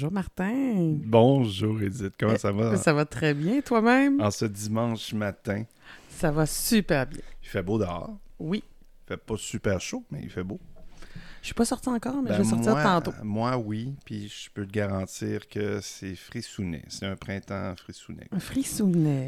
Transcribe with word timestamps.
Bonjour 0.00 0.12
Martin. 0.14 0.96
Bonjour 1.04 1.82
Edith, 1.82 2.14
comment 2.18 2.38
ça 2.38 2.50
va? 2.52 2.74
Ça 2.78 2.94
va 2.94 3.04
très 3.04 3.34
bien, 3.34 3.60
toi-même? 3.60 4.18
En 4.22 4.30
ce 4.30 4.46
dimanche 4.46 5.12
matin. 5.12 5.64
Ça 6.08 6.30
va 6.30 6.46
super 6.46 7.06
bien. 7.06 7.20
Il 7.42 7.48
fait 7.48 7.62
beau 7.62 7.78
dehors. 7.78 8.18
Oui. 8.38 8.64
Il 9.04 9.08
fait 9.08 9.18
pas 9.18 9.36
super 9.36 9.78
chaud, 9.78 10.02
mais 10.10 10.20
il 10.22 10.30
fait 10.30 10.42
beau. 10.42 10.58
Je 11.42 11.48
suis 11.48 11.54
pas 11.54 11.66
sortie 11.66 11.90
encore, 11.90 12.22
mais 12.22 12.30
Ben, 12.30 12.36
je 12.38 12.42
vais 12.42 12.48
sortir 12.48 12.72
moi, 12.72 12.82
tantôt. 12.82 13.12
Moi, 13.22 13.58
oui, 13.58 13.94
puis 14.06 14.30
je 14.30 14.48
peux 14.48 14.66
te 14.66 14.72
garantir 14.72 15.46
que 15.48 15.80
c'est 15.82 16.16
frissounet. 16.16 16.82
C'est 16.88 17.04
un 17.04 17.16
printemps 17.16 17.74
frissounet. 17.76 18.26
Un 18.32 18.40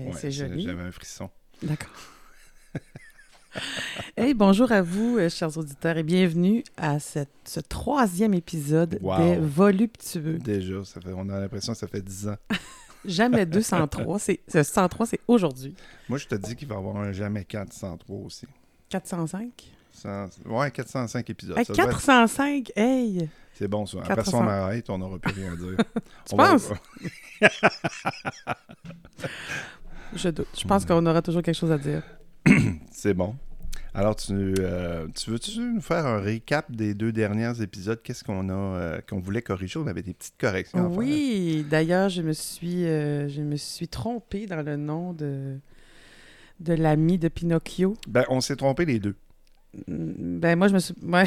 Ouais, 0.07 0.19
c'est 0.19 0.31
joli. 0.31 0.65
J'avais 0.65 0.85
un 0.85 0.93
frisson. 0.93 1.29
D'accord. 1.63 1.93
hey, 4.17 4.35
bonjour 4.35 4.71
à 4.73 4.83
vous, 4.83 5.19
euh, 5.19 5.29
chers 5.29 5.57
auditeurs, 5.59 5.97
et 5.99 6.03
bienvenue 6.03 6.65
à 6.77 6.99
cette- 6.99 7.29
ce 7.45 7.61
troisième 7.61 8.35
épisode 8.35 8.99
Wow. 9.03 9.19
des 9.19 9.37
Voluptueux. 9.37 10.39
Déjà, 10.39 10.85
ça 10.85 11.01
fait, 11.01 11.13
on 11.15 11.29
a 11.29 11.39
l'impression 11.41 11.73
que 11.73 11.79
ça 11.79 11.87
fait 11.87 12.01
10 12.03 12.29
ans. 12.29 12.37
Jamais 13.05 13.47
203, 13.47 14.19
c'est 14.19 14.41
ce 14.49 14.63
103, 14.63 15.07
c'est 15.07 15.21
aujourd'hui. 15.27 15.75
Moi, 16.09 16.19
je 16.19 16.27
te 16.29 16.35
dis 16.37 16.55
qu'il 16.55 16.69
va 16.69 16.77
y 16.77 16.79
avoir 16.79 16.97
un 16.99 17.11
jamais 17.13 17.45
403 17.45 18.17
aussi. 18.19 18.47
405? 18.89 19.51
Cent- 19.93 20.29
Ouais, 20.47 20.71
405 20.71 21.29
épisodes. 21.29 21.59
Hey, 21.59 21.65
Ça 21.65 21.73
doit 21.73 21.85
être- 21.87 21.91
405, 21.93 22.71
hey! 22.77 23.29
C'est 23.55 23.67
bon, 23.69 23.85
ça. 23.87 23.99
En 23.99 24.03
400. 24.03 24.15
personne 24.15 24.49
arrête, 24.49 24.89
on 24.89 24.99
n'aura 24.99 25.19
plus 25.19 25.35
rien 25.35 25.53
à 25.53 25.57
dire. 25.57 25.77
Tu 26.27 26.35
On 26.35 26.37
va- 26.37 26.51
penses? 26.53 26.71
Je 30.15 30.29
doute. 30.29 30.47
Je 30.57 30.65
pense 30.67 30.85
qu'on 30.87 31.05
aura 31.05 31.21
toujours 31.23 31.43
quelque 31.43 31.57
chose 31.59 31.73
à 31.73 31.79
dire. 31.79 32.03
C'est 32.91 33.15
bon. 33.15 33.35
Alors, 33.95 34.17
tu, 34.17 34.33
euh, 34.33 35.07
tu 35.15 35.31
veux-tu 35.31 35.59
nous 35.61 35.81
faire 35.83 36.07
un 36.07 36.19
récap 36.19 36.73
des 36.73 36.95
deux 36.95 37.13
derniers 37.13 37.61
épisodes? 37.61 38.01
Qu'est-ce 38.03 38.25
qu'on 38.25 38.49
a 38.49 38.53
euh, 38.53 39.01
qu'on 39.07 39.21
voulait 39.21 39.43
corriger? 39.43 39.79
On 39.79 39.87
avait 39.87 40.03
des 40.03 40.15
petites 40.15 40.39
corrections 40.41 40.79
à 40.79 40.89
faire. 40.89 40.97
Oui, 40.99 41.67
d'ailleurs, 41.69 42.09
je 42.09 42.23
me 42.23 42.33
suis 42.33 42.87
euh, 42.87 43.29
je 43.29 43.43
me 43.43 43.57
suis 43.57 43.89
trompée 43.89 44.47
dans 44.47 44.63
le 44.63 44.77
nom 44.77 45.13
de 45.13 45.59
de 46.61 46.73
l'ami 46.75 47.19
de 47.19 47.29
Pinocchio. 47.29 47.95
Ben, 48.09 48.25
on 48.31 48.41
s'est 48.41 48.57
trompé 48.57 48.87
les 48.87 48.99
deux. 48.99 49.15
Mm, 49.89 50.39
Ben 50.39 50.57
moi 50.57 50.69
je 50.69 50.75
me 50.75 50.79
suis 50.79 50.95
ouais. 51.03 51.25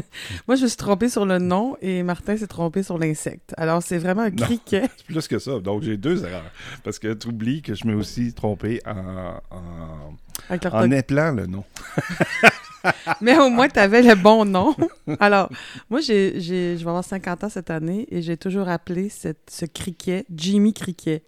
moi 0.48 0.56
je 0.56 0.62
me 0.62 0.68
suis 0.68 0.76
trompée 0.76 1.08
sur 1.08 1.24
le 1.26 1.38
nom 1.38 1.76
et 1.82 2.02
Martin 2.02 2.36
s'est 2.36 2.46
trompé 2.48 2.82
sur 2.82 2.98
l'insecte. 2.98 3.54
Alors 3.56 3.80
c'est 3.82 3.98
vraiment 3.98 4.22
un 4.22 4.30
Non. 4.30 4.44
criquet. 4.44 4.88
C'est 4.96 5.06
plus 5.06 5.28
que 5.28 5.38
ça. 5.38 5.60
Donc, 5.60 5.82
j'ai 5.82 5.96
deux 5.96 6.24
erreurs. 6.24 6.50
Parce 6.84 6.98
que 6.98 7.12
tu 7.12 7.28
oublies 7.28 7.62
que 7.62 7.74
je 7.74 7.86
m'ai 7.86 7.94
aussi 7.94 8.32
trompé 8.32 8.80
en, 8.86 9.40
en, 9.50 10.16
avec 10.48 10.66
en 10.66 10.90
épelant 10.90 11.32
le 11.32 11.46
nom. 11.46 11.64
Mais 13.20 13.36
au 13.38 13.50
moins 13.50 13.68
tu 13.68 13.78
avais 13.78 14.02
le 14.02 14.14
bon 14.14 14.44
nom. 14.44 14.74
Alors, 15.20 15.50
moi 15.90 16.00
j'ai 16.00 16.40
j'ai 16.40 16.76
je 16.76 16.84
vais 16.84 16.88
avoir 16.88 17.04
50 17.04 17.44
ans 17.44 17.48
cette 17.48 17.70
année 17.70 18.06
et 18.10 18.22
j'ai 18.22 18.36
toujours 18.36 18.68
appelé 18.68 19.08
cette, 19.08 19.50
ce 19.50 19.64
criquet 19.64 20.24
Jimmy 20.34 20.72
Criquet. 20.72 21.24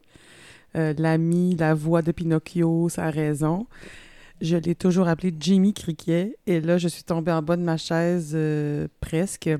Euh, 0.76 0.94
l'ami, 0.98 1.56
la 1.56 1.74
voix 1.74 2.00
de 2.00 2.12
Pinocchio, 2.12 2.88
sa 2.88 3.10
raison. 3.10 3.66
Je 4.40 4.56
l'ai 4.56 4.74
toujours 4.74 5.08
appelé 5.08 5.34
Jimmy 5.38 5.74
Criquet. 5.74 6.36
Et 6.46 6.60
là, 6.60 6.78
je 6.78 6.88
suis 6.88 7.02
tombée 7.02 7.32
en 7.32 7.42
bas 7.42 7.56
de 7.56 7.62
ma 7.62 7.76
chaise 7.76 8.32
euh, 8.34 8.86
presque 9.00 9.50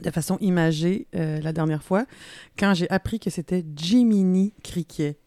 de 0.00 0.10
façon 0.10 0.38
imagée 0.40 1.06
euh, 1.14 1.40
la 1.40 1.52
dernière 1.52 1.82
fois 1.82 2.06
quand 2.58 2.72
j'ai 2.72 2.88
appris 2.90 3.20
que 3.20 3.30
c'était 3.30 3.64
Jiminy 3.76 4.54
Criquet. 4.62 5.18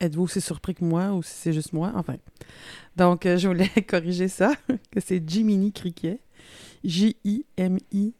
Êtes-vous 0.00 0.22
aussi 0.22 0.40
surpris 0.40 0.74
que 0.74 0.84
moi 0.84 1.12
ou 1.12 1.22
si 1.22 1.32
c'est 1.34 1.52
juste 1.52 1.72
moi? 1.72 1.92
Enfin. 1.96 2.16
Donc, 2.96 3.26
euh, 3.26 3.36
je 3.36 3.48
voulais 3.48 3.68
corriger 3.88 4.28
ça, 4.28 4.52
que 4.92 5.00
c'est 5.00 5.28
Jiminy 5.28 5.72
Criquet. 5.72 6.20
J-I-M-I-N-Y. 6.84 8.18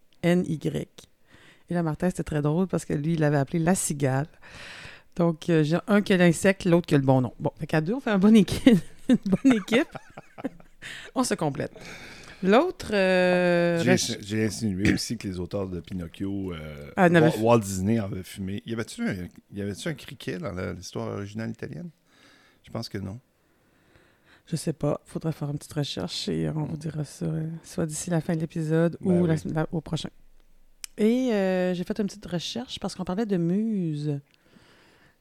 Et 1.71 1.75
là, 1.75 1.83
Martin, 1.83 2.11
c'était 2.11 2.25
très 2.25 2.43
drôle 2.43 2.67
parce 2.67 2.85
que 2.85 2.95
lui, 2.95 3.13
il 3.15 3.21
l'avait 3.21 3.37
appelé 3.37 3.61
la 3.61 3.75
cigale. 3.75 4.27
Donc, 5.17 5.49
euh, 5.51 5.63
j'ai 5.63 5.79
un 5.87 6.01
qui 6.01 6.13
a 6.13 6.17
l'insecte, 6.17 6.65
l'autre 6.65 6.87
qui 6.87 6.95
a 6.95 6.99
le 6.99 7.05
bon 7.05 7.21
nom. 7.21 7.33
Bon, 7.39 7.53
fait 7.59 7.67
qu'à 7.67 7.81
deux, 7.81 7.95
on 7.95 8.01
fait 8.01 8.11
une 8.15 8.19
bonne 8.19 8.37
équipe. 8.37 8.79
une 9.09 9.17
bonne 9.27 9.53
équipe. 9.53 9.97
on 11.15 11.23
se 11.23 11.35
complète. 11.35 11.73
L'autre... 12.43 12.91
euh, 12.95 13.83
J'ai 14.21 14.45
insinué 14.47 14.93
aussi 14.95 15.17
que 15.17 15.27
les 15.27 15.39
auteurs 15.41 15.69
de 15.69 15.81
Pinocchio, 15.81 16.53
euh, 16.53 16.91
Ah, 16.97 17.09
Walt 17.41 17.61
Disney 17.61 17.99
avait 17.99 18.23
fumé. 18.23 18.63
Y 18.67 18.75
avait-tu 18.75 19.03
un, 19.09 19.15
y 19.53 19.61
avait-tu 19.61 19.89
un 19.89 19.95
criquet 19.95 20.39
dans 20.39 20.53
l'histoire 20.73 21.09
originale 21.17 21.51
italienne? 21.51 21.91
Je 22.63 22.71
pense 22.71 22.89
que 22.89 22.99
non. 22.99 23.19
Je 24.47 24.57
sais 24.57 24.73
pas. 24.73 25.01
Faudrait 25.05 25.33
faire 25.33 25.51
une 25.51 25.59
petite 25.59 25.73
recherche 25.73 26.29
et 26.29 26.49
on 26.49 26.65
vous 26.65 26.77
dira 26.77 27.05
ça 27.05 27.27
euh, 27.27 27.47
soit 27.65 27.87
d'ici 27.87 28.09
la 28.11 28.21
fin 28.21 28.35
de 28.35 28.41
l'épisode 28.41 28.97
Ben 29.01 29.21
ou 29.21 29.27
la 29.27 29.35
oui. 29.35 29.41
la- 29.53 29.67
au 29.73 29.81
prochain. 29.81 30.09
Et 30.97 31.31
euh, 31.33 31.75
j'ai 31.75 31.85
fait 31.85 31.99
une 32.01 32.07
petite 32.07 32.27
recherche 32.27 32.79
parce 32.81 32.95
qu'on 32.95 33.05
parlait 33.05 33.27
de 33.27 33.37
muse. 33.37 34.19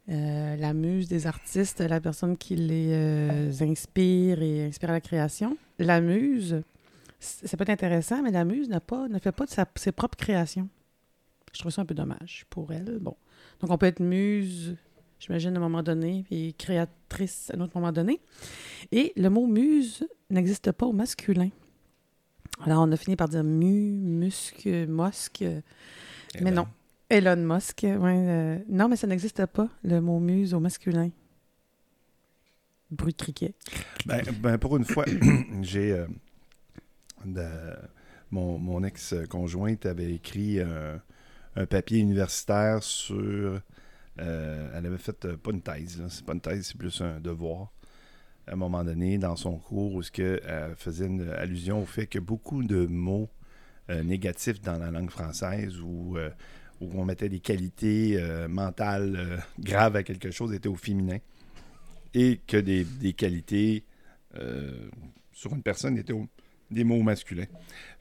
Euh, 0.09 0.55
la 0.55 0.73
muse 0.73 1.09
des 1.09 1.27
artistes, 1.27 1.81
la 1.81 1.99
personne 1.99 2.37
qui 2.37 2.55
les 2.55 2.91
euh, 2.93 3.51
inspire 3.61 4.41
et 4.41 4.65
inspire 4.65 4.89
à 4.91 4.93
la 4.93 5.01
création. 5.01 5.57
La 5.79 5.99
muse, 5.99 6.61
ça 7.19 7.57
peut 7.57 7.63
être 7.63 7.69
intéressant, 7.69 8.21
mais 8.21 8.31
la 8.31 8.45
muse 8.45 8.69
n'a 8.69 8.79
pas, 8.79 9.07
ne 9.07 9.17
fait 9.19 9.31
pas 9.31 9.45
de 9.45 9.49
sa- 9.49 9.65
ses 9.75 9.91
propres 9.91 10.17
créations. 10.17 10.69
Je 11.53 11.59
trouve 11.59 11.71
ça 11.71 11.81
un 11.81 11.85
peu 11.85 11.95
dommage 11.95 12.45
pour 12.49 12.71
elle. 12.71 12.99
Bon. 12.99 13.15
Donc, 13.61 13.71
on 13.71 13.77
peut 13.77 13.85
être 13.87 13.99
muse, 14.01 14.75
j'imagine, 15.19 15.53
à 15.55 15.57
un 15.57 15.61
moment 15.61 15.81
donné, 15.81 16.23
puis 16.29 16.53
créatrice 16.55 17.49
à 17.51 17.57
un 17.57 17.61
autre 17.61 17.71
moment 17.75 17.91
donné. 17.91 18.19
Et 18.91 19.13
le 19.15 19.29
mot 19.29 19.47
muse 19.47 20.07
n'existe 20.29 20.71
pas 20.71 20.85
au 20.85 20.93
masculin. 20.93 21.49
Alors, 22.61 22.83
on 22.83 22.91
a 22.91 22.97
fini 22.97 23.15
par 23.15 23.29
dire 23.29 23.43
mu, 23.43 23.91
musque, 23.91 24.67
mosque. 24.87 25.43
Mais 26.41 26.51
non. 26.51 26.67
Elon 27.09 27.37
Musk, 27.37 27.83
ouais. 27.83 27.95
euh, 27.95 28.59
non, 28.67 28.89
mais 28.89 28.97
ça 28.97 29.07
n'existe 29.07 29.45
pas, 29.45 29.69
le 29.83 30.01
mot 30.01 30.19
muse 30.19 30.53
au 30.53 30.59
masculin. 30.59 31.09
Bruit 32.91 33.13
de 33.13 33.17
criquet. 33.17 33.53
Ben, 34.05 34.21
ben, 34.41 34.57
pour 34.57 34.75
une 34.77 34.85
fois, 34.85 35.05
j'ai. 35.61 35.91
euh, 35.93 36.07
mon, 38.31 38.83
ex-conjointe 38.83 39.85
avait 39.85 40.13
écrit 40.13 40.59
euh, 40.59 40.97
un 41.55 41.65
papier 41.65 41.99
universitaire 41.99 42.83
sur. 42.83 43.61
euh, 44.19 44.71
elle 44.73 44.85
avait 44.85 44.97
fait, 44.97 45.25
euh, 45.25 45.37
pas 45.37 45.51
une 45.51 45.61
thèse, 45.61 46.01
c'est 46.09 46.25
pas 46.25 46.33
une 46.33 46.41
thèse, 46.41 46.67
c'est 46.67 46.77
plus 46.77 47.01
un 47.01 47.19
devoir. 47.19 47.71
À 48.47 48.53
un 48.53 48.55
moment 48.55 48.83
donné, 48.83 49.17
dans 49.17 49.35
son 49.35 49.57
cours, 49.57 49.93
où 49.93 50.01
ce 50.01 50.11
elle 50.21 50.75
faisait 50.75 51.07
une 51.07 51.29
allusion 51.29 51.81
au 51.81 51.85
fait 51.85 52.07
que 52.07 52.19
beaucoup 52.19 52.63
de 52.63 52.85
mots 52.85 53.29
négatifs 53.89 54.61
dans 54.61 54.77
la 54.77 54.91
langue 54.91 55.09
française 55.09 55.79
où 55.79 56.17
on 56.81 57.05
mettait 57.05 57.29
des 57.29 57.39
qualités 57.39 58.17
mentales 58.49 59.43
graves 59.59 59.97
à 59.97 60.03
quelque 60.03 60.31
chose 60.31 60.53
étaient 60.53 60.69
au 60.69 60.75
féminin 60.75 61.17
et 62.13 62.39
que 62.47 62.57
des, 62.57 62.85
qualités 63.13 63.85
sur 65.33 65.53
une 65.53 65.61
personne 65.61 65.97
étaient 65.97 66.13
au- 66.13 66.27
des 66.69 66.83
mots 66.83 67.01
masculins. 67.01 67.45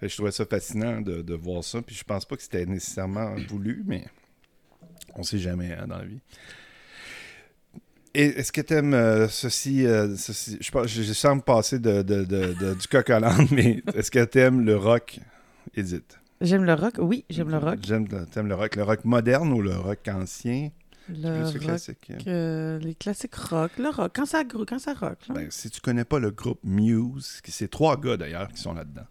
Fait 0.01 0.09
je 0.09 0.15
trouvais 0.17 0.33
ça 0.33 0.45
fascinant 0.47 1.01
de, 1.01 1.23
de 1.23 1.35
voir 1.35 1.63
ça. 1.65 1.83
Puis 1.83 1.95
je 1.95 2.05
pense 2.05 2.25
pas 2.25 2.37
que 2.37 2.43
c'était 2.43 2.67
nécessairement 2.67 3.35
voulu, 3.49 3.83
mais 3.87 4.05
on 5.15 5.23
sait 5.23 5.39
jamais 5.39 5.73
hein, 5.73 5.87
dans 5.87 5.99
la 5.99 6.05
vie. 6.05 6.21
Est-ce 8.15 8.51
que 8.51 8.63
tu 8.63 8.73
aimes 8.73 9.29
ceci, 9.29 9.85
euh, 9.87 10.17
ceci- 10.17 10.57
Je, 10.61 10.71
pense- 10.71 10.87
je, 10.89 11.03
je 11.03 11.13
sens 11.13 11.37
me 11.37 11.43
passer 11.43 11.79
de, 11.79 12.01
de- 12.01 12.25
de- 12.25 12.55
de- 12.55 12.75
du 12.75 12.87
coq 12.89 13.11
à 13.11 13.21
l'âne, 13.21 13.47
mais 13.51 13.83
est-ce 13.95 14.11
que 14.11 14.25
tu 14.25 14.39
aimes 14.39 14.65
le 14.65 14.77
rock, 14.77 15.21
Edith? 15.75 16.19
J'aime 16.41 16.65
le 16.65 16.73
rock. 16.75 16.95
Oui, 16.99 17.25
j'aime 17.29 17.51
le 17.51 17.59
rock. 17.59 17.79
J'aime 17.83 18.09
T'aimes 18.31 18.49
le 18.49 18.55
rock. 18.55 18.75
Le 18.77 18.83
rock 18.85 19.05
moderne 19.05 19.53
ou 19.53 19.61
le 19.61 19.77
rock 19.77 20.07
ancien? 20.09 20.71
Le 21.09 21.15
Plus 21.15 21.21
le 21.23 21.45
rock, 21.45 21.59
classique. 21.61 22.13
euh, 22.27 22.79
les 22.79 22.95
classiques 22.95 23.35
rock. 23.37 23.71
Le 23.79 23.89
rock, 23.91 24.13
quand 24.15 24.27
ça, 24.27 24.43
quand 24.45 24.79
ça 24.79 24.95
rock. 24.95 25.19
là. 25.29 25.35
Ben, 25.37 25.51
si 25.51 25.71
tu 25.71 25.81
connais 25.81 26.05
pas 26.05 26.19
le 26.19 26.31
groupe 26.31 26.61
Muse, 26.65 27.41
qui- 27.43 27.53
c'est 27.53 27.69
trois 27.69 28.01
gars 28.01 28.17
d'ailleurs 28.17 28.49
qui 28.49 28.61
sont 28.61 28.75
là-dedans. 28.75 29.07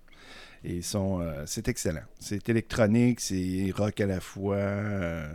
Et 0.63 0.77
ils 0.77 0.83
sont, 0.83 1.21
euh, 1.21 1.43
c'est 1.45 1.67
excellent. 1.67 2.03
C'est 2.19 2.49
électronique, 2.49 3.19
c'est 3.21 3.71
rock 3.75 3.99
à 4.01 4.07
la 4.07 4.19
fois. 4.19 4.55
euh, 4.57 5.31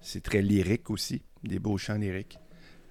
c'est 0.00 0.22
très 0.22 0.42
lyrique 0.42 0.90
aussi, 0.90 1.22
des 1.42 1.58
beaux 1.58 1.78
chants 1.78 1.94
lyriques. 1.96 2.38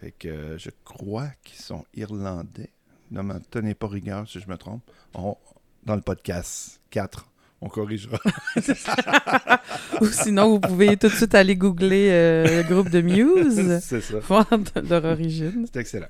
Fait 0.02 0.12
que 0.12 0.58
je 0.58 0.70
crois 0.84 1.30
qu'ils 1.44 1.62
sont 1.62 1.86
irlandais. 1.94 2.72
Ne 3.12 3.22
m'en 3.22 3.40
tenez 3.40 3.76
pas 3.76 3.88
rigueur 3.88 4.28
si 4.28 4.40
je 4.42 4.50
me 4.50 4.58
trompe. 4.58 4.82
On- 5.14 5.38
dans 5.84 5.96
le 5.96 6.02
podcast 6.02 6.82
4, 6.90 7.30
on 7.66 7.70
corrigera. 7.70 8.20
Ou 10.02 10.06
sinon, 10.06 10.50
vous 10.50 10.60
pouvez 10.60 10.96
tout 10.98 11.08
de 11.08 11.14
suite 11.14 11.34
aller 11.34 11.56
googler 11.56 12.10
euh, 12.12 12.62
le 12.62 12.64
groupe 12.64 12.90
de 12.90 13.02
Muse, 13.02 13.80
c'est 13.82 14.02
ça. 14.02 14.20
voir 14.20 14.48
leur 14.88 15.04
origine. 15.04 15.66
C'est 15.74 15.80
excellent. 15.80 16.08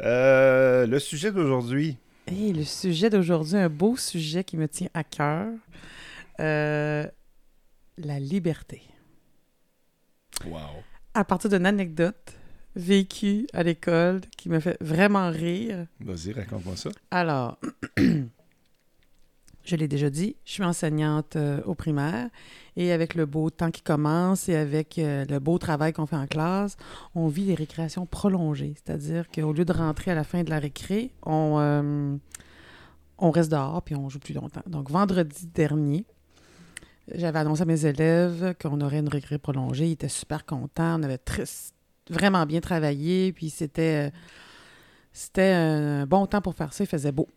Euh, 0.00 0.86
le 0.86 0.98
sujet 0.98 1.30
d'aujourd'hui, 1.30 1.96
Et 2.26 2.52
le 2.52 2.64
sujet 2.64 3.08
d'aujourd'hui, 3.08 3.56
un 3.56 3.68
beau 3.68 3.96
sujet 3.96 4.42
qui 4.42 4.56
me 4.56 4.68
tient 4.68 4.88
à 4.94 5.04
cœur. 5.04 5.46
Euh, 6.40 7.06
la 7.96 8.18
liberté. 8.20 8.82
wow. 10.46 10.58
À 11.14 11.24
partir 11.24 11.50
d'une 11.50 11.66
anecdote 11.66 12.32
vécue 12.76 13.46
à 13.52 13.62
l'école 13.62 14.20
qui 14.36 14.48
me 14.48 14.60
fait 14.60 14.76
vraiment 14.80 15.30
rire. 15.30 15.86
Vas-y, 16.00 16.32
raconte-moi 16.32 16.76
ça. 16.76 16.90
Alors, 17.10 17.58
je 19.68 19.76
l'ai 19.76 19.88
déjà 19.88 20.08
dit, 20.08 20.36
je 20.44 20.52
suis 20.52 20.64
enseignante 20.64 21.36
euh, 21.36 21.60
au 21.64 21.74
primaire 21.74 22.28
et 22.76 22.90
avec 22.90 23.14
le 23.14 23.26
beau 23.26 23.50
temps 23.50 23.70
qui 23.70 23.82
commence 23.82 24.48
et 24.48 24.56
avec 24.56 24.98
euh, 24.98 25.24
le 25.28 25.38
beau 25.40 25.58
travail 25.58 25.92
qu'on 25.92 26.06
fait 26.06 26.16
en 26.16 26.26
classe, 26.26 26.76
on 27.14 27.28
vit 27.28 27.44
des 27.44 27.54
récréations 27.54 28.06
prolongées. 28.06 28.74
C'est-à-dire 28.76 29.28
qu'au 29.28 29.52
lieu 29.52 29.64
de 29.64 29.72
rentrer 29.72 30.10
à 30.10 30.14
la 30.14 30.24
fin 30.24 30.42
de 30.42 30.50
la 30.50 30.58
récré, 30.58 31.10
on, 31.22 31.56
euh, 31.58 32.16
on 33.18 33.30
reste 33.30 33.50
dehors 33.50 33.82
puis 33.82 33.94
on 33.94 34.08
joue 34.08 34.20
plus 34.20 34.34
longtemps. 34.34 34.62
Donc, 34.66 34.90
vendredi 34.90 35.46
dernier, 35.46 36.06
j'avais 37.14 37.38
annoncé 37.38 37.62
à 37.62 37.66
mes 37.66 37.84
élèves 37.84 38.54
qu'on 38.60 38.80
aurait 38.80 39.00
une 39.00 39.08
récré 39.08 39.38
prolongée. 39.38 39.86
Ils 39.86 39.92
étaient 39.92 40.08
super 40.08 40.46
contents. 40.46 40.98
On 40.98 41.02
avait 41.02 41.20
vraiment 42.08 42.46
bien 42.46 42.60
travaillé. 42.60 43.32
Puis 43.32 43.50
c'était, 43.50 44.12
c'était 45.12 45.52
un 45.52 46.06
bon 46.06 46.26
temps 46.26 46.40
pour 46.40 46.54
faire 46.54 46.72
ça. 46.72 46.84
Il 46.84 46.86
faisait 46.86 47.12
beau. 47.12 47.28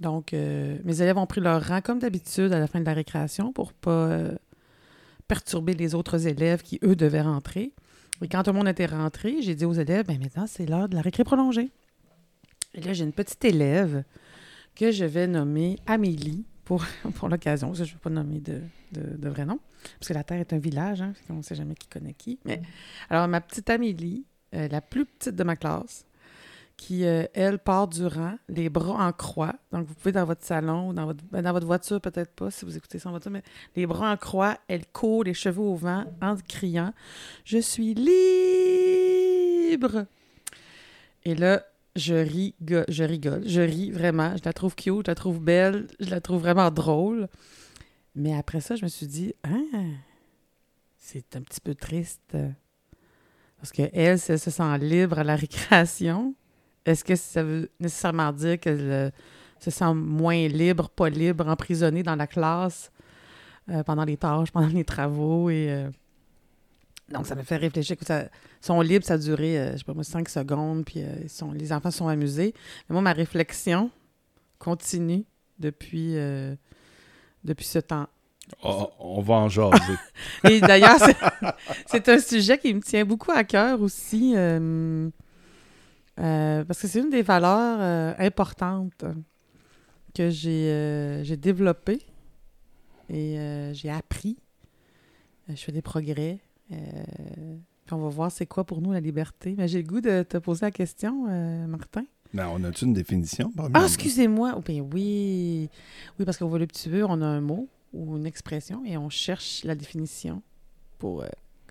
Donc, 0.00 0.34
euh, 0.34 0.78
mes 0.84 1.00
élèves 1.00 1.16
ont 1.16 1.26
pris 1.26 1.40
leur 1.40 1.66
rang 1.66 1.80
comme 1.80 1.98
d'habitude 1.98 2.52
à 2.52 2.58
la 2.58 2.66
fin 2.66 2.80
de 2.80 2.84
la 2.84 2.92
récréation 2.92 3.52
pour 3.52 3.72
pas 3.72 3.90
euh, 3.90 4.34
perturber 5.26 5.74
les 5.74 5.94
autres 5.94 6.26
élèves 6.26 6.62
qui, 6.62 6.78
eux, 6.84 6.96
devaient 6.96 7.22
rentrer. 7.22 7.72
Et 8.22 8.28
quand 8.28 8.42
tout 8.42 8.50
le 8.50 8.56
monde 8.56 8.68
était 8.68 8.86
rentré, 8.86 9.42
j'ai 9.42 9.54
dit 9.54 9.64
aux 9.64 9.72
élèves, 9.72 10.06
ben 10.06 10.18
maintenant, 10.18 10.46
c'est 10.46 10.66
l'heure 10.66 10.88
de 10.88 10.94
la 10.94 11.02
récré 11.02 11.24
prolongée. 11.24 11.70
Et 12.74 12.80
là, 12.80 12.92
j'ai 12.92 13.04
une 13.04 13.12
petite 13.12 13.44
élève 13.44 14.04
que 14.74 14.90
je 14.90 15.04
vais 15.04 15.26
nommer 15.26 15.78
Amélie 15.86 16.44
pour, 16.64 16.84
l'occasion. 17.28 17.72
Je 17.74 17.82
ne 17.82 17.86
vais 17.86 17.94
pas 18.02 18.10
nommer 18.10 18.40
de, 18.40 18.60
de, 18.92 19.16
de 19.16 19.28
vrai 19.28 19.46
nom, 19.46 19.58
parce 19.98 20.08
que 20.08 20.14
la 20.14 20.24
Terre 20.24 20.40
est 20.40 20.52
un 20.52 20.58
village, 20.58 21.00
hein, 21.00 21.14
on 21.30 21.34
ne 21.34 21.42
sait 21.42 21.54
jamais 21.54 21.74
qui 21.74 21.88
connaît 21.88 22.14
qui. 22.14 22.38
Mais, 22.44 22.60
alors, 23.08 23.26
ma 23.28 23.40
petite 23.40 23.70
Amélie, 23.70 24.24
euh, 24.54 24.68
la 24.68 24.80
plus 24.80 25.06
petite 25.06 25.34
de 25.34 25.44
ma 25.44 25.56
classe, 25.56 26.04
qui, 26.76 27.04
euh, 27.04 27.24
elle, 27.32 27.58
part 27.58 27.88
du 27.88 28.06
rang, 28.06 28.34
les 28.48 28.68
bras 28.68 29.06
en 29.06 29.12
croix. 29.12 29.54
Donc, 29.72 29.86
vous 29.86 29.94
pouvez 29.94 30.12
dans 30.12 30.26
votre 30.26 30.44
salon 30.44 30.90
ou 30.90 30.92
dans 30.92 31.06
votre, 31.06 31.24
ben, 31.30 31.42
dans 31.42 31.52
votre 31.52 31.66
voiture, 31.66 32.00
peut-être 32.00 32.32
pas, 32.34 32.50
si 32.50 32.64
vous 32.64 32.76
écoutez 32.76 32.98
ça 32.98 33.08
en 33.08 33.12
voiture, 33.12 33.30
mais 33.30 33.42
les 33.74 33.86
bras 33.86 34.12
en 34.12 34.16
croix, 34.16 34.58
elle 34.68 34.86
court, 34.86 35.24
les 35.24 35.32
cheveux 35.34 35.62
au 35.62 35.74
vent, 35.74 36.04
en 36.20 36.36
criant 36.36 36.92
«Je 37.44 37.58
suis 37.58 37.94
libre!» 37.94 38.16
Et 41.24 41.34
là, 41.34 41.64
je 41.96 42.14
ris, 42.14 42.54
go- 42.60 42.84
je 42.88 43.02
rigole, 43.04 43.42
je 43.48 43.62
ris 43.62 43.90
vraiment. 43.90 44.36
Je 44.36 44.42
la 44.44 44.52
trouve 44.52 44.74
cute, 44.76 45.06
je 45.06 45.10
la 45.10 45.14
trouve 45.14 45.40
belle, 45.40 45.86
je 45.98 46.10
la 46.10 46.20
trouve 46.20 46.42
vraiment 46.42 46.70
drôle. 46.70 47.26
Mais 48.14 48.36
après 48.36 48.60
ça, 48.60 48.76
je 48.76 48.84
me 48.84 48.88
suis 48.88 49.06
dit, 49.06 49.34
ah, 49.42 49.56
c'est 50.98 51.34
un 51.36 51.40
petit 51.40 51.60
peu 51.60 51.74
triste. 51.74 52.36
Parce 53.56 53.72
que 53.72 53.82
elle, 53.94 54.18
si 54.18 54.32
elle 54.32 54.38
se 54.38 54.50
sent 54.50 54.78
libre 54.78 55.18
à 55.18 55.24
la 55.24 55.36
récréation, 55.36 56.34
est-ce 56.86 57.04
que 57.04 57.16
ça 57.16 57.42
veut 57.42 57.68
nécessairement 57.80 58.32
dire 58.32 58.58
qu'elle 58.58 59.12
se 59.60 59.70
sent 59.70 59.92
moins 59.94 60.48
libre, 60.48 60.88
pas 60.88 61.08
libre, 61.10 61.46
emprisonnée 61.48 62.02
dans 62.02 62.16
la 62.16 62.26
classe 62.26 62.90
euh, 63.70 63.82
pendant 63.82 64.04
les 64.04 64.16
tâches, 64.16 64.50
pendant 64.52 64.68
les 64.68 64.84
travaux 64.84 65.50
et 65.50 65.66
euh, 65.70 65.90
donc, 67.08 67.24
ça 67.26 67.36
me 67.36 67.42
fait 67.42 67.56
réfléchir 67.56 67.96
que 67.96 68.04
ça, 68.04 68.22
ils 68.24 68.28
sont 68.66 68.80
libres, 68.80 69.04
ça 69.04 69.14
a 69.14 69.18
duré, 69.18 69.56
euh, 69.58 69.72
je 69.72 69.76
sais 69.78 69.84
pas 69.84 69.94
moi, 69.94 70.02
cinq 70.02 70.28
secondes, 70.28 70.84
puis 70.84 71.02
euh, 71.02 71.28
sont, 71.28 71.52
les 71.52 71.72
enfants 71.72 71.92
sont 71.92 72.08
amusés. 72.08 72.52
Mais 72.88 72.94
moi, 72.94 73.00
ma 73.02 73.12
réflexion 73.12 73.90
continue 74.58 75.24
depuis, 75.60 76.16
depuis 77.44 77.64
ce 77.64 77.78
temps. 77.78 78.08
Oh, 78.64 78.90
on 78.98 79.20
va 79.22 79.34
en 79.34 79.48
jaser. 79.48 79.78
Et 80.50 80.60
d'ailleurs, 80.60 80.98
c'est- 80.98 81.16
c'est 81.86 82.08
un 82.08 82.18
sujet 82.18 82.58
qui 82.58 82.74
me 82.74 82.80
tient 82.80 83.04
beaucoup 83.04 83.30
à 83.30 83.44
cœur 83.44 83.80
aussi, 83.82 84.32
euh, 84.36 85.08
euh, 86.18 86.64
parce 86.64 86.80
que 86.80 86.88
c'est 86.88 87.00
une 87.00 87.10
des 87.10 87.22
valeurs 87.22 87.78
euh, 87.80 88.14
importantes 88.18 89.04
que 90.14 90.30
j'ai 90.30 90.70
euh, 90.70 91.22
j'ai 91.24 91.36
développées 91.36 92.00
et 93.10 93.38
euh, 93.38 93.74
j'ai 93.74 93.90
appris. 93.90 94.38
Je 95.48 95.56
fais 95.56 95.72
des 95.72 95.82
progrès. 95.82 96.38
On 97.92 97.98
va 97.98 98.08
voir 98.08 98.32
c'est 98.32 98.46
quoi 98.46 98.64
pour 98.64 98.80
nous 98.80 98.92
la 98.92 99.00
liberté. 99.00 99.54
Mais 99.56 99.68
j'ai 99.68 99.82
le 99.82 99.86
goût 99.86 100.00
de 100.00 100.24
te 100.24 100.38
poser 100.38 100.66
la 100.66 100.70
question, 100.72 101.28
Martin. 101.68 102.04
Ben, 102.34 102.48
on 102.48 102.64
a-tu 102.64 102.84
une 102.84 102.94
définition? 102.94 103.52
Ah, 103.74 103.84
excusez-moi. 103.84 104.54
Oh, 104.56 104.62
ben 104.66 104.80
oui. 104.92 105.70
Oui, 106.18 106.24
parce 106.24 106.36
qu'au 106.36 106.48
voluptueux, 106.48 107.04
on 107.04 107.22
a 107.22 107.26
un 107.26 107.40
mot 107.40 107.68
ou 107.92 108.16
une 108.16 108.26
expression 108.26 108.84
et 108.84 108.96
on 108.96 109.08
cherche 109.08 109.62
la 109.62 109.76
définition 109.76 110.42
pour 110.98 111.24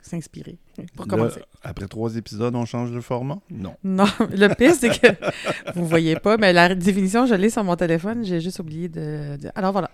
s'inspirer. 0.06 0.58
Pour 0.96 1.06
Là, 1.06 1.10
commencer. 1.10 1.42
après 1.64 1.88
trois 1.88 2.16
épisodes, 2.16 2.56
on 2.56 2.66
change 2.66 2.92
de 2.92 3.00
format? 3.02 3.40
Non. 3.50 3.76
Non, 3.84 4.06
le 4.32 4.54
pire, 4.56 4.74
c'est 4.76 4.90
que 5.00 5.08
vous 5.76 5.86
voyez 5.88 6.16
pas, 6.18 6.38
mais 6.38 6.54
la 6.54 6.74
définition, 6.76 7.26
je 7.26 7.36
l'ai 7.36 7.50
sur 7.50 7.64
mon 7.64 7.76
téléphone. 7.76 8.24
J'ai 8.24 8.40
juste 8.42 8.60
oublié 8.60 8.88
de 8.90 9.36
dire. 9.38 9.52
Alors 9.56 9.72
voilà. 9.72 9.90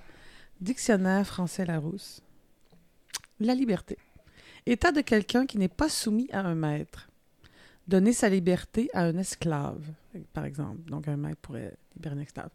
Dictionnaire 0.59 1.25
français 1.25 1.65
Larousse. 1.65 2.21
La 3.39 3.55
liberté. 3.55 3.97
État 4.67 4.91
de 4.91 5.01
quelqu'un 5.01 5.45
qui 5.47 5.57
n'est 5.57 5.67
pas 5.67 5.89
soumis 5.89 6.29
à 6.31 6.41
un 6.41 6.53
maître. 6.55 7.07
Donner 7.87 8.13
sa 8.13 8.29
liberté 8.29 8.89
à 8.93 9.01
un 9.05 9.17
esclave, 9.17 9.81
par 10.33 10.45
exemple. 10.45 10.87
Donc, 10.89 11.07
un 11.07 11.17
maître 11.17 11.41
pourrait 11.41 11.73
libérer 11.95 12.15
un 12.15 12.19
esclave. 12.19 12.49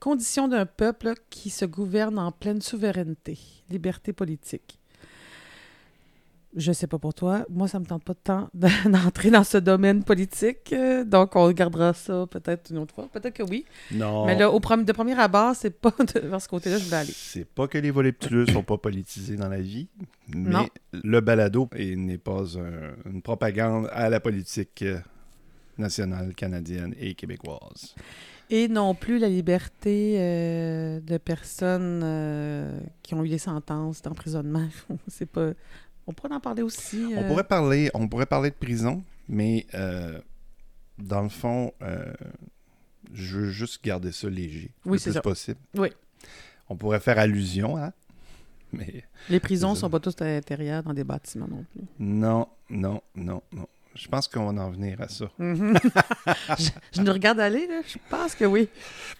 Condition 0.00 0.48
d'un 0.48 0.66
peuple 0.66 1.14
qui 1.30 1.50
se 1.50 1.64
gouverne 1.64 2.18
en 2.18 2.32
pleine 2.32 2.60
souveraineté. 2.60 3.38
Liberté 3.70 4.12
politique. 4.12 4.80
Je 6.54 6.70
sais 6.72 6.86
pas 6.86 6.98
pour 6.98 7.14
toi. 7.14 7.46
Moi, 7.48 7.66
ça 7.66 7.78
me 7.80 7.86
tente 7.86 8.04
pas 8.04 8.12
de 8.12 8.18
temps 8.22 8.50
d'entrer 8.86 9.30
dans 9.30 9.42
ce 9.44 9.56
domaine 9.56 10.04
politique. 10.04 10.72
euh, 10.74 11.02
donc, 11.04 11.34
on 11.34 11.44
regardera 11.44 11.94
ça 11.94 12.26
peut-être 12.30 12.70
une 12.70 12.78
autre 12.78 12.94
fois. 12.94 13.08
Peut-être 13.10 13.34
que 13.34 13.42
oui. 13.42 13.64
Non. 13.90 14.26
Mais 14.26 14.36
là, 14.38 14.50
au 14.50 14.60
prom- 14.60 14.84
de 14.84 14.92
premier 14.92 15.18
abord, 15.18 15.54
c'est 15.56 15.70
pas 15.80 15.94
de- 15.98 16.20
vers 16.28 16.42
ce 16.42 16.48
côté-là 16.48 16.76
que 16.76 16.82
je 16.82 16.86
voulais 16.86 16.96
aller. 16.98 17.12
C'est 17.14 17.46
pas 17.46 17.68
que 17.68 17.78
les 17.78 17.90
voluptueux 17.90 18.46
sont 18.46 18.62
pas 18.62 18.76
politisés 18.76 19.36
dans 19.36 19.48
la 19.48 19.60
vie, 19.62 19.88
mais 20.28 20.50
Non. 20.50 20.66
le 20.92 21.20
balado 21.22 21.68
est- 21.74 21.96
n'est 21.96 22.18
pas 22.18 22.42
un- 22.58 23.10
une 23.10 23.22
propagande 23.22 23.88
à 23.92 24.10
la 24.10 24.20
politique 24.20 24.82
euh, 24.82 24.98
nationale, 25.78 26.34
canadienne 26.34 26.94
et 27.00 27.14
québécoise. 27.14 27.94
Et 28.50 28.68
non 28.68 28.94
plus 28.94 29.18
la 29.18 29.28
liberté 29.28 30.16
euh, 30.18 31.00
de 31.00 31.16
personnes 31.16 32.02
euh, 32.04 32.78
qui 33.02 33.14
ont 33.14 33.24
eu 33.24 33.28
des 33.30 33.38
sentences 33.38 34.02
d'emprisonnement. 34.02 34.68
c'est 35.08 35.24
pas. 35.30 35.52
On 36.06 36.12
pourrait 36.12 36.34
en 36.34 36.40
parler 36.40 36.62
aussi. 36.62 37.04
On 37.16 37.22
euh, 37.22 37.28
pourrait 37.28 37.44
parler, 37.44 37.90
on 37.94 38.08
pourrait 38.08 38.26
parler 38.26 38.50
de 38.50 38.54
prison, 38.56 39.04
mais 39.28 39.66
euh, 39.74 40.18
dans 40.98 41.22
le 41.22 41.28
fond, 41.28 41.72
euh, 41.82 42.12
je 43.12 43.38
veux 43.38 43.50
juste 43.50 43.82
garder 43.84 44.12
ça 44.12 44.28
léger, 44.28 44.70
Oui, 44.84 44.92
le 44.94 44.98
c'est 44.98 45.10
plus 45.10 45.14
ça. 45.14 45.22
possible. 45.22 45.60
Oui. 45.76 45.88
On 46.68 46.76
pourrait 46.76 47.00
faire 47.00 47.18
allusion, 47.18 47.76
hein, 47.76 47.92
mais 48.72 49.04
Les 49.28 49.38
prisons 49.40 49.74
ça. 49.74 49.82
sont 49.82 49.90
pas 49.90 50.00
toutes 50.00 50.20
à 50.22 50.24
l'intérieur 50.26 50.82
dans 50.82 50.94
des 50.94 51.04
bâtiments 51.04 51.48
non 51.48 51.64
plus. 51.72 51.82
non, 51.98 52.48
non, 52.70 53.02
non, 53.14 53.42
non. 53.52 53.66
Je 53.94 54.08
pense 54.08 54.26
qu'on 54.26 54.50
va 54.50 54.62
en 54.62 54.70
venir 54.70 54.98
à 55.02 55.08
ça. 55.08 55.26
Mhm. 55.38 55.78
je, 56.58 56.70
je 56.94 57.02
nous 57.02 57.12
regarde 57.12 57.38
aller, 57.40 57.66
là. 57.66 57.82
Je 57.86 57.98
pense 58.08 58.34
que 58.34 58.46
oui. 58.46 58.66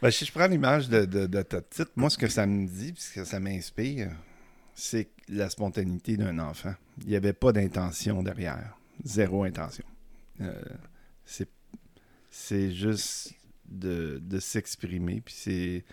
Ben, 0.01 0.11
si 0.11 0.25
je 0.25 0.33
prends 0.33 0.47
l'image 0.47 0.89
de, 0.89 1.05
de, 1.05 1.27
de 1.27 1.43
ta 1.43 1.61
petite, 1.61 1.91
moi, 1.95 2.09
ce 2.09 2.17
que 2.17 2.27
ça 2.27 2.47
me 2.47 2.67
dit, 2.67 2.93
puis 2.95 3.03
ce 3.03 3.13
que 3.13 3.25
ça 3.25 3.39
m'inspire, 3.39 4.11
c'est 4.75 5.09
la 5.29 5.49
spontanéité 5.51 6.17
d'un 6.17 6.39
enfant. 6.39 6.75
Il 7.03 7.09
n'y 7.09 7.17
avait 7.17 7.33
pas 7.33 7.53
d'intention 7.53 8.23
derrière. 8.23 8.77
Zéro 9.05 9.45
intention. 9.45 9.85
Euh, 10.41 10.53
c'est, 12.31 12.71
juste 12.73 13.35
de, 13.69 14.19
de 14.23 14.39
s'exprimer, 14.39 15.21
puis 15.25 15.35
c'est 15.37 15.85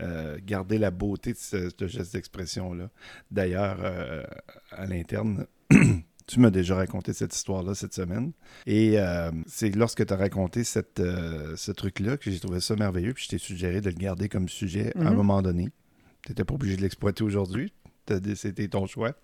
euh, 0.00 0.38
garder 0.44 0.78
la 0.78 0.90
beauté 0.90 1.32
de 1.32 1.38
ce, 1.38 1.70
ce 1.78 1.86
geste 1.88 2.12
d'expression-là. 2.14 2.90
D'ailleurs, 3.30 3.78
euh, 3.82 4.22
à 4.70 4.86
l'interne, 4.86 5.46
tu 6.26 6.40
m'as 6.40 6.50
déjà 6.50 6.76
raconté 6.76 7.12
cette 7.12 7.34
histoire-là 7.34 7.74
cette 7.74 7.92
semaine. 7.94 8.32
Et 8.66 8.98
euh, 8.98 9.30
c'est 9.46 9.74
lorsque 9.74 10.06
tu 10.06 10.12
as 10.12 10.16
raconté 10.16 10.62
cette, 10.64 11.00
euh, 11.00 11.56
ce 11.56 11.72
truc-là 11.72 12.16
que 12.16 12.30
j'ai 12.30 12.38
trouvé 12.40 12.60
ça 12.60 12.76
merveilleux, 12.76 13.12
puis 13.14 13.24
je 13.24 13.28
t'ai 13.30 13.38
suggéré 13.38 13.80
de 13.80 13.90
le 13.90 13.96
garder 13.96 14.28
comme 14.28 14.48
sujet 14.48 14.92
à 14.96 15.00
un 15.08 15.10
Mhm. 15.10 15.16
moment 15.16 15.42
donné. 15.42 15.70
Tu 16.22 16.30
n'étais 16.32 16.44
pas 16.44 16.54
obligé 16.54 16.76
de 16.76 16.82
l'exploiter 16.82 17.24
aujourd'hui. 17.24 17.72
C'était 18.34 18.68
ton 18.68 18.86
choix. 18.86 19.14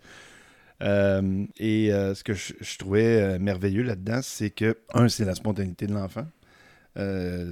Euh, 0.83 1.47
et 1.59 1.93
euh, 1.93 2.15
ce 2.15 2.23
que 2.23 2.35
je, 2.35 2.53
je 2.61 2.79
trouvais 2.79 3.23
euh, 3.23 3.39
merveilleux 3.39 3.83
là-dedans, 3.83 4.21
c'est 4.23 4.51
que, 4.51 4.77
un, 4.95 5.09
c'est 5.09 5.25
la 5.25 5.35
spontanéité 5.35 5.87
de 5.87 5.95
l'enfant, 5.95 6.27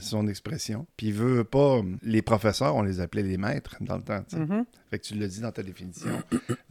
son 0.00 0.26
expression. 0.26 0.86
Puis, 0.96 1.08
il 1.08 1.12
veut 1.12 1.44
pas. 1.44 1.82
Les 2.02 2.22
professeurs, 2.22 2.74
on 2.76 2.82
les 2.82 3.00
appelait 3.00 3.22
les 3.22 3.36
maîtres 3.36 3.76
dans 3.80 3.96
le 3.96 4.02
temps. 4.02 4.24
Mhm. 4.32 4.64
Fait 4.90 4.98
que 4.98 5.04
tu 5.04 5.14
l'as 5.14 5.28
dit 5.28 5.40
dans 5.40 5.52
ta 5.52 5.62
définition. 5.62 6.22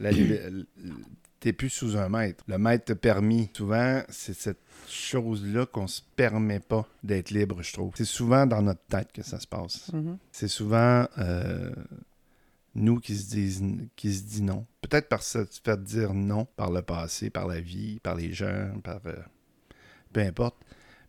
T'es 1.40 1.52
plus 1.52 1.68
sous 1.68 1.96
un 1.98 2.08
maître. 2.08 2.42
Le 2.48 2.58
maître 2.58 2.86
t'a 2.86 2.94
permis. 2.96 3.50
Souvent, 3.54 4.02
c'est 4.08 4.34
cette 4.34 4.62
chose-là 4.88 5.66
qu'on 5.66 5.86
se 5.86 6.00
permet 6.16 6.58
pas 6.58 6.88
d'être 7.04 7.30
libre, 7.30 7.62
je 7.62 7.72
trouve. 7.74 7.92
C'est 7.94 8.06
souvent 8.06 8.46
dans 8.46 8.62
notre 8.62 8.82
tête 8.88 9.12
que 9.12 9.22
ça 9.22 9.38
se 9.38 9.46
passe. 9.46 9.92
Mhm. 9.92 10.16
C'est 10.32 10.48
souvent 10.48 11.06
nous 12.74 12.98
qui 12.98 13.16
se 13.16 13.30
disent 13.30 13.62
qui 13.96 14.12
se 14.12 14.22
dit 14.24 14.42
non. 14.42 14.66
Peut-être 14.80 15.08
par 15.08 15.22
se 15.22 15.44
faire 15.62 15.78
dire 15.78 16.14
non 16.14 16.46
par 16.56 16.70
le 16.70 16.82
passé, 16.82 17.30
par 17.30 17.46
la 17.46 17.60
vie, 17.60 18.00
par 18.00 18.14
les 18.14 18.32
gens, 18.32 18.72
par 18.82 19.00
euh, 19.06 19.16
peu 20.12 20.20
importe. 20.20 20.56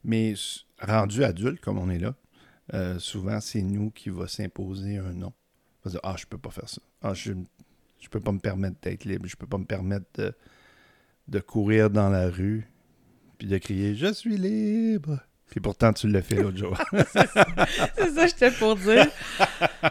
Mais 0.04 0.34
rendu 0.80 1.24
adulte 1.24 1.60
comme 1.62 1.80
on 1.80 1.90
est 1.90 2.00
là, 2.00 2.16
euh, 2.74 3.00
souvent 3.00 3.42
c'est 3.42 3.62
nous 3.62 3.92
qui 3.92 4.10
va 4.10 4.28
s'imposer 4.28 4.98
un 4.98 5.14
non. 5.14 5.34
vas 5.84 5.92
dire, 5.92 6.00
ah, 6.04 6.16
je 6.18 6.26
peux 6.26 6.38
pas 6.38 6.52
faire 6.52 6.70
ça. 6.70 6.82
Ah, 7.02 7.14
je, 7.14 7.34
je 8.00 8.10
peux 8.10 8.20
pas 8.20 8.32
me 8.32 8.40
permettre 8.40 8.78
d'être 8.82 9.06
libre. 9.06 9.28
Je 9.28 9.36
peux 9.36 9.48
pas 9.48 9.58
me 9.58 9.66
permettre 9.66 10.36
de 11.28 11.40
courir 11.40 11.90
dans 11.90 12.10
la 12.10 12.30
rue 12.30 12.70
puis 13.38 13.48
de 13.48 13.58
crier, 13.58 13.96
je 13.96 14.14
suis 14.14 14.38
libre. 14.38 15.20
Puis 15.52 15.60
pourtant, 15.62 15.94
tu 15.94 16.08
l'as 16.10 16.22
fait 16.22 16.36
l'autre 16.36 16.58
jour. 16.58 16.78
c'est 16.92 17.14
ça 18.14 18.24
que 18.24 18.28
j'étais 18.28 18.52
pour 18.52 18.76
dire. 18.76 19.08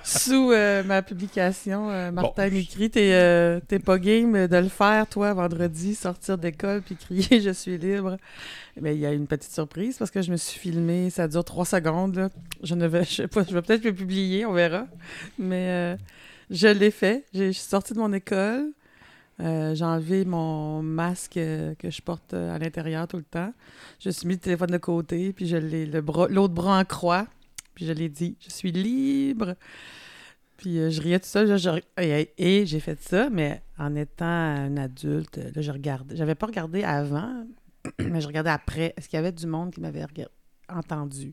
Sous 0.03 0.51
euh, 0.53 0.83
ma 0.83 1.01
publication, 1.01 1.89
euh, 1.91 2.11
Martin 2.11 2.49
Bon. 2.51 2.57
écrit 2.57 2.91
T'es 2.91 3.13
euh, 3.15 3.61
t'es 3.67 3.79
pas 3.79 3.99
game 3.99 4.47
de 4.47 4.57
le 4.57 4.69
faire, 4.69 5.07
toi, 5.07 5.33
vendredi, 5.33 5.95
sortir 5.95 6.37
d'école 6.37 6.83
puis 6.83 6.97
crier 6.97 7.41
Je 7.45 7.51
suis 7.51 7.79
libre. 7.79 8.17
Mais 8.81 8.95
il 8.95 9.01
y 9.01 9.07
a 9.07 9.13
une 9.13 9.27
petite 9.27 9.53
surprise 9.53 9.97
parce 9.97 10.11
que 10.11 10.21
je 10.21 10.31
me 10.33 10.37
suis 10.37 10.59
filmé. 10.59 11.09
Ça 11.11 11.29
dure 11.29 11.45
trois 11.45 11.65
secondes. 11.65 12.17
là. 12.17 12.29
Je 12.63 12.75
ne 12.75 12.87
vais, 12.87 13.05
je 13.05 13.15
sais 13.15 13.29
pas, 13.29 13.45
je 13.49 13.55
vais 13.55 13.63
peut-être 13.63 13.85
le 13.85 13.95
publier, 13.95 14.45
on 14.45 14.53
verra. 14.53 14.87
Mais 15.39 15.69
euh, 15.71 15.97
je 16.51 16.67
l'ai 16.69 16.91
fait. 16.91 17.25
J'ai- 17.33 17.53
Je 17.53 17.59
suis 17.59 17.69
sortie 17.69 17.95
de 17.95 17.99
mon 18.01 18.13
école. 18.13 18.71
Euh, 19.41 19.75
j'ai 19.75 19.85
enlevé 19.85 20.25
mon 20.25 20.81
masque 20.83 21.37
euh, 21.39 21.75
que 21.75 21.91
je 21.91 22.01
porte 22.03 22.35
euh, 22.35 22.55
à 22.55 22.59
l'intérieur 22.59 23.09
tout 23.09 23.17
le 23.17 23.25
temps. 23.25 23.53
Je 23.99 24.11
suis 24.11 24.27
mis 24.29 24.35
le 24.35 24.41
téléphone 24.41 24.71
de 24.71 24.79
côté, 24.79 25.33
puis 25.33 25.47
je 25.49 25.57
l'ai 25.57 25.87
le 25.87 26.01
bras, 26.01 26.29
l'autre 26.29 26.55
bras 26.55 26.79
en 26.79 26.85
croix, 26.85 27.27
puis 27.75 27.85
je 27.85 27.93
l'ai 27.93 28.09
dit, 28.09 28.37
je 28.41 28.51
suis 28.51 28.71
libre. 28.71 29.57
Puis 30.57 30.79
euh, 30.79 30.89
je 30.91 31.01
riais 31.03 31.19
tout 31.19 31.27
seul, 31.27 31.59
je- 31.59 31.81
et, 32.01 32.31
et 32.39 32.65
j'ai 32.65 32.79
fait 32.79 33.01
ça, 33.03 33.29
mais 33.29 33.61
en 33.77 33.97
étant 33.97 34.25
un 34.25 34.77
adulte, 34.77 35.37
là, 35.39 35.61
je 35.61 35.73
regardais. 35.73 36.15
J'avais 36.17 36.37
pas 36.37 36.47
regardé 36.47 36.85
avant, 36.85 37.45
mais 37.99 38.21
je 38.21 38.29
regardais 38.29 38.51
après. 38.51 38.95
Est-ce 38.97 39.09
qu'il 39.09 39.17
y 39.17 39.21
avait 39.21 39.33
du 39.33 39.47
monde 39.49 39.73
qui 39.73 39.81
m'avait 39.81 40.07
entendu? 40.69 41.33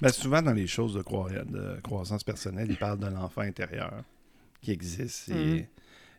Ben, 0.00 0.10
souvent, 0.10 0.42
dans 0.42 0.52
les 0.52 0.66
choses 0.66 0.94
de, 0.94 1.02
croi- 1.02 1.30
de 1.44 1.80
croissance 1.82 2.24
personnelle, 2.24 2.68
ils 2.70 2.76
parlent 2.76 2.98
de 2.98 3.06
l'enfant 3.06 3.42
intérieur 3.42 4.02
qui 4.60 4.70
existe 4.70 5.28
et 5.28 5.68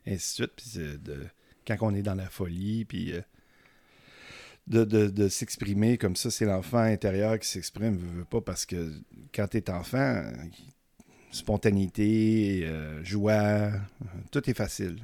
ainsi 0.08 0.42
de 0.42 0.50
suite. 0.58 1.04
De, 1.04 1.26
quand 1.68 1.78
on 1.82 1.94
est 1.96 2.02
dans 2.02 2.16
la 2.16 2.30
folie, 2.30 2.86
puis 2.86 3.14
euh, 3.14 3.22
de, 4.68 4.84
de- 4.86 5.10
de 5.10 5.28
s'exprimer 5.28 5.98
comme 5.98 6.16
ça, 6.16 6.30
c'est 6.32 6.46
l'enfant 6.46 6.78
intérieur 6.80 7.38
qui 7.40 7.48
s'exprime, 7.48 7.98
veut, 7.98 8.26
pas, 8.26 8.42
parce 8.42 8.66
que 8.66 8.92
quand 9.34 9.48
tu 9.48 9.58
es 9.58 9.70
enfant, 9.70 10.24
spontanéité, 11.32 12.62
euh, 12.66 13.04
joie, 13.04 13.32
euh, 13.34 13.72
tout 14.32 14.48
est 14.50 14.54
facile. 14.54 14.98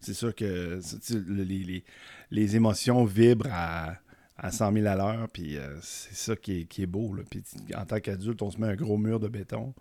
C'est 0.00 0.14
sûr 0.14 0.34
que 0.34 0.80
les, 1.28 1.44
les- 1.44 1.84
les 2.30 2.56
émotions 2.56 3.04
vibrent 3.04 3.46
à, 3.50 3.96
à 4.36 4.50
100 4.50 4.72
000 4.72 4.86
à 4.86 4.96
l'heure, 4.96 5.28
puis 5.32 5.56
euh, 5.56 5.76
c'est 5.80 6.14
ça 6.14 6.36
qui 6.36 6.60
est, 6.60 6.64
qui 6.64 6.82
est 6.82 6.86
beau. 6.86 7.14
Puis 7.30 7.42
en 7.76 7.84
tant 7.86 8.00
qu'adulte, 8.00 8.42
on 8.42 8.50
se 8.50 8.60
met 8.60 8.66
un 8.68 8.74
gros 8.76 8.98
mur 8.98 9.20
de 9.20 9.28
béton. 9.28 9.74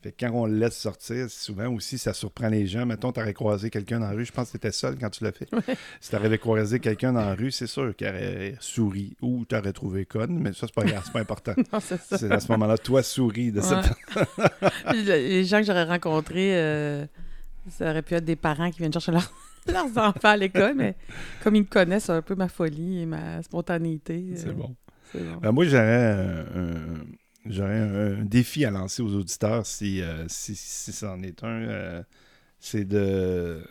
Fait 0.00 0.12
que 0.12 0.24
quand 0.26 0.32
on 0.32 0.46
le 0.46 0.56
laisse 0.56 0.76
sortir, 0.76 1.28
souvent 1.28 1.68
aussi, 1.72 1.98
ça 1.98 2.12
surprend 2.12 2.48
les 2.48 2.68
gens. 2.68 2.86
Mettons, 2.86 3.10
tu 3.10 3.20
aurais 3.20 3.34
croisé 3.34 3.68
quelqu'un 3.68 3.98
dans 3.98 4.06
la 4.06 4.12
rue, 4.12 4.24
je 4.24 4.30
pense 4.30 4.46
que 4.46 4.52
tu 4.52 4.56
étais 4.58 4.70
seul 4.70 4.96
quand 4.96 5.10
tu 5.10 5.24
l'as 5.24 5.32
fait. 5.32 5.48
Si 6.00 6.10
tu 6.10 6.16
avais 6.16 6.38
croisé 6.38 6.78
quelqu'un 6.78 7.12
dans 7.12 7.20
la 7.24 7.34
rue, 7.34 7.50
c'est 7.50 7.66
sûr 7.66 7.96
qu'il 7.96 8.06
aurait 8.06 8.54
souri 8.60 9.16
ou 9.20 9.44
tu 9.48 9.56
aurais 9.56 9.72
trouvé 9.72 10.04
conne, 10.04 10.38
mais 10.38 10.52
ça, 10.52 10.66
c'est 10.68 10.74
pas 10.74 10.84
grave, 10.84 11.02
c'est 11.04 11.12
pas 11.12 11.20
important. 11.20 11.52
Non, 11.72 11.80
c'est 11.80 12.00
ça. 12.00 12.16
C'est 12.16 12.30
à 12.30 12.38
ce 12.38 12.50
moment-là, 12.52 12.78
toi, 12.78 13.02
souris 13.02 13.50
de 13.50 13.60
cette 13.60 13.78
Ouais. 13.78 14.46
Le- 14.92 15.28
les 15.28 15.44
gens 15.44 15.58
que 15.58 15.64
j'aurais 15.66 15.84
rencontrés, 15.84 16.56
euh, 16.56 17.04
ça 17.70 17.90
aurait 17.90 18.02
pu 18.02 18.14
être 18.14 18.24
des 18.24 18.36
parents 18.36 18.70
qui 18.70 18.78
viennent 18.78 18.92
chercher 18.92 19.12
leur- 19.12 19.32
leurs 19.66 19.98
enfants 19.98 20.28
à 20.28 20.36
l'école, 20.36 20.74
mais 20.76 20.94
comme 21.42 21.56
ils 21.56 21.62
me 21.62 21.66
connaissent 21.66 22.08
un 22.10 22.22
peu 22.22 22.34
ma 22.36 22.48
folie 22.48 23.02
et 23.02 23.06
ma 23.06 23.42
spontanéité. 23.42 24.24
C'est 24.36 24.48
euh, 24.48 24.52
bon. 24.52 24.76
bon. 25.14 25.36
Ben, 25.42 25.50
moi, 25.52 25.64
j'aurais 25.64 26.12
un, 26.12 26.38
un- 26.54 27.04
j'aurais 27.50 27.78
un, 27.78 28.24
défi 28.24 28.64
à 28.64 28.70
lancer 28.70 29.02
aux 29.02 29.14
auditeurs 29.14 29.66
si, 29.66 30.02
euh, 30.02 30.26
si, 30.28 30.54
c'en 30.56 31.22
est 31.22 31.42
un. 31.44 31.48
euh, 31.48 32.02
c'est 32.60 32.84
de, 32.84 33.62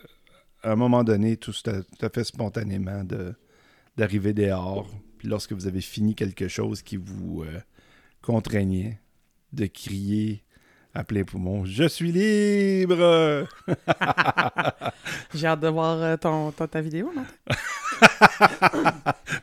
à 0.62 0.72
un 0.72 0.76
moment 0.76 1.04
donné, 1.04 1.36
tout, 1.36 1.52
à- 1.66 1.82
tout 1.82 2.06
à 2.06 2.10
fait 2.10 2.24
spontanément, 2.24 3.04
de, 3.04 3.34
d'arriver 3.96 4.32
dehors. 4.34 4.88
Puis 5.18 5.28
lorsque 5.28 5.52
vous 5.52 5.66
avez 5.66 5.80
fini 5.80 6.14
quelque 6.14 6.48
chose 6.48 6.82
qui 6.82 6.96
vous 6.96 7.42
euh, 7.44 7.60
contraignait, 8.22 9.00
de 9.52 9.66
crier 9.66 10.44
plein 11.04 11.24
poumon 11.24 11.64
Je 11.64 11.84
suis 11.88 12.10
libre 12.12 13.46
J'ai 15.34 15.46
hâte 15.46 15.60
de 15.60 15.68
voir 15.68 16.00
euh, 16.02 16.16
ton, 16.16 16.50
ton- 16.52 16.66
ta 16.66 16.80
vidéo, 16.80 17.12
non? 17.14 17.24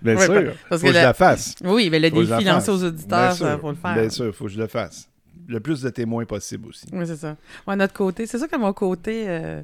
Bien 0.02 0.16
Ouais, 0.16 0.26
sûr, 0.26 0.54
parce 0.70 0.82
faut 0.82 0.88
que 0.88 0.92
que 0.92 0.98
je 1.00 1.04
la- 1.04 1.14
fasse. 1.14 1.56
Oui, 1.64 1.90
mais 1.90 2.00
le 2.00 2.10
Faut 2.10 2.24
défi 2.24 2.44
la 2.44 2.54
lancé 2.54 2.70
aux 2.72 2.84
auditeurs, 2.84 3.32
ça, 3.34 3.38
sûr, 3.52 3.60
faut 3.62 3.70
le 3.72 3.76
faire. 3.76 3.94
Bien 3.94 4.10
sûr, 4.10 4.26
il 4.28 4.34
faut 4.34 4.46
que 4.46 4.52
je 4.52 4.58
le 4.60 4.68
fasse. 4.68 5.08
Le 5.48 5.60
plus 5.60 5.82
de 5.82 5.90
témoins 5.90 6.26
possible 6.26 6.70
aussi. 6.70 6.86
Oui, 6.92 7.06
c'est 7.06 7.18
ça. 7.18 7.36
Moi, 7.68 7.76
notre 7.76 7.94
côté, 7.94 8.26
c'est 8.26 8.38
ça 8.40 8.48
que 8.48 8.56
mon 8.56 8.74
côté 8.74 9.26
euh, 9.28 9.62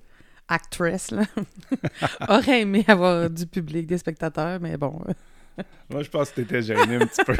actress, 0.48 1.12
là, 1.12 1.24
aurait 2.30 2.62
aimé 2.62 2.84
avoir 2.88 3.30
du 3.30 3.46
public, 3.48 3.88
des 3.88 3.98
spectateurs, 3.98 4.60
mais 4.60 4.78
bon. 4.78 5.00
euh, 5.08 5.64
Moi, 5.90 6.04
je 6.04 6.10
pense 6.10 6.30
que 6.32 6.36
t'étais 6.42 6.62
gêné 6.62 6.98
un 6.98 7.06
petit 7.08 7.24
peu. 7.24 7.36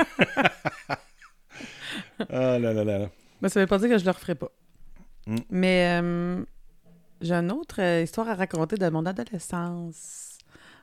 ah 2.30 2.58
là 2.60 2.74
là 2.74 2.84
là. 2.84 3.10
Mais 3.42 3.50
ça 3.50 3.60
veut 3.60 3.68
pas 3.68 3.80
dire 3.80 3.90
que 3.90 3.98
je 3.98 4.06
le 4.06 4.12
referai 4.12 4.36
pas. 4.36 4.52
Mm. 5.28 5.36
Mais 5.50 6.00
euh, 6.02 6.44
j'ai 7.22 7.34
une 7.34 7.52
autre 7.52 7.82
euh, 7.82 8.02
histoire 8.02 8.30
à 8.30 8.36
raconter 8.36 8.76
de 8.78 8.90
mon 8.90 9.06
adolescence. 9.06 10.38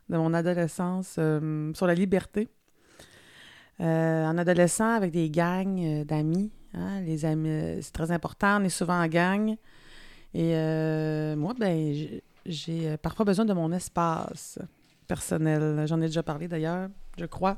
De 0.09 0.17
mon 0.17 0.33
adolescence 0.35 1.17
euh, 1.19 1.73
sur 1.75 1.87
la 1.87 1.95
liberté. 1.95 2.49
Euh, 3.81 4.25
en 4.25 4.37
adolescent, 4.39 4.93
avec 4.95 5.13
des 5.13 5.31
gangs 5.31 6.05
d'amis. 6.05 6.51
hein, 6.75 7.01
les 7.03 7.25
amis, 7.25 7.79
c'est 7.81 7.93
très 7.93 8.11
important. 8.11 8.61
On 8.61 8.65
est 8.65 8.71
souvent 8.71 9.01
en 9.01 9.07
gang. 9.07 9.55
Et 10.35 10.55
moi, 11.37 11.55
ben, 11.59 12.21
j'ai- 12.45 12.97
parfois 12.99 13.25
besoin 13.25 13.45
de 13.45 13.53
mon 13.53 13.71
espace 13.73 14.59
personnel. 15.07 15.85
J'en 15.87 16.01
ai 16.01 16.07
déjà 16.07 16.23
parlé 16.23 16.49
d'ailleurs, 16.49 16.89
je 17.17 17.25
crois, 17.27 17.57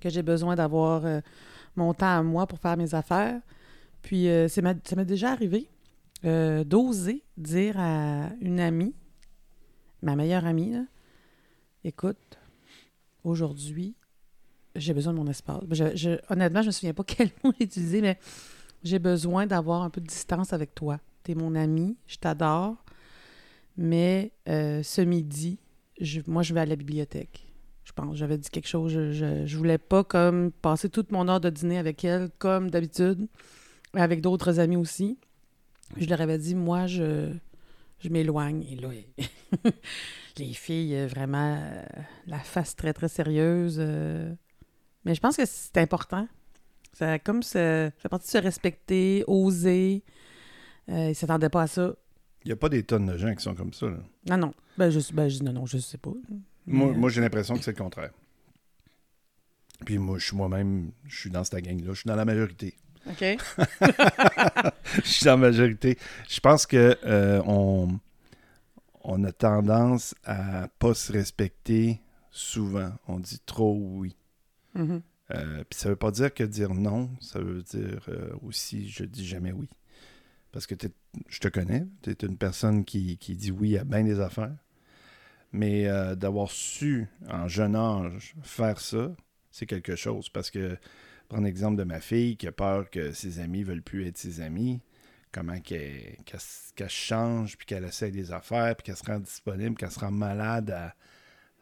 que 0.00 0.08
j'ai 0.08 0.22
besoin 0.22 0.54
d'avoir 0.54 1.02
mon 1.76 1.92
temps 1.92 2.18
à 2.18 2.22
moi 2.22 2.46
pour 2.46 2.58
faire 2.60 2.76
mes 2.76 2.94
affaires. 2.94 3.40
Puis 4.02 4.28
euh, 4.28 4.48
ma- 4.62 4.74
ça 4.84 4.96
m'est 4.96 5.04
déjà 5.04 5.30
arrivé 5.32 5.68
euh, 6.24 6.64
d'oser 6.64 7.22
dire 7.36 7.76
à 7.78 8.30
une 8.40 8.60
amie, 8.60 8.94
ma 10.02 10.16
meilleure 10.16 10.44
amie, 10.46 10.72
là, 10.72 10.84
écoute, 11.84 12.38
aujourd'hui, 13.24 13.94
j'ai 14.76 14.94
besoin 14.94 15.12
de 15.12 15.18
mon 15.18 15.26
espace. 15.26 15.62
Je- 15.70 15.96
je- 15.96 16.18
honnêtement, 16.32 16.62
je 16.62 16.68
me 16.68 16.72
souviens 16.72 16.94
pas 16.94 17.04
quel 17.06 17.30
mot 17.44 17.52
j'ai 17.58 17.64
utilisé, 17.64 18.00
mais 18.00 18.18
j'ai 18.82 18.98
besoin 18.98 19.46
d'avoir 19.46 19.82
un 19.82 19.90
peu 19.90 20.00
de 20.00 20.06
distance 20.06 20.52
avec 20.52 20.74
toi. 20.74 20.98
Tu 21.24 21.32
es 21.32 21.34
mon 21.34 21.54
ami, 21.54 21.96
je 22.06 22.16
t'adore, 22.16 22.76
mais 23.76 24.32
euh, 24.48 24.82
ce 24.82 25.00
midi, 25.00 25.58
je- 26.00 26.20
moi, 26.26 26.42
je 26.42 26.54
vais 26.54 26.60
à 26.60 26.66
la 26.66 26.76
bibliothèque. 26.76 27.46
Je 27.84 27.92
pense, 27.92 28.16
j'avais 28.16 28.38
dit 28.38 28.48
quelque 28.50 28.68
chose, 28.68 28.92
je, 28.92 29.44
je 29.46 29.56
voulais 29.56 29.78
pas 29.78 30.04
comme 30.04 30.52
passer 30.52 30.88
toute 30.88 31.10
mon 31.10 31.28
heure 31.28 31.40
de 31.40 31.50
dîner 31.50 31.78
avec 31.78 32.04
elle, 32.04 32.30
comme 32.38 32.70
d'habitude 32.70 33.26
avec 33.94 34.20
d'autres 34.20 34.58
amis 34.60 34.76
aussi. 34.76 35.18
Je 35.96 36.06
leur 36.06 36.20
avais 36.20 36.38
dit, 36.38 36.54
moi, 36.54 36.86
je, 36.86 37.32
je 37.98 38.08
m'éloigne. 38.08 38.62
Et 38.70 38.76
là, 38.76 38.88
les 40.38 40.52
filles, 40.52 40.94
euh, 40.94 41.06
vraiment, 41.06 41.58
euh, 41.60 41.82
la 42.26 42.38
face 42.38 42.76
très, 42.76 42.92
très 42.92 43.08
sérieuse. 43.08 43.76
euh. 43.80 44.32
Mais 45.04 45.14
je 45.14 45.20
pense 45.20 45.36
que 45.36 45.44
c'est 45.46 45.78
important. 45.78 46.28
Ça, 46.92 47.18
comme 47.18 47.42
ça 47.42 47.90
fait 47.90 48.08
partie 48.08 48.26
de 48.26 48.30
se 48.32 48.38
respecter, 48.38 49.24
oser. 49.26 50.02
Euh, 50.88 51.06
ils 51.06 51.08
ne 51.08 51.14
s'attendaient 51.14 51.48
pas 51.48 51.62
à 51.62 51.66
ça. 51.66 51.94
Il 52.44 52.48
n'y 52.48 52.52
a 52.52 52.56
pas 52.56 52.68
des 52.68 52.82
tonnes 52.82 53.06
de 53.06 53.16
gens 53.16 53.34
qui 53.34 53.42
sont 53.42 53.54
comme 53.54 53.72
ça. 53.72 53.86
là. 53.86 53.98
Non, 54.28 54.36
non. 54.38 54.54
Ben, 54.78 54.90
je, 54.90 55.12
ben, 55.12 55.28
je 55.28 55.38
dis 55.38 55.44
non, 55.44 55.52
non, 55.52 55.66
je 55.66 55.78
sais 55.78 55.98
pas. 55.98 56.12
Moi, 56.66 56.92
moi, 56.92 57.10
j'ai 57.10 57.20
l'impression 57.20 57.56
que 57.56 57.62
c'est 57.64 57.72
le 57.72 57.82
contraire. 57.82 58.10
Puis 59.84 59.98
moi, 59.98 60.18
je 60.18 60.26
suis 60.26 60.36
moi-même, 60.36 60.92
je 61.06 61.18
suis 61.20 61.30
dans 61.30 61.42
cette 61.44 61.62
gang-là. 61.64 61.92
Je 61.92 62.00
suis 62.00 62.08
dans 62.08 62.16
la 62.16 62.24
majorité. 62.24 62.74
OK. 63.08 63.20
je 65.04 65.08
suis 65.08 65.24
dans 65.24 65.32
la 65.32 65.36
majorité. 65.36 65.98
Je 66.28 66.40
pense 66.40 66.66
que 66.66 66.98
euh, 67.04 67.42
on, 67.46 67.98
on 69.02 69.24
a 69.24 69.32
tendance 69.32 70.14
à 70.24 70.68
pas 70.78 70.94
se 70.94 71.12
respecter 71.12 72.00
souvent. 72.30 72.92
On 73.08 73.18
dit 73.18 73.40
trop 73.46 73.76
oui. 73.78 74.16
Mhm. 74.74 75.02
Euh, 75.32 75.64
Puis 75.68 75.78
ça 75.78 75.88
veut 75.88 75.96
pas 75.96 76.10
dire 76.10 76.34
que 76.34 76.42
dire 76.44 76.74
non, 76.74 77.10
ça 77.20 77.38
veut 77.38 77.62
dire 77.62 78.04
euh, 78.08 78.32
aussi 78.42 78.88
je 78.88 79.04
dis 79.04 79.26
jamais 79.26 79.52
oui. 79.52 79.68
Parce 80.52 80.66
que 80.66 80.74
je 81.28 81.38
te 81.38 81.48
connais, 81.48 81.86
tu 82.02 82.10
es 82.10 82.16
une 82.22 82.36
personne 82.36 82.84
qui, 82.84 83.18
qui 83.18 83.36
dit 83.36 83.52
oui 83.52 83.78
à 83.78 83.84
bien 83.84 84.02
des 84.02 84.18
affaires. 84.20 84.56
Mais 85.52 85.86
euh, 85.88 86.14
d'avoir 86.14 86.50
su 86.50 87.08
en 87.28 87.48
jeune 87.48 87.76
âge 87.76 88.34
faire 88.42 88.80
ça, 88.80 89.10
c'est 89.50 89.66
quelque 89.66 89.96
chose. 89.96 90.28
Parce 90.28 90.50
que, 90.50 90.76
prendre 91.30 91.44
l'exemple 91.44 91.76
de 91.78 91.84
ma 91.84 92.00
fille 92.00 92.36
qui 92.36 92.46
a 92.48 92.52
peur 92.52 92.90
que 92.90 93.12
ses 93.12 93.38
amis 93.38 93.62
veulent 93.62 93.82
plus 93.82 94.06
être 94.06 94.18
ses 94.18 94.40
amis, 94.40 94.80
comment 95.32 95.58
qu'elle 95.60 96.16
change, 96.88 97.56
puis 97.56 97.66
qu'elle 97.66 97.84
essaie 97.84 98.10
des 98.10 98.32
affaires, 98.32 98.74
puis 98.76 98.84
qu'elle 98.84 98.96
se 98.96 99.04
rend 99.04 99.20
disponible, 99.20 99.76
qu'elle 99.76 99.90
se 99.92 100.00
rend 100.00 100.10
malade 100.10 100.70
à, 100.70 100.94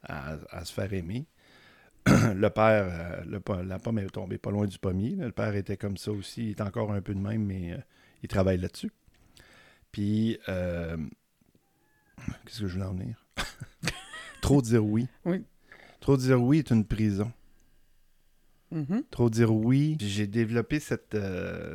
à- 0.03 0.39
à 0.51 0.65
se 0.65 0.73
faire 0.73 0.93
aimer. 0.95 1.27
le 2.07 2.49
père, 2.49 2.89
euh, 2.91 3.25
le 3.27 3.65
la 3.65 3.79
pomme 3.79 3.99
est 3.99 4.07
tombée 4.09 4.39
pas 4.39 4.51
loin 4.51 4.67
du 4.67 4.79
pommier. 4.79 5.17
là. 5.17 5.27
Le 5.27 5.33
père 5.33 5.55
était 5.55 5.77
comme 5.77 5.99
ça 5.99 6.13
aussi. 6.13 6.45
Il 6.45 6.51
est 6.51 6.61
encore 6.63 6.91
un 6.93 7.03
peu 7.03 7.15
de 7.15 7.21
même, 7.21 7.45
mais 7.45 7.73
euh, 7.73 7.79
il 8.23 8.29
travaille 8.29 8.57
là-dessus. 8.59 8.91
Puis, 9.93 10.39
euh, 10.49 10.97
qu'est-ce 12.47 12.61
que 12.61 12.69
je 12.69 12.73
voulais 12.75 12.87
en 12.87 12.95
venir? 12.95 13.23
Trop 14.41 14.63
dire 14.63 14.85
oui. 14.85 15.09
Oui. 15.27 15.45
Trop 16.01 16.17
dire 16.17 16.43
oui 16.43 16.59
est 16.61 16.71
une 16.71 16.87
prison. 16.87 17.31
Mhm. 18.71 19.03
Trop 19.11 19.31
dire 19.31 19.55
oui. 19.55 19.97
J'ai 20.01 20.27
développé 20.27 20.79
cette, 20.79 21.15
euh, 21.15 21.75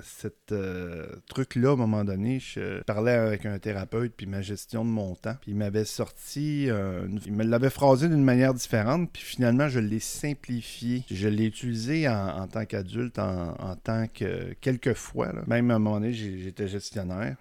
euh, 0.52 1.08
truc-là 1.28 1.70
à 1.70 1.74
un 1.74 1.76
moment 1.76 2.04
donné. 2.04 2.40
Je 2.40 2.82
parlais 2.84 3.14
avec 3.14 3.46
un 3.46 3.58
thérapeute, 3.58 4.14
puis 4.16 4.26
ma 4.28 4.42
gestion 4.42 4.86
de 4.86 4.90
mon 4.90 5.16
temps. 5.16 5.36
Puis 5.42 5.52
il 5.52 5.58
m'avait 5.58 5.86
sorti, 5.86 6.70
une- 6.70 7.20
il 7.26 7.34
me 7.34 7.44
l'avait 7.44 7.70
phrasé 7.72 8.10
d'une 8.10 8.24
manière 8.24 8.54
différente, 8.54 9.10
puis 9.12 9.24
finalement 9.24 9.68
je 9.70 9.80
l'ai 9.80 10.00
simplifié. 10.00 11.04
Je 11.10 11.28
l'ai 11.28 11.46
utilisé 11.46 12.08
en, 12.08 12.48
tant 12.48 12.66
qu'adulte, 12.66 13.18
en, 13.18 13.76
tant 13.84 14.08
que 14.08 14.54
quelques 14.62 14.94
fois. 14.94 15.34
là. 15.34 15.44
Même 15.48 15.72
à 15.72 15.76
un 15.76 15.80
moment 15.80 16.00
donné, 16.00 16.14
j'étais 16.14 16.68
gestionnaire. 16.68 17.38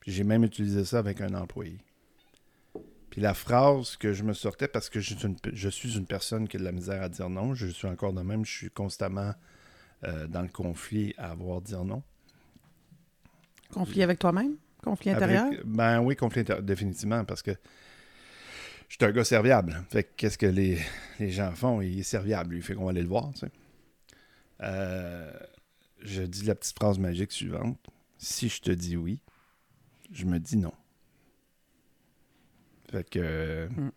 Puis 0.00 0.12
j'ai 0.12 0.24
même 0.24 0.44
utilisé 0.44 0.84
ça 0.84 0.98
avec 1.00 1.20
un 1.20 1.34
employé. 1.34 1.78
Puis 3.16 3.22
la 3.22 3.32
phrase 3.32 3.96
que 3.96 4.12
je 4.12 4.22
me 4.24 4.34
sortais, 4.34 4.68
parce 4.68 4.90
que 4.90 5.00
je 5.00 5.14
suis 5.14 5.24
une, 5.26 5.36
je 5.54 5.70
suis 5.70 5.96
une 5.96 6.04
personne 6.04 6.46
qui 6.46 6.58
a 6.58 6.60
de 6.60 6.64
la 6.66 6.70
misère 6.72 7.02
à 7.02 7.08
dire 7.08 7.30
non, 7.30 7.54
je 7.54 7.66
suis 7.66 7.88
encore 7.88 8.12
de 8.12 8.20
même, 8.20 8.44
je 8.44 8.52
suis 8.52 8.70
constamment 8.70 9.32
euh, 10.04 10.26
dans 10.26 10.42
le 10.42 10.48
conflit 10.48 11.14
à 11.16 11.30
avoir 11.30 11.62
dire 11.62 11.82
non. 11.82 12.02
Conflit 13.72 14.02
avec 14.02 14.18
toi-même? 14.18 14.56
Conflit 14.82 15.12
Avec- 15.12 15.30
intérieur? 15.34 15.64
ben 15.64 16.00
oui, 16.02 16.14
conflit 16.14 16.42
intérieur, 16.42 16.62
définitivement, 16.62 17.24
parce 17.24 17.40
que 17.40 17.52
je 18.86 18.96
suis 18.96 19.04
un 19.06 19.12
gars 19.12 19.24
serviable. 19.24 19.82
Fait 19.88 20.04
que 20.04 20.10
qu'est-ce 20.18 20.36
que 20.36 20.44
les, 20.44 20.78
les 21.18 21.30
gens 21.30 21.52
font? 21.52 21.80
Il 21.80 21.98
est 21.98 22.02
serviable, 22.02 22.54
lui, 22.54 22.60
fait 22.60 22.74
qu'on 22.74 22.84
va 22.84 22.90
aller 22.90 23.00
le 23.00 23.08
voir, 23.08 23.30
tu 23.32 23.38
sais. 23.46 23.50
Euh, 24.60 25.32
je 26.02 26.20
dis 26.22 26.44
la 26.44 26.54
petite 26.54 26.76
phrase 26.76 26.98
magique 26.98 27.32
suivante. 27.32 27.78
Si 28.18 28.50
je 28.50 28.60
te 28.60 28.70
dis 28.72 28.94
oui, 28.98 29.20
je 30.12 30.26
me 30.26 30.38
dis 30.38 30.58
non. 30.58 30.74
Fait 32.90 33.08
que 33.08 33.68
Mm. 33.68 33.90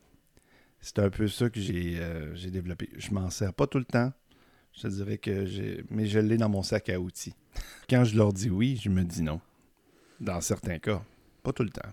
c'est 0.81 0.99
un 0.99 1.09
peu 1.09 1.27
ça 1.27 1.49
que 1.49 1.59
j'ai 1.59 1.99
euh, 1.99 2.33
j'ai 2.35 2.51
développé. 2.51 2.89
Je 2.97 3.11
m'en 3.11 3.29
sers 3.29 3.53
pas 3.53 3.67
tout 3.67 3.77
le 3.79 3.85
temps. 3.85 4.11
Je 4.73 4.81
te 4.83 4.87
dirais 4.87 5.17
que 5.17 5.45
j'ai. 5.45 5.83
Mais 5.89 6.05
je 6.05 6.19
l'ai 6.19 6.37
dans 6.37 6.49
mon 6.49 6.63
sac 6.63 6.89
à 6.89 6.99
outils. 6.99 7.33
Quand 7.89 8.03
je 8.03 8.15
leur 8.17 8.33
dis 8.33 8.49
oui, 8.49 8.79
je 8.81 8.89
me 8.89 9.03
dis 9.03 9.21
non. 9.21 9.41
Dans 10.19 10.41
certains 10.41 10.79
cas. 10.79 11.03
Pas 11.43 11.53
tout 11.53 11.63
le 11.63 11.69
temps. 11.69 11.89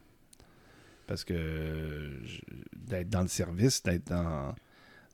Parce 1.06 1.22
que 1.24 2.18
je- 2.24 2.40
d'être 2.76 3.08
dans 3.08 3.22
le 3.22 3.28
service, 3.28 3.82
d'être 3.82 4.08
dans. 4.08 4.54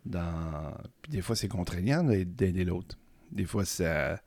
dans... 0.07 0.75
Puis 1.03 1.13
des 1.13 1.21
fois, 1.23 1.37
c'est 1.37 1.49
contraignant 1.49 2.03
d'aider 2.03 2.25
d'aider 2.25 2.65
l'autre. 2.65 2.99
Des 3.31 3.45
fois, 3.45 3.65
ça, 3.65 4.21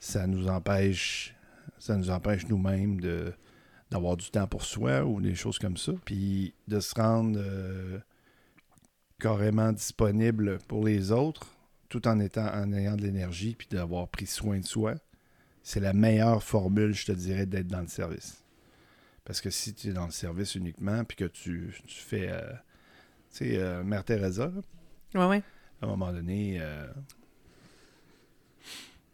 ça 0.00 0.26
nous 0.26 0.48
empêche. 0.48 1.34
Ça 1.78 1.96
nous 1.96 2.10
empêche 2.10 2.46
nous-mêmes 2.48 3.00
de 3.00 3.32
d'avoir 3.92 4.16
du 4.16 4.30
temps 4.30 4.46
pour 4.46 4.64
soi 4.64 5.04
ou 5.04 5.20
des 5.20 5.34
choses 5.34 5.58
comme 5.58 5.76
ça. 5.76 5.92
Puis 6.04 6.54
de 6.66 6.80
se 6.80 6.94
rendre 6.94 7.38
euh, 7.38 7.98
carrément 9.20 9.72
disponible 9.72 10.58
pour 10.66 10.84
les 10.84 11.12
autres 11.12 11.46
tout 11.88 12.08
en 12.08 12.18
étant 12.20 12.46
en 12.46 12.72
ayant 12.72 12.96
de 12.96 13.02
l'énergie 13.02 13.54
puis 13.54 13.68
d'avoir 13.70 14.08
pris 14.08 14.26
soin 14.26 14.58
de 14.58 14.64
soi. 14.64 14.94
C'est 15.62 15.80
la 15.80 15.92
meilleure 15.92 16.42
formule, 16.42 16.94
je 16.94 17.04
te 17.04 17.12
dirais, 17.12 17.44
d'être 17.44 17.68
dans 17.68 17.82
le 17.82 17.88
service. 17.88 18.42
Parce 19.24 19.40
que 19.42 19.50
si 19.50 19.74
tu 19.74 19.88
es 19.88 19.92
dans 19.92 20.06
le 20.06 20.10
service 20.10 20.54
uniquement 20.54 21.04
puis 21.04 21.18
que 21.18 21.26
tu, 21.26 21.74
tu 21.86 21.98
fais 22.00 22.30
euh, 22.30 22.50
tu 23.30 23.38
sais, 23.38 23.56
euh, 23.58 23.84
Mère 23.84 24.04
Teresa, 24.04 24.46
là, 24.46 24.60
à 25.80 25.86
un 25.86 25.88
moment 25.88 26.12
donné, 26.12 26.58
euh, 26.60 26.86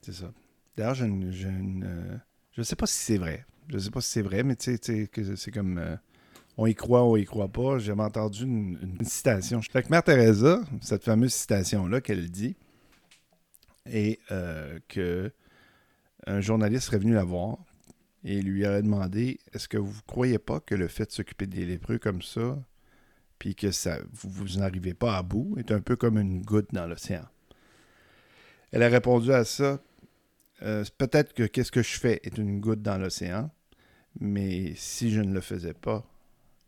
c'est 0.02 0.12
ça. 0.12 0.32
D'ailleurs, 0.76 1.02
une, 1.02 1.84
euh, 1.84 2.16
je 2.52 2.62
sais 2.62 2.76
pas 2.76 2.86
si 2.86 2.96
c'est 2.96 3.18
vrai. 3.18 3.44
Je 3.68 3.78
sais 3.78 3.90
pas 3.90 4.00
si 4.00 4.10
c'est 4.10 4.22
vrai, 4.22 4.42
mais 4.42 4.56
tu 4.56 4.76
sais, 4.80 5.08
c'est 5.36 5.50
comme 5.50 5.78
euh, 5.78 5.96
on 6.56 6.66
y 6.66 6.74
croit, 6.74 7.04
on 7.04 7.16
y 7.16 7.24
croit 7.24 7.48
pas. 7.48 7.78
J'avais 7.78 8.02
entendu 8.02 8.44
une, 8.44 8.98
citation. 9.02 9.60
Fait 9.62 9.82
que 9.82 9.90
Mère 9.90 10.02
Teresa, 10.02 10.60
cette 10.80 11.04
fameuse 11.04 11.34
citation-là 11.34 12.00
qu'elle 12.00 12.30
dit, 12.30 12.56
et 13.90 14.18
euh, 14.30 14.78
que 14.88 15.32
un 16.26 16.40
journaliste 16.40 16.86
serait 16.86 16.98
venu 16.98 17.14
la 17.14 17.24
voir 17.24 17.58
et 18.24 18.42
lui 18.42 18.66
aurait 18.66 18.82
demandé 18.82 19.38
Est-ce 19.52 19.68
que 19.68 19.78
vous 19.78 20.00
croyez 20.06 20.38
pas 20.38 20.60
que 20.60 20.74
le 20.74 20.88
fait 20.88 21.06
de 21.06 21.12
s'occuper 21.12 21.46
des 21.46 21.64
lépreux 21.64 21.98
comme 21.98 22.22
ça, 22.22 22.58
puis 23.38 23.54
que 23.54 23.70
ça, 23.70 23.98
vous, 24.12 24.28
vous 24.28 24.58
n'arrivez 24.58 24.94
pas 24.94 25.16
à 25.16 25.22
bout, 25.22 25.56
est 25.58 25.70
un 25.70 25.80
peu 25.80 25.96
comme 25.96 26.18
une 26.18 26.42
goutte 26.42 26.72
dans 26.72 26.86
l'océan? 26.86 27.24
Elle 28.72 28.82
a 28.82 28.88
répondu 28.88 29.32
à 29.32 29.44
ça. 29.44 29.80
euh, 30.62 30.84
Peut-être 30.98 31.32
que 31.32 31.44
qu'est-ce 31.44 31.72
que 31.72 31.82
je 31.82 31.98
fais 31.98 32.20
est 32.24 32.36
une 32.36 32.60
goutte 32.60 32.82
dans 32.82 32.98
l'océan, 32.98 33.50
mais 34.20 34.72
si 34.76 35.10
je 35.10 35.20
ne 35.20 35.32
le 35.32 35.40
faisais 35.40 35.74
pas, 35.74 36.04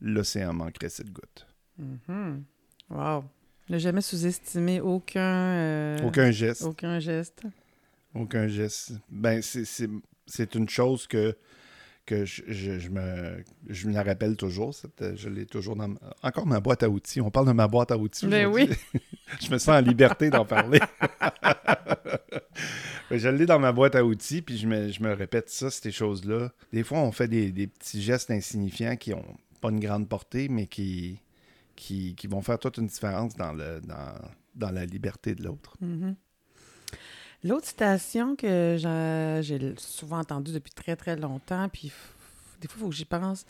l'océan 0.01 0.53
manquerait 0.53 0.89
cette 0.89 1.13
goutte. 1.13 1.47
Mhm. 1.79 2.45
Wow. 2.91 3.25
Ne 3.69 3.79
jamais 3.79 4.01
sous-estimer 4.01 4.81
aucun, 4.81 5.21
euh, 5.21 5.99
Aucun 6.07 6.31
geste. 6.31 6.63
aucun 6.63 6.99
geste. 6.99 7.43
Aucun 8.15 8.49
geste. 8.49 8.93
Ben, 9.09 9.41
c'est 9.43 10.55
une 10.55 10.69
chose 10.69 11.07
que, 11.07 11.37
que 12.07 12.25
je, 12.25 12.43
je- 12.49 12.79
je 12.79 12.89
me, 12.89 13.45
je 13.69 13.87
me 13.89 13.93
la 13.95 14.03
rappelle 14.03 14.37
toujours. 14.37 14.75
cette- 14.75 15.17
je 15.17 15.29
l'ai 15.29 15.47
toujours 15.47 15.77
dans 15.77 15.89
ma- 15.89 15.99
encore 16.23 16.47
ma 16.47 16.61
boîte 16.61 16.83
à 16.83 16.89
outils. 16.91 17.21
On 17.21 17.31
parle 17.31 17.47
de 17.47 17.53
ma 17.53 17.69
boîte 17.69 17.91
à 17.93 17.97
outils. 17.99 18.27
Ben 18.27 18.47
aujourd'hui. 18.47 18.77
je 19.41 19.51
me 19.51 19.59
sens 19.59 19.69
en 19.69 19.81
liberté 19.81 20.31
d'en 20.31 20.45
parler. 20.45 20.81
Ben, 23.11 23.19
je 23.19 23.29
l'ai 23.29 23.47
dans 23.47 23.59
ma 23.59 23.73
boîte 23.73 23.95
à 23.95 24.05
outils, 24.05 24.43
puis 24.43 24.57
je 24.59 24.67
me, 24.67 24.89
je 24.91 25.03
me 25.03 25.13
répète 25.13 25.51
ça, 25.51 25.71
ces 25.71 25.93
choses-là. 25.93 26.53
Des 26.73 26.83
fois, 26.83 26.99
on 27.01 27.13
fait 27.13 27.29
des, 27.29 27.53
des 27.53 27.67
petits 27.67 28.03
gestes 28.03 28.31
insignifiants 28.31 28.97
qui 28.97 29.13
ont 29.15 29.25
pas 29.61 29.71
une 29.71 29.81
grande 29.81 30.09
portée, 30.09 30.49
mais 30.49 30.67
qui, 30.67 31.21
qui, 31.77 32.15
qui 32.15 32.27
vont 32.27 32.43
faire 32.43 32.59
toute 32.59 32.79
une 32.79 32.87
différence 32.87 33.35
dans, 33.37 33.53
le, 33.53 33.81
dans, 33.83 34.15
dans 34.55 34.71
la 34.71 34.85
liberté 34.87 35.35
de 35.35 35.45
l'autre. 35.45 35.77
Mhm. 35.81 36.17
L'autre 37.43 37.67
citation 37.67 38.37
que 38.37 38.77
j'ai 39.43 39.75
souvent 39.79 40.19
entendue 40.19 40.53
depuis 40.53 40.73
très, 40.73 40.97
très 40.97 41.17
longtemps, 41.17 41.69
puis 41.69 41.93
des 42.61 42.69
fois, 42.69 42.77
il 42.77 42.81
faut 42.83 42.89
que 42.91 42.95
j'y 42.95 43.05
pense. 43.05 43.47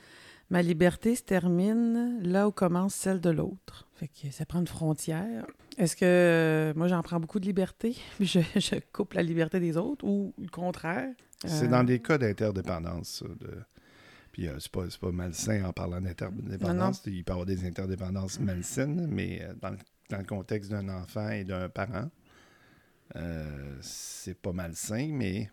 Ma 0.49 0.63
liberté 0.63 1.15
se 1.15 1.23
termine 1.23 2.21
là 2.23 2.49
où 2.49 2.51
commence 2.53 2.95
celle 2.95 3.21
de 3.21 3.31
l'autre. 3.31 3.89
Fait 3.95 4.09
que 4.09 4.33
ça 4.33 4.45
prend 4.45 4.61
une 4.61 4.67
frontière. 4.67 5.47
Est-ce 5.79 5.95
que 5.95 6.05
euh, 6.05 6.73
moi, 6.75 6.89
j'en 6.89 7.03
prends 7.03 7.21
beaucoup 7.21 7.39
de 7.39 7.47
liberté, 7.47 7.97
puis 8.17 8.27
je, 8.27 8.41
je 8.57 8.77
coupe 8.93 9.15
la 9.15 9.23
liberté 9.23 9.61
des 9.61 9.77
autres, 9.77 10.05
ou 10.05 10.35
le 10.41 10.49
contraire? 10.49 11.09
C'est 11.45 11.67
Euh, 11.67 11.69
dans 11.69 11.85
des 11.85 12.01
cas 12.01 12.19
d'interdépendance. 12.19 13.23
de... 13.23 13.63
Puis 14.33 14.49
euh, 14.49 14.57
c'est 14.59 14.71
pas, 14.71 14.85
pas 15.01 15.13
malsain 15.13 15.65
en 15.65 15.73
parlant 15.73 16.01
d'interdépendance. 16.01 17.03
Il 17.07 17.25
peut 17.25 17.31
y 17.31 17.33
avoir 17.33 17.47
des 17.47 17.65
interdépendances 17.65 18.39
malsaines, 18.41 19.07
mais 19.09 19.43
euh, 19.43 19.55
dans, 19.61 19.71
le, 19.71 19.79
dans 20.11 20.19
le 20.19 20.25
contexte 20.25 20.71
d'un 20.71 20.89
enfant 20.89 21.29
et 21.31 21.45
d'un 21.45 21.69
parent, 21.69 22.09
euh, 23.17 23.77
c'est 23.81 24.35
pas 24.39 24.53
malsain, 24.53 25.09
mais 25.13 25.51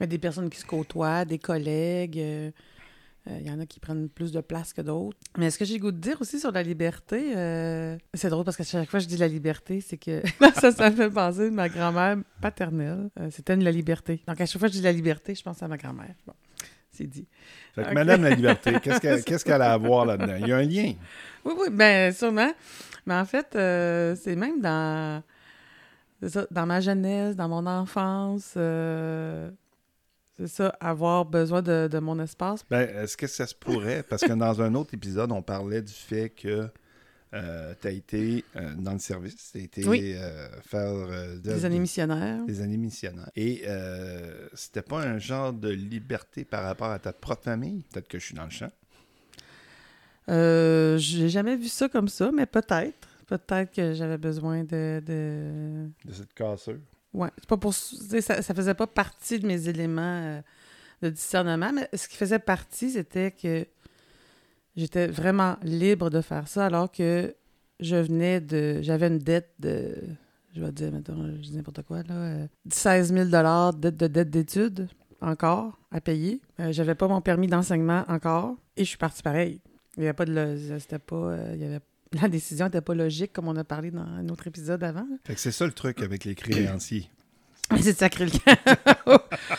Mais 0.00 0.06
des 0.06 0.18
personnes 0.18 0.50
qui 0.50 0.58
se 0.58 0.66
côtoient, 0.66 1.24
des 1.24 1.38
collègues, 1.38 2.18
euh, 2.18 2.50
euh, 3.28 3.38
il 3.40 3.46
y 3.46 3.50
en 3.50 3.60
a 3.60 3.66
qui 3.66 3.80
prennent 3.80 4.08
plus 4.08 4.32
de 4.32 4.40
place 4.40 4.72
que 4.72 4.80
d'autres. 4.80 5.16
Mais 5.36 5.50
ce 5.50 5.58
que 5.58 5.64
j'ai 5.64 5.74
le 5.74 5.80
goût 5.80 5.92
de 5.92 5.98
dire 5.98 6.16
aussi 6.20 6.38
sur 6.40 6.52
la 6.52 6.62
liberté, 6.62 7.36
euh, 7.36 7.96
c'est 8.14 8.30
drôle 8.30 8.44
parce 8.44 8.56
que 8.56 8.62
chaque 8.64 8.88
fois 8.88 9.00
que 9.00 9.04
je 9.04 9.08
dis 9.08 9.16
la 9.16 9.28
liberté, 9.28 9.80
c'est 9.80 9.98
que 9.98 10.22
ça, 10.54 10.72
ça 10.72 10.90
me 10.90 10.96
fait 10.96 11.10
penser 11.10 11.50
de 11.50 11.54
ma 11.54 11.68
grand-mère 11.68 12.18
paternelle. 12.40 13.10
Euh, 13.20 13.28
C'était 13.30 13.54
une 13.54 13.64
la 13.64 13.72
liberté. 13.72 14.22
Donc 14.26 14.40
à 14.40 14.46
chaque 14.46 14.58
fois 14.58 14.68
que 14.68 14.74
je 14.74 14.78
dis 14.78 14.84
la 14.84 14.92
liberté, 14.92 15.34
je 15.34 15.42
pense 15.42 15.62
à 15.62 15.68
ma 15.68 15.76
grand-mère. 15.76 16.14
Bon, 16.26 16.32
c'est 16.90 17.06
dit. 17.06 17.26
Fait 17.74 17.84
que. 17.84 17.92
Madame 17.92 18.22
la 18.22 18.30
Liberté, 18.30 18.72
qu'est-ce 18.82 19.44
qu'elle 19.44 19.62
a 19.62 19.72
à 19.72 19.76
voir 19.76 20.06
là-dedans? 20.06 20.36
Il 20.40 20.48
y 20.48 20.52
a 20.52 20.56
un 20.56 20.62
lien. 20.62 20.94
Oui, 21.44 21.52
oui, 21.58 21.68
bien 21.70 22.10
sûrement. 22.12 22.52
Mais 23.06 23.14
en 23.14 23.24
fait, 23.24 23.54
euh, 23.56 24.16
c'est 24.16 24.36
même 24.36 24.60
dans, 24.60 25.22
ça, 26.26 26.46
dans 26.50 26.66
ma 26.66 26.80
jeunesse, 26.80 27.36
dans 27.36 27.48
mon 27.48 27.66
enfance. 27.66 28.54
euh, 28.56 29.50
c'est 30.36 30.46
ça, 30.48 30.68
avoir 30.80 31.24
besoin 31.24 31.62
de, 31.62 31.88
de 31.90 31.98
mon 31.98 32.18
espace. 32.20 32.64
Ben, 32.70 32.88
est-ce 32.88 33.16
que 33.16 33.26
ça 33.26 33.46
se 33.46 33.54
pourrait? 33.54 34.02
Parce 34.08 34.22
que 34.22 34.32
dans 34.32 34.62
un 34.62 34.74
autre 34.74 34.94
épisode, 34.94 35.32
on 35.32 35.42
parlait 35.42 35.82
du 35.82 35.92
fait 35.92 36.30
que 36.30 36.68
tu 37.32 37.36
as 37.88 37.90
été 37.90 38.44
euh, 38.56 38.72
dans 38.78 38.92
le 38.92 39.00
service, 39.00 39.50
tu 39.52 39.58
as 39.58 39.60
été 39.62 39.86
Oui. 39.86 40.14
euh, 40.16 40.48
faire 40.62 40.80
euh, 40.88 41.34
de- 41.36 41.40
Des 41.52 41.64
années 41.64 41.78
missionnaires. 41.80 42.44
des 42.46 42.60
années 42.62 42.76
missionnaires. 42.76 43.30
Et 43.36 43.64
euh, 43.66 44.48
c'était 44.54 44.82
pas 44.82 45.00
un 45.02 45.18
genre 45.18 45.52
de 45.52 45.68
liberté 45.70 46.44
par 46.44 46.62
rapport 46.62 46.90
à 46.90 46.98
ta 47.00 47.12
propre 47.12 47.42
famille? 47.42 47.82
Peut-être 47.92 48.08
que 48.08 48.18
je 48.18 48.24
suis 48.26 48.34
dans 48.34 48.44
le 48.44 48.50
champ. 48.50 48.70
Euh, 50.28 50.98
j'ai 50.98 51.28
jamais 51.28 51.56
vu 51.56 51.68
ça 51.68 51.88
comme 51.88 52.08
ça, 52.08 52.30
mais 52.32 52.46
peut-être. 52.46 53.07
Peut-être 53.28 53.72
que 53.72 53.92
j'avais 53.94 54.18
besoin 54.18 54.64
de. 54.64 55.00
de... 55.06 55.88
De 56.04 56.12
cette 56.12 56.32
cassure. 56.34 56.78
Ouais. 57.14 57.28
C'est 57.38 57.46
pas 57.48 57.56
pour. 57.56 57.72
Ça, 57.74 58.42
ça 58.42 58.54
faisait 58.54 58.74
pas 58.74 58.86
partie 58.86 59.38
de 59.38 59.46
mes 59.46 59.68
éléments 59.68 60.02
euh, 60.24 60.40
de 61.02 61.10
discernement, 61.10 61.70
mais 61.72 61.88
ce 61.94 62.08
qui 62.08 62.16
faisait 62.16 62.38
partie, 62.40 62.90
c'était 62.90 63.30
que 63.30 63.66
j'étais 64.76 65.06
vraiment 65.06 65.56
libre 65.62 66.10
de 66.10 66.20
faire 66.20 66.48
ça, 66.48 66.66
alors 66.66 66.90
que 66.90 67.34
je 67.80 67.96
venais 67.96 68.40
de. 68.40 68.80
J'avais 68.82 69.08
une 69.08 69.18
dette 69.18 69.50
de. 69.60 69.94
Je 70.54 70.62
vais 70.62 70.72
dire, 70.72 70.90
mettons, 70.90 71.26
je 71.36 71.42
dis 71.50 71.54
n'importe 71.56 71.82
quoi, 71.82 72.02
là. 72.04 72.14
euh, 72.14 72.46
16 72.70 73.12
000 73.12 73.24
de 73.26 73.78
dette 73.78 73.96
de 73.96 74.06
dette 74.06 74.30
d'études. 74.30 74.88
encore 75.20 75.78
à 75.90 76.00
payer. 76.00 76.40
Euh, 76.60 76.72
J'avais 76.72 76.94
pas 76.94 77.06
mon 77.08 77.20
permis 77.20 77.46
d'enseignement 77.46 78.04
encore. 78.08 78.56
Et 78.76 78.84
je 78.84 78.88
suis 78.88 78.96
partie 78.98 79.22
pareil. 79.22 79.60
Il 79.96 80.04
y 80.04 80.06
avait 80.06 80.14
pas 80.14 80.24
de. 80.24 80.56
C'était 80.78 80.98
pas. 80.98 81.16
euh, 81.16 81.52
il 81.54 81.60
y 81.60 81.64
avait... 81.64 81.80
La 82.12 82.28
décision 82.28 82.66
n'était 82.66 82.80
pas 82.80 82.94
logique, 82.94 83.32
comme 83.32 83.48
on 83.48 83.56
a 83.56 83.64
parlé 83.64 83.90
dans 83.90 84.00
un 84.00 84.28
autre 84.28 84.46
épisode 84.46 84.82
avant. 84.82 85.06
Fait 85.24 85.34
que 85.34 85.40
c'est 85.40 85.52
ça 85.52 85.66
le 85.66 85.72
truc 85.72 86.00
avec 86.02 86.24
les 86.24 86.34
créanciers. 86.34 87.10
Mais 87.70 87.78
C'est 87.82 87.92
de 87.92 87.98
sacré 87.98 88.24
le 88.24 88.30
camp. 88.30 89.18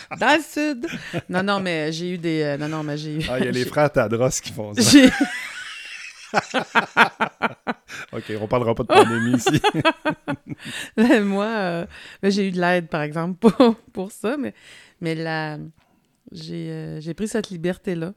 Dans 0.20 0.36
le 0.36 0.42
sud. 0.42 0.88
Non, 1.30 1.44
non, 1.44 1.60
mais 1.60 1.92
j'ai 1.92 2.14
eu 2.14 2.18
des. 2.18 2.42
euh, 2.42 2.58
non, 2.58 2.68
non, 2.68 2.84
mais 2.84 2.98
j'ai 2.98 3.18
eu. 3.18 3.26
Ah, 3.30 3.38
il 3.40 3.46
y 3.46 3.48
a 3.48 3.52
les 3.52 3.66
frères 3.74 3.92
Tadros 3.92 4.30
qui 4.42 4.52
font 4.52 4.74
ça. 4.74 4.82
J'ai. 4.82 5.12
OK, 8.12 8.34
on 8.42 8.48
parlera 8.48 8.74
pas 8.76 8.84
de 8.84 8.88
pandémie 8.88 9.36
ici. 9.38 9.62
Moi, 11.24 11.46
euh, 11.46 11.86
ben, 12.22 12.32
j'ai 12.32 12.48
eu 12.48 12.52
de 12.52 12.60
l'aide, 12.60 12.88
par 12.88 13.02
exemple, 13.02 13.38
pour, 13.38 13.76
pour 13.94 14.12
ça, 14.12 14.38
mais, 14.38 14.54
mais 15.02 15.16
la, 15.16 15.58
j'ai, 16.32 16.70
euh, 16.72 17.00
j'ai 17.02 17.14
pris 17.14 17.28
cette 17.28 17.50
liberté-là. 17.50 18.14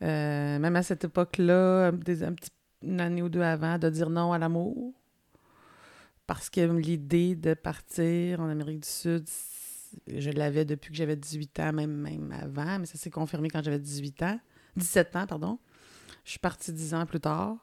Même 0.00 0.76
à 0.76 0.82
cette 0.82 1.04
époque-là, 1.04 1.90
des, 1.92 2.22
un 2.24 2.32
petit, 2.32 2.50
une 2.84 3.00
année 3.00 3.22
ou 3.22 3.28
deux 3.28 3.42
avant, 3.42 3.78
de 3.78 3.88
dire 3.88 4.10
non 4.10 4.32
à 4.32 4.38
l'amour. 4.38 4.92
Parce 6.26 6.48
que 6.48 6.60
l'idée 6.60 7.34
de 7.34 7.54
partir 7.54 8.40
en 8.40 8.48
Amérique 8.48 8.80
du 8.80 8.88
Sud, 8.88 9.28
je 10.06 10.30
l'avais 10.30 10.64
depuis 10.64 10.90
que 10.90 10.96
j'avais 10.96 11.16
18 11.16 11.60
ans, 11.60 11.72
même, 11.72 11.92
même 11.92 12.32
avant, 12.32 12.78
mais 12.78 12.86
ça 12.86 12.96
s'est 12.96 13.10
confirmé 13.10 13.48
quand 13.50 13.62
j'avais 13.62 13.78
18 13.78 14.22
ans. 14.22 14.40
17 14.76 15.16
ans, 15.16 15.26
pardon. 15.26 15.58
Je 16.24 16.30
suis 16.30 16.38
partie 16.38 16.72
10 16.72 16.94
ans 16.94 17.06
plus 17.06 17.20
tard. 17.20 17.56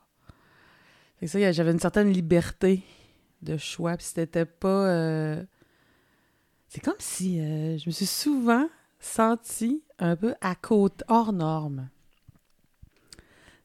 Fait 1.18 1.28
ça, 1.28 1.52
j'avais 1.52 1.72
une 1.72 1.80
certaine 1.80 2.12
liberté 2.12 2.84
de 3.42 3.58
choix. 3.58 3.98
Puis 3.98 4.06
c'était 4.06 4.46
pas. 4.46 4.90
euh, 4.90 5.44
C'est 6.68 6.82
comme 6.82 6.94
si 7.00 7.40
euh, 7.40 7.78
je 7.78 7.90
me 7.90 7.92
suis 7.92 8.06
souvent 8.06 8.68
sentie 9.00 9.84
un 10.00 10.16
peu 10.16 10.36
à 10.42 10.56
côté, 10.56 11.04
hors 11.08 11.34
norme. 11.34 11.90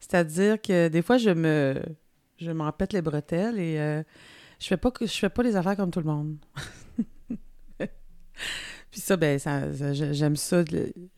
C'est-à-dire 0.09 0.61
que 0.61 0.89
des 0.89 1.03
fois, 1.03 1.19
je 1.19 1.31
me. 1.31 1.83
Je 2.39 2.51
m'en 2.51 2.71
pète 2.71 2.93
les 2.93 3.01
bretelles 3.01 3.59
et 3.59 3.79
euh, 3.81 4.03
je 4.61 4.67
fais 4.67 4.77
pas 4.77 4.91
que 4.91 5.07
je 5.07 5.13
fais 5.13 5.31
pas 5.31 5.43
les 5.43 5.57
affaires 5.57 5.75
comme 5.77 5.91
tout 5.91 6.01
le 6.01 6.07
monde. 6.07 6.37
Puis 8.91 9.01
ça, 9.01 9.17
ben, 9.17 9.39
ça, 9.39 9.73
ça- 9.75 9.93
j'ai- 9.95 10.15
j'aime 10.15 10.37
ça. 10.37 10.63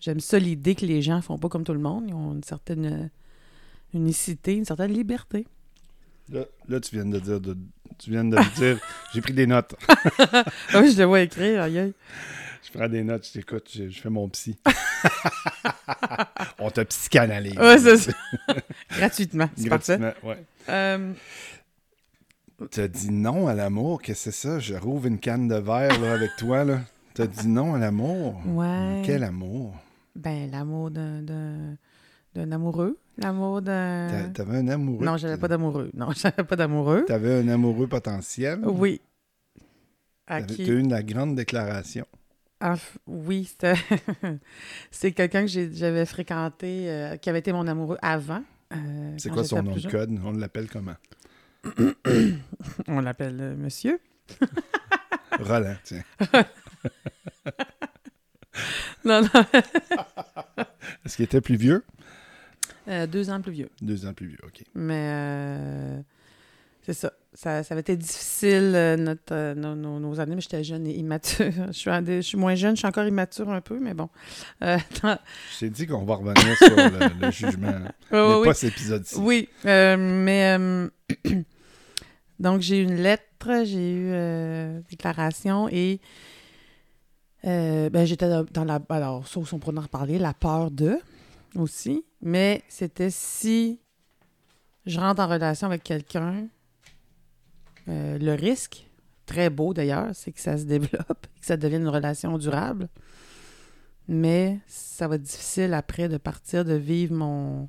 J'aime 0.00 0.20
ça 0.20 0.38
l'idée 0.38 0.74
que 0.74 0.86
les 0.86 1.02
gens 1.02 1.20
font 1.20 1.38
pas 1.38 1.48
comme 1.48 1.64
tout 1.64 1.72
le 1.72 1.80
monde. 1.80 2.04
Ils 2.08 2.14
ont 2.14 2.34
une 2.34 2.42
certaine 2.44 2.86
euh, 2.86 3.06
unicité, 3.94 4.54
une 4.54 4.64
certaine 4.64 4.92
liberté. 4.92 5.46
Là, 6.30 6.44
là, 6.68 6.80
tu 6.80 6.94
viens 6.94 7.04
de 7.06 7.18
dire, 7.18 7.40
de- 7.40 7.56
tu 7.98 8.10
viens 8.10 8.24
de 8.24 8.36
me 8.36 8.54
dire, 8.56 8.78
j'ai 9.14 9.20
pris 9.20 9.32
des 9.32 9.46
notes. 9.46 9.74
Ah 10.18 10.80
oui, 10.80 10.92
je 10.92 10.98
le 10.98 11.04
vois 11.04 11.20
écrire, 11.22 11.62
aïe. 11.62 11.92
Je 12.62 12.72
prends 12.76 12.88
des 12.88 13.02
notes, 13.04 13.26
je 13.26 13.32
t'écoute, 13.32 13.68
je, 13.74 13.88
je 13.88 14.00
fais 14.00 14.10
mon 14.10 14.28
psy. 14.28 14.56
on 16.58 16.70
te 16.70 16.80
psychanalyse. 16.82 17.56
Ouais, 17.56 17.78
c'est 17.78 17.96
ça. 17.96 18.12
Gratuitement, 18.96 19.48
c'est 19.56 19.68
parfait. 19.68 19.98
Gratuitement, 19.98 20.28
ouais. 20.30 20.44
Euh, 20.68 21.12
T'as 22.72 22.88
dit 22.88 23.10
non 23.12 23.46
à 23.46 23.54
l'amour, 23.54 24.02
qu'est-ce 24.02 24.24
que 24.26 24.30
c'est 24.32 24.48
ça? 24.48 24.58
Je 24.58 24.74
rouvre 24.74 25.06
une 25.06 25.18
canne 25.20 25.46
de 25.46 25.54
verre 25.54 25.98
là, 26.00 26.12
avec 26.14 26.30
toi, 26.36 26.64
là. 26.64 26.80
T'as 27.14 27.26
dit 27.28 27.46
non 27.48 27.74
à 27.74 27.78
l'amour? 27.78 28.40
ouais. 28.46 29.02
Quel 29.06 29.22
amour? 29.22 29.74
Ben, 30.16 30.50
l'amour 30.50 30.90
d'un, 30.90 31.22
d'un, 31.22 31.76
d'un 32.34 32.50
amoureux. 32.52 32.98
L'amour 33.18 33.62
d'un... 33.62 34.08
T'a- 34.10 34.44
T'avais 34.44 34.58
un 34.58 34.68
amoureux? 34.68 35.04
Non, 35.04 35.16
j'avais 35.16 35.36
pas 35.36 35.46
d'amoureux. 35.48 35.90
Non, 35.94 36.08
j'avais 36.16 36.42
pas 36.44 36.56
d'amoureux. 36.56 37.04
T'avais 37.06 37.40
un 37.40 37.48
amoureux 37.48 37.86
potentiel? 37.86 38.58
Oui. 38.64 39.00
À 40.26 40.40
T'avais- 40.40 40.54
qui... 40.54 40.64
T'as 40.66 40.72
eu 40.72 40.78
une 40.80 40.90
la 40.90 41.02
grande 41.04 41.36
déclaration? 41.36 42.06
Ah, 42.60 42.74
oui, 43.06 43.48
c'est 44.90 45.12
quelqu'un 45.12 45.46
que 45.46 45.70
j'avais 45.72 46.04
fréquenté, 46.06 46.90
euh, 46.90 47.16
qui 47.16 47.30
avait 47.30 47.38
été 47.38 47.52
mon 47.52 47.66
amoureux 47.68 47.98
avant. 48.02 48.42
euh, 48.74 49.14
C'est 49.16 49.30
quoi 49.30 49.44
son 49.44 49.62
nom 49.62 49.76
de 49.76 49.88
code? 49.88 50.10
On 50.24 50.32
l'appelle 50.32 50.68
comment? 50.68 50.96
On 52.88 53.00
l'appelle 53.00 53.38
euh, 53.40 53.56
monsieur. 53.56 54.00
Roland, 55.40 55.76
tiens. 55.84 56.02
Non, 59.04 59.22
non. 59.22 59.44
Est-ce 61.04 61.14
qu'il 61.16 61.24
était 61.26 61.40
plus 61.40 61.54
vieux? 61.56 61.84
Deux 63.08 63.30
ans 63.30 63.40
plus 63.40 63.52
vieux. 63.52 63.70
Deux 63.80 64.04
ans 64.06 64.12
plus 64.12 64.26
vieux, 64.26 64.38
OK. 64.42 64.64
Mais 64.74 66.02
c'est 66.88 66.94
ça. 66.94 67.12
ça. 67.34 67.62
Ça 67.62 67.74
avait 67.74 67.82
été 67.82 67.96
difficile, 67.96 68.72
euh, 68.74 68.96
notre, 68.96 69.32
euh, 69.34 69.54
nos, 69.54 69.74
nos- 69.74 70.00
nos 70.00 70.20
années, 70.20 70.34
mais 70.34 70.40
j'étais 70.40 70.64
jeune 70.64 70.86
et 70.86 70.94
immature. 70.96 71.52
je, 71.66 71.72
suis 71.72 71.90
en- 71.90 72.04
je 72.04 72.20
suis 72.22 72.38
moins 72.38 72.54
jeune, 72.54 72.74
je 72.76 72.78
suis 72.78 72.86
encore 72.88 73.06
immature 73.06 73.50
un 73.50 73.60
peu, 73.60 73.78
mais 73.78 73.92
bon. 73.94 74.08
Euh, 74.62 74.78
Je 75.52 75.58
t'ai 75.60 75.70
dit 75.70 75.86
qu'on 75.86 76.04
va 76.04 76.14
revenir 76.14 76.56
sur 76.56 76.74
le, 76.76 77.26
le 77.26 77.30
jugement. 77.30 77.68
Ouais, 77.68 77.74
mais 78.12 78.18
ouais, 78.18 78.42
pas 78.44 78.48
oui. 78.50 78.54
cet 78.54 78.72
épisode-ci. 78.72 79.16
Oui, 79.18 79.48
mais 79.64 80.56
donc 82.40 82.60
j'ai 82.62 82.78
eu 82.78 82.84
une 82.84 82.96
lettre, 82.96 83.64
j'ai 83.64 83.92
eu 83.92 84.10
euh, 84.12 84.80
déclaration 84.88 85.68
et 85.70 86.00
euh, 87.44 87.88
ben, 87.90 88.04
j'étais 88.04 88.28
dans, 88.50 88.64
la 88.64 88.80
alors 88.88 89.28
ça 89.28 89.38
aussi, 89.40 89.54
on 89.54 89.58
pourrait 89.58 89.78
en 89.78 89.82
reparler, 89.82 90.18
la 90.18 90.34
peur 90.34 90.70
de 90.70 90.98
aussi, 91.54 92.04
mais 92.20 92.62
c'était 92.68 93.10
si 93.10 93.80
je 94.86 94.98
rentre 94.98 95.20
en 95.20 95.28
relation 95.28 95.66
avec 95.66 95.82
quelqu'un, 95.84 96.46
euh, 97.88 98.18
le 98.18 98.34
risque 98.34 98.86
très 99.26 99.50
beau 99.50 99.74
d'ailleurs, 99.74 100.10
c'est 100.14 100.32
que 100.32 100.40
ça 100.40 100.56
se 100.56 100.64
développe, 100.64 101.26
que 101.40 101.46
ça 101.46 101.56
devienne 101.56 101.82
une 101.82 101.88
relation 101.88 102.38
durable. 102.38 102.88
Mais 104.08 104.58
ça 104.66 105.06
va 105.06 105.16
être 105.16 105.22
difficile 105.22 105.74
après 105.74 106.08
de 106.08 106.16
partir, 106.16 106.64
de 106.64 106.74
vivre 106.74 107.14
mon, 107.14 107.68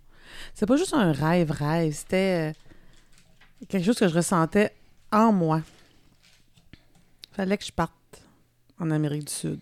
c'est 0.54 0.66
pas 0.66 0.78
juste 0.78 0.94
un 0.94 1.12
rêve, 1.12 1.52
rêve. 1.52 1.94
C'était 1.94 2.52
euh, 2.52 3.66
quelque 3.68 3.86
chose 3.86 3.98
que 3.98 4.08
je 4.08 4.16
ressentais 4.16 4.72
en 5.12 5.32
moi. 5.32 5.62
Fallait 7.32 7.58
que 7.58 7.66
je 7.66 7.72
parte 7.72 7.94
en 8.80 8.92
Amérique 8.92 9.26
du 9.26 9.34
Sud. 9.34 9.60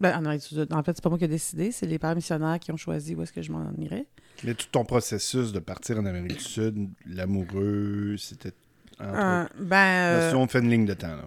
Ben, 0.00 0.14
en 0.14 0.24
Amérique 0.24 0.42
du 0.42 0.48
Sud. 0.48 0.72
En 0.72 0.82
fait, 0.82 0.92
c'est 0.94 1.02
pas 1.02 1.08
moi 1.08 1.18
qui 1.18 1.24
ai 1.24 1.28
décidé, 1.28 1.72
c'est 1.72 1.86
les 1.86 1.98
pères 1.98 2.14
missionnaires 2.14 2.58
qui 2.58 2.72
ont 2.72 2.76
choisi 2.76 3.14
où 3.14 3.22
est-ce 3.22 3.32
que 3.32 3.42
je 3.42 3.52
m'en 3.52 3.72
irais. 3.78 4.06
Mais 4.44 4.54
tout 4.54 4.66
ton 4.70 4.84
processus 4.84 5.52
de 5.52 5.60
partir 5.60 5.98
en 5.98 6.04
Amérique 6.04 6.36
du 6.36 6.44
Sud, 6.44 6.90
l'amoureux, 7.06 8.16
c'était. 8.18 8.52
Ben. 8.98 9.48
Là, 9.68 10.08
euh, 10.10 10.30
si 10.30 10.36
on 10.36 10.46
fait 10.46 10.60
une 10.60 10.70
ligne 10.70 10.86
de 10.86 10.94
temps, 10.94 11.08
là. 11.08 11.24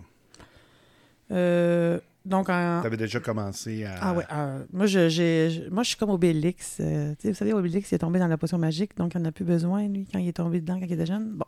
euh, 1.32 1.99
donc, 2.25 2.49
en. 2.49 2.82
T'avais 2.82 2.97
déjà 2.97 3.19
commencé 3.19 3.86
à. 3.86 3.95
Ah 4.01 4.13
ouais, 4.13 4.25
euh, 4.32 4.63
moi, 4.73 4.86
je, 4.86 5.69
moi, 5.69 5.84
je 5.84 5.89
suis 5.89 5.97
comme 5.97 6.10
Obélix. 6.10 6.75
tu 6.77 6.84
sais, 6.84 7.29
vous 7.29 7.34
savez, 7.34 7.53
Obélix, 7.53 7.91
il 7.91 7.95
est 7.95 7.99
tombé 7.99 8.19
dans 8.19 8.27
la 8.27 8.38
potion 8.38 8.58
magique, 8.58 8.95
donc 8.97 9.13
il 9.15 9.21
n'en 9.21 9.29
a 9.29 9.32
plus 9.32 9.45
besoin, 9.45 9.88
lui, 9.88 10.08
quand 10.12 10.19
il 10.19 10.27
est 10.27 10.34
tombé 10.34 10.60
dedans, 10.62 10.79
quand 10.79 10.86
il 10.86 10.93
était 10.93 11.05
jeune. 11.05 11.29
Bon. 11.34 11.45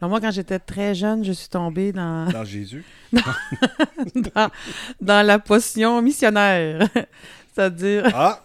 Alors, 0.00 0.10
moi, 0.10 0.20
quand 0.20 0.30
j'étais 0.30 0.58
très 0.58 0.94
jeune, 0.94 1.24
je 1.24 1.32
suis 1.32 1.48
tombée 1.48 1.92
dans, 1.92 2.30
Dans 2.30 2.44
Jésus? 2.44 2.84
dans, 3.12 4.50
dans 5.00 5.26
la 5.26 5.38
potion 5.38 6.02
missionnaire. 6.02 6.86
C'est-à-dire, 7.54 8.10
Ah! 8.14 8.42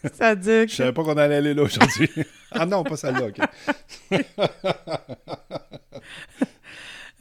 c'est-à-dire 0.14 0.62
Je 0.62 0.66
que, 0.66 0.72
savais 0.72 0.92
pas 0.92 1.02
qu'on 1.04 1.16
allait 1.16 1.36
aller 1.36 1.54
là 1.54 1.62
aujourd'hui. 1.62 2.08
ah 2.52 2.66
non, 2.66 2.82
pas 2.84 2.96
celle-là, 2.96 3.26
OK. 3.26 3.38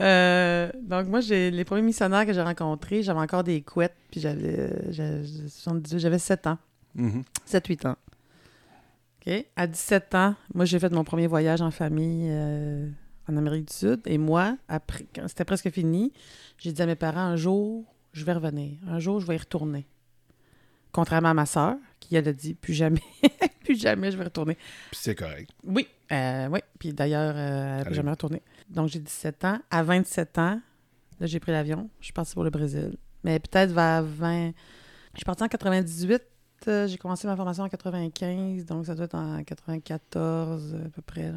euh, 0.02 0.72
donc 0.82 1.08
moi, 1.08 1.20
j'ai 1.22 1.52
les 1.52 1.66
premiers 1.66 1.82
missionnaires 1.82 2.26
que 2.26 2.34
j'ai 2.34 2.42
rencontrés, 2.42 3.04
j'avais 3.04 3.20
encore 3.20 3.44
des 3.44 3.62
couettes, 3.62 3.96
puis 4.12 4.22
j'avais, 4.22 4.92
j'avais 4.92 5.24
78, 5.26 6.00
j'avais 6.00 6.20
7 6.20 6.48
ans, 6.48 6.58
Mhm. 6.96 7.24
7-8 7.46 7.88
ans. 7.88 7.96
OK? 9.28 9.46
À 9.56 9.68
17 9.68 10.16
ans, 10.16 10.36
moi, 10.54 10.66
j'ai 10.66 10.80
fait 10.80 10.92
mon 10.92 11.04
premier 11.04 11.28
voyage 11.28 11.62
en 11.62 11.72
famille 11.72 12.28
euh, 12.32 12.88
en 13.28 13.38
Amérique 13.38 13.66
du 13.68 13.74
Sud. 13.74 14.02
Et 14.06 14.18
moi, 14.18 14.58
après, 14.68 15.06
quand 15.14 15.28
c'était 15.28 15.46
presque 15.46 15.70
fini, 15.70 16.12
j'ai 16.58 16.72
dit 16.72 16.82
à 16.82 16.86
mes 16.86 16.96
parents, 16.96 17.20
un 17.20 17.36
jour, 17.36 17.84
je 18.14 18.24
vais 18.26 18.34
revenir. 18.34 18.78
Un 18.88 19.00
jour, 19.00 19.20
je 19.20 19.28
vais 19.28 19.36
y 19.36 19.38
retourner. 19.38 19.86
Contrairement 20.92 21.30
à 21.30 21.34
ma 21.34 21.46
sœur, 21.46 21.76
qui 22.00 22.16
elle 22.16 22.28
a 22.28 22.34
dit 22.34 22.56
plus 22.56 22.74
jamais, 22.74 23.02
plus 23.64 23.80
jamais 23.80 24.12
je 24.12 24.18
vais 24.18 24.24
retourner. 24.24 24.56
Puis 24.56 25.00
c'est 25.00 25.16
correct. 25.16 25.52
Oui, 25.64 25.88
euh, 26.12 26.48
oui. 26.52 26.60
Puis 26.80 26.94
d'ailleurs, 26.94 27.34
euh, 27.36 27.80
elle 27.80 27.88
n'a 27.88 27.94
jamais 27.94 28.12
retourné. 28.12 28.42
Donc 28.70 28.90
j'ai 28.90 29.00
17 29.00 29.46
ans. 29.46 29.60
À 29.70 29.84
27 29.84 30.38
ans, 30.38 30.62
là 31.20 31.28
j'ai 31.28 31.40
pris 31.40 31.52
l'avion. 31.52 31.90
Je 32.00 32.06
suis 32.06 32.14
partie 32.14 32.34
pour 32.34 32.44
le 32.44 32.50
Brésil. 32.50 32.98
Mais 33.24 33.40
peut-être 33.40 33.72
vers 33.72 34.04
20. 34.04 34.52
Je 35.14 35.18
suis 35.18 35.26
partie 35.26 35.44
en 35.44 35.48
98. 35.48 36.24
Euh, 36.68 36.88
j'ai 36.88 36.98
commencé 36.98 37.28
ma 37.28 37.36
formation 37.36 37.64
en 37.64 37.70
95. 37.70 38.66
Donc 38.66 38.86
ça 38.86 38.96
doit 38.96 39.06
être 39.06 39.16
en 39.16 39.44
94 39.44 40.76
à 40.86 40.90
peu 40.90 41.02
près. 41.02 41.32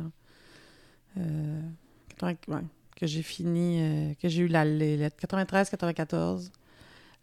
Que 2.97 3.07
j'ai 3.07 3.23
fini, 3.23 4.17
que 4.21 4.29
j'ai 4.29 4.43
eu 4.43 4.49
la 4.49 4.65
lettre 4.65 5.17
93-94. 5.27 6.51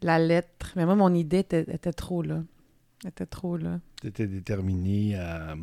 La 0.01 0.19
lettre. 0.19 0.71
Mais 0.75 0.85
moi, 0.85 0.95
mon 0.95 1.13
idée 1.13 1.39
était, 1.39 1.65
était 1.73 1.93
trop 1.93 2.21
là. 2.21 2.43
était 3.05 3.25
trop 3.25 3.57
là. 3.57 3.79
T'étais 4.01 4.27
déterminé 4.27 5.15
à 5.15 5.55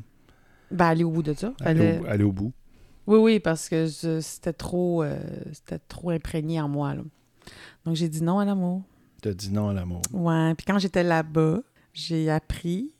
Ben, 0.70 0.87
aller 0.87 1.05
au 1.05 1.11
bout 1.11 1.22
de 1.22 1.33
ça. 1.35 1.53
aller, 1.61 1.99
au, 1.99 2.05
aller 2.07 2.25
au 2.25 2.33
bout. 2.33 2.53
Oui, 3.07 3.18
oui, 3.18 3.40
parce 3.40 3.68
que 3.68 3.87
c'était 4.20 4.53
trop, 4.53 5.03
euh, 5.03 5.18
c'était 5.53 5.79
trop 5.79 6.11
imprégné 6.11 6.61
en 6.61 6.68
moi. 6.68 6.94
là. 6.94 7.03
Donc, 7.85 7.94
j'ai 7.96 8.09
dit 8.09 8.22
non 8.22 8.38
à 8.40 8.44
l'amour. 8.44 8.83
T'as 9.22 9.33
dit 9.33 9.51
non 9.53 9.68
à 9.68 9.72
l'amour. 9.75 10.03
Ouais, 10.12 10.55
puis 10.55 10.66
quand 10.66 10.79
j'étais 10.79 11.03
là-bas, 11.05 11.61
j'ai 11.94 12.29
appris. 12.31 12.92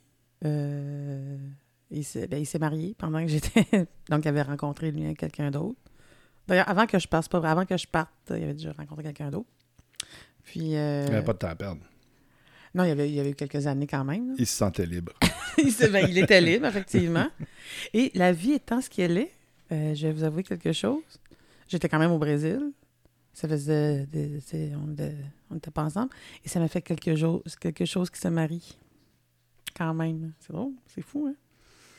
euh, 0.45 1.37
il 1.91 2.03
s'est 2.03 2.27
ben, 2.27 2.39
il 2.39 2.45
s'est 2.45 2.59
marié 2.59 2.95
pendant 2.97 3.19
que 3.21 3.27
j'étais. 3.27 3.65
Donc, 4.09 4.25
il 4.25 4.27
avait 4.27 4.41
rencontré 4.41 4.91
lui 4.91 5.13
quelqu'un 5.15 5.51
d'autre. 5.51 5.79
D'ailleurs, 6.47 6.69
avant 6.69 6.85
que 6.87 6.97
je 6.99 7.07
passe 7.07 7.27
pas, 7.27 7.37
avant 7.49 7.65
que 7.65 7.75
je 7.77 7.87
parte, 7.87 8.09
il 8.29 8.35
avait 8.43 8.53
déjà 8.53 8.71
rencontré 8.71 9.03
quelqu'un 9.03 9.29
d'autre. 9.29 9.49
Puis. 10.47 10.75
euh, 10.75 11.03
Il 11.07 11.11
n'y 11.11 11.15
avait 11.17 11.25
pas 11.25 11.33
de 11.33 11.37
temps 11.37 11.47
à 11.49 11.55
perdre. 11.55 11.81
Non, 12.75 12.83
il 12.83 12.89
y 12.89 12.91
avait, 12.91 13.09
il 13.09 13.15
y 13.15 13.19
avait 13.19 13.31
eu 13.31 13.35
quelques 13.35 13.65
années 13.67 13.87
quand 13.87 14.03
même. 14.03 14.29
là. 14.29 14.33
Il 14.37 14.45
se 14.47 14.55
sentait 14.57 14.85
libre. 14.85 15.13
il, 15.57 15.73
ben, 15.91 16.05
il 16.09 16.17
était 16.17 16.41
libre, 16.41 16.65
effectivement. 16.67 17.27
Et 17.93 18.11
la 18.15 18.31
vie 18.31 18.53
étant 18.53 18.81
ce 18.81 18.89
qu'elle 18.89 19.17
est, 19.17 19.31
euh, 19.71 19.93
je 19.95 20.07
vais 20.07 20.13
vous 20.13 20.23
avouer 20.23 20.43
quelque 20.43 20.71
chose. 20.73 21.01
J'étais 21.67 21.89
quand 21.89 21.99
même 21.99 22.11
au 22.11 22.17
Brésil. 22.19 22.71
Ça 23.33 23.47
faisait. 23.47 24.05
des- 24.11 24.41
on 24.83 24.93
était- 24.93 25.15
on 25.51 25.55
n'était 25.55 25.71
pas 25.71 25.83
ensemble. 25.83 26.09
Et 26.45 26.49
ça 26.49 26.59
m'a 26.59 26.67
fait 26.67 26.81
quelque 26.81 27.15
chose, 27.15 27.41
quelque 27.59 27.85
chose 27.85 28.09
qui 28.09 28.19
se 28.19 28.27
marie. 28.27 28.77
Quand 29.75 29.93
même. 29.93 30.31
C'est 30.39 30.53
drôle. 30.53 30.71
C'est 30.93 31.01
fou, 31.03 31.27
hein? 31.29 31.35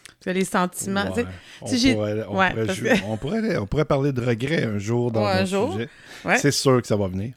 Parce 0.07 0.25
que 0.25 0.31
les 0.31 0.45
sentiments. 0.45 1.13
Ouais. 1.15 1.25
On, 1.61 1.67
pourrait, 1.67 2.25
on, 2.29 2.37
Ouais, 2.39 2.51
pourrait 2.51 2.67
parce 2.67 2.79
jou- 2.79 2.85
que- 2.85 3.05
on, 3.05 3.17
pourrait, 3.17 3.57
on 3.59 3.67
pourrait 3.67 3.85
parler 3.85 4.13
de 4.13 4.21
regret 4.21 4.65
un 4.65 4.79
jour 4.79 5.13
dans 5.13 5.23
Ouais, 5.25 5.31
un 5.33 5.43
un 5.43 5.45
jour. 5.45 5.73
sujet. 5.75 5.89
C'est 6.39 6.51
sûr 6.51 6.81
que 6.83 6.89
ça 6.89 6.97
va 6.97 7.07
venir. 7.09 7.35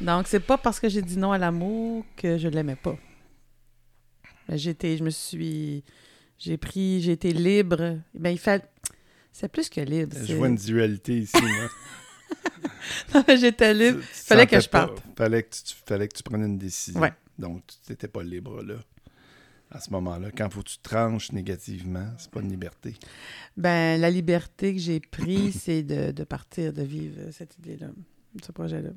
Donc, 0.00 0.26
c'est 0.28 0.40
pas 0.40 0.58
parce 0.58 0.78
que 0.80 0.88
j'ai 0.88 1.02
dit 1.02 1.18
non 1.18 1.32
à 1.32 1.38
l'amour 1.38 2.04
que 2.16 2.38
je 2.38 2.48
l'aimais 2.48 2.76
pas. 2.76 2.96
J'étais, 4.50 4.96
je 4.96 5.04
me 5.04 5.10
suis, 5.10 5.84
j'ai 6.38 6.56
pris, 6.56 7.00
j'ai 7.02 7.12
été 7.12 7.32
libre. 7.32 7.98
Ben, 8.14 8.30
il 8.30 8.38
fait, 8.38 8.64
c'est 9.32 9.48
plus 9.50 9.68
que 9.68 9.80
libre. 9.80 10.16
Je 10.24 10.34
vois 10.34 10.48
une 10.48 10.56
dualité 10.56 11.18
ici, 11.18 11.36
moi. 11.42 11.68
J'étais 13.36 13.74
libre. 13.74 14.00
Tu- 14.00 14.06
tu 14.06 14.12
Fallait 14.24 14.46
que 14.46 14.60
je 14.60 14.68
pas- 14.68 14.86
parte. 14.86 15.02
Fallait 15.16 15.42
que, 15.42 15.50
tu, 15.54 15.74
fallait 15.86 16.08
que 16.08 16.16
tu 16.16 16.22
prennes 16.22 16.44
une 16.44 16.58
décision. 16.58 17.00
Ouais. 17.00 17.12
Donc, 17.38 17.62
tu 17.84 17.92
n'étais 17.92 18.08
pas 18.08 18.22
libre 18.22 18.62
là. 18.62 18.76
À 19.70 19.80
ce 19.80 19.90
moment-là, 19.90 20.30
quand 20.34 20.48
faut 20.50 20.62
que 20.62 20.68
tu 20.70 20.78
tranches 20.78 21.30
négativement, 21.32 22.06
c'est 22.16 22.30
pas 22.30 22.40
une 22.40 22.48
liberté. 22.48 22.94
Ben, 23.54 24.00
la 24.00 24.08
liberté 24.10 24.72
que 24.74 24.80
j'ai 24.80 24.98
prise, 25.00 25.60
c'est 25.62 25.82
de, 25.82 26.10
de 26.10 26.24
partir, 26.24 26.72
de 26.72 26.82
vivre 26.82 27.30
cette 27.32 27.58
idée-là, 27.58 27.88
ce 28.42 28.50
projet-là. 28.52 28.90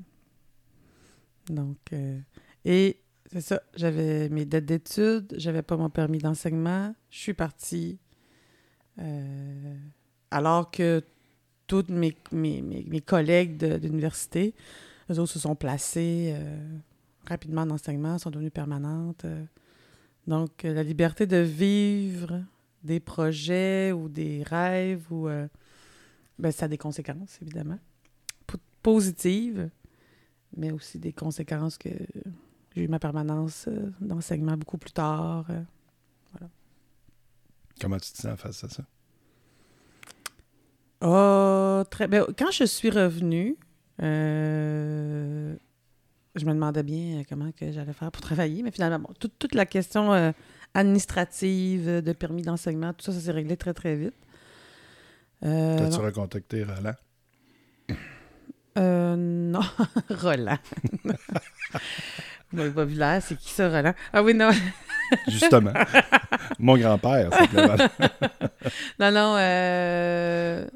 Donc, 1.49 1.77
euh, 1.93 2.19
et 2.65 2.99
c'est 3.31 3.41
ça, 3.41 3.61
j'avais 3.75 4.29
mes 4.29 4.45
dettes 4.45 4.65
d'études, 4.65 5.33
j'avais 5.37 5.61
pas 5.61 5.77
mon 5.77 5.89
permis 5.89 6.19
d'enseignement, 6.19 6.93
je 7.09 7.17
suis 7.17 7.33
partie. 7.33 7.99
euh, 8.99 9.75
alors 10.29 10.71
que 10.71 11.03
tous 11.67 11.85
mes, 11.89 12.15
mes, 12.31 12.61
mes, 12.61 12.83
mes 12.83 13.01
collègues 13.01 13.57
d'université, 13.79 14.53
eux 15.09 15.19
autres 15.19 15.31
se 15.31 15.39
sont 15.39 15.55
placés 15.55 16.33
euh, 16.35 16.77
rapidement 17.27 17.61
en 17.61 17.71
enseignement, 17.71 18.17
sont 18.17 18.29
devenus 18.29 18.51
permanentes. 18.51 19.25
donc, 20.27 20.63
la 20.63 20.83
liberté 20.83 21.25
de 21.25 21.37
vivre 21.37 22.43
des 22.83 22.99
projets 22.99 23.91
ou 23.91 24.09
des 24.09 24.43
rêves 24.43 25.05
ou 25.11 25.27
ben, 26.39 26.51
ça 26.51 26.65
a 26.65 26.67
des 26.67 26.77
conséquences 26.77 27.37
évidemment 27.41 27.77
positives 28.81 29.69
mais 30.57 30.71
aussi 30.71 30.99
des 30.99 31.13
conséquences 31.13 31.77
que 31.77 31.89
j'ai 32.75 32.83
eu 32.83 32.87
ma 32.87 32.99
permanence 32.99 33.65
euh, 33.67 33.91
d'enseignement 34.01 34.57
beaucoup 34.57 34.77
plus 34.77 34.91
tard 34.91 35.45
euh. 35.49 35.61
Comment 37.79 37.97
tu 37.97 38.11
te 38.11 38.17
sens 38.21 38.39
face 38.39 38.63
à 38.63 38.69
ça? 38.69 38.83
Oh, 41.03 41.83
très 41.89 42.07
ben, 42.07 42.25
quand 42.37 42.51
je 42.51 42.63
suis 42.63 42.89
revenue 42.91 43.57
euh, 44.01 45.55
je 46.35 46.45
me 46.45 46.53
demandais 46.53 46.83
bien 46.83 47.23
comment 47.27 47.51
que 47.51 47.71
j'allais 47.71 47.93
faire 47.93 48.11
pour 48.11 48.21
travailler 48.29 48.61
mais 48.61 48.71
finalement 48.71 48.99
bon, 48.99 49.13
toute, 49.19 49.37
toute 49.39 49.55
la 49.55 49.65
question 49.65 50.13
euh, 50.13 50.31
administrative 50.75 52.01
de 52.01 52.13
permis 52.13 52.43
d'enseignement 52.43 52.93
tout 52.93 53.03
ça 53.05 53.13
ça 53.13 53.19
s'est 53.19 53.31
réglé 53.31 53.57
très 53.57 53.73
très 53.73 53.95
vite 53.95 54.13
Euh, 55.43 55.75
T'as-tu 55.75 55.99
recontacté 56.01 56.63
Roland? 56.63 56.93
Euh, 58.77 59.15
non, 59.15 59.61
Roland. 60.09 60.57
Vu 62.53 62.95
l'air, 62.95 63.21
c'est 63.23 63.37
qui 63.37 63.49
ça, 63.49 63.69
Roland? 63.69 63.93
Ah 64.11 64.23
oui, 64.23 64.33
non. 64.33 64.51
Justement. 65.27 65.73
Mon 66.59 66.77
grand-père 66.77 67.29
Roland. 67.53 67.87
Non, 68.99 69.11
non, 69.11 69.35
euh, 69.37 70.67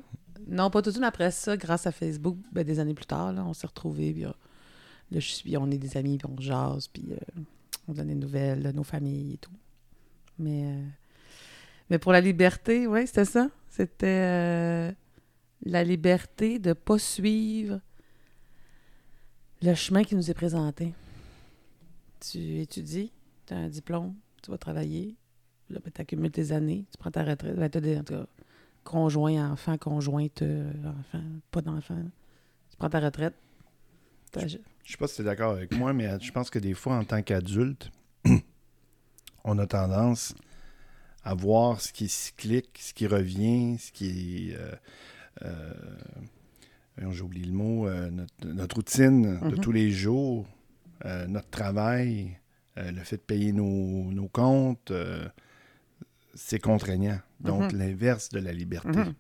non, 0.47 0.69
pas 0.69 0.81
tout 0.81 0.89
de 0.89 0.91
suite. 0.91 1.01
mais 1.01 1.08
Après 1.08 1.31
ça, 1.31 1.58
grâce 1.58 1.88
à 1.88 1.91
Facebook, 1.91 2.38
ben, 2.51 2.63
des 2.63 2.79
années 2.79 2.93
plus 2.93 3.05
tard, 3.05 3.34
là, 3.34 3.43
on 3.45 3.53
s'est 3.53 3.67
retrouvés. 3.67 4.13
Puis, 4.13 4.25
euh, 4.25 4.29
là, 5.12 5.19
je 5.19 5.27
suis, 5.27 5.58
on 5.58 5.69
est 5.71 5.77
des 5.77 5.97
amis, 5.97 6.17
puis 6.17 6.27
on 6.31 6.41
jase, 6.41 6.88
puis 6.88 7.05
euh, 7.12 7.41
on 7.88 7.93
donne 7.93 8.08
des 8.08 8.15
nouvelles 8.15 8.63
de 8.63 8.71
nos 8.71 8.84
familles 8.84 9.34
et 9.34 9.38
tout. 9.38 9.51
Mais, 10.39 10.75
mais 11.89 11.97
pour 11.97 12.12
la 12.12 12.21
liberté, 12.21 12.88
oui, 12.88 13.05
c'était 13.08 13.25
ça. 13.25 13.49
C'était 13.69 14.93
la 15.65 15.84
liberté 15.84 16.60
de 16.60 16.69
ne 16.69 16.73
pas 16.73 16.99
suivre 16.99 17.79
le 19.61 19.73
chemin 19.75 20.03
qui 20.03 20.15
nous 20.15 20.29
est 20.29 20.33
présenté. 20.35 20.93
Tu 22.19 22.59
étudies, 22.59 23.11
tu 23.45 23.53
as 23.53 23.57
un 23.57 23.69
diplôme, 23.69 24.13
tu 24.41 24.51
vas 24.51 24.57
travailler, 24.57 25.15
Là, 25.71 25.79
ben, 25.83 25.91
tu 25.91 25.99
accumules 25.99 26.29
tes 26.29 26.51
années, 26.51 26.85
tu 26.91 26.97
prends 26.99 27.09
ta 27.09 27.23
retraite. 27.23 27.55
Ben, 27.55 27.67
t'as 27.67 27.79
des, 27.79 27.97
en 27.97 28.03
tout 28.03 28.13
cas, 28.13 28.27
conjoint, 28.83 29.51
enfant, 29.51 29.79
conjointe, 29.79 30.43
euh, 30.43 30.71
enfant, 30.85 31.23
pas 31.49 31.61
d'enfant. 31.61 32.03
Tu 32.69 32.77
prends 32.77 32.89
ta 32.89 32.99
retraite. 32.99 33.33
T'as- 34.31 34.47
Je 34.47 34.57
sais 34.85 34.97
pas 34.99 35.07
si 35.07 35.15
tu 35.15 35.21
es 35.21 35.25
d'accord 35.25 35.53
avec 35.53 35.75
moi, 35.75 35.91
mais 35.93 36.07
je 36.21 36.31
pense 36.31 36.51
que 36.51 36.59
des 36.59 36.75
fois, 36.75 36.97
en 36.97 37.03
tant 37.03 37.23
qu'adulte, 37.23 37.89
on 39.43 39.57
a 39.57 39.65
tendance 39.65 40.35
à 41.23 41.33
voir 41.33 41.81
ce 41.81 41.91
qui 41.91 42.05
est 42.05 42.13
cyclique, 42.13 42.77
ce 42.79 42.93
qui 42.93 43.07
revient, 43.07 43.79
ce 43.79 43.91
qui 43.91 44.49
est. 44.51 44.55
euh, 44.55 44.71
euh, 45.41 45.73
J'ai 46.97 47.21
oublié 47.21 47.45
le 47.45 47.51
mot. 47.53 47.88
euh, 47.88 48.10
notre, 48.10 48.47
notre 48.47 48.75
routine 48.77 49.39
de 49.39 49.55
Mhm. 49.55 49.60
tous 49.60 49.71
les 49.71 49.91
jours, 49.91 50.45
euh, 51.05 51.27
notre 51.27 51.49
travail, 51.49 52.38
euh, 52.77 52.91
le 52.91 53.01
fait 53.03 53.17
de 53.17 53.21
payer 53.21 53.51
nos, 53.51 54.12
nos 54.12 54.27
comptes, 54.29 54.91
euh, 54.91 55.27
c'est 56.34 56.60
contraignant. 56.60 57.19
Donc, 57.41 57.73
Mhm. 57.73 57.79
l'inverse 57.79 58.29
de 58.29 58.39
la 58.39 58.53
liberté. 58.53 58.88
Mhm. 58.89 59.13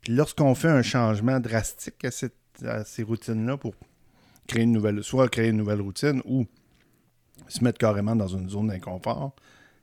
Puis 0.00 0.12
lorsqu'on 0.14 0.54
fait 0.54 0.68
un 0.68 0.82
changement 0.82 1.38
drastique 1.40 2.04
à, 2.04 2.10
cette- 2.10 2.34
à 2.64 2.84
ces 2.84 3.02
routines-là 3.04 3.56
pour 3.56 3.74
créer 4.48 4.62
une 4.64 4.72
nouvelle, 4.72 5.02
soit 5.04 5.28
créer 5.28 5.48
une 5.50 5.56
nouvelle 5.56 5.80
routine 5.80 6.20
ou 6.24 6.46
se 7.48 7.62
mettre 7.62 7.78
carrément 7.78 8.16
dans 8.16 8.28
une 8.28 8.48
zone 8.48 8.68
d'inconfort, 8.68 9.34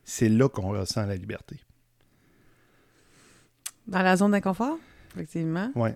c'est 0.03 0.29
là 0.29 0.49
qu'on 0.49 0.69
ressent 0.69 1.05
la 1.05 1.15
liberté. 1.15 1.59
Dans 3.87 4.01
la 4.01 4.15
zone 4.15 4.31
d'inconfort, 4.31 4.77
effectivement. 5.13 5.71
Ouais. 5.75 5.95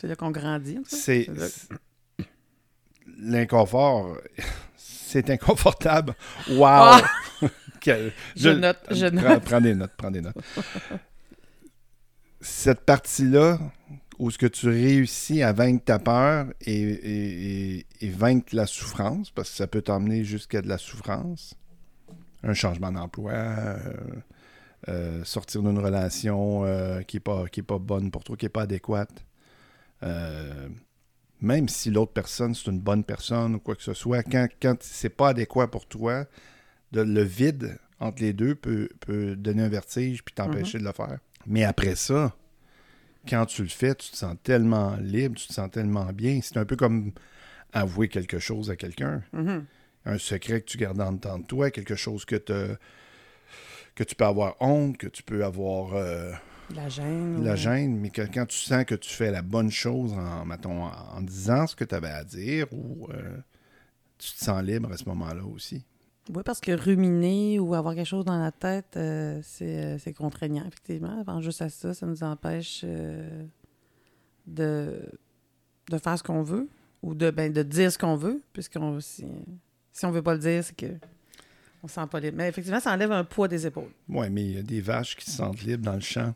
C'est 0.00 0.06
là 0.08 0.16
qu'on 0.16 0.30
grandit. 0.30 0.78
C'est 0.86 1.28
l'inconfort, 3.18 4.16
c'est 4.76 5.30
inconfortable. 5.30 6.14
Wow! 6.50 6.66
Ah! 6.68 7.02
Je 8.34 8.48
note, 8.48 8.78
je 8.90 9.06
prends, 9.06 9.28
note. 9.34 9.44
prends 9.44 9.60
des 9.60 9.74
notes, 9.76 9.92
prends 9.96 10.10
des 10.10 10.20
notes. 10.20 10.34
Cette 12.40 12.80
partie-là, 12.80 13.60
où 14.18 14.30
ce 14.32 14.38
que 14.38 14.46
tu 14.46 14.68
réussis 14.68 15.42
à 15.42 15.52
vaincre 15.52 15.84
ta 15.84 15.98
peur 16.00 16.46
et, 16.62 16.72
et- 16.80 17.76
et- 17.78 17.86
et 18.00 18.08
vaincre 18.10 18.56
la 18.56 18.66
souffrance, 18.66 19.30
parce 19.30 19.50
que 19.50 19.56
ça 19.56 19.66
peut 19.68 19.82
t'emmener 19.82 20.24
jusqu'à 20.24 20.62
de 20.62 20.68
la 20.68 20.78
souffrance, 20.78 21.54
un 22.42 22.54
changement 22.54 22.90
d'emploi, 22.90 23.32
euh, 23.34 23.78
euh, 24.88 25.24
sortir 25.24 25.62
d'une 25.62 25.78
relation 25.78 26.64
euh, 26.64 27.02
qui 27.02 27.16
n'est 27.16 27.20
pas, 27.20 27.46
qui 27.46 27.60
est 27.60 27.62
pas 27.62 27.78
bonne 27.78 28.10
pour 28.10 28.24
toi, 28.24 28.36
qui 28.36 28.46
n'est 28.46 28.50
pas 28.50 28.62
adéquate. 28.62 29.24
Euh, 30.02 30.68
même 31.40 31.68
si 31.68 31.90
l'autre 31.90 32.12
personne, 32.12 32.54
c'est 32.54 32.70
une 32.70 32.80
bonne 32.80 33.04
personne 33.04 33.56
ou 33.56 33.58
quoi 33.60 33.74
que 33.76 33.82
ce 33.82 33.94
soit, 33.94 34.22
quand, 34.22 34.46
quand 34.60 34.76
c'est 34.82 35.10
pas 35.10 35.28
adéquat 35.30 35.68
pour 35.68 35.86
toi, 35.86 36.24
de- 36.92 37.02
le 37.02 37.22
vide 37.22 37.78
entre 38.00 38.22
les 38.22 38.32
deux 38.32 38.54
peut, 38.54 38.88
peut 39.00 39.36
donner 39.36 39.62
un 39.64 39.68
vertige 39.68 40.22
puis 40.24 40.34
t'empêcher 40.34 40.78
de 40.78 40.84
le 40.84 40.92
faire. 40.92 41.18
Mais 41.46 41.64
après 41.64 41.94
ça, 41.94 42.34
quand 43.28 43.46
tu 43.46 43.62
le 43.62 43.68
fais, 43.68 43.94
tu 43.94 44.10
te 44.10 44.16
sens 44.16 44.36
tellement 44.42 44.96
libre, 44.96 45.36
tu 45.36 45.46
te 45.48 45.52
sens 45.52 45.70
tellement 45.70 46.12
bien. 46.12 46.40
C'est 46.42 46.56
un 46.58 46.64
peu 46.64 46.76
comme 46.76 47.12
avouer 47.72 48.08
quelque 48.08 48.38
chose 48.38 48.70
à 48.70 48.76
quelqu'un. 48.76 49.22
Mhm. 49.32 49.64
Un 50.06 50.18
secret 50.18 50.60
que 50.60 50.66
tu 50.66 50.78
gardes 50.78 51.00
en 51.00 51.12
dedans 51.12 51.38
de 51.38 51.44
toi, 51.46 51.70
quelque 51.70 51.96
chose 51.96 52.24
que, 52.24 52.36
te- 52.36 52.76
que 53.94 54.04
tu 54.04 54.14
peux 54.14 54.24
avoir 54.24 54.56
honte, 54.60 54.96
que 54.96 55.08
tu 55.08 55.22
peux 55.22 55.44
avoir 55.44 55.94
euh, 55.94 56.32
La 56.74 56.88
gêne. 56.88 57.44
la 57.44 57.54
gêne, 57.56 57.98
mais 57.98 58.10
que 58.10 58.22
quand 58.22 58.46
tu 58.46 58.58
sens 58.58 58.84
que 58.84 58.96
tu 58.96 59.10
fais 59.10 59.30
la 59.30 59.42
bonne 59.42 59.70
chose 59.70 60.12
en, 60.12 60.44
mettons, 60.44 60.84
en 60.84 61.20
disant 61.20 61.66
ce 61.66 61.76
que 61.76 61.84
tu 61.84 61.94
avais 61.94 62.10
à 62.10 62.24
dire, 62.24 62.66
ou 62.72 63.08
euh, 63.10 63.36
tu 64.18 64.32
te 64.32 64.44
sens 64.44 64.62
libre 64.62 64.90
à 64.92 64.96
ce 64.96 65.04
moment-là 65.08 65.44
aussi. 65.44 65.84
Oui, 66.34 66.42
parce 66.44 66.60
que 66.60 66.72
ruminer 66.72 67.60
ou 67.60 67.74
avoir 67.74 67.94
quelque 67.94 68.06
chose 68.06 68.24
dans 68.24 68.38
la 68.38 68.50
tête, 68.50 68.96
euh, 68.96 69.38
c'est 69.44 69.84
euh, 69.84 69.98
c'est 69.98 70.12
contraignant, 70.12 70.64
effectivement. 70.66 71.20
Avant 71.20 71.40
juste 71.40 71.62
à 71.62 71.68
ça, 71.68 71.94
ça 71.94 72.04
nous 72.04 72.24
empêche 72.24 72.80
euh, 72.84 73.44
de, 74.46 75.08
de 75.88 75.98
faire 75.98 76.18
ce 76.18 76.24
qu'on 76.24 76.42
veut 76.42 76.68
ou 77.02 77.14
de, 77.14 77.30
ben, 77.30 77.52
de 77.52 77.62
dire 77.62 77.92
ce 77.92 77.98
qu'on 77.98 78.16
veut, 78.16 78.42
puisqu'on 78.52 78.98
si, 79.00 79.24
Si 79.92 80.04
on 80.04 80.10
veut 80.10 80.22
pas 80.22 80.34
le 80.34 80.40
dire, 80.40 80.64
c'est 80.64 80.76
que 80.76 80.86
on 81.86 81.88
se 81.88 81.94
sent 81.94 82.06
pas 82.10 82.18
libre. 82.20 82.36
Mais 82.36 82.48
effectivement, 82.48 82.80
ça 82.80 82.92
enlève 82.92 83.12
un 83.12 83.22
poids 83.24 83.46
des 83.48 83.64
épaules. 83.66 83.90
Ouais, 84.08 84.28
mais 84.28 84.44
il 84.44 84.54
y 84.56 84.58
a 84.58 84.62
des 84.62 84.80
vaches 84.80 85.14
qui 85.16 85.24
se 85.30 85.36
sentent 85.36 85.62
libres 85.62 85.84
dans 85.84 85.94
le 85.94 86.00
champ, 86.00 86.34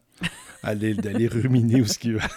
aller 0.63 0.95
d'aller 0.95 1.27
ruminer 1.29 1.81
où 1.83 1.85
ce 1.87 1.99
qu'ils 1.99 2.13
veulent. 2.13 2.23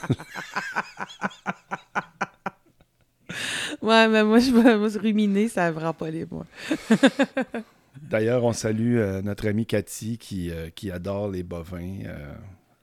Ouais, 3.82 4.08
mais 4.08 4.24
moi, 4.24 4.40
je 4.40 4.46
se 4.90 5.00
ruminer, 5.00 5.50
ça 5.50 5.72
me 5.72 5.80
rend 5.80 5.94
pas 5.94 6.10
libre, 6.10 6.36
moi. 6.36 6.46
D'ailleurs, 8.02 8.44
on 8.44 8.54
salue 8.54 8.98
euh, 8.98 9.22
notre 9.22 9.48
amie 9.48 9.66
Cathy 9.66 10.18
qui, 10.18 10.52
euh, 10.52 10.70
qui 10.70 10.92
adore 10.92 11.30
les 11.30 11.44
bovins. 11.44 12.00
euh, 12.06 12.34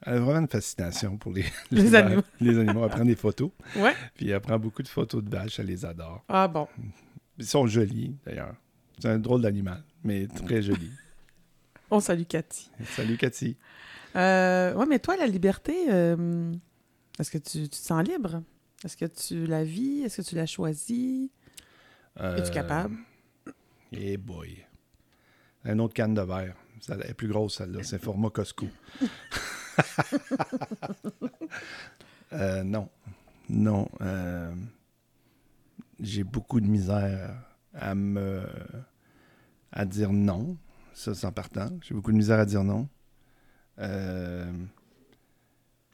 elle 0.03 0.15
a 0.15 0.19
vraiment 0.19 0.39
une 0.41 0.47
fascination 0.47 1.17
pour 1.17 1.31
les, 1.31 1.45
Les 1.71 1.95
animaux. 1.95 2.21
les 2.39 2.57
animaux. 2.59 2.83
Elle 2.83 2.89
prend 2.89 3.05
des 3.05 3.15
photos. 3.15 3.49
Ouais. 3.77 3.93
Puis 4.15 4.29
elle 4.29 4.39
prend 4.41 4.59
beaucoup 4.59 4.83
de 4.83 4.87
photos 4.87 5.23
de 5.23 5.29
vaches. 5.29 5.59
Elle 5.59 5.67
les 5.67 5.85
adore. 5.85 6.23
Ah 6.27 6.47
bon. 6.47 6.67
Ils 7.37 7.45
sont 7.45 7.65
jolis, 7.65 8.15
d'ailleurs. 8.25 8.53
C'est 8.99 9.09
un 9.09 9.17
drôle 9.19 9.41
d'animal, 9.41 9.83
mais 10.03 10.27
très 10.27 10.61
joli. 10.61 10.89
On 11.91 11.99
salue 11.99 12.23
Cathy. 12.23 12.69
Salut, 12.95 13.17
Cathy. 13.17 13.57
Euh, 14.15 14.73
ouais, 14.75 14.85
mais 14.85 14.99
toi, 14.99 15.17
la 15.17 15.27
liberté, 15.27 15.75
euh, 15.89 16.53
est-ce 17.19 17.29
que 17.31 17.37
tu, 17.37 17.63
tu 17.63 17.69
te 17.69 17.75
sens 17.75 18.07
libre? 18.07 18.41
Est-ce 18.85 18.95
que 18.97 19.05
tu 19.05 19.45
la 19.45 19.63
vis? 19.63 20.01
Est-ce 20.03 20.21
que 20.21 20.27
tu 20.27 20.35
l'as 20.35 20.45
choisie? 20.45 21.29
Es-tu 22.17 22.23
Euh, 22.23 22.49
capable? 22.49 22.95
Eh 23.91 24.17
boy. 24.17 24.65
Un 25.65 25.79
autre 25.79 25.93
canne 25.93 26.13
de 26.13 26.21
verre. 26.21 26.55
Ça, 26.79 26.95
elle 26.99 27.11
est 27.11 27.13
plus 27.13 27.27
grosse, 27.27 27.57
celle-là. 27.57 27.83
C'est 27.83 28.01
format 28.01 28.29
Costco. 28.29 28.67
Euh, 32.33 32.63
non. 32.63 32.87
Non. 33.49 33.89
euh, 33.99 34.53
J'ai 35.99 36.23
beaucoup 36.23 36.61
de 36.61 36.67
misère 36.67 37.35
à 37.73 37.93
me... 37.93 38.43
à 39.71 39.85
dire 39.85 40.11
non. 40.11 40.57
Ça, 40.93 41.13
c'est 41.13 41.25
en 41.25 41.31
partant. 41.31 41.69
J'ai 41.81 41.93
beaucoup 41.93 42.11
de 42.11 42.17
misère 42.17 42.39
à 42.39 42.45
dire 42.45 42.63
non. 42.63 42.87
Euh, 43.79 44.51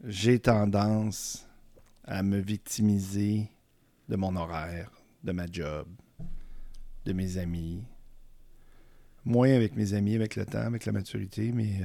J'ai 0.03 0.39
tendance 0.39 1.47
à 2.03 2.23
me 2.23 2.39
victimiser 2.39 3.49
de 4.09 4.15
mon 4.15 4.35
horaire, 4.35 4.91
de 5.23 5.31
ma 5.31 5.45
job, 5.51 5.87
de 7.05 7.13
mes 7.13 7.37
amis. 7.37 7.83
Moins 9.25 9.51
avec 9.53 9.75
mes 9.75 9.93
amis, 9.93 10.15
avec 10.15 10.35
le 10.35 10.45
temps, 10.45 10.59
avec 10.59 10.85
la 10.85 10.91
maturité, 10.93 11.51
mais... 11.51 11.81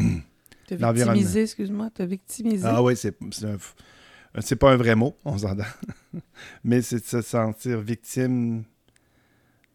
euh, 0.00 0.04
T'as 0.66 0.92
victimisé, 0.92 1.42
excuse-moi, 1.42 1.90
t'as 1.92 2.06
victimisé. 2.06 2.64
Ah 2.64 2.80
oui, 2.80 2.96
c'est 2.96 3.18
c'est 4.38 4.54
pas 4.54 4.72
un 4.72 4.76
vrai 4.76 4.94
mot, 4.94 5.16
on 5.24 5.36
s'entend. 5.36 5.64
mais 6.64 6.80
c'est 6.80 7.00
de 7.00 7.04
se 7.04 7.22
sentir 7.22 7.80
victime 7.80 8.62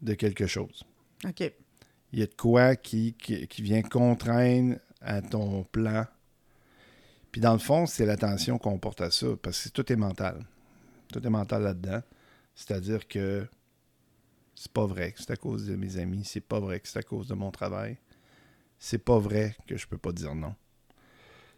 de 0.01 0.13
quelque 0.13 0.47
chose. 0.47 0.85
Il 2.11 2.19
y 2.19 2.23
a 2.23 2.27
de 2.27 2.33
quoi 2.35 2.75
qui, 2.75 3.13
qui, 3.13 3.47
qui 3.47 3.61
vient 3.61 3.81
contraindre 3.81 4.77
à 5.01 5.21
ton 5.21 5.63
plan. 5.63 6.05
Puis 7.31 7.41
dans 7.41 7.53
le 7.53 7.59
fond, 7.59 7.85
c'est 7.85 8.05
l'attention 8.05 8.57
qu'on 8.57 8.77
porte 8.79 9.01
à 9.01 9.11
ça, 9.11 9.27
parce 9.41 9.63
que 9.63 9.69
tout 9.69 9.91
est 9.91 9.97
mental. 9.97 10.45
Tout 11.11 11.25
est 11.25 11.29
mental 11.29 11.63
là-dedans. 11.63 12.01
C'est-à-dire 12.55 13.07
que 13.07 13.47
c'est 14.55 14.71
pas 14.71 14.85
vrai 14.85 15.11
que 15.11 15.19
c'est 15.19 15.31
à 15.31 15.35
cause 15.35 15.67
de 15.67 15.75
mes 15.75 15.97
amis, 15.97 16.23
c'est 16.23 16.39
pas 16.39 16.59
vrai 16.59 16.79
que 16.79 16.87
c'est 16.87 16.99
à 16.99 17.03
cause 17.03 17.27
de 17.27 17.33
mon 17.33 17.51
travail. 17.51 17.97
C'est 18.79 19.03
pas 19.03 19.19
vrai 19.19 19.55
que 19.67 19.77
je 19.77 19.87
peux 19.87 19.97
pas 19.97 20.11
dire 20.11 20.33
non. 20.35 20.55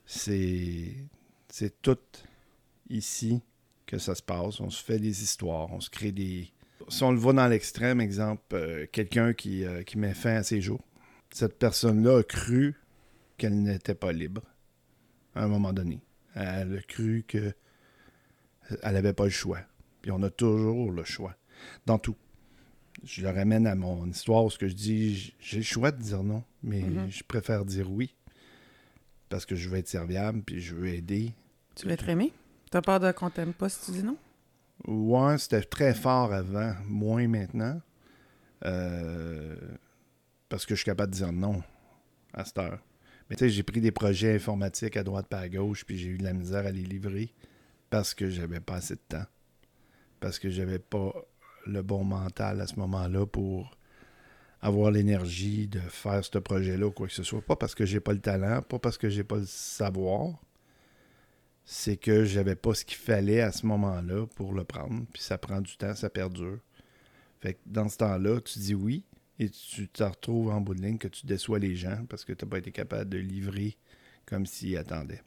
C'est 0.06 0.96
c'est 1.50 1.82
tout 1.82 2.00
ici 2.90 3.42
que 3.86 3.98
ça 3.98 4.16
se 4.16 4.22
passe. 4.22 4.60
On 4.60 4.70
se 4.70 4.84
fait 4.84 5.00
des 5.00 5.24
histoires, 5.24 5.72
on 5.72 5.80
se 5.80 5.90
crée 5.90 6.12
des, 6.12 6.52
si 6.90 7.04
on 7.04 7.12
le 7.12 7.18
voit 7.18 7.34
dans 7.34 7.48
l'extrême, 7.48 8.00
exemple, 8.02 8.42
euh, 8.54 8.86
quelqu'un 8.92 9.34
qui, 9.34 9.66
euh, 9.66 9.84
qui 9.84 9.98
met 9.98 10.14
fin 10.14 10.36
à 10.36 10.44
ses 10.44 10.62
jours. 10.62 10.84
Cette 11.32 11.58
personne-là 11.60 12.20
a 12.20 12.24
cru 12.24 12.76
qu'elle 13.38 13.62
n'était 13.62 13.96
pas 13.96 14.12
libre 14.12 14.42
à 15.36 15.44
un 15.44 15.48
moment 15.48 15.74
donné. 15.74 16.00
Elle 16.36 16.78
a 16.78 16.82
cru 16.82 17.24
que 17.28 17.54
elle 18.84 18.94
n'avait 18.94 19.14
pas 19.14 19.26
le 19.26 19.30
choix. 19.30 19.60
Puis 20.02 20.12
on 20.12 20.22
a 20.24 20.30
toujours 20.30 20.92
le 20.92 21.04
choix. 21.04 21.36
Dans 21.86 21.98
tout. 22.00 22.16
Je 23.04 23.22
le 23.22 23.30
ramène 23.30 23.68
à 23.68 23.76
mon 23.76 24.08
histoire 24.10 24.44
où 24.46 24.50
ce 24.50 24.58
que 24.58 24.68
je 24.68 24.74
dis, 24.74 25.34
j'ai 25.40 25.58
le 25.58 25.64
choix 25.64 25.92
de 25.92 26.02
dire 26.02 26.24
non, 26.24 26.44
mais 26.64 26.82
Mhm. 26.82 27.10
je 27.12 27.24
préfère 27.24 27.64
dire 27.66 27.92
oui. 27.92 28.14
Parce 29.30 29.46
que 29.46 29.56
je 29.56 29.70
veux 29.70 29.78
être 29.78 29.88
serviable, 29.88 30.42
puis 30.42 30.62
je 30.62 30.74
veux 30.74 30.88
aider. 30.88 31.34
Tu 31.76 31.86
veux 31.86 31.92
être 31.92 32.08
aimé? 32.10 32.32
T'as 32.72 32.82
peur 32.82 33.00
de 33.00 33.12
qu'on 33.12 33.30
t'aime 33.30 33.54
pas 33.54 33.70
si 33.70 33.86
tu 33.86 33.92
dis 33.92 34.04
non? 34.04 34.18
Ouais, 34.86 35.38
c'était 35.38 35.62
très 35.62 35.94
fort 35.94 36.34
avant, 36.34 36.74
moins 36.86 37.28
maintenant. 37.28 37.82
Euh, 38.66 39.56
parce 40.50 40.66
que 40.66 40.76
je 40.76 40.82
suis 40.82 40.86
capable 40.86 41.12
de 41.12 41.18
dire 41.18 41.32
non 41.32 41.64
à 42.34 42.46
cette 42.46 42.58
heure. 42.58 42.80
Mais 43.30 43.36
tu 43.36 43.46
sais, 43.46 43.50
j'ai 43.50 43.64
pris 43.64 43.82
des 43.82 43.92
projets 43.92 44.36
informatiques 44.36 44.98
à 44.98 45.04
droite 45.04 45.28
pas 45.28 45.40
à 45.40 45.50
gauche, 45.50 45.86
puis 45.86 45.98
j'ai 45.98 46.10
eu 46.10 46.18
de 46.18 46.24
la 46.24 46.34
misère 46.34 46.66
à 46.66 46.72
les 46.72 46.84
livrer 46.84 47.34
parce 47.90 48.14
que 48.14 48.30
j'avais 48.30 48.60
pas 48.60 48.76
assez 48.76 48.96
de 48.96 49.02
temps. 49.08 49.26
Parce 50.20 50.40
que 50.40 50.50
j'avais 50.50 50.80
pas 50.80 51.14
le 51.66 51.82
bon 51.82 52.04
mental 52.04 52.62
à 52.62 52.68
ce 52.68 52.76
moment-là 52.80 53.26
pour 53.26 53.78
avoir 54.62 54.92
l'énergie 54.92 55.68
de 55.68 55.80
faire 55.80 56.24
ce 56.24 56.38
projet-là 56.38 56.88
ou 56.88 56.92
quoi 56.92 57.08
que 57.08 57.14
ce 57.14 57.24
soit. 57.24 57.42
Pas 57.42 57.56
parce 57.56 57.76
que 57.76 57.86
j'ai 57.86 58.00
pas 58.00 58.14
le 58.14 58.20
talent, 58.20 58.62
pas 58.62 58.80
parce 58.80 58.98
que 58.98 59.10
j'ai 59.10 59.24
pas 59.24 59.38
le 59.38 59.46
savoir, 59.46 60.40
c'est 61.70 61.98
que 61.98 62.24
j'avais 62.24 62.56
pas 62.56 62.74
ce 62.74 62.86
qu'il 62.86 62.98
fallait 62.98 63.42
à 63.42 63.52
ce 63.52 63.66
moment-là 63.66 64.26
pour 64.36 64.54
le 64.54 64.64
prendre. 64.64 65.06
Puis 65.12 65.22
ça 65.22 65.38
prend 65.38 65.60
du 65.60 65.76
temps, 65.76 65.94
ça 65.96 66.10
perdure. 66.10 66.60
Fait 67.42 67.56
que 67.56 67.60
dans 67.66 67.90
ce 67.90 67.98
temps-là, 67.98 68.40
tu 68.40 68.58
dis 68.60 68.74
oui 68.74 69.04
et 69.38 69.50
tu 69.50 69.90
te 69.90 70.02
retrouves 70.02 70.50
en 70.50 70.62
bout 70.62 70.74
de 70.76 70.82
ligne 70.82 70.98
que 70.98 71.10
tu 71.10 71.26
déçois 71.26 71.60
les 71.60 71.76
gens 71.76 72.06
parce 72.10 72.24
que 72.24 72.32
tu 72.32 72.46
n'as 72.46 72.50
pas 72.50 72.58
été 72.60 72.72
capable 72.72 73.10
de 73.10 73.18
livrer 73.18 73.76
comme 74.26 74.46
s'ils 74.46 74.78
attendaient. 74.78 75.22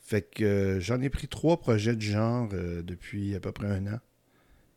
Fait 0.00 0.22
que 0.22 0.42
euh, 0.44 0.80
j'en 0.80 1.00
ai 1.02 1.10
pris 1.10 1.28
trois 1.28 1.58
projets 1.58 1.94
de 1.96 2.00
genre 2.00 2.48
euh, 2.54 2.82
depuis 2.82 3.34
à 3.34 3.40
peu 3.40 3.52
près 3.52 3.68
un 3.68 3.86
an. 3.86 4.00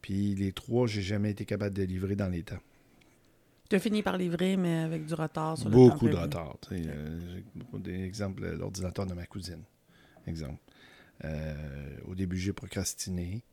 Puis 0.01 0.35
les 0.35 0.51
trois, 0.51 0.87
j'ai 0.87 1.01
jamais 1.01 1.31
été 1.31 1.45
capable 1.45 1.75
de 1.75 1.83
livrer 1.83 2.15
dans 2.17 2.29
les 2.29 2.43
temps. 2.43 2.59
T'as 3.69 3.79
fini 3.79 4.03
par 4.03 4.17
livrer, 4.17 4.55
mais 4.57 4.77
avec 4.79 5.05
du 5.05 5.13
retard 5.13 5.57
sur 5.57 5.67
le 5.69 5.73
Beaucoup 5.73 6.07
temps 6.07 6.13
de 6.13 6.17
retard. 6.17 6.57
tu 6.61 6.75
sais, 6.75 6.83
euh, 6.87 7.19
j'ai- 7.73 7.79
des 7.79 8.03
exemples, 8.03 8.43
euh, 8.43 8.55
l'ordinateur 8.57 9.05
de 9.05 9.13
ma 9.13 9.25
cousine. 9.25 9.63
Exemple. 10.27 10.59
Euh, 11.25 11.97
au 12.05 12.15
début, 12.15 12.37
j'ai 12.37 12.53
procrastiné. 12.53 13.43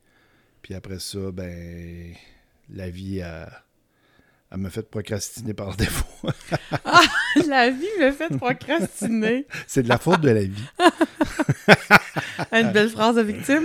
Puis 0.63 0.75
après 0.75 0.99
ça, 0.99 1.31
ben, 1.33 2.15
la 2.69 2.91
vie 2.91 3.21
a, 3.23 3.65
elle 4.55 4.61
m'a 4.61 4.71
fait 4.71 4.89
procrastiner 4.89 5.53
par 5.53 5.77
défaut. 5.77 6.07
La 7.49 7.71
vie 7.71 7.85
me 8.01 8.13
fait 8.13 8.29
procrastiner. 8.37 9.47
C'est 9.67 9.83
de 9.83 9.89
la 9.89 9.99
faute 9.99 10.21
de 10.21 10.31
la 10.31 10.45
vie. 10.45 10.69
Une 12.53 12.71
belle 12.71 12.89
phrase 12.89 13.17
de 13.17 13.23
victime. 13.23 13.65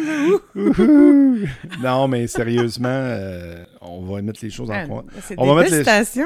non, 1.81 2.07
mais 2.07 2.25
sérieusement, 2.27 2.87
euh, 2.89 3.63
on 3.81 4.01
va 4.01 4.21
mettre 4.23 4.39
les 4.43 4.49
choses 4.49 4.71
en 4.71 4.73
Ah, 4.73 4.85
point. 4.87 5.05
C'est 5.21 5.35
des 5.35 5.45
va 5.45 5.63
les-. 5.63 6.25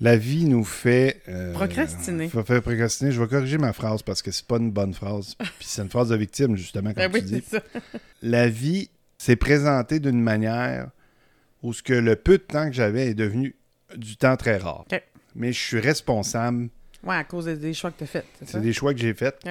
La 0.00 0.16
vie 0.16 0.46
nous 0.46 0.64
fait... 0.64 1.20
euh, 1.28 1.52
Procrastiner. 1.52 2.28
Fait, 2.28 2.60
procrastiner. 2.62 3.10
Je 3.12 3.20
vais 3.20 3.28
corriger 3.28 3.58
ma 3.58 3.72
phrase 3.72 4.02
parce 4.02 4.22
que 4.22 4.30
c'est 4.30 4.46
pas 4.46 4.56
une 4.56 4.70
bonne 4.70 4.94
phrase. 4.94 5.34
Puis 5.38 5.66
c'est 5.68 5.82
une 5.82 5.90
phrase 5.90 6.08
de 6.08 6.16
victime, 6.16 6.56
justement, 6.56 6.94
comme 6.94 7.02
Ben 7.08 7.10
oui, 7.12 7.20
tu 7.20 7.40
dis. 7.40 7.44
ça. 7.46 7.60
la 8.22 8.48
vie 8.48 8.90
s'est 9.18 9.36
présentée 9.36 10.00
d'une 10.00 10.20
manière 10.22 10.88
où 11.62 11.72
ce 11.72 11.82
que 11.82 11.92
le 11.92 12.16
peu 12.16 12.38
de 12.38 12.42
temps 12.42 12.66
que 12.68 12.72
j'avais 12.74 13.08
est 13.08 13.14
devenu 13.14 13.54
du 13.96 14.16
temps 14.16 14.36
très 14.36 14.56
rare. 14.58 14.84
Mais 15.34 15.52
je 15.52 15.58
suis 15.60 15.80
responsable. 15.80 16.68
Ouais, 17.02 17.14
à 17.16 17.24
cause 17.24 17.46
des- 17.46 17.74
choix 17.74 17.90
que 17.90 17.98
t'as 18.00 18.06
faits. 18.06 18.26
c'est 18.44 18.60
des 18.60 18.72
choix 18.72 18.92
que 18.92 19.00
j'ai 19.00 19.14
faits. 19.14 19.46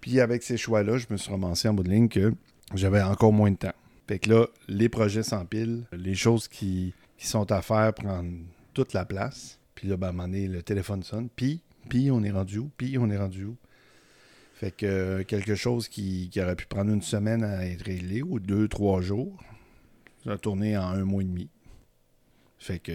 Puis 0.00 0.20
avec 0.20 0.42
ces 0.42 0.56
choix-là, 0.56 0.98
je 0.98 1.06
me 1.10 1.16
suis 1.16 1.30
ramassé 1.30 1.68
en 1.68 1.74
bout 1.74 1.82
de 1.82 1.90
ligne 1.90 2.08
que 2.08 2.32
j'avais 2.74 3.02
encore 3.02 3.32
moins 3.32 3.50
de 3.50 3.56
temps. 3.56 3.72
Fait 4.08 4.18
que 4.18 4.30
là, 4.30 4.46
les 4.68 4.88
projets 4.88 5.22
s'empilent, 5.22 5.84
les 5.92 6.14
choses 6.14 6.48
qui, 6.48 6.94
qui 7.16 7.26
sont 7.26 7.50
à 7.52 7.62
faire 7.62 7.92
prennent 7.94 8.44
toute 8.74 8.92
la 8.92 9.04
place. 9.04 9.58
Puis 9.74 9.88
là, 9.88 9.96
ben, 9.96 10.08
à 10.08 10.10
un 10.10 10.12
moment 10.12 10.28
donné, 10.28 10.48
le 10.48 10.62
téléphone 10.62 11.02
sonne. 11.02 11.28
Puis, 11.34 11.62
puis 11.88 12.10
on 12.10 12.22
est 12.22 12.30
rendu 12.30 12.58
où? 12.58 12.70
Puis 12.76 12.98
on 12.98 13.08
est 13.10 13.16
rendu 13.16 13.44
où? 13.44 13.56
Fait 14.54 14.70
que 14.72 14.84
euh, 14.84 15.24
quelque 15.24 15.54
chose 15.54 15.88
qui, 15.88 16.28
qui 16.30 16.40
aurait 16.42 16.56
pu 16.56 16.66
prendre 16.66 16.92
une 16.92 17.00
semaine 17.02 17.44
à 17.44 17.64
être 17.66 17.82
réglé 17.86 18.20
ou 18.22 18.40
deux, 18.40 18.68
trois 18.68 19.00
jours, 19.00 19.42
ça 20.24 20.32
a 20.32 20.38
tourné 20.38 20.76
en 20.76 20.88
un 20.88 21.04
mois 21.04 21.22
et 21.22 21.26
demi. 21.26 21.48
Fait 22.58 22.78
que 22.78 22.92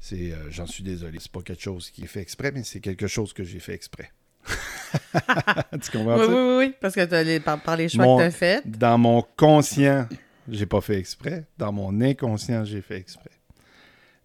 c'est, 0.00 0.32
euh, 0.32 0.50
j'en 0.50 0.66
suis 0.66 0.82
désolé. 0.82 1.18
C'est 1.20 1.30
pas 1.30 1.42
quelque 1.42 1.62
chose 1.62 1.90
qui 1.90 2.02
est 2.04 2.06
fait 2.08 2.20
exprès, 2.22 2.50
mais 2.52 2.64
c'est 2.64 2.80
quelque 2.80 3.06
chose 3.06 3.32
que 3.32 3.44
j'ai 3.44 3.60
fait 3.60 3.74
exprès. 3.74 4.10
tu 5.82 5.90
comprends 5.92 6.18
Oui, 6.18 6.26
ça? 6.26 6.32
oui, 6.32 6.56
oui, 6.58 6.74
parce 6.80 6.94
que 6.94 7.22
les, 7.22 7.38
par, 7.40 7.62
par 7.62 7.76
les 7.76 7.88
choix 7.88 8.04
Mon- 8.04 8.16
que 8.16 8.22
t'as 8.22 8.30
faits. 8.30 8.66
Dans 8.66 8.96
mon 8.98 9.22
conscient, 9.36 10.08
j'ai 10.48 10.66
pas 10.66 10.80
fait 10.80 10.98
exprès. 10.98 11.46
Dans 11.58 11.70
mon 11.70 12.00
inconscient, 12.00 12.64
j'ai 12.64 12.80
fait 12.80 12.96
exprès. 12.96 13.30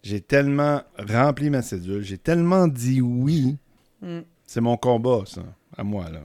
J'ai 0.02 0.20
tellement 0.20 0.82
rempli 0.98 1.50
ma 1.50 1.62
cédule, 1.62 2.02
j'ai 2.02 2.18
tellement 2.18 2.68
dit 2.68 3.00
oui. 3.00 3.56
Mm. 4.00 4.20
C'est 4.46 4.60
mon 4.60 4.76
combat, 4.76 5.24
ça, 5.26 5.42
à 5.76 5.82
moi, 5.84 6.08
là. 6.08 6.20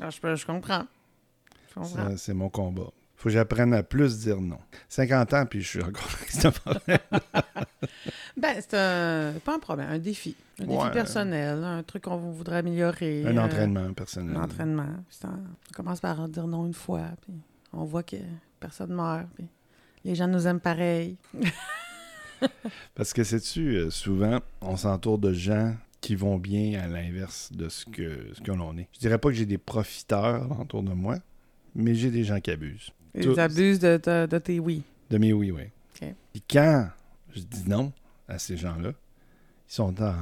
Ah, 0.00 0.10
je, 0.10 0.34
je 0.36 0.46
comprends. 0.46 0.84
Je 1.68 1.74
comprends. 1.74 1.88
Ça, 2.10 2.16
C'est 2.16 2.34
mon 2.34 2.50
combat. 2.50 2.90
Faut 3.22 3.28
que 3.28 3.34
j'apprenne 3.34 3.72
à 3.72 3.84
plus 3.84 4.18
dire 4.18 4.40
non. 4.40 4.58
50 4.88 5.34
ans, 5.34 5.46
puis 5.46 5.62
je 5.62 5.68
suis 5.68 5.82
encore 5.82 6.08
avec 6.18 6.30
ce 6.30 6.48
problème. 6.48 6.98
Ben, 8.36 8.56
c'est 8.58 8.74
un, 8.74 9.34
pas 9.44 9.54
un 9.54 9.58
problème, 9.60 9.88
un 9.90 9.98
défi. 10.00 10.34
Un 10.60 10.64
défi 10.64 10.90
personnel, 10.92 11.62
un 11.62 11.84
truc 11.84 12.02
qu'on 12.02 12.16
voudrait 12.16 12.56
améliorer. 12.56 13.24
Un 13.24 13.36
euh, 13.36 13.44
entraînement 13.44 13.92
personnel. 13.92 14.36
Un 14.36 14.42
entraînement. 14.42 14.88
On 15.24 15.72
commence 15.72 16.00
par 16.00 16.28
dire 16.28 16.48
non 16.48 16.66
une 16.66 16.74
fois, 16.74 17.10
puis 17.20 17.34
on 17.72 17.84
voit 17.84 18.02
que 18.02 18.16
personne 18.58 18.92
meurt, 18.92 19.28
puis 19.36 19.46
les 20.04 20.16
gens 20.16 20.26
nous 20.26 20.48
aiment 20.48 20.60
pareil. 20.60 21.16
Parce 22.96 23.12
que 23.12 23.22
sais-tu, 23.22 23.76
euh, 23.76 23.90
souvent, 23.90 24.40
on 24.62 24.76
s'entoure 24.76 25.18
de 25.18 25.32
gens 25.32 25.76
qui 26.00 26.16
vont 26.16 26.38
bien 26.38 26.80
à 26.80 26.88
l'inverse 26.88 27.52
de 27.52 27.68
ce 27.68 27.84
que, 27.84 28.30
ce 28.34 28.40
que 28.40 28.50
l'on 28.50 28.76
est. 28.78 28.88
Je 28.94 28.98
dirais 28.98 29.18
pas 29.18 29.28
que 29.28 29.36
j'ai 29.36 29.46
des 29.46 29.58
profiteurs 29.58 30.60
autour 30.60 30.82
de 30.82 30.92
moi, 30.92 31.18
mais 31.76 31.94
j'ai 31.94 32.10
des 32.10 32.24
gens 32.24 32.40
qui 32.40 32.50
abusent. 32.50 32.90
Ils 33.14 33.38
abusent 33.40 33.78
de, 33.78 34.00
de- 34.02 34.26
de 34.26 34.38
tes 34.38 34.58
oui. 34.58 34.82
De 35.10 35.18
mes 35.18 35.32
oui, 35.32 35.50
oui. 35.50 35.64
Puis 36.32 36.42
quand 36.50 36.88
je 37.34 37.40
dis 37.42 37.68
non 37.68 37.92
à 38.28 38.38
ces 38.38 38.56
gens-là, 38.56 38.90
ils 38.90 39.74
sont 39.74 40.02
en, 40.02 40.14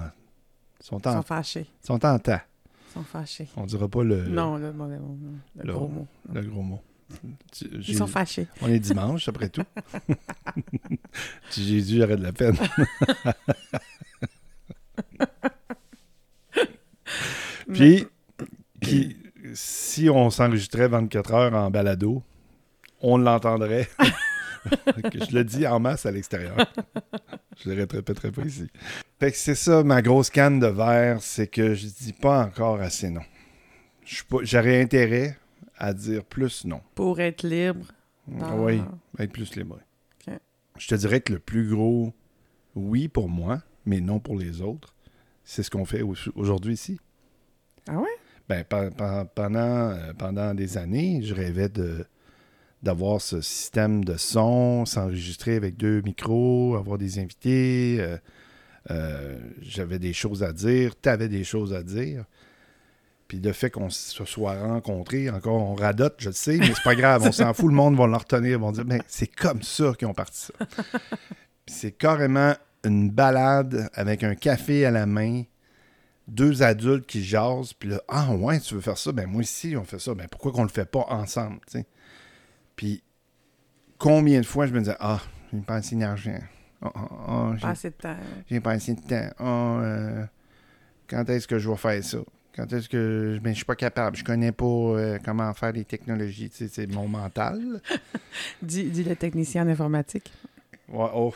ils 0.81 0.85
sont 0.85 0.99
Ils 0.99 1.09
en, 1.09 1.13
sont 1.15 1.23
fâchés. 1.23 1.67
ils 1.83 1.87
sont 1.87 2.05
en 2.05 2.19
tas. 2.19 2.43
Ils 2.89 2.93
sont 2.95 3.05
fâchés. 3.05 3.49
On 3.57 3.65
dira 3.67 3.89
pas 3.89 4.03
le, 4.03 4.27
Non, 4.29 4.57
le 4.57 4.73
mauvais 4.73 4.99
mot. 4.99 5.17
Le, 5.57 5.65
le- 5.65 5.73
gros 5.73 5.89
mot. 5.89 6.07
le 6.33 6.43
gros 6.43 6.63
mot. 6.63 6.83
Ils 7.63 7.97
sont 7.97 8.07
fâchés. 8.09 8.47
On 8.61 8.69
est 8.69 8.79
dimanche, 8.81 9.29
après 9.29 9.49
tout. 9.49 9.63
Jésus, 11.53 11.99
j'aurais 11.99 12.17
de 12.17 12.23
la 12.25 12.33
peine. 12.33 12.57
Puis, 17.73 18.07
qui- 18.81 19.17
si 19.55 20.09
on 20.11 20.31
s'enregistrait 20.31 20.89
24 20.89 21.35
heures 21.35 21.55
en 21.55 21.71
balado, 21.71 22.23
on 23.01 23.17
l'entendrait. 23.19 23.89
Que 25.11 25.25
je 25.31 25.35
le 25.35 25.45
dis 25.45 25.67
en 25.67 25.81
masse 25.81 26.05
à 26.07 26.11
l'extérieur. 26.11 26.57
Je 27.63 27.71
le 27.71 27.77
répéterai 27.77 28.31
pas 28.31 28.43
ici. 28.43 28.69
Fait 29.19 29.31
que 29.31 29.37
c'est 29.37 29.55
ça, 29.55 29.83
ma 29.83 30.03
grosse 30.03 30.31
canne 30.31 30.61
de 30.61 30.67
verre, 30.67 31.23
c'est 31.23 31.47
que 31.47 31.75
je 31.75 31.87
dis 31.87 32.13
pas 32.13 32.45
encore 32.45 32.81
assez 32.81 33.11
non. 33.11 33.23
J'aurais 34.43 34.81
intérêt 34.83 35.39
à 35.79 35.93
dire 35.95 36.25
plus 36.25 36.65
non. 36.65 36.81
Pour 36.95 37.21
être 37.21 37.43
libre. 37.43 37.87
Oui, 38.29 38.83
être 39.19 39.33
plus 39.33 39.55
libre. 39.57 39.79
Je 40.79 40.87
te 40.89 40.95
dirais 40.95 41.21
que 41.21 41.35
le 41.35 41.39
plus 41.39 41.69
gros 41.69 42.15
oui 42.75 43.09
pour 43.09 43.29
moi, 43.29 43.61
mais 43.85 44.01
non 44.01 44.19
pour 44.19 44.39
les 44.39 44.63
autres, 44.63 44.95
c'est 45.45 45.63
ce 45.63 45.71
qu'on 45.71 45.85
fait 45.85 46.01
au- 46.03 46.15
aujourd'hui 46.37 46.73
ici. 46.75 46.99
Ah 47.89 47.99
ouais? 47.99 48.09
Ben, 48.49 48.65
pe- 48.65 48.91
pe- 48.91 49.25
pendant, 49.35 49.91
euh, 49.91 50.13
pendant 50.17 50.55
des 50.55 50.79
années, 50.79 51.21
je 51.23 51.35
rêvais 51.35 51.69
de 51.69 52.07
d'avoir 52.83 53.21
ce 53.21 53.41
système 53.41 54.05
de 54.05 54.17
son, 54.17 54.87
s'enregistrer 54.87 55.57
avec 55.57 55.77
deux 55.77 56.01
micros, 56.03 56.77
avoir 56.77 56.99
des 56.99 57.19
invités. 57.19 57.99
euh, 58.01 58.17
euh, 58.91 59.39
J'avais 59.61 59.99
des 59.99 60.13
choses 60.13 60.43
à 60.43 60.53
dire, 60.53 60.95
tu 61.01 61.09
avais 61.09 61.29
des 61.29 61.45
choses 61.45 61.75
à 61.75 61.83
dire. 61.83 62.25
Puis 63.29 63.39
le 63.39 63.53
fait 63.53 63.71
qu'on 63.71 63.91
se 63.91 64.25
soit 64.25 64.61
rencontrés, 64.61 65.31
encore 65.31 65.63
on 65.63 65.75
radote, 65.75 66.17
je 66.19 66.31
le 66.31 66.35
sais, 66.35 66.57
mais 66.59 66.73
c'est 66.75 66.83
pas 66.83 66.97
grave, 66.97 67.23
on 67.25 67.33
s'en 67.33 67.53
fout, 67.55 67.69
le 67.69 67.75
monde 67.75 67.97
va 67.97 68.07
le 68.07 68.17
retenir, 68.17 68.53
ils 68.53 68.57
vont 68.59 68.73
dire, 68.73 68.85
ben, 68.85 69.01
c'est 69.07 69.29
comme 69.29 69.63
ça 69.63 69.93
qu'ils 69.97 70.09
ont 70.09 70.15
parti 70.15 70.47
ça. 70.47 70.55
C'est 71.67 71.93
carrément 71.93 72.55
une 72.85 73.11
balade 73.11 73.89
avec 73.95 74.25
un 74.25 74.35
café 74.35 74.85
à 74.85 74.91
la 74.91 75.07
main, 75.07 75.43
deux 76.27 76.63
adultes 76.65 77.07
qui 77.07 77.23
jasent, 77.23 77.73
puis 77.73 77.91
là, 77.91 78.03
ah 78.09 78.33
ouais, 78.35 78.59
tu 78.59 78.75
veux 78.75 78.81
faire 78.81 78.99
ça? 78.99 79.13
Ben 79.13 79.27
moi 79.29 79.41
aussi, 79.43 79.77
on 79.77 79.85
fait 79.85 80.01
ça. 80.01 80.15
Ben 80.15 80.27
pourquoi 80.29 80.51
qu'on 80.51 80.63
le 80.65 80.69
fait 80.69 80.85
pas 80.91 81.07
ensemble, 81.11 81.59
tu 81.71 81.79
sais? 81.79 81.87
Puis 82.81 83.03
combien 83.99 84.41
de 84.41 84.47
fois 84.47 84.67
je 84.67 84.73
me 84.73 84.79
disais, 84.79 84.97
ah, 85.01 85.21
j'ai 85.53 85.61
pas 85.61 85.75
assez 85.75 85.97
d'argent. 85.97 86.39
Ah, 86.81 86.91
ah, 86.95 87.09
ah, 87.29 87.53
j'ai- 87.57 87.61
Pas 87.61 87.69
assez 87.69 87.91
de 87.91 87.95
temps. 87.95 88.17
j'ai 88.49 88.61
pas 88.61 88.71
assez 88.71 88.95
de 88.95 89.01
temps. 89.03 89.31
Euh, 89.83 90.25
quand 91.07 91.29
est-ce 91.29 91.47
que 91.47 91.59
je 91.59 91.69
vais 91.69 91.77
faire 91.77 92.03
ça? 92.03 92.17
Quand 92.57 92.73
est-ce 92.73 92.89
que 92.89 93.39
ben, 93.43 93.51
je 93.51 93.57
suis 93.57 93.65
pas 93.67 93.77
capable? 93.77 94.17
Je 94.17 94.25
connais 94.25 94.51
pas 94.53 94.65
euh, 94.65 95.19
comment 95.23 95.53
faire 95.53 95.73
les 95.73 95.85
technologies. 95.85 96.49
tu 96.49 96.57
sais, 96.57 96.69
C'est 96.69 96.87
mon 96.87 97.07
mental. 97.07 97.83
Dis 98.63 99.05
le 99.05 99.15
technicien 99.15 99.67
en 99.67 99.69
informatique. 99.69 100.33
Ouais, 100.89 101.11
oh. 101.15 101.35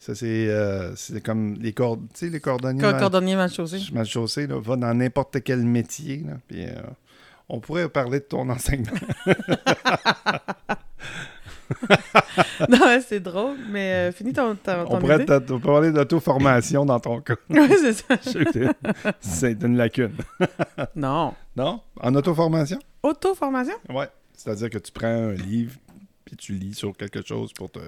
Ça, 0.00 0.16
c'est 0.16 0.48
euh, 0.48 0.96
c'est 0.96 1.22
comme 1.22 1.54
les 1.60 1.72
cordes, 1.72 2.08
tu 2.12 2.26
sais, 2.26 2.28
les 2.28 2.40
cordonniers. 2.40 2.80
Co- 2.82 2.90
mal- 2.90 3.00
Cordonnier 3.00 3.36
mal 3.36 3.50
mal 3.92 4.06
chaussé, 4.06 4.46
là, 4.48 4.58
va 4.58 4.74
dans 4.74 4.94
n'importe 4.94 5.40
quel 5.44 5.60
métier. 5.64 6.24
Là, 6.26 6.38
puis, 6.48 6.64
euh, 6.64 6.72
on 7.50 7.60
pourrait 7.60 7.88
parler 7.88 8.20
de 8.20 8.24
ton 8.24 8.48
enseignement. 8.48 8.92
non, 12.68 13.00
c'est 13.06 13.20
drôle, 13.20 13.56
mais 13.70 13.92
euh, 13.92 14.12
finis 14.12 14.32
ton, 14.32 14.54
ton, 14.56 14.84
ton 14.84 14.96
on 14.96 14.98
pourrait 15.00 15.22
idée. 15.22 15.40
on 15.50 15.60
parler 15.60 15.92
d'auto-formation 15.92 16.84
dans 16.84 17.00
ton 17.00 17.20
cas. 17.20 17.36
Ouais, 17.48 17.68
c'est 17.68 17.92
ça. 17.92 18.16
C'est 19.20 19.62
une 19.62 19.76
lacune. 19.76 20.12
Non. 20.96 21.34
Non? 21.56 21.80
En 22.00 22.14
auto-formation? 22.14 22.78
Auto-formation? 23.02 23.74
Ouais. 23.88 24.08
C'est-à-dire 24.34 24.70
que 24.70 24.78
tu 24.78 24.92
prends 24.92 25.06
un 25.06 25.32
livre 25.32 25.76
puis 26.24 26.36
tu 26.36 26.52
lis 26.52 26.74
sur 26.74 26.96
quelque 26.96 27.26
chose 27.26 27.52
pour 27.52 27.70
te, 27.70 27.80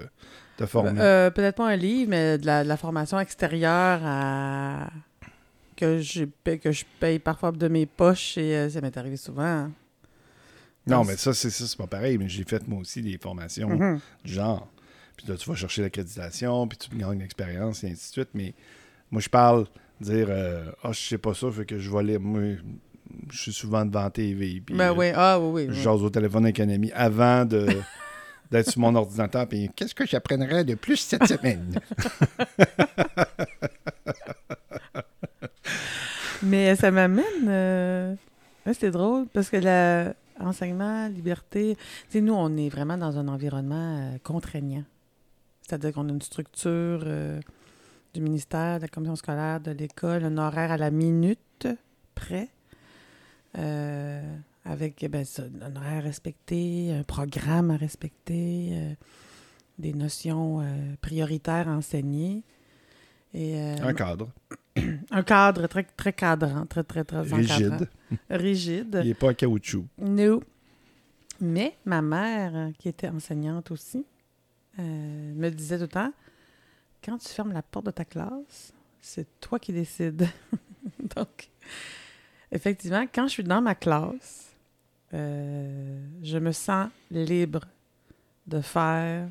te 0.57 0.65
former. 0.65 0.99
Euh, 0.99 1.29
Peut-être 1.29 1.55
pas 1.55 1.69
un 1.69 1.75
livre, 1.77 2.09
mais 2.09 2.37
de 2.37 2.45
la, 2.45 2.63
de 2.63 2.67
la 2.67 2.77
formation 2.77 3.19
extérieure 3.19 4.01
à... 4.03 4.89
que, 5.73 5.99
je 5.99 6.25
paye, 6.25 6.59
que 6.59 6.71
je 6.71 6.83
paye 6.99 7.19
parfois 7.19 7.51
de 7.51 7.67
mes 7.67 7.85
poches 7.85 8.37
et 8.37 8.55
euh, 8.55 8.69
ça 8.69 8.81
m'est 8.81 8.95
arrivé 8.97 9.17
souvent. 9.17 9.43
hein. 9.43 9.71
non, 10.87 11.03
mais 11.03 11.15
ça, 11.17 11.33
c'est 11.33 11.49
ça, 11.49 11.65
c'est 11.67 11.77
pas 11.77 11.87
pareil. 11.87 12.17
Mais 12.17 12.27
j'ai 12.29 12.43
fait 12.43 12.67
moi 12.67 12.79
aussi 12.81 13.01
des 13.01 13.17
formations 13.17 13.69
Mhm. 13.69 13.99
du 14.23 14.33
genre. 14.33 14.67
Puis 15.17 15.27
là, 15.27 15.35
tu 15.37 15.47
vas 15.49 15.55
chercher 15.55 15.81
l'accréditation, 15.83 16.67
puis 16.67 16.77
tu 16.77 16.95
gagnes 16.97 17.19
l'expérience, 17.19 17.83
et 17.83 17.87
ainsi 17.91 18.07
de 18.09 18.13
suite. 18.13 18.29
Mais 18.33 18.53
moi, 19.11 19.21
je 19.21 19.29
parle, 19.29 19.67
dire, 20.01 20.27
euh, 20.29 20.71
ah, 20.83 20.91
je 20.91 20.99
sais 20.99 21.17
pas 21.17 21.33
ça, 21.33 21.49
fait 21.51 21.65
que 21.65 21.77
je 21.77 21.89
vais 21.91 21.99
aller. 21.99 22.17
Moi, 22.17 22.57
je 23.31 23.37
suis 23.37 23.53
souvent 23.53 23.85
devant 23.85 24.09
TV. 24.09 24.59
Puis, 24.65 24.75
Ben 24.75 24.89
euh, 24.91 24.95
oui, 24.95 25.11
ah 25.15 25.39
oui, 25.39 25.65
oui. 25.67 25.75
Je 25.75 25.87
oui. 25.89 26.01
au 26.01 26.09
téléphone 26.09 26.45
avec 26.45 26.59
un 26.59 26.69
ami 26.69 26.91
avant 26.93 27.45
de 27.45 27.67
d'être 28.51 28.69
sur 28.71 28.81
mon 28.81 28.93
ordinateur. 28.95 29.47
Puis 29.47 29.69
qu'est-ce 29.75 29.93
que 29.95 30.05
j'apprendrais 30.05 30.63
de 30.63 30.73
plus 30.75 30.97
cette 30.97 31.25
semaine? 31.27 31.79
Mais 36.43 36.75
ça 36.75 36.91
m'amène. 36.91 37.47
euh, 37.47 38.15
c'est 38.73 38.91
drôle 38.91 39.27
parce 39.27 39.49
que 39.49 39.57
la 39.57 40.13
liberté, 41.09 41.77
nous, 42.15 42.33
on 42.33 42.57
est 42.57 42.69
vraiment 42.69 42.97
dans 42.97 43.17
un 43.17 43.27
environnement 43.29 43.97
euh, 43.97 44.17
contraignant. 44.23 44.83
C'est-à-dire 45.61 45.93
qu'on 45.93 46.09
a 46.09 46.11
une 46.11 46.21
structure 46.21 47.01
euh, 47.05 47.39
du 48.13 48.19
ministère, 48.19 48.77
de 48.77 48.81
la 48.83 48.87
commission 48.89 49.15
scolaire, 49.15 49.61
de 49.61 49.71
l'école, 49.71 50.25
un 50.25 50.37
horaire 50.37 50.71
à 50.71 50.77
la 50.77 50.91
minute 50.91 51.67
près, 52.13 52.49
avec 54.65 55.05
ben, 55.09 55.23
ça, 55.23 55.43
un 55.61 55.75
horaire 55.75 56.03
respecté, 56.03 56.93
un 56.93 57.03
programme 57.03 57.71
à 57.71 57.77
respecter, 57.77 58.97
des 59.79 59.93
notions 59.93 60.63
prioritaires 61.01 61.69
à 61.69 61.71
enseigner. 61.71 62.43
Et, 63.33 63.59
Un 63.59 63.93
cadre 63.93 64.29
un 65.11 65.23
cadre 65.23 65.67
très, 65.67 65.83
très 65.83 66.13
cadrant, 66.13 66.65
très, 66.65 66.83
très, 66.83 67.03
très 67.03 67.33
encadrant. 67.33 67.37
rigide. 67.37 67.89
Rigide. 68.29 68.99
Il 69.03 69.07
n'est 69.09 69.13
pas 69.13 69.29
en 69.29 69.33
caoutchouc. 69.33 69.85
No. 69.99 70.43
Mais 71.41 71.77
ma 71.85 72.01
mère, 72.01 72.71
qui 72.79 72.89
était 72.89 73.09
enseignante 73.09 73.71
aussi, 73.71 74.05
euh, 74.79 75.33
me 75.35 75.49
disait 75.49 75.77
tout 75.77 75.83
le 75.83 75.87
temps 75.89 76.13
quand 77.03 77.17
tu 77.17 77.29
fermes 77.29 77.51
la 77.51 77.61
porte 77.61 77.87
de 77.87 77.91
ta 77.91 78.05
classe, 78.05 78.73
c'est 79.01 79.39
toi 79.39 79.59
qui 79.59 79.73
décides. 79.73 80.27
Donc, 81.15 81.49
effectivement, 82.51 83.05
quand 83.13 83.27
je 83.27 83.33
suis 83.33 83.43
dans 83.43 83.61
ma 83.61 83.75
classe, 83.75 84.55
euh, 85.13 86.01
je 86.21 86.37
me 86.37 86.51
sens 86.51 86.89
libre 87.11 87.65
de 88.47 88.61
faire 88.61 89.27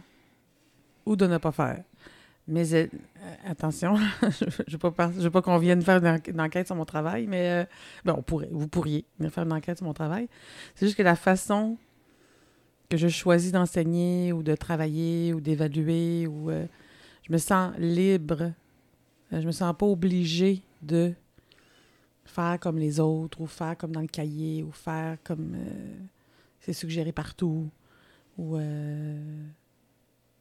ou 1.07 1.17
de 1.17 1.27
ne 1.27 1.39
pas 1.39 1.53
faire. 1.53 1.83
Mais 2.49 2.69
elle- 2.71 2.91
euh, 3.23 3.35
attention, 3.47 3.95
je 4.23 4.45
ne 4.45 4.73
veux 4.73 4.79
pas, 4.91 5.11
pas 5.33 5.43
qu'on 5.43 5.59
vienne 5.59 5.81
faire 5.83 5.99
une, 6.29 6.41
enquête- 6.41 6.67
sur 6.67 6.75
mon 6.77 6.85
travail, 6.85 7.27
mais 7.29 7.49
euh, 7.51 7.65
ben, 8.05 8.15
on 8.19 8.23
pourrait, 8.23 8.49
vous 8.51 8.67
pourriez 8.69 9.05
venir 9.19 9.33
faire 9.33 9.45
une 9.45 9.53
enquête 9.53 9.79
sur 9.79 9.87
mon 9.87 9.93
travail. 9.95 10.29
C'est 10.75 10.87
juste 10.87 10.99
que 10.99 11.03
la 11.05 11.15
façon 11.17 11.77
que 12.89 12.97
je 12.97 13.09
choisis 13.09 13.53
d'enseigner 13.53 14.33
ou 14.33 14.43
de 14.43 14.55
travailler 14.57 15.33
ou 15.33 15.41
d'évaluer, 15.41 16.27
ou 16.27 16.51
euh, 16.51 16.67
je 17.27 17.33
me 17.33 17.39
sens 17.39 17.73
libre. 17.79 18.53
Euh, 19.33 19.41
je 19.41 19.47
me 19.47 19.53
sens 19.53 19.75
pas 19.79 19.87
obligée 19.87 20.63
de 20.83 21.15
faire 22.25 22.59
comme 22.61 22.79
les 22.79 22.99
autres 23.01 23.41
ou 23.41 23.47
faire 23.47 23.77
comme 23.79 23.93
dans 23.93 24.01
le 24.01 24.07
cahier 24.09 24.63
ou 24.63 24.73
faire 24.73 25.17
comme 25.25 25.55
euh, 25.55 25.95
c'est 26.61 26.73
suggéré 26.73 27.13
partout. 27.13 27.69
Ou, 28.39 28.57
euh, 28.57 29.45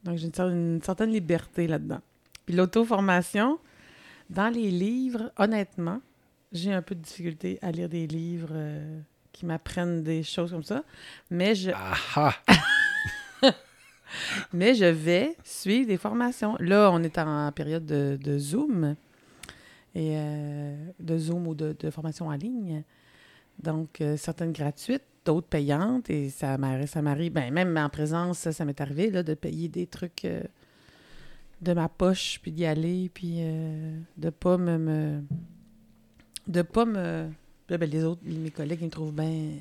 Donc, 0.03 0.17
j'ai 0.17 0.25
une, 0.25 0.31
cer- 0.31 0.51
une 0.51 0.81
certaine 0.81 1.11
liberté 1.11 1.67
là-dedans. 1.67 2.01
Puis 2.45 2.55
l'auto-formation, 2.55 3.59
dans 4.29 4.49
les 4.49 4.71
livres, 4.71 5.31
honnêtement, 5.37 6.01
j'ai 6.51 6.73
un 6.73 6.81
peu 6.81 6.95
de 6.95 7.01
difficulté 7.01 7.59
à 7.61 7.71
lire 7.71 7.87
des 7.89 8.07
livres 8.07 8.49
euh, 8.51 8.99
qui 9.31 9.45
m'apprennent 9.45 10.03
des 10.03 10.23
choses 10.23 10.51
comme 10.51 10.63
ça. 10.63 10.83
Mais 11.29 11.55
je. 11.55 11.71
Ah 11.73 11.93
ah! 12.15 12.35
Mais 14.53 14.75
je 14.75 14.85
vais 14.85 15.35
suivre 15.43 15.87
des 15.87 15.97
formations. 15.97 16.57
Là, 16.59 16.89
on 16.91 17.01
est 17.03 17.17
en 17.17 17.51
période 17.53 17.85
de, 17.85 18.17
de 18.21 18.37
Zoom, 18.37 18.95
et 19.95 20.15
euh, 20.17 20.75
de 20.99 21.17
Zoom 21.17 21.47
ou 21.47 21.55
de, 21.55 21.75
de 21.79 21.89
formation 21.89 22.27
en 22.27 22.33
ligne. 22.33 22.83
Donc, 23.63 24.01
euh, 24.01 24.17
certaines 24.17 24.51
gratuites, 24.51 25.03
d'autres 25.25 25.47
payantes. 25.47 26.09
Et 26.09 26.29
ça 26.29 26.57
m'arrive, 26.57 26.87
ça 26.87 27.01
m'arrive 27.01 27.33
ben, 27.33 27.53
même 27.53 27.77
en 27.77 27.89
présence, 27.89 28.39
ça, 28.39 28.51
ça 28.51 28.65
m'est 28.65 28.79
arrivé 28.81 29.09
là, 29.11 29.23
de 29.23 29.33
payer 29.33 29.67
des 29.67 29.87
trucs 29.87 30.25
euh, 30.25 30.41
de 31.61 31.73
ma 31.73 31.89
poche, 31.89 32.39
puis 32.41 32.51
d'y 32.51 32.65
aller, 32.65 33.09
puis 33.13 33.35
euh, 33.39 33.97
de 34.17 34.29
pas 34.29 34.57
me, 34.57 34.77
me- 34.77 35.21
de 36.47 36.61
pas 36.61 36.85
me... 36.85 37.27
Ben, 37.69 37.79
les 37.89 38.03
autres, 38.03 38.21
mes 38.25 38.51
collègues, 38.51 38.79
ils 38.81 38.85
me 38.85 38.91
trouvent 38.91 39.13
bien... 39.13 39.51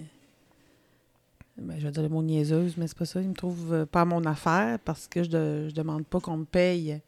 Ben, 1.59 1.79
je 1.79 1.85
vais 1.87 1.93
dire 1.93 2.03
le 2.03 2.09
mot 2.09 2.23
niaiseuse, 2.23 2.77
mais 2.79 2.87
c'est 2.87 2.97
pas 2.97 3.05
ça. 3.05 3.21
Ils 3.21 3.29
me 3.29 3.35
trouvent 3.35 3.75
euh, 3.75 3.85
pas 3.87 4.05
mon 4.07 4.25
affaire 4.25 4.79
parce 4.79 5.07
que 5.07 5.23
je, 5.23 5.29
de- 5.29 5.67
je 5.69 5.75
demande 5.75 6.07
pas 6.07 6.19
qu'on 6.19 6.39
me 6.39 6.45
paye. 6.45 7.01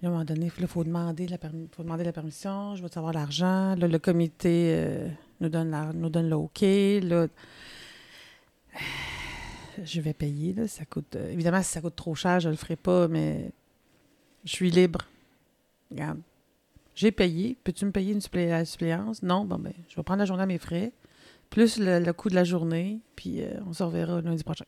Là, 0.00 0.04
à 0.04 0.06
un 0.06 0.10
moment 0.10 0.24
donné, 0.24 0.50
il 0.58 0.66
faut 0.66 0.82
demander 0.84 1.26
la, 1.26 1.36
faut 1.72 1.82
demander 1.82 2.04
la 2.04 2.12
permission, 2.12 2.74
je 2.74 2.82
veux 2.82 2.88
savoir 2.88 3.12
l'argent? 3.12 3.74
Là, 3.74 3.86
le 3.86 3.98
comité 3.98 4.72
euh, 4.76 5.08
nous 5.40 5.48
donne 5.48 5.70
la, 5.70 5.92
nous 5.92 6.08
donne 6.10 6.28
le 6.28 6.36
OK. 6.36 6.60
Là, 6.62 7.26
je 9.84 10.00
vais 10.00 10.12
payer. 10.14 10.52
Là, 10.52 10.68
ça 10.68 10.84
coûte, 10.84 11.16
euh, 11.16 11.30
évidemment, 11.32 11.62
si 11.62 11.70
ça 11.70 11.80
coûte 11.80 11.96
trop 11.96 12.14
cher, 12.14 12.40
je 12.40 12.48
le 12.48 12.56
ferai 12.56 12.76
pas, 12.76 13.08
mais 13.08 13.50
je 14.44 14.50
suis 14.52 14.70
libre. 14.70 15.06
Regarde. 15.90 16.20
J'ai 16.94 17.12
payé. 17.12 17.56
Peux-tu 17.62 17.84
me 17.84 17.92
payer 17.92 18.12
une 18.12 18.20
supplé- 18.20 18.48
la 18.48 18.64
suppléance? 18.64 19.22
Non, 19.22 19.44
bon 19.44 19.58
ben, 19.58 19.72
je 19.88 19.94
vais 19.96 20.02
prendre 20.02 20.18
la 20.18 20.24
journée 20.26 20.42
à 20.42 20.46
mes 20.46 20.58
frais, 20.58 20.92
plus 21.48 21.78
le, 21.78 22.00
le 22.00 22.12
coût 22.12 22.28
de 22.28 22.34
la 22.34 22.44
journée, 22.44 22.98
puis 23.14 23.42
euh, 23.42 23.52
on 23.66 23.72
se 23.72 23.82
reverra 23.82 24.20
lundi 24.20 24.42
prochain. 24.42 24.64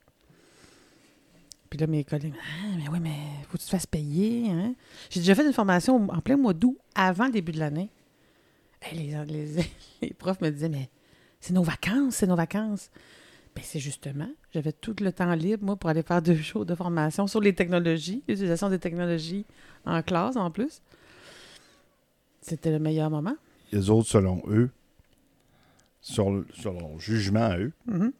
Puis 1.68 1.78
là, 1.78 1.86
mes 1.86 2.02
collègues, 2.04 2.34
ah, 2.36 2.66
mais 2.76 2.88
oui, 2.88 2.98
mais 3.00 3.16
faut 3.48 3.52
que 3.56 3.58
tu 3.58 3.64
te 3.64 3.70
fasses 3.70 3.86
payer. 3.86 4.50
Hein? 4.50 4.74
J'ai 5.08 5.20
déjà 5.20 5.34
fait 5.36 5.46
une 5.46 5.52
formation 5.52 6.08
en 6.10 6.20
plein 6.20 6.36
mois 6.36 6.52
d'août, 6.52 6.76
avant 6.94 7.26
le 7.26 7.32
début 7.32 7.52
de 7.52 7.58
l'année. 7.60 7.90
Les, 8.92 9.14
les, 9.26 9.46
les 10.02 10.14
profs 10.14 10.40
me 10.40 10.50
disaient, 10.50 10.68
mais 10.68 10.88
c'est 11.40 11.52
nos 11.52 11.62
vacances, 11.62 12.16
c'est 12.16 12.26
nos 12.26 12.36
vacances. 12.36 12.90
Ben, 13.54 13.62
c'est 13.64 13.80
justement, 13.80 14.28
j'avais 14.54 14.72
tout 14.72 14.94
le 15.00 15.12
temps 15.12 15.34
libre, 15.34 15.64
moi, 15.64 15.76
pour 15.76 15.90
aller 15.90 16.02
faire 16.02 16.22
deux 16.22 16.34
jours 16.36 16.64
de 16.64 16.74
formation 16.74 17.26
sur 17.26 17.40
les 17.40 17.54
technologies, 17.54 18.22
l'utilisation 18.28 18.68
des 18.70 18.78
technologies 18.78 19.44
en 19.84 20.02
classe, 20.02 20.36
en 20.36 20.50
plus. 20.50 20.80
C'était 22.40 22.70
le 22.70 22.78
meilleur 22.78 23.10
moment. 23.10 23.36
Les 23.72 23.90
autres, 23.90 24.08
selon 24.08 24.42
eux, 24.48 24.70
sur, 26.00 26.44
sur 26.54 26.72
leur 26.72 26.98
jugement 27.00 27.40
à 27.44 27.58
eux, 27.58 27.72
Mhm. 27.86 28.12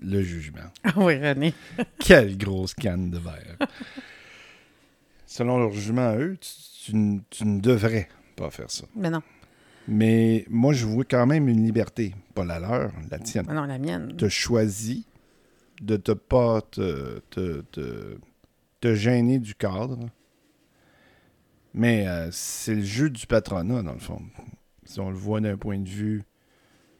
le 0.00 0.22
jugement. 0.22 0.60
Ah 0.84 0.92
oui, 0.96 1.16
René. 1.18 1.54
Quelle 1.98 2.36
grosse 2.36 2.74
canne 2.74 3.10
de 3.10 3.18
verre. 3.18 3.56
selon 5.26 5.58
leur 5.58 5.72
jugement 5.72 6.08
à 6.08 6.16
eux, 6.16 6.36
tu, 6.40 6.50
tu 6.84 6.96
ne- 6.96 7.20
tu 7.30 7.44
ne 7.46 7.60
devrais 7.60 8.08
pas 8.36 8.50
faire 8.50 8.70
ça. 8.70 8.84
Mais 8.96 9.10
non, 9.10 9.22
Mais 9.88 10.44
moi, 10.48 10.72
je 10.72 10.86
vois 10.86 11.04
quand 11.04 11.26
même 11.26 11.48
une 11.48 11.64
liberté, 11.64 12.14
pas 12.34 12.44
la 12.44 12.58
leur, 12.60 12.92
la 13.10 13.18
tienne. 13.18 13.46
mais 13.48 13.54
non, 13.54 13.64
la 13.64 13.78
mienne. 13.78 14.14
Tu 14.16 14.24
as 14.24 14.28
choisi 14.28 15.06
de 15.80 15.96
te 15.96 16.12
pas 16.12 16.60
te, 16.62 17.18
te, 17.30 17.62
te- 17.72 18.18
te 18.80 18.94
gêner 18.94 19.38
du 19.40 19.54
cadre. 19.54 19.98
Mais 21.74 22.06
euh, 22.06 22.28
c'est 22.30 22.74
le 22.74 22.82
jeu 22.82 23.10
du 23.10 23.26
patronat, 23.26 23.82
dans 23.82 23.94
le 23.94 23.98
fond. 23.98 24.22
Si 24.84 25.00
on 25.00 25.10
le 25.10 25.16
voit 25.16 25.40
d'un 25.40 25.56
point 25.56 25.78
de 25.78 25.88
vue 25.88 26.22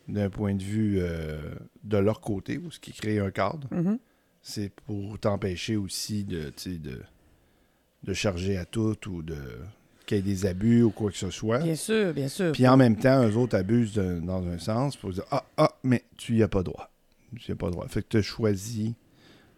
d'un 0.09 0.31
point 0.31 0.55
de 0.55 0.63
vue 0.63 0.99
euh, 1.01 1.55
de 1.85 1.97
leur 1.97 2.21
côté, 2.21 2.59
ou 2.59 2.71
ce 2.73 2.81
qui 2.81 2.93
crée 2.93 3.21
un 3.21 3.31
cadre, 3.31 3.69
Mhm. 3.71 3.99
c'est 4.43 4.71
pour 4.71 5.17
t'empêcher 5.21 5.77
aussi 5.77 6.25
de, 6.25 6.53
de, 6.67 7.01
de 8.03 8.13
charger 8.13 8.57
à 8.57 8.65
tout 8.65 8.97
ou 9.09 9.23
de 9.23 9.39
qu'il 10.17 10.27
y 10.27 10.31
ait 10.31 10.35
des 10.35 10.47
abus 10.47 10.83
ou 10.83 10.91
quoi 10.91 11.11
que 11.11 11.17
ce 11.17 11.31
soit. 11.31 11.59
Bien 11.61 11.75
sûr, 11.75 12.13
bien 12.13 12.29
sûr. 12.29 12.53
Puis 12.53 12.67
en 12.69 12.77
même 12.77 12.97
temps, 12.97 13.27
eux 13.27 13.37
autres 13.37 13.57
abusent 13.57 13.95
de- 13.95 14.21
dans 14.21 14.47
un 14.47 14.59
sens 14.59 14.97
pour 14.97 15.11
dire 15.13 15.25
Ah, 15.31 15.45
ah, 15.57 15.73
mais 15.83 16.05
tu 16.17 16.37
y 16.37 16.43
as 16.43 16.49
pas 16.49 16.63
droit. 16.63 16.91
Tu 17.39 17.51
y 17.51 17.53
as 17.53 17.57
pas 17.57 17.71
droit. 17.71 17.87
Fait 17.89 18.03
que 18.03 18.09
tu 18.09 18.17
as 18.19 18.23
choisi 18.23 18.95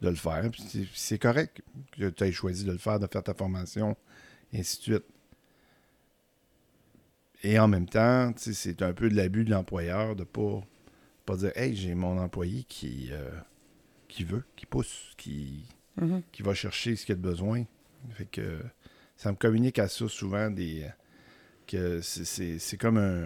de 0.03 0.09
le 0.09 0.15
faire. 0.17 0.49
C'est- 0.95 1.19
correct 1.19 1.63
que 1.93 2.09
tu 2.11 2.25
aies 2.25 2.33
choisi 2.33 2.65
de 2.65 2.73
le 2.73 2.79
faire, 2.79 3.01
de 3.01 3.07
faire 3.07 3.23
ta 3.23 3.35
formation, 3.35 3.97
et 4.53 4.61
ainsi 4.61 4.79
de 4.79 4.83
suite. 4.83 5.05
Et 7.43 7.59
en 7.59 7.69
même 7.69 7.87
temps, 7.89 8.33
c'est 8.37 8.81
un 8.83 8.93
peu 8.93 9.09
de 9.11 9.15
l'abus 9.17 9.45
de 9.45 9.51
l'employeur 9.51 10.17
de 10.17 10.25
pas, 10.25 10.63
pas 11.27 11.37
dire 11.37 11.53
Hey, 11.57 11.75
j'ai 11.77 11.95
mon 11.95 12.19
employé 12.19 12.65
qui, 12.65 13.09
euh, 13.13 13.31
qui 14.09 14.25
veut, 14.25 14.45
qui 14.57 14.67
pousse, 14.67 15.13
qui, 15.17 15.65
Mhm. 15.97 16.23
qui 16.33 16.43
va 16.43 16.55
chercher 16.55 16.97
ce 16.97 17.05
qu'il 17.05 17.13
a 17.15 17.17
de 17.17 17.23
besoin. 17.23 17.65
Fait 18.15 18.27
que 18.27 18.61
ça 19.25 19.31
me 19.33 19.37
communique 19.37 19.79
à 19.79 19.89
ça 19.89 20.07
souvent 20.07 20.51
des 20.51 20.85
que 21.67 22.03
c'est- 22.03 22.77
comme 22.77 22.99
un, 22.99 23.25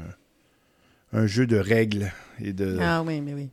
un 1.12 1.26
jeu 1.26 1.44
de 1.44 1.56
règles 1.56 2.12
et 2.40 2.52
de, 2.52 2.78
Ah 2.80 3.02
oui, 3.02 3.20
mais 3.20 3.34
oui. 3.34 3.48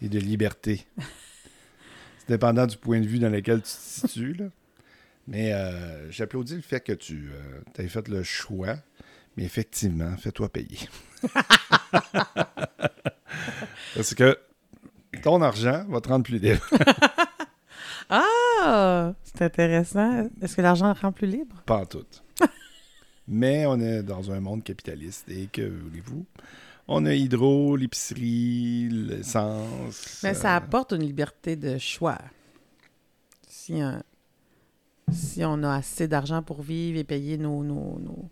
et 0.00 0.08
de 0.08 0.20
liberté. 0.20 0.86
c'est 2.18 2.28
dépendant 2.28 2.66
du 2.68 2.76
point 2.76 3.00
de 3.00 3.06
vue 3.06 3.18
dans 3.18 3.30
lequel 3.30 3.58
tu 3.62 3.64
te 3.64 3.68
situes. 4.06 4.34
Là. 4.34 4.44
Mais 5.26 5.52
euh, 5.52 6.08
j'applaudis 6.12 6.54
le 6.54 6.60
fait 6.62 6.78
que 6.80 6.92
tu 6.92 7.30
aies 7.78 7.88
fait 7.88 8.06
le 8.06 8.22
choix. 8.22 8.76
Mais 9.36 9.42
effectivement, 9.42 10.16
fais-toi 10.18 10.48
payer. 10.50 10.78
Parce 13.96 14.14
que 14.14 14.38
ton 15.24 15.42
argent 15.42 15.84
va 15.88 16.00
te 16.00 16.08
rendre 16.08 16.24
plus 16.24 16.38
libre. 16.38 16.64
Ah, 18.10 19.12
c'est 19.22 19.42
intéressant. 19.42 20.28
Est-ce 20.40 20.56
que 20.56 20.62
l'argent 20.62 20.92
rend 20.94 21.12
plus 21.12 21.26
libre? 21.26 21.62
Pas 21.66 21.78
en 21.82 21.86
tout. 21.86 22.04
Mais 23.28 23.66
on 23.66 23.78
est 23.80 24.02
dans 24.02 24.30
un 24.30 24.40
monde 24.40 24.62
capitaliste 24.64 25.28
et 25.28 25.46
que 25.52 25.62
voulez-vous? 25.68 26.24
On 26.90 27.04
a 27.04 27.14
Hydro, 27.14 27.76
l'épicerie, 27.76 28.88
l'essence. 28.90 30.20
Mais 30.22 30.32
ça 30.34 30.54
euh, 30.54 30.56
apporte 30.56 30.92
une 30.92 31.02
liberté 31.02 31.54
de 31.54 31.76
choix. 31.76 32.18
Si, 33.46 33.78
un- 33.80 34.02
si 35.12 35.44
on 35.44 35.62
a 35.64 35.74
assez 35.74 36.08
d'argent 36.08 36.42
pour 36.42 36.62
vivre 36.62 36.98
et 36.98 37.04
payer 37.04 37.36
nos, 37.36 37.62
nos, 37.62 37.98
nos, 37.98 38.30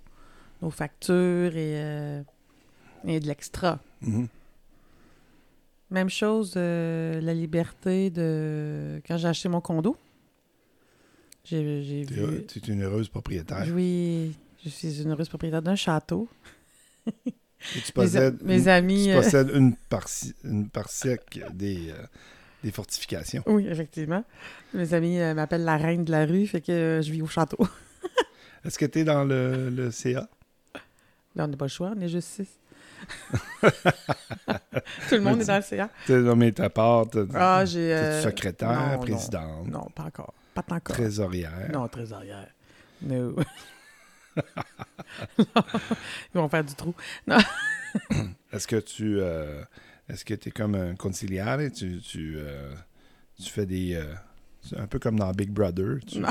nos 0.63 0.71
factures 0.71 1.55
et, 1.57 1.83
euh, 1.85 2.23
et 3.07 3.21
de 3.21 3.27
l'extra. 3.27 3.79
mhm. 4.01 4.29
Même 5.91 6.09
chose, 6.09 6.55
euh, 6.57 7.21
la 7.21 7.33
liberté 7.33 8.11
de... 8.11 9.01
Quand 9.07 9.19
j'ai 9.19 9.29
acheté 9.29 9.49
mon 9.49 9.61
condo, 9.61 9.97
j'ai 11.45 11.63
vu... 12.05 12.45
t'es 12.47 12.61
une 12.61 12.83
heureuse 12.83 13.09
propriétaire. 13.09 13.67
Oui, 13.73 14.35
je 14.65 14.69
suis 14.69 15.01
une 15.01 15.13
heureuse 15.13 15.29
propriétaire 15.29 15.63
d'un 15.63 15.77
château. 15.77 16.29
Et 17.07 17.13
tu 17.23 17.33
Mes, 17.77 17.93
possèdes, 17.93 18.43
mes 18.43 18.63
une, 18.63 18.69
amis... 18.69 19.05
tu 19.05 19.11
euh, 19.13 19.23
possèdes 19.23 19.51
une, 19.55 19.77
partie, 19.77 20.35
une 20.43 20.69
parsec 20.69 21.41
des, 21.55 21.91
euh, 21.91 22.05
des 22.65 22.73
fortifications. 22.73 23.45
Oui, 23.47 23.67
effectivement. 23.69 24.25
Mes 24.75 24.93
amis 24.93 25.21
euh, 25.21 25.35
m'appellent 25.35 25.65
la 25.65 25.77
reine 25.77 26.05
de 26.05 26.11
la 26.11 26.27
rue, 26.27 26.49
fait 26.49 26.61
que 26.61 26.73
euh, 26.73 27.03
je 27.03 27.13
vis 27.13 27.23
au 27.23 27.29
château. 27.29 27.59
Est-ce 28.65 28.77
que 28.77 28.87
tu 28.87 29.01
es 29.01 29.05
dans 29.05 29.25
le, 29.25 29.71
le 29.71 29.93
CA? 29.93 30.29
Là, 31.37 31.45
on 31.45 31.49
n'a 31.49 31.57
pas 31.57 31.67
le 31.67 31.71
choix, 31.71 31.93
on 31.97 32.01
est 32.01 32.09
juste 32.09 32.29
six. 32.29 32.49
Tout 35.09 35.15
le 35.15 35.21
monde 35.21 35.37
Mais 35.39 35.43
est 35.45 35.47
dans 35.47 35.57
le 35.57 35.63
CA. 35.63 35.91
Tu 36.07 36.15
as 36.15 36.19
nommé 36.19 36.53
ta 36.53 36.71
part. 36.71 37.07
Ah, 37.35 37.65
euh, 37.67 38.23
secrétaire, 38.23 38.93
non, 38.93 38.99
présidente, 38.99 39.67
Non, 39.67 39.79
non, 39.81 39.87
pas 39.95 40.05
encore. 40.05 40.35
Pas 40.55 40.63
encore. 40.69 40.97
trésorière? 40.97 41.71
Non, 41.73 41.89
trésorière. 41.89 42.49
No. 43.03 43.37
Ils 45.39 45.45
vont 46.35 46.49
faire 46.49 46.65
du 46.65 46.75
trou. 46.75 46.95
Est-ce 48.53 48.67
que 48.67 48.77
tu 48.77 49.19
euh, 49.21 49.63
est-ce 50.09 50.25
que 50.25 50.35
tu 50.35 50.51
es 50.51 50.53
comme 50.53 50.75
un 50.75 50.95
conciliare? 50.95 51.59
Tu, 51.75 52.01
tu, 52.01 52.35
euh, 52.37 52.75
tu 53.43 53.51
fais 53.51 53.67
des. 53.67 53.99
c'est 54.63 54.79
un 54.79 54.87
peu 54.87 54.99
comme 54.99 55.19
dans 55.19 55.33
Big 55.33 55.51
Brother. 55.51 55.99
Tu 56.07 56.19
Non, 56.21 56.29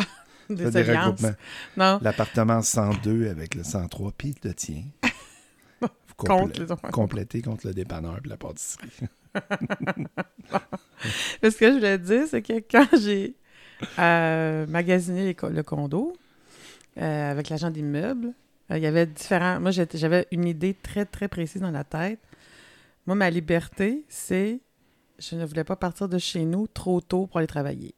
Des 0.49 0.71
fais 0.71 0.83
des 0.83 0.93
regroupements. 0.97 1.33
Non, 1.77 1.99
L'appartement 2.01 2.61
102 2.61 3.29
avec 3.29 3.55
le 3.55 3.63
103, 3.63 4.11
puis 4.17 4.35
le 4.43 4.53
tien. 4.53 4.83
Contre 6.17 6.65
compléter 6.91 7.41
contre 7.41 7.67
le 7.67 7.73
dépanneur 7.73 8.17
et 8.23 8.27
la 8.27 8.37
pâtisserie. 8.37 8.89
Mais 11.43 11.51
ce 11.51 11.57
que 11.57 11.67
je 11.67 11.73
voulais 11.73 11.97
te 11.97 12.03
dire, 12.03 12.23
c'est 12.29 12.41
que 12.41 12.53
quand 12.59 12.87
j'ai 12.97 13.35
euh, 13.99 14.65
magasiné 14.67 15.25
les 15.25 15.35
le 15.49 15.63
condo 15.63 16.13
euh, 16.97 17.31
avec 17.31 17.49
l'agent 17.49 17.69
d'immeuble, 17.69 18.33
euh, 18.71 18.77
il 18.77 18.83
y 18.83 18.87
avait 18.87 19.05
différents. 19.05 19.59
Moi, 19.59 19.71
j'avais 19.71 20.25
une 20.31 20.45
idée 20.45 20.73
très, 20.73 21.05
très 21.05 21.27
précise 21.27 21.61
dans 21.61 21.71
la 21.71 21.83
tête. 21.83 22.19
Moi, 23.05 23.15
ma 23.15 23.29
liberté, 23.29 24.05
c'est. 24.07 24.61
Je 25.19 25.35
ne 25.35 25.45
voulais 25.45 25.63
pas 25.63 25.75
partir 25.75 26.09
de 26.09 26.17
chez 26.17 26.43
nous 26.43 26.67
trop 26.67 26.99
tôt 26.99 27.27
pour 27.27 27.37
aller 27.37 27.47
travailler. 27.47 27.95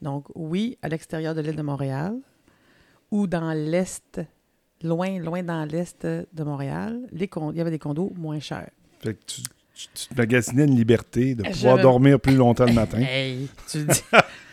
Donc, 0.00 0.26
oui, 0.34 0.78
à 0.82 0.88
l'extérieur 0.88 1.34
de 1.34 1.40
l'île 1.40 1.56
de 1.56 1.62
Montréal 1.62 2.16
ou 3.10 3.26
dans 3.26 3.52
l'est, 3.52 4.20
loin, 4.82 5.18
loin 5.18 5.42
dans 5.42 5.64
l'est 5.64 6.06
de 6.06 6.44
Montréal, 6.44 7.00
les 7.12 7.28
il 7.52 7.56
y 7.56 7.60
avait 7.60 7.70
des 7.70 7.78
condos 7.78 8.12
moins 8.16 8.40
chers. 8.40 8.70
Fait 9.00 9.14
que 9.14 9.20
tu, 9.26 9.42
tu, 9.74 9.88
tu 9.94 10.08
te 10.08 10.14
magasinais 10.14 10.64
une 10.64 10.76
liberté 10.76 11.34
de 11.34 11.42
pouvoir 11.42 11.78
dormir 11.78 12.18
plus 12.18 12.34
longtemps 12.34 12.66
le 12.66 12.72
matin. 12.72 12.98
Hey, 13.00 13.48
tu 13.68 13.84
dis. 13.84 14.02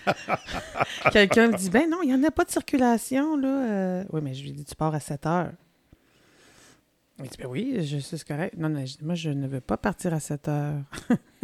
Quelqu'un 1.11 1.47
me 1.47 1.57
dit 1.57 1.69
Ben 1.69 1.89
non, 1.89 1.99
il 2.03 2.07
n'y 2.07 2.13
en 2.13 2.23
a 2.23 2.31
pas 2.31 2.43
de 2.43 2.51
circulation, 2.51 3.37
là. 3.37 3.47
Euh. 3.47 4.03
Oui, 4.11 4.21
mais 4.21 4.33
je 4.33 4.43
lui 4.43 4.51
dis 4.51 4.65
Tu 4.65 4.75
pars 4.75 4.93
à 4.93 4.99
7 4.99 5.25
heures. 5.25 5.51
Il 7.19 7.29
dit 7.29 7.37
Ben 7.39 7.47
oui, 7.47 7.77
je 7.81 7.99
sais, 7.99 8.17
correct. 8.19 8.55
Non, 8.57 8.69
non, 8.69 8.83
moi, 9.01 9.15
je 9.15 9.29
ne 9.29 9.47
veux 9.47 9.61
pas 9.61 9.77
partir 9.77 10.13
à 10.13 10.19
7 10.19 10.47
heures. 10.49 10.81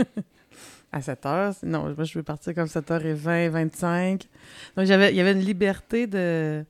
à 0.92 1.02
7 1.02 1.26
heures. 1.26 1.54
Non, 1.64 1.94
moi, 1.96 2.04
je 2.04 2.18
veux 2.18 2.24
partir 2.24 2.54
comme 2.54 2.68
7h20, 2.68 3.50
25. 3.50 4.28
Donc, 4.76 4.86
j'avais, 4.86 5.12
il 5.12 5.16
y 5.16 5.22
avait 5.22 5.34
une 5.34 5.40
liberté 5.40 6.08
de. 6.08 6.66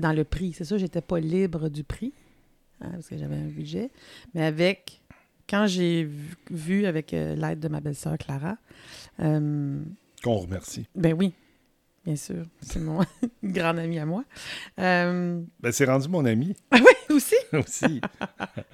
Dans 0.00 0.12
le 0.12 0.24
prix, 0.24 0.52
c'est 0.52 0.64
ça, 0.64 0.78
j'étais 0.78 1.00
pas 1.00 1.18
libre 1.20 1.68
du 1.68 1.84
prix, 1.84 2.12
hein, 2.80 2.90
parce 2.92 3.08
que 3.08 3.16
j'avais 3.18 3.36
un 3.36 3.48
budget. 3.48 3.90
Mais 4.34 4.44
avec. 4.44 5.00
Quand 5.48 5.66
j'ai 5.66 6.06
vu, 6.50 6.84
avec 6.84 7.14
euh, 7.14 7.34
l'aide 7.34 7.58
de 7.58 7.68
ma 7.68 7.80
belle-sœur 7.80 8.18
Clara. 8.18 8.58
Euh, 9.20 9.80
Qu'on 10.22 10.34
remercie. 10.34 10.86
Ben 10.94 11.14
oui, 11.14 11.32
bien 12.04 12.16
sûr. 12.16 12.44
C'est 12.60 12.80
mon 12.80 13.00
grand 13.42 13.78
ami 13.78 13.98
à 13.98 14.04
moi. 14.04 14.24
Euh, 14.78 15.40
ben, 15.60 15.72
c'est 15.72 15.86
rendu 15.86 16.06
mon 16.08 16.26
ami. 16.26 16.54
Ah 16.70 16.76
oui, 16.82 17.16
aussi? 17.16 17.34
aussi. 17.54 18.02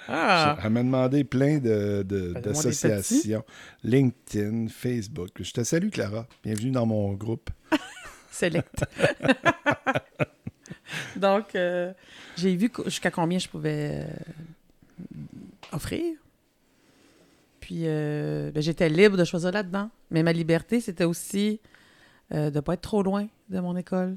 ah. 0.08 0.58
Elle 0.64 0.70
m'a 0.70 0.82
demandé 0.82 1.22
plein 1.22 1.58
de, 1.58 2.02
de, 2.02 2.32
d'associations. 2.32 3.44
LinkedIn, 3.84 4.66
Facebook. 4.66 5.30
Je 5.38 5.52
te 5.52 5.62
salue, 5.62 5.90
Clara. 5.90 6.26
Bienvenue 6.42 6.72
dans 6.72 6.86
mon 6.86 7.12
groupe. 7.12 7.50
Select. 8.32 8.84
Donc, 11.16 11.54
euh, 11.54 11.92
j'ai 12.36 12.54
vu 12.56 12.70
jusqu'à 12.86 13.10
combien 13.10 13.38
je 13.38 13.48
pouvais 13.48 14.04
euh, 14.04 15.06
offrir. 15.72 16.16
Puis, 17.60 17.84
ben, 17.84 18.60
j'étais 18.60 18.90
libre 18.90 19.16
de 19.16 19.24
choisir 19.24 19.50
là-dedans. 19.50 19.90
Mais 20.10 20.22
ma 20.22 20.32
liberté, 20.32 20.80
c'était 20.80 21.04
aussi 21.04 21.60
de 22.30 22.50
ne 22.50 22.60
pas 22.60 22.74
être 22.74 22.82
trop 22.82 23.02
loin 23.02 23.26
de 23.48 23.58
mon 23.58 23.74
école, 23.74 24.16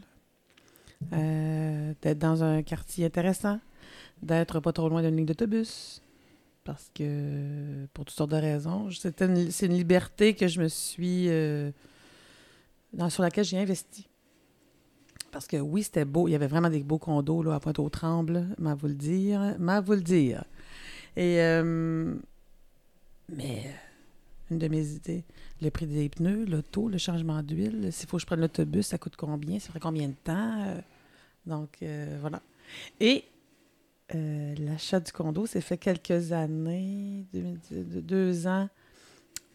d'être 1.11 2.19
dans 2.19 2.43
un 2.43 2.61
quartier 2.63 3.05
intéressant, 3.05 3.61
d'être 4.21 4.59
pas 4.59 4.73
trop 4.73 4.89
loin 4.89 5.01
d'une 5.01 5.15
ligne 5.15 5.25
d'autobus. 5.25 6.01
Parce 6.67 6.91
que, 6.93 7.85
pour 7.93 8.03
toutes 8.03 8.17
sortes 8.17 8.31
de 8.31 8.35
raisons, 8.35 8.89
c'est 8.91 9.21
une, 9.21 9.73
liberté 9.73 10.33
que 10.33 10.49
je 10.49 10.59
me 10.59 10.67
suis. 10.67 11.29
Euh, 11.29 11.71
dans, 12.91 13.09
sur 13.09 13.23
laquelle 13.23 13.45
j'ai 13.45 13.57
investi. 13.57 14.05
Parce 15.31 15.47
que 15.47 15.57
oui, 15.57 15.83
c'était 15.83 16.05
beau. 16.05 16.27
Il 16.27 16.31
y 16.31 16.35
avait 16.35 16.47
vraiment 16.47 16.69
des 16.69 16.83
beaux 16.83 16.97
condos 16.97 17.43
là, 17.43 17.55
à 17.55 17.59
Pointe-aux-Trembles, 17.59 18.55
m'a 18.57 18.75
vous 18.75 18.87
dire. 18.89 19.55
M'a 19.59 19.81
vous 19.81 19.93
le 19.93 20.01
dire. 20.01 20.43
Et. 21.15 21.41
Euh, 21.41 22.15
mais. 23.29 23.71
Une 24.49 24.59
de 24.59 24.69
mes 24.69 24.87
idées, 24.91 25.25
le 25.61 25.69
prix 25.69 25.87
des 25.87 26.07
pneus, 26.07 26.45
l'auto, 26.45 26.87
le 26.87 26.97
changement 26.97 27.43
d'huile, 27.43 27.91
s'il 27.91 28.07
faut 28.07 28.15
que 28.15 28.21
je 28.21 28.25
prenne 28.25 28.39
l'autobus, 28.39 28.87
ça 28.87 28.97
coûte 28.97 29.17
combien, 29.17 29.59
ça 29.59 29.67
ferait 29.67 29.81
combien 29.81 30.07
de 30.07 30.13
temps? 30.23 30.63
Euh, 30.67 30.79
donc, 31.45 31.83
voilà. 32.21 32.41
Et 33.01 33.25
euh, 34.15 34.55
l'achat 34.59 35.01
du 35.01 35.11
condo 35.11 35.45
s'est 35.45 35.61
fait 35.61 35.77
quelques 35.77 36.31
années, 36.31 37.25
deux, 37.33 38.47
ans 38.47 38.69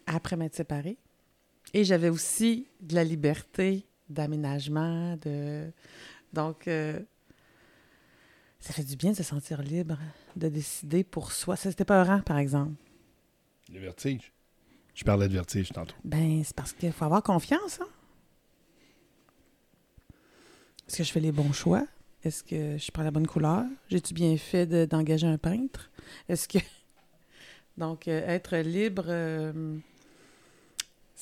après 0.05 0.35
m'être 0.35 0.55
séparée. 0.55 0.97
Et 1.73 1.83
j'avais 1.83 2.09
aussi 2.09 2.67
de 2.79 2.93
la 2.93 3.03
liberté 3.03 3.85
d'aménagement, 4.13 5.17
de... 5.17 5.71
Donc, 6.31 6.67
euh, 6.67 6.99
ça 8.59 8.73
fait 8.73 8.83
du 8.83 8.95
bien 8.95 9.11
de 9.11 9.17
se 9.17 9.23
sentir 9.23 9.61
libre, 9.61 9.97
de 10.35 10.47
décider 10.47 11.03
pour 11.03 11.31
soi. 11.31 11.55
Ça, 11.55 11.69
c'était 11.69 11.85
pas 11.85 12.03
rare, 12.03 12.23
par 12.23 12.37
exemple. 12.37 12.73
Le 13.71 13.79
vertige. 13.79 14.31
Je 14.93 15.03
parlais 15.03 15.27
de 15.27 15.33
vertige 15.33 15.69
tantôt. 15.71 15.95
Ben, 16.03 16.43
c'est 16.43 16.55
parce 16.55 16.73
qu'il 16.73 16.91
faut 16.91 17.05
avoir 17.05 17.23
confiance, 17.23 17.81
hein? 17.81 17.87
Est-ce 20.87 20.97
que 20.97 21.03
je 21.03 21.11
fais 21.11 21.19
les 21.19 21.31
bons 21.31 21.53
choix? 21.53 21.85
Est-ce 22.23 22.43
que 22.43 22.77
je 22.77 22.91
prends 22.91 23.03
la 23.03 23.11
bonne 23.11 23.27
couleur? 23.27 23.63
J'ai-tu 23.89 24.13
bien 24.13 24.37
fait 24.37 24.87
d'engager 24.87 25.27
un 25.27 25.37
peintre? 25.37 25.91
Est-ce 26.29 26.47
que. 26.47 26.59
Donc, 27.77 28.07
euh, 28.07 28.21
être 28.27 28.57
libre, 28.57 29.05
euh, 29.07 29.77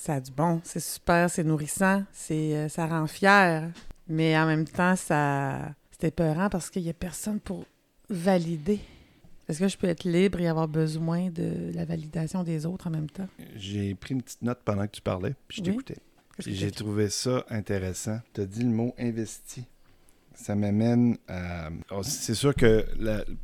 ça 0.02 0.16
a 0.16 0.20
du 0.20 0.32
bon. 0.32 0.60
C'est 0.64 0.80
super, 0.80 1.30
c'est 1.30 1.44
nourrissant, 1.44 2.04
c'est, 2.12 2.56
euh, 2.56 2.70
ça 2.70 2.88
rend 2.88 3.06
fier. 3.06 3.70
Mais 4.08 4.36
en 4.38 4.48
même 4.48 4.68
temps, 4.68 4.96
ça. 4.96 5.74
C'est 5.92 6.08
épeurant 6.08 6.50
parce 6.50 6.72
qu'il 6.72 6.82
n'y 6.82 6.90
a 6.90 6.94
personne 6.94 7.40
pour 7.40 7.64
valider. 8.10 8.80
Est-ce 9.48 9.60
que 9.60 9.68
je 9.68 9.78
peux 9.78 9.88
être 9.88 10.04
libre 10.04 10.42
et 10.42 10.48
avoir 10.48 10.68
besoin 10.68 11.30
de 11.30 11.72
la 11.76 11.86
validation 11.86 12.44
des 12.44 12.66
autres 12.66 12.88
en 12.88 12.90
même 12.90 13.10
temps? 13.10 13.28
J'ai 13.56 13.94
pris 13.94 14.16
une 14.16 14.24
petite 14.24 14.42
note 14.42 14.60
pendant 14.66 14.88
que 14.88 14.92
tu 14.92 15.02
parlais, 15.02 15.36
puis 15.48 15.60
je 15.60 15.64
t'écoutais. 15.70 15.98
J'ai 16.40 16.72
trouvé 16.72 17.10
ça 17.10 17.46
intéressant. 17.52 18.20
Tu 18.34 18.42
as 18.42 18.46
dit 18.46 18.64
le 18.64 18.70
mot 18.70 18.96
investi 18.98 19.66
ça 20.34 20.56
m'amène 20.56 21.18
à. 21.28 21.70
Oh, 21.92 22.02
c'est 22.02 22.34
sûr 22.34 22.56
que 22.56 22.84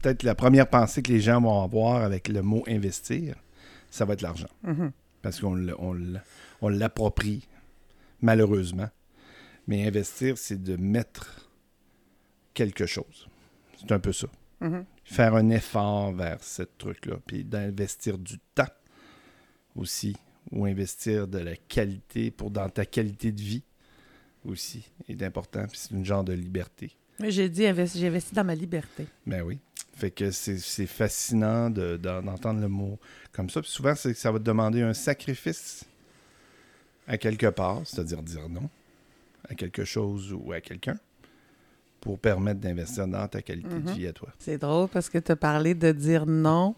peut-être 0.01 0.23
la 0.23 0.33
première 0.33 0.67
pensée 0.67 1.03
que 1.03 1.11
les 1.11 1.19
gens 1.19 1.39
vont 1.39 1.61
avoir 1.61 2.01
avec 2.01 2.27
le 2.27 2.41
mot 2.41 2.63
investir, 2.67 3.35
ça 3.91 4.03
va 4.03 4.13
être 4.13 4.23
l'argent. 4.23 4.47
Mm-hmm. 4.65 4.89
Parce 5.21 5.39
qu'on 5.39 5.55
on, 6.61 6.69
l'approprie, 6.69 7.47
malheureusement. 8.21 8.89
Mais 9.67 9.85
investir, 9.85 10.37
c'est 10.37 10.61
de 10.61 10.75
mettre 10.77 11.49
quelque 12.53 12.85
chose. 12.85 13.27
C'est 13.77 13.91
un 13.91 13.99
peu 13.99 14.13
ça. 14.13 14.27
Mm-hmm. 14.61 14.85
Faire 15.03 15.35
un 15.35 15.49
effort 15.49 16.13
vers 16.13 16.41
ce 16.43 16.63
truc-là. 16.63 17.17
Puis 17.25 17.43
d'investir 17.43 18.17
du 18.17 18.39
temps 18.55 18.65
aussi. 19.75 20.15
Ou 20.51 20.65
investir 20.65 21.27
de 21.27 21.39
la 21.39 21.57
qualité 21.57 22.31
pour 22.31 22.49
dans 22.49 22.69
ta 22.69 22.85
qualité 22.85 23.33
de 23.33 23.41
vie 23.41 23.63
aussi 24.45 24.89
est 25.09 25.21
important. 25.21 25.67
Puis 25.67 25.77
c'est 25.77 25.91
une 25.91 26.05
genre 26.05 26.23
de 26.23 26.31
liberté. 26.33 26.91
J'ai 27.19 27.49
dit, 27.49 27.63
j'ai 27.95 28.07
investi 28.07 28.35
dans 28.35 28.43
ma 28.43 28.55
liberté. 28.55 29.07
Ben 29.25 29.41
oui. 29.41 29.59
Fait 29.95 30.11
que 30.11 30.29
c'est 30.29 30.85
fascinant 30.85 31.69
d'entendre 31.69 32.61
le 32.61 32.67
mot 32.67 32.99
comme 33.31 33.49
ça. 33.49 33.61
Puis 33.61 33.71
souvent, 33.71 33.95
ça 33.95 34.31
va 34.31 34.39
te 34.39 34.43
demander 34.43 34.83
un 34.83 34.93
sacrifice 34.93 35.85
à 37.07 37.17
quelque 37.17 37.47
part, 37.47 37.81
c'est-à-dire 37.85 38.21
dire 38.21 38.49
non 38.49 38.69
à 39.49 39.55
quelque 39.55 39.85
chose 39.85 40.33
ou 40.33 40.51
à 40.51 40.59
quelqu'un 40.59 40.97
pour 42.01 42.19
permettre 42.19 42.59
d'investir 42.59 43.07
dans 43.07 43.27
ta 43.27 43.41
qualité 43.41 43.69
de 43.69 43.89
mm-hmm. 43.89 43.95
vie 43.95 44.07
à 44.07 44.13
toi. 44.13 44.29
C'est 44.39 44.57
drôle 44.57 44.87
parce 44.89 45.09
que 45.09 45.17
tu 45.17 45.31
as 45.31 45.35
parlé 45.35 45.73
de 45.73 45.91
dire 45.91 46.25
non, 46.25 46.75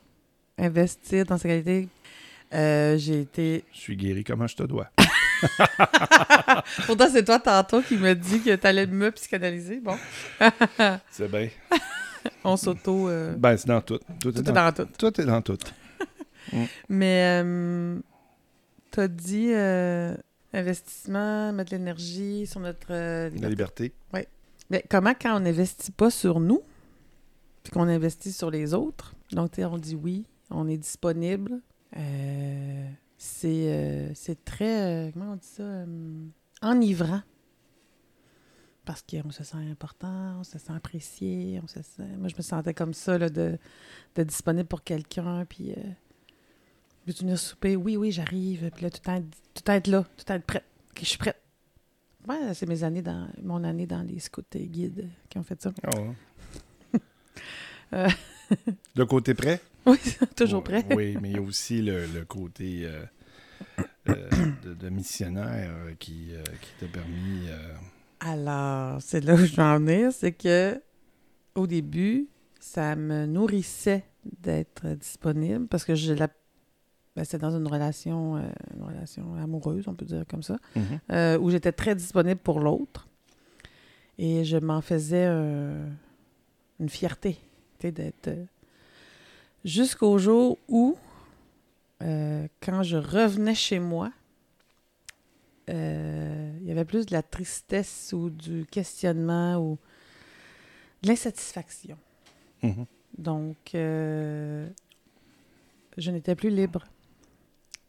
investir 0.57 1.25
dans 1.25 1.37
sa 1.37 1.49
qualité. 1.49 1.87
Euh, 2.53 2.97
j'ai 2.97 3.21
été. 3.21 3.63
Je 3.73 3.79
suis 3.79 3.95
guéri 3.95 4.23
comment 4.23 4.47
je 4.47 4.55
te 4.55 4.63
dois. 4.63 4.89
Pourtant, 6.85 7.07
c'est 7.11 7.23
toi 7.23 7.39
tantôt 7.39 7.81
qui 7.81 7.95
me 7.97 8.13
dit 8.13 8.41
que 8.41 8.55
tu 8.55 8.67
allais 8.67 8.87
me 8.87 9.11
psychanalyser. 9.11 9.79
Bon. 9.79 9.97
c'est 11.11 11.29
bien. 11.29 11.49
On 12.43 12.57
s'auto. 12.57 13.09
Euh, 13.09 13.35
ben, 13.37 13.55
c'est 13.55 13.67
dans 13.67 13.81
tout. 13.81 13.99
Tout, 14.19 14.37
est, 14.37 14.41
dans, 14.41 14.71
tout. 14.73 14.87
Tout 14.97 15.21
est 15.21 15.25
dans 15.25 15.41
tout. 15.41 15.57
Mm. 16.51 16.63
Mais 16.89 17.41
euh, 17.43 17.99
tu 18.91 18.99
as 18.99 19.07
dit 19.07 19.51
euh, 19.53 20.15
investissement, 20.53 21.51
mettre 21.53 21.71
de 21.71 21.77
l'énergie 21.77 22.47
sur 22.47 22.59
notre 22.59 22.91
liberté. 23.27 23.39
La 23.41 23.49
liberté. 23.49 23.93
Oui. 24.13 24.21
Mais 24.69 24.83
comment 24.89 25.13
quand 25.19 25.37
on 25.37 25.39
n'investit 25.41 25.91
pas 25.91 26.09
sur 26.09 26.39
nous, 26.39 26.61
puis 27.63 27.71
qu'on 27.71 27.87
investit 27.87 28.31
sur 28.31 28.51
les 28.51 28.73
autres, 28.73 29.15
donc 29.31 29.51
on 29.57 29.77
dit 29.77 29.95
oui, 29.95 30.25
on 30.49 30.67
est 30.67 30.77
disponible, 30.77 31.59
c'est, 33.17 34.11
c'est 34.13 34.45
très, 34.45 35.09
comment 35.13 35.33
on 35.33 35.35
dit 35.35 35.47
ça, 35.47 35.85
enivrant 36.61 37.21
parce 38.89 39.03
qu'on 39.03 39.29
se 39.29 39.43
sent 39.43 39.57
important, 39.69 40.39
on 40.39 40.43
se 40.43 40.57
sent 40.57 40.73
apprécié, 40.75 41.61
on 41.63 41.67
se 41.67 41.79
sent... 41.83 42.01
Moi, 42.17 42.27
je 42.27 42.35
me 42.35 42.41
sentais 42.41 42.73
comme 42.73 42.95
ça, 42.95 43.19
là, 43.19 43.29
de, 43.29 43.59
de 44.15 44.23
disponible 44.23 44.67
pour 44.67 44.83
quelqu'un, 44.83 45.45
puis... 45.45 45.75
Veux-tu 47.09 47.23
venir 47.23 47.39
souper? 47.39 47.75
Oui, 47.75 47.97
oui, 47.97 48.11
j'arrive. 48.11 48.69
Puis 48.75 48.83
là, 48.83 48.91
tout 48.91 49.09
être, 49.09 49.25
tout 49.55 49.71
être 49.71 49.87
là, 49.87 50.05
tout 50.15 50.31
être 50.31 50.45
prête. 50.45 50.63
je 50.95 51.05
suis 51.05 51.17
prête. 51.17 51.41
Ouais, 52.27 52.53
c'est 52.53 52.67
mes 52.67 52.83
années 52.83 53.01
dans... 53.01 53.27
Mon 53.41 53.63
année 53.63 53.87
dans 53.87 54.03
les 54.03 54.19
scouts 54.19 54.43
et 54.53 54.67
guides 54.67 55.09
qui 55.27 55.39
ont 55.39 55.43
fait 55.43 55.59
ça. 55.59 55.71
Oh. 55.97 56.13
euh... 57.93 58.09
Le 58.95 59.05
côté 59.07 59.33
prêt? 59.33 59.59
Oui, 59.87 59.97
toujours 60.35 60.63
prêt. 60.63 60.85
oui, 60.95 61.17
mais 61.19 61.31
il 61.31 61.35
y 61.37 61.39
a 61.39 61.41
aussi 61.41 61.81
le, 61.81 62.05
le 62.05 62.25
côté... 62.25 62.85
Euh, 62.85 63.03
euh, 64.09 64.29
de, 64.79 64.89
missionnaire 64.89 65.71
qui, 65.97 66.29
qui 66.61 66.69
t'a 66.79 66.87
permis 66.87 67.47
alors, 68.19 69.01
c'est 69.01 69.21
là 69.21 69.33
où 69.33 69.37
je 69.37 69.55
veux 69.55 69.63
en 69.63 69.79
venir, 69.79 70.11
c'est 70.11 70.33
que 70.33 70.79
au 71.55 71.67
début, 71.67 72.27
ça 72.59 72.95
me 72.95 73.25
nourrissait 73.25 74.03
d'être 74.25 74.87
disponible 74.89 75.67
parce 75.67 75.85
que 75.85 75.95
je 75.95 76.13
la 76.13 76.27
ben, 77.15 77.23
c'était 77.23 77.39
dans 77.39 77.57
une 77.57 77.67
relation, 77.67 78.37
euh, 78.37 78.41
une 78.75 78.83
relation 78.83 79.35
amoureuse, 79.35 79.87
on 79.87 79.93
peut 79.93 80.05
dire 80.05 80.23
comme 80.29 80.43
ça, 80.43 80.57
mm-hmm. 80.75 80.99
euh, 81.11 81.39
où 81.39 81.49
j'étais 81.49 81.71
très 81.71 81.95
disponible 81.95 82.39
pour 82.39 82.59
l'autre. 82.59 83.07
Et 84.17 84.43
je 84.43 84.57
m'en 84.57 84.81
faisais 84.81 85.27
une 86.79 86.89
fierté 86.89 87.39
d'être. 87.81 88.27
Euh, 88.27 88.45
jusqu'au 89.65 90.17
jour 90.17 90.57
où, 90.67 90.97
quand 91.99 92.83
je 92.83 92.97
revenais 92.97 93.55
chez 93.55 93.79
moi, 93.79 94.11
il 95.67 96.63
y 96.63 96.71
avait 96.71 96.85
plus 96.85 97.05
de 97.05 97.13
la 97.13 97.23
tristesse 97.23 98.13
ou 98.13 98.29
du 98.29 98.65
questionnement 98.69 99.57
ou 99.57 99.77
de 101.01 101.09
l'insatisfaction. 101.09 101.97
Mhm. 102.63 102.85
Donc, 103.17 103.57
je 103.73 104.71
n'étais 105.97 106.35
plus 106.35 106.49
libre. 106.49 106.85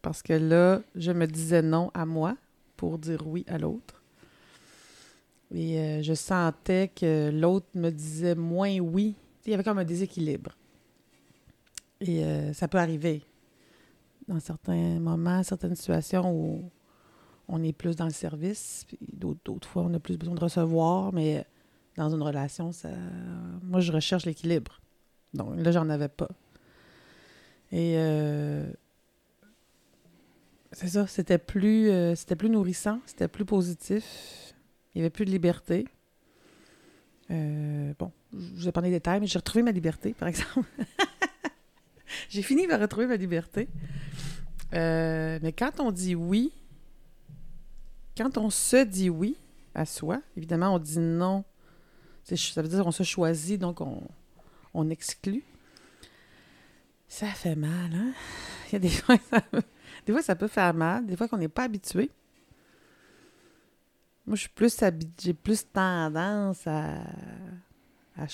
Parce 0.03 0.23
que 0.23 0.33
là, 0.33 0.81
je 0.95 1.13
me 1.13 1.27
disais 1.27 1.63
non 1.63 1.91
à 1.95 2.07
moi 2.07 2.37
pour 2.77 2.99
dire 2.99 3.27
oui 3.27 3.45
à 3.49 3.59
l'autre. 3.59 4.03
Et 5.53 5.79
euh, 5.79 6.03
je 6.03 6.15
sentais 6.15 6.91
que 6.95 7.31
l'autre 7.31 7.67
me 7.75 7.91
disait 7.91 8.35
moins 8.35 8.79
oui. 8.79 9.15
Il 9.45 9.51
y 9.51 9.55
avait 9.55 9.65
comme 9.65 9.79
un 9.79 9.85
déséquilibre. 9.85 10.57
Et 12.01 12.25
euh, 12.25 12.53
ça 12.53 12.69
peut 12.69 12.79
arriver 12.79 13.23
dans 14.29 14.41
certains 14.41 15.01
moments, 15.01 15.43
certaines 15.43 15.75
situations 15.75 16.33
où 16.33 16.71
on 17.49 17.63
est 17.65 17.73
plus 17.73 17.97
dans 17.97 18.05
le 18.05 18.13
service, 18.13 18.85
puis 18.87 18.99
d'autres, 19.13 19.69
fois, 19.69 19.83
on 19.83 19.93
a 19.93 19.99
plus 19.99 20.17
besoin 20.17 20.37
de 20.37 20.41
recevoir, 20.41 21.13
mais 21.13 21.45
dans 21.97 22.15
une 22.15 22.23
relation, 22.23 22.71
ça... 22.71 22.91
moi, 23.63 23.81
je 23.81 23.91
recherche 23.91 24.25
l'équilibre. 24.25 24.81
Donc 25.35 25.57
là, 25.57 25.73
j'en 25.73 25.89
avais 25.91 26.09
pas. 26.09 26.29
Et 27.73 27.95
euh, 27.97 28.71
c'est 30.73 30.89
ça, 30.89 31.07
c'était 31.07 31.39
plus, 31.39 31.91
euh, 31.91 32.15
c'était 32.15 32.37
plus 32.37 32.49
nourrissant, 32.49 33.01
c'était 33.07 33.29
plus 33.29 33.45
positif. 33.45 34.55
Il 34.95 34.99
y 34.99 35.01
avait 35.01 35.11
plus 35.11 35.25
de 35.25 35.31
liberté. 35.31 35.87
Euh, 37.31 37.93
bon, 37.99 38.13
je 38.33 38.69
ai 38.69 38.73
parlé 38.73 38.91
des 38.91 38.97
détails, 38.97 39.21
mais 39.21 39.27
j'ai 39.27 39.39
retrouvé 39.39 39.63
ma 39.63 39.73
liberté, 39.73 40.15
par 40.15 40.29
exemple. 40.29 40.69
j'ai 42.29 42.43
fini 42.43 42.69
par 42.69 42.81
retrouver 42.81 43.07
ma 43.07 43.17
liberté. 43.17 43.69
Euh, 44.75 45.39
mais 45.43 45.53
quand 45.53 45.81
on 45.81 45.91
dit 45.91 46.15
oui, 46.15 46.53
quand 48.17 48.39
on 48.39 48.51
se 48.51 48.85
dit 48.85 49.11
oui 49.11 49.37
à 49.75 49.85
soi, 49.85 50.23
évidemment, 50.37 50.75
on 50.75 50.79
dit 50.79 50.99
non. 50.99 51.45
Ça 52.23 52.63
veut 52.63 52.69
dire 52.69 52.85
qu'on 52.85 52.93
se 52.93 53.03
choisit, 53.03 53.61
donc 53.61 53.81
on, 53.81 54.07
on 54.73 54.89
exclut. 54.89 55.43
Ça 57.09 57.27
fait 57.27 57.57
mal, 57.57 57.93
hein? 57.93 58.13
Il 58.69 58.75
y 58.75 58.77
a 58.77 58.79
des 58.79 58.89
fois, 58.89 59.17
ça, 59.31 59.43
des 60.07 60.13
fois, 60.13 60.23
ça 60.23 60.35
peut 60.37 60.49
faire 60.49 60.73
mal, 60.75 61.07
des 61.07 61.17
fois 61.17 61.29
qu'on 61.29 61.39
n'est 61.39 61.49
pas 61.49 61.65
habitué. 61.65 62.11
Moi, 64.27 64.37
je 64.37 64.41
suis 64.43 64.49
plus 64.51 64.77
habi- 64.83 65.09
j'ai 65.21 65.35
plus 65.35 65.65
tendance 65.73 66.67
à. 66.67 67.01
à 68.17 68.27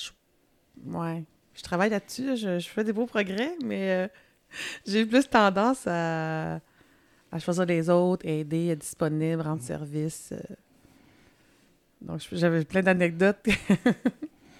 ouais. 0.84 1.24
Je 1.54 1.62
travaille 1.62 1.90
là-dessus, 1.90 2.36
je, 2.36 2.58
je 2.58 2.68
fais 2.68 2.84
des 2.84 2.92
beaux 2.92 3.06
progrès, 3.06 3.54
mais 3.64 3.90
euh, 3.92 4.08
j'ai 4.86 5.06
plus 5.06 5.26
tendance 5.28 5.86
à, 5.86 6.56
à 7.32 7.38
choisir 7.38 7.64
les 7.64 7.88
autres, 7.88 8.26
aider, 8.26 8.68
être 8.68 8.80
disponible, 8.80 9.40
rendre 9.42 9.62
service. 9.62 10.32
euh. 10.32 10.54
Donc, 12.02 12.20
j'avais 12.32 12.64
plein 12.64 12.82
d'anecdotes. 12.82 13.38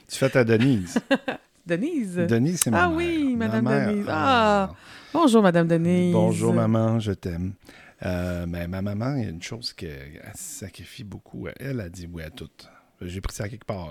Tu 0.09 0.17
fais 0.19 0.31
ta 0.31 0.45
Denise. 0.45 0.99
Denise! 1.67 2.17
Denise, 2.17 2.61
c'est 2.61 2.71
ma 2.71 2.85
Ah 2.85 2.89
mère. 2.89 2.97
oui, 2.97 3.35
Ma 3.37 3.47
Madame 3.49 3.65
mère. 3.65 3.89
Denise. 3.91 4.07
Ah, 4.09 4.73
Bonjour, 5.13 5.43
Madame 5.43 5.67
Denise. 5.67 6.13
Bonjour, 6.13 6.53
maman, 6.55 7.01
je 7.01 7.13
t'aime. 7.13 7.55
Euh, 8.05 8.47
mais 8.47 8.69
ma 8.69 8.83
maman, 8.83 9.17
il 9.17 9.25
y 9.25 9.27
a 9.27 9.31
une 9.31 9.43
chose 9.43 9.73
qu'elle 9.73 10.21
elle 10.23 10.31
sacrifie 10.35 11.03
beaucoup. 11.05 11.49
Elle 11.59 11.81
a 11.81 11.89
dit 11.89 12.09
oui 12.13 12.23
à 12.23 12.31
tout. 12.31 12.51
J'ai 13.01 13.21
pris 13.21 13.35
ça 13.35 13.45
à 13.45 13.49
quelque 13.49 13.65
part. 13.65 13.91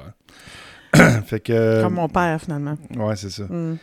hein. 0.93 1.21
fait 1.25 1.39
que. 1.39 1.81
Comme 1.81 1.95
mon 1.95 2.07
père, 2.07 2.39
finalement. 2.41 2.77
Ouais, 2.95 3.15
c'est 3.15 3.29
ça. 3.31 3.43
Hmm. 3.43 3.77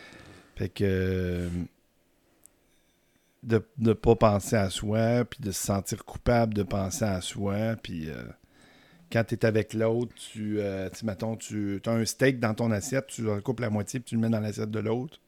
Fait 0.57 0.69
que. 0.69 1.49
De 3.43 3.61
ne 3.79 3.93
pas 3.93 4.15
penser 4.15 4.55
à 4.55 4.71
soi, 4.71 5.25
puis 5.29 5.41
de 5.43 5.51
se 5.51 5.61
sentir 5.67 6.05
coupable 6.05 6.55
de 6.55 6.63
penser 6.63 7.05
à 7.05 7.21
soi, 7.21 7.75
puis. 7.83 8.09
euh, 8.09 8.23
quand 9.13 9.25
tu 9.25 9.35
es 9.35 9.45
avec 9.45 9.75
l'autre, 9.75 10.13
tu, 10.15 10.59
euh, 10.61 10.89
tu 10.91 11.01
sais, 11.01 11.07
mettons, 11.07 11.37
tu 11.37 11.81
as 11.87 11.91
un 11.91 12.05
steak 12.05 12.41
dans 12.41 12.55
ton 12.55 12.71
assiette, 12.71 13.07
tu 13.09 13.23
le 13.23 13.41
coupes 13.41 13.61
la 13.61 13.71
moitié, 13.71 14.01
puis 14.01 14.11
tu 14.11 14.15
le 14.17 14.21
mets 14.23 14.29
dans 14.31 14.41
l'assiette 14.41 14.71
de 14.71 14.81
l'autre. 14.81 15.19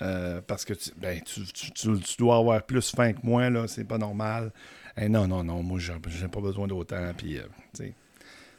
Euh, 0.00 0.40
parce 0.46 0.64
que 0.64 0.72
tu, 0.74 0.90
ben, 0.96 1.20
tu, 1.22 1.42
tu- 1.52 1.70
tu- 1.70 2.00
tu 2.00 2.16
dois 2.18 2.36
avoir 2.38 2.62
plus 2.64 2.90
faim 2.94 3.12
que 3.12 3.20
moi, 3.24 3.50
là, 3.50 3.68
c'est 3.68 3.84
pas 3.84 3.98
normal. 3.98 4.50
Eh 4.96 5.08
non, 5.08 5.26
non, 5.28 5.44
non, 5.44 5.62
moi, 5.62 5.78
j'ai 5.78 6.28
pas 6.28 6.40
besoin 6.40 6.66
d'autant. 6.66 7.12
Puis, 7.16 7.38
euh, 7.38 7.42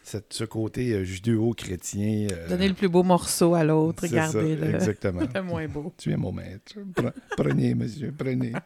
cette- 0.03 0.31
ce 0.33 0.43
côté 0.43 0.91
euh, 0.93 1.03
judéo-chrétien. 1.03 2.27
Donner 2.49 2.67
le 2.67 2.73
plus 2.75 2.89
beau 2.89 3.03
morceau 3.03 3.55
à 3.55 3.63
l'autre, 3.63 4.03
regardez 4.03 4.55
le, 4.55 4.75
Exactement. 4.75 5.21
le 5.35 5.41
moins 5.41 5.67
beau. 5.67 5.93
Tu 5.97 6.11
es 6.11 6.17
mon 6.17 6.31
maître. 6.31 6.73
Pre- 6.95 7.13
Prenez, 7.35 7.73
monsieur, 7.73 8.13
prenez. 8.15 8.53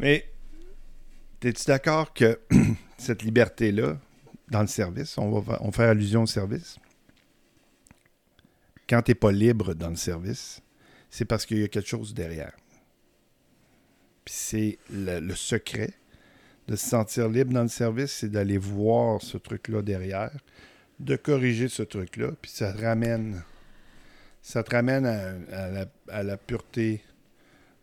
Mais, 0.00 0.24
es-tu 1.42 1.64
d'accord 1.66 2.12
que 2.12 2.40
cette 2.98 3.22
liberté-là, 3.22 3.98
dans 4.50 4.60
le 4.62 4.66
service, 4.66 5.18
on 5.18 5.38
va 5.40 5.58
on 5.60 5.72
fait 5.72 5.84
allusion 5.84 6.22
au 6.22 6.26
service, 6.26 6.78
quand 8.88 9.02
tu 9.02 9.10
n'es 9.10 9.14
pas 9.14 9.30
libre 9.30 9.74
dans 9.74 9.90
le 9.90 9.96
service, 9.96 10.62
c'est 11.10 11.24
parce 11.24 11.46
qu'il 11.46 11.58
y 11.58 11.64
a 11.64 11.68
quelque 11.68 11.88
chose 11.88 12.14
derrière. 12.14 12.52
Puis 14.24 14.34
c'est 14.34 14.78
le, 14.90 15.34
secret 15.34 15.94
de 16.66 16.76
se 16.76 16.86
sentir 16.86 17.28
libre 17.28 17.52
dans 17.52 17.62
le 17.62 17.68
service, 17.68 18.12
c'est 18.12 18.30
d'aller 18.30 18.58
voir 18.58 19.22
ce 19.22 19.38
truc-là 19.38 19.82
derrière, 19.82 20.32
de 21.00 21.16
corriger 21.16 21.68
ce 21.68 21.82
truc-là, 21.82 22.32
puis 22.40 22.50
ça 22.50 22.72
te 22.72 22.82
ramène 22.82 23.42
ça 24.40 24.62
te 24.62 24.74
ramène 24.74 25.04
à, 25.04 25.34
à 25.52 25.68
la, 25.68 25.86
à 26.08 26.22
la 26.22 26.36
pureté 26.38 27.02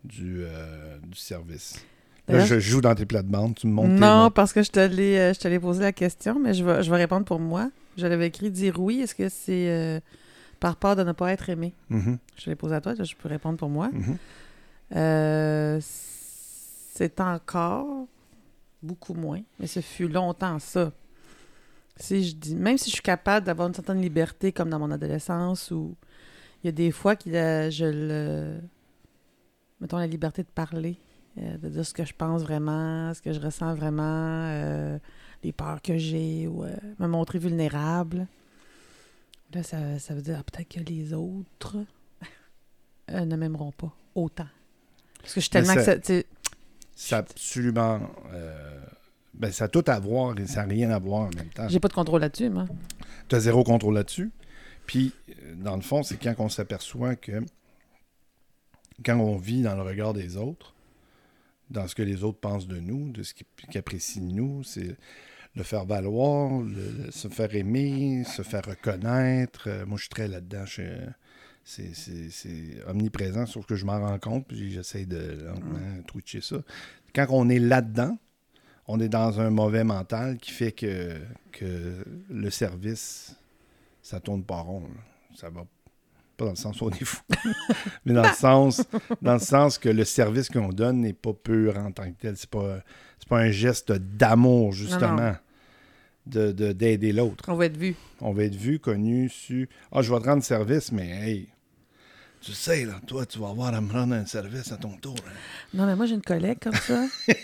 du, 0.02 0.42
euh, 0.42 0.98
du 0.98 1.16
service. 1.16 1.84
Là, 2.28 2.34
D'ailleurs- 2.38 2.46
je 2.46 2.58
joue 2.60 2.80
dans 2.80 2.94
tes 2.94 3.06
plates-bandes, 3.06 3.54
tu 3.54 3.66
me 3.68 3.72
montres 3.72 3.88
Non, 3.94 4.30
parce 4.34 4.52
que 4.52 4.62
je 4.62 4.70
te 4.70 4.80
l'ai 4.80 5.16
euh, 5.18 5.32
je 5.32 5.38
te 5.38 5.46
l'ai 5.48 5.60
posé 5.60 5.80
la 5.80 5.92
question, 5.92 6.38
mais 6.40 6.54
je 6.54 6.64
vais, 6.64 6.82
je 6.82 6.90
vais 6.90 6.96
répondre 6.96 7.24
pour 7.24 7.38
moi. 7.38 7.70
Je 7.96 8.06
l'avais 8.06 8.26
écrit 8.26 8.50
dire 8.50 8.80
oui. 8.80 9.00
Est-ce 9.00 9.14
que 9.14 9.28
c'est 9.28 9.68
euh, 9.70 10.00
par 10.58 10.76
peur 10.76 10.96
de 10.96 11.02
ne 11.04 11.12
pas 11.12 11.32
être 11.32 11.48
aimé? 11.48 11.72
Mhm, 11.90 12.18
Je 12.36 12.50
l'ai 12.50 12.56
posé 12.56 12.74
à 12.74 12.80
toi, 12.80 12.94
je 12.94 13.14
peux 13.14 13.28
répondre 13.28 13.56
pour 13.58 13.68
moi. 13.68 13.90
mhm. 13.92 14.16
Euh, 14.96 15.78
c'est 15.82 17.20
encore 17.20 18.06
beaucoup 18.82 19.14
moins, 19.14 19.40
mais 19.58 19.66
ce 19.66 19.80
fut 19.80 20.08
longtemps 20.08 20.58
ça. 20.58 20.92
Si 21.96 22.28
je 22.28 22.34
dis, 22.34 22.54
même 22.54 22.76
si 22.78 22.90
je 22.90 22.94
suis 22.94 23.02
capable 23.02 23.46
d'avoir 23.46 23.68
une 23.68 23.74
certaine 23.74 24.00
liberté, 24.00 24.52
comme 24.52 24.68
dans 24.70 24.78
mon 24.78 24.90
adolescence, 24.90 25.70
où 25.70 25.94
il 26.62 26.66
y 26.66 26.68
a 26.68 26.72
des 26.72 26.90
fois 26.90 27.16
que 27.16 27.30
je 27.70 27.84
le. 27.84 28.54
Mettons 29.80 29.98
la 29.98 30.06
liberté 30.06 30.42
de 30.42 30.48
parler, 30.48 30.96
euh, 31.38 31.58
de 31.58 31.68
dire 31.68 31.84
ce 31.84 31.92
que 31.92 32.04
je 32.04 32.14
pense 32.14 32.42
vraiment, 32.42 33.12
ce 33.12 33.20
que 33.20 33.32
je 33.32 33.40
ressens 33.40 33.74
vraiment, 33.74 34.02
euh, 34.48 34.98
les 35.42 35.52
peurs 35.52 35.82
que 35.82 35.98
j'ai, 35.98 36.46
ou 36.46 36.64
euh, 36.64 36.74
me 36.98 37.06
montrer 37.06 37.38
vulnérable. 37.38 38.26
Là, 39.52 39.62
ça, 39.62 39.98
ça 39.98 40.14
veut 40.14 40.22
dire 40.22 40.38
ah, 40.40 40.42
peut-être 40.42 40.68
que 40.68 40.80
les 40.80 41.12
autres 41.12 41.76
ne 43.12 43.36
m'aimeront 43.36 43.72
pas 43.72 43.92
autant. 44.14 44.48
Parce 45.20 45.34
que 45.34 45.40
je 45.40 45.44
suis 45.44 45.50
tellement 45.50 45.74
ça- 45.74 45.80
acceptée. 45.80 46.26
Ça 46.94 47.16
a 47.16 47.18
absolument. 47.20 48.00
ben, 49.34 49.52
ça 49.52 49.64
a 49.64 49.68
tout 49.68 49.84
à 49.86 49.98
voir 50.00 50.38
et 50.38 50.46
ça 50.46 50.62
n'a 50.62 50.68
rien 50.72 50.90
à 50.90 50.98
voir 50.98 51.22
en 51.22 51.30
même 51.36 51.50
temps. 51.50 51.68
J'ai 51.68 51.80
pas 51.80 51.88
de 51.88 51.92
contrôle 51.92 52.22
là-dessus, 52.22 52.48
moi. 52.48 52.64
Tu 53.28 53.36
as 53.36 53.40
zéro 53.40 53.62
contrôle 53.64 53.94
là-dessus. 53.94 54.30
Puis, 54.86 55.12
dans 55.56 55.76
le 55.76 55.82
fond, 55.82 56.02
c'est 56.02 56.16
quand 56.16 56.34
on 56.38 56.48
s'aperçoit 56.48 57.16
que 57.16 57.44
quand 59.04 59.18
on 59.18 59.36
vit 59.36 59.60
dans 59.62 59.74
le 59.74 59.82
regard 59.82 60.14
des 60.14 60.36
autres, 60.38 60.75
dans 61.70 61.86
ce 61.88 61.94
que 61.94 62.02
les 62.02 62.22
autres 62.24 62.38
pensent 62.38 62.66
de 62.68 62.78
nous, 62.78 63.10
de 63.10 63.22
ce 63.22 63.34
qu'ils 63.34 63.78
apprécient 63.78 64.22
de 64.22 64.32
nous, 64.32 64.62
c'est 64.62 64.96
le 65.54 65.62
faire 65.62 65.84
valoir, 65.86 66.60
le- 66.62 67.10
se 67.10 67.28
faire 67.28 67.54
aimer, 67.54 68.24
se 68.24 68.42
faire 68.42 68.64
reconnaître. 68.66 69.68
Euh, 69.68 69.86
moi, 69.86 69.96
je 69.96 70.02
suis 70.02 70.10
très 70.10 70.28
là-dedans. 70.28 70.64
C'est 71.64 71.90
omniprésent, 72.86 73.46
sauf 73.46 73.66
que 73.66 73.74
je 73.74 73.84
m'en 73.84 73.98
rends 74.00 74.18
compte, 74.18 74.46
puis 74.46 74.70
j'essaie 74.70 75.06
de 75.06 75.42
lentement 75.44 76.02
twitcher 76.06 76.40
ça. 76.40 76.56
Quand 77.14 77.26
on 77.30 77.48
est 77.48 77.58
là-dedans, 77.58 78.16
on 78.86 79.00
est 79.00 79.08
dans 79.08 79.40
un 79.40 79.50
mauvais 79.50 79.82
mental 79.82 80.36
qui 80.38 80.52
fait 80.52 80.70
que, 80.72 81.16
que 81.50 82.04
le 82.30 82.50
service, 82.50 83.34
ça 84.02 84.20
tourne 84.20 84.44
pas 84.44 84.60
rond. 84.60 84.82
là. 84.82 85.00
Ça 85.34 85.50
va 85.50 85.64
pas 86.36 86.44
dans 86.44 86.50
le 86.52 86.56
sens 86.56 86.80
où 86.80 86.86
on 86.86 86.90
est 86.90 87.04
fou, 87.04 87.20
mais 88.04 88.12
dans 88.12 88.22
le 88.22 88.34
sens, 88.34 88.82
dans 89.22 89.34
le 89.34 89.38
sens 89.38 89.78
que 89.78 89.88
le 89.88 90.04
service 90.04 90.48
qu'on 90.48 90.68
donne 90.68 91.00
n'est 91.00 91.12
pas 91.12 91.32
pur 91.32 91.76
en 91.78 91.90
tant 91.92 92.04
que 92.10 92.16
tel. 92.20 92.36
C'est 92.36 92.50
pas, 92.50 92.78
c'est 93.18 93.28
pas 93.28 93.38
un 93.38 93.50
geste 93.50 93.92
d'amour 93.92 94.72
justement, 94.72 95.34
de 96.26 96.52
de- 96.52 96.72
d'aider 96.72 97.12
l'autre. 97.12 97.44
On 97.48 97.54
va 97.54 97.66
être 97.66 97.76
vu. 97.76 97.94
On 98.20 98.32
va 98.32 98.44
être 98.44 98.54
vu, 98.56 98.78
connu, 98.78 99.28
su. 99.28 99.68
Ah, 99.92 100.02
je 100.02 100.12
vais 100.12 100.20
te 100.20 100.24
rendre 100.26 100.42
service, 100.42 100.90
mais 100.92 101.08
hey, 101.08 101.48
tu 102.40 102.52
sais 102.52 102.84
là, 102.84 103.00
toi, 103.06 103.24
tu 103.26 103.38
vas 103.38 103.48
avoir 103.50 103.74
à 103.74 103.80
me 103.80 103.92
rendre 103.92 104.14
un 104.14 104.26
service 104.26 104.70
à 104.72 104.76
ton 104.76 104.96
tour. 104.96 105.14
hein. 105.26 105.32
Non, 105.74 105.86
mais 105.86 105.96
moi, 105.96 106.06
j'ai 106.06 106.14
une 106.14 106.22
collègue 106.22 106.58
comme 106.60 106.74
ça. 106.74 107.04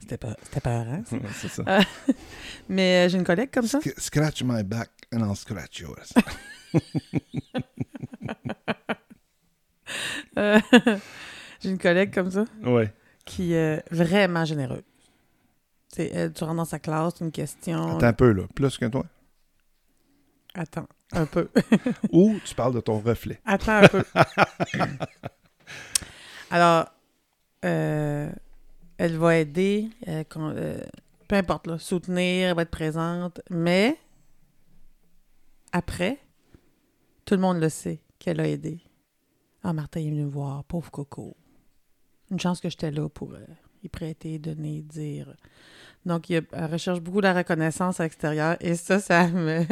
C'était 0.00 0.16
pas, 0.18 0.36
c'était 0.42 0.60
peur, 0.60 0.86
hein? 0.88 1.02
Ouais, 1.12 1.20
c'est 1.40 1.48
ça. 1.48 1.62
Mais 2.68 3.06
euh, 3.06 3.08
j'ai 3.08 3.18
une 3.18 3.24
collègue 3.24 3.50
comme 3.52 3.66
ça. 3.66 3.78
Sc- 3.78 3.98
scratch 4.00 4.42
my 4.42 4.62
back 4.64 4.90
and 5.12 5.20
I'll 5.20 5.36
scratch 5.36 5.80
yours. 5.80 6.12
Euh, 10.38 10.60
j'ai 11.60 11.70
une 11.70 11.78
collègue 11.78 12.14
comme 12.14 12.30
ça 12.30 12.44
ouais. 12.62 12.92
qui 13.24 13.52
est 13.52 13.82
vraiment 13.90 14.44
généreuse. 14.44 14.84
C'est, 15.88 16.06
elle, 16.14 16.32
tu 16.32 16.44
rentres 16.44 16.56
dans 16.56 16.64
sa 16.64 16.78
classe, 16.78 17.14
une 17.20 17.32
question. 17.32 17.96
Attends 17.96 18.06
un 18.06 18.12
peu, 18.12 18.32
là. 18.32 18.44
Plus 18.54 18.78
que 18.78 18.86
toi? 18.86 19.04
Attends, 20.54 20.88
un 21.12 21.26
peu. 21.26 21.48
Ou 22.12 22.36
tu 22.44 22.54
parles 22.54 22.74
de 22.74 22.80
ton 22.80 23.00
reflet? 23.00 23.40
Attends 23.44 23.82
un 23.82 23.88
peu. 23.88 24.04
Alors, 26.50 26.86
euh, 27.64 28.30
elle 28.98 29.16
va 29.16 29.38
aider, 29.38 29.88
euh, 30.08 30.24
euh, 30.36 30.80
peu 31.28 31.36
importe, 31.36 31.66
là, 31.66 31.78
soutenir, 31.78 32.48
elle 32.48 32.56
va 32.56 32.62
être 32.62 32.70
présente, 32.70 33.40
mais 33.50 33.96
après, 35.72 36.18
tout 37.24 37.34
le 37.34 37.40
monde 37.40 37.60
le 37.60 37.68
sait 37.68 38.00
qu'elle 38.18 38.40
a 38.40 38.48
aidé. 38.48 38.80
Ah, 39.62 39.72
Martin 39.72 40.00
est 40.00 40.10
venu 40.10 40.24
me 40.24 40.30
voir, 40.30 40.64
pauvre 40.64 40.90
Coco. 40.90 41.36
Une 42.30 42.40
chance 42.40 42.60
que 42.60 42.68
j'étais 42.70 42.90
là 42.90 43.08
pour 43.08 43.32
euh, 43.34 43.44
y 43.82 43.88
prêter, 43.88 44.38
donner, 44.38 44.82
dire. 44.82 45.34
Donc, 46.06 46.30
il 46.30 46.42
elle 46.52 46.64
recherche 46.72 47.00
beaucoup 47.00 47.20
la 47.20 47.34
reconnaissance 47.34 48.00
à 48.00 48.04
l'extérieur 48.04 48.56
et 48.60 48.74
ça, 48.74 49.00
ça 49.00 49.28
me. 49.28 49.64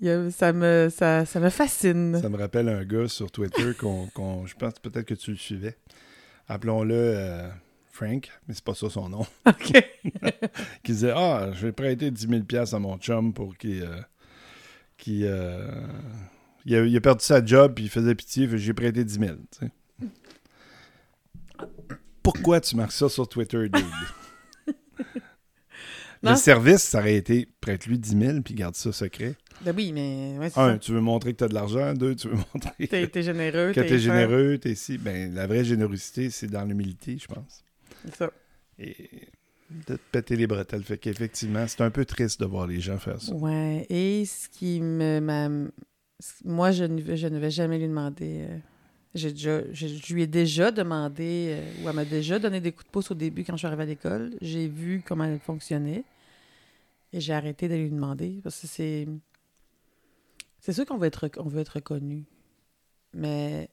ça, 0.30 0.52
me 0.52 0.88
ça, 0.90 1.26
ça 1.26 1.40
me 1.40 1.50
fascine. 1.50 2.20
Ça 2.20 2.28
me 2.28 2.38
rappelle 2.38 2.68
un 2.68 2.84
gars 2.84 3.08
sur 3.08 3.30
Twitter 3.30 3.72
qu'on, 3.78 4.46
je 4.46 4.54
pense 4.54 4.74
peut-être 4.74 5.06
que 5.06 5.14
tu 5.14 5.32
le 5.32 5.36
suivais. 5.36 5.76
Appelons-le 6.48 6.94
euh, 6.94 7.48
Frank, 7.90 8.30
mais 8.46 8.54
c'est 8.54 8.64
pas 8.64 8.74
ça 8.74 8.88
son 8.90 9.08
nom. 9.08 9.26
OK. 9.46 9.72
Qui 10.82 10.92
disait 10.92 11.12
Ah, 11.14 11.50
je 11.52 11.66
vais 11.66 11.72
prêter 11.72 12.10
10 12.10 12.28
000 12.28 12.42
piastres 12.44 12.76
à 12.76 12.78
mon 12.78 12.96
chum 12.98 13.32
pour 13.34 13.56
qu'il. 13.56 13.82
euh, 13.82 14.00
qu'il, 15.00 15.24
euh, 15.24 15.66
il, 16.64 16.74
a, 16.76 16.84
il 16.84 16.96
a 16.96 17.00
perdu 17.00 17.24
sa 17.24 17.44
job 17.44 17.72
puis 17.74 17.84
il 17.84 17.90
faisait 17.90 18.14
pitié, 18.14 18.48
j'ai 18.56 18.72
prêté 18.74 19.04
10 19.04 19.18
000. 19.18 19.34
tu 19.50 19.58
sais. 19.66 19.70
Pourquoi 22.22 22.60
tu 22.60 22.76
marques 22.76 22.92
ça 22.92 23.08
sur 23.08 23.28
Twitter, 23.28 23.68
dude? 23.68 23.84
Le 26.22 26.34
service, 26.36 26.82
ça 26.82 26.98
aurait 26.98 27.16
été 27.16 27.48
prête-lui 27.62 27.98
10 27.98 28.10
000 28.18 28.40
puis 28.42 28.52
garde 28.52 28.74
ça 28.76 28.92
secret. 28.92 29.36
Ben 29.62 29.74
oui, 29.74 29.90
mais 29.92 30.36
ouais, 30.38 30.46
Un, 30.56 30.72
ça. 30.72 30.78
tu 30.78 30.92
veux 30.92 31.00
montrer 31.00 31.32
que 31.32 31.38
tu 31.38 31.44
as 31.44 31.48
de 31.48 31.54
l'argent. 31.54 31.94
Deux, 31.94 32.14
tu 32.14 32.28
veux 32.28 32.36
montrer 32.36 32.86
T'es, 32.88 33.06
t'es 33.08 33.22
généreux. 33.22 33.72
que 33.74 33.80
t'es 33.80 33.86
tu 33.86 33.94
es 33.94 33.98
fin. 33.98 34.02
généreux. 34.04 34.58
T'es 34.58 34.74
si. 34.74 34.98
Ben, 34.98 35.34
la 35.34 35.46
vraie 35.46 35.64
générosité, 35.64 36.28
c'est 36.28 36.46
dans 36.46 36.64
l'humilité, 36.64 37.16
je 37.18 37.26
pense. 37.26 37.64
C'est 38.04 38.14
ça. 38.16 38.30
Et 38.78 39.08
de 39.88 39.96
te 39.96 40.00
péter 40.12 40.36
les 40.36 40.46
bretelles. 40.46 40.82
Fait 40.82 40.98
qu'effectivement, 40.98 41.66
c'est 41.68 41.80
un 41.82 41.90
peu 41.90 42.04
triste 42.04 42.40
de 42.40 42.46
voir 42.46 42.66
les 42.66 42.80
gens 42.80 42.98
faire 42.98 43.20
ça. 43.20 43.32
Ouais. 43.34 43.86
Et 43.88 44.24
ce 44.24 44.48
qui 44.48 44.80
me. 44.80 45.20
m'a- 45.20 45.70
Moi, 46.44 46.70
je 46.72 46.84
ne, 46.84 47.00
vais- 47.00 47.16
je 47.16 47.28
ne 47.28 47.38
vais 47.38 47.50
jamais 47.50 47.78
lui 47.78 47.86
demander. 47.88 48.46
euh, 48.48 48.58
J'ai 49.14 49.32
déjà, 49.32 49.62
je, 49.72 50.12
lui 50.14 50.22
ai 50.22 50.26
déjà 50.28 50.70
demandé, 50.70 51.48
euh, 51.58 51.82
ou 51.84 51.88
elle 51.88 51.94
m'a 51.96 52.04
déjà 52.04 52.38
donné 52.38 52.60
des 52.60 52.70
coups 52.72 52.86
de 52.86 52.90
pouce 52.90 53.10
au 53.10 53.14
début 53.14 53.42
quand 53.42 53.54
je 53.54 53.58
suis 53.58 53.66
arrivée 53.66 53.82
à 53.82 53.86
l'école. 53.86 54.30
J'ai 54.40 54.68
vu 54.68 55.02
comment 55.06 55.24
elle 55.24 55.40
fonctionnait. 55.40 56.04
Et 57.12 57.20
j'ai 57.20 57.32
arrêté 57.32 57.68
de 57.68 57.74
lui 57.74 57.90
demander. 57.90 58.40
Parce 58.42 58.60
que 58.60 58.66
c'est. 58.68 59.08
C'est 60.60 60.72
sûr 60.72 60.84
qu'on 60.86 60.98
veut 60.98 61.06
être, 61.06 61.28
on 61.38 61.48
veut 61.48 61.60
être 61.60 61.76
reconnu. 61.76 62.24
Mais 63.14 63.68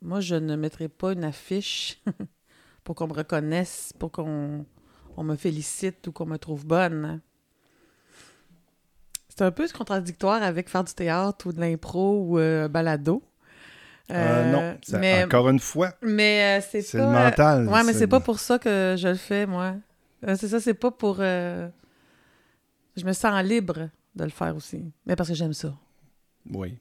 moi, 0.00 0.20
je 0.20 0.36
ne 0.36 0.56
mettrai 0.56 0.88
pas 0.88 1.12
une 1.12 1.24
affiche 1.24 2.00
pour 2.84 2.94
qu'on 2.94 3.08
me 3.08 3.12
reconnaisse, 3.12 3.92
pour 3.98 4.10
qu'on 4.12 4.64
on 5.18 5.24
me 5.24 5.36
félicite 5.36 6.06
ou 6.06 6.12
qu'on 6.12 6.26
me 6.26 6.36
trouve 6.38 6.64
bonne. 6.66 7.20
C'est 9.28 9.42
un 9.42 9.50
peu 9.50 9.68
contradictoire 9.68 10.42
avec 10.42 10.68
faire 10.68 10.84
du 10.84 10.94
théâtre 10.94 11.46
ou 11.48 11.52
de 11.52 11.60
l'impro 11.60 12.22
ou 12.24 12.38
euh, 12.38 12.68
balado. 12.68 13.22
Euh, 14.10 14.14
Euh, 14.14 14.52
non, 14.52 14.78
ça- 14.82 14.98
mais, 14.98 15.24
encore 15.24 15.48
une 15.50 15.58
fois, 15.60 15.92
mais 16.02 16.58
euh, 16.60 16.66
c'est 16.66 16.94
le 16.94 17.04
mental. 17.04 17.68
Ouais, 17.68 17.84
mais 17.84 17.92
c'est 17.92 18.06
pas 18.06 18.20
pour 18.20 18.38
ça 18.40 18.58
que 18.58 18.94
je 18.98 19.08
le 19.08 19.14
fais, 19.16 19.44
moi. 19.46 19.76
Euh, 20.26 20.34
c'est 20.38 20.48
ça, 20.48 20.60
c'est 20.60 20.74
pas 20.74 20.90
pour... 20.90 21.18
euh, 21.20 21.68
Je 22.96 23.04
me 23.04 23.12
sens 23.12 23.42
libre 23.44 23.90
de 24.16 24.24
le 24.24 24.30
faire 24.30 24.56
aussi. 24.56 24.82
Mais 25.04 25.14
parce 25.14 25.28
que 25.28 25.34
j'aime 25.34 25.52
ça. 25.52 25.76
Oui. 26.50 26.78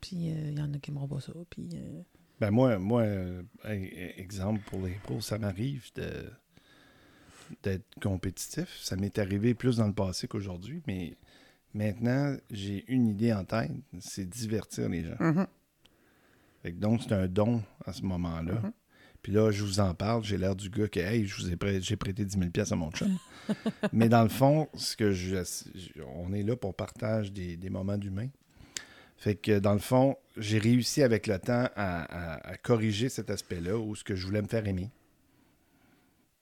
Puis 0.00 0.16
il 0.16 0.58
y 0.58 0.62
en 0.62 0.72
a 0.72 0.78
qui 0.78 0.90
m'auront 0.90 1.06
pas 1.06 1.20
ça. 1.20 1.32
Puis... 1.50 1.68
euh, 1.74 2.00
Ben 2.40 2.50
moi, 2.50 2.78
moi 2.78 3.02
euh, 3.02 3.42
e- 3.66 4.18
exemple 4.18 4.60
pour 4.70 4.80
les 4.80 4.94
pros, 5.02 5.20
ça 5.20 5.36
m'arrive 5.38 5.90
de 5.96 6.32
d'être 7.62 7.84
compétitif. 8.00 8.68
Ça 8.82 8.96
m'est 8.96 9.18
arrivé 9.18 9.54
plus 9.54 9.76
dans 9.78 9.86
le 9.86 9.92
passé 9.94 10.28
qu'aujourd'hui, 10.28 10.82
mais 10.86 11.16
maintenant, 11.74 12.36
j'ai 12.50 12.84
une 12.88 13.08
idée 13.08 13.32
en 13.32 13.44
tête, 13.44 13.70
c'est 14.00 14.28
divertir 14.28 14.88
les 14.88 15.04
gens. 15.04 15.16
mhm. 15.20 15.46
Fait 16.62 16.72
que 16.72 16.78
donc, 16.78 17.00
c'est 17.02 17.12
un 17.14 17.26
don 17.26 17.62
à 17.86 17.92
ce 17.92 18.02
moment-là. 18.02 18.52
Mhm. 18.54 18.72
Puis 19.22 19.32
là, 19.32 19.50
je 19.50 19.62
vous 19.64 19.80
en 19.80 19.94
parle, 19.94 20.24
j'ai 20.24 20.38
l'air 20.38 20.56
du 20.56 20.70
gars 20.70 20.88
que, 20.88 20.98
hey, 21.00 21.26
je 21.26 21.36
vous 21.36 21.50
ai 21.52 21.56
prêté, 21.56 21.80
j'ai 21.82 21.96
prêté 21.96 22.24
10 22.24 22.38
000 22.38 22.50
pièces 22.50 22.72
à 22.72 22.76
mon 22.76 22.90
chum. 22.90 23.16
Mais 23.92 24.08
dans 24.08 24.22
le 24.22 24.28
fond, 24.30 24.68
ce 24.74 24.96
que 24.96 25.12
je, 25.12 25.36
je- 25.36 26.02
on 26.16 26.32
est 26.32 26.42
là 26.42 26.56
pour 26.56 26.74
partage 26.74 27.32
des, 27.32 27.56
des 27.56 27.68
moments 27.70 27.98
d'humain. 27.98 28.28
Fait 29.18 29.34
que 29.36 29.58
dans 29.58 29.74
le 29.74 29.78
fond, 29.78 30.16
j'ai 30.38 30.58
réussi 30.58 31.02
avec 31.02 31.26
le 31.26 31.38
temps 31.38 31.68
à, 31.76 32.02
à- 32.36 32.48
à 32.52 32.56
corriger 32.56 33.10
cet 33.10 33.28
aspect-là 33.28 33.76
où 33.78 33.94
ce 33.94 34.02
que 34.04 34.14
je 34.16 34.24
voulais 34.26 34.40
me 34.40 34.48
faire 34.48 34.66
aimer. 34.66 34.90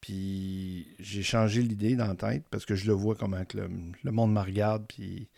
Puis 0.00 0.86
j'ai 1.00 1.22
changé 1.22 1.62
l'idée 1.62 1.96
dans 1.96 2.06
la 2.06 2.14
tête 2.14 2.44
parce 2.50 2.64
que 2.64 2.74
je 2.74 2.86
le 2.86 2.92
vois 2.92 3.14
comment 3.16 3.44
que 3.44 3.58
le, 3.58 3.68
le 4.04 4.10
monde 4.12 4.32
me 4.32 4.40
regarde, 4.40 4.84
puis 4.86 5.28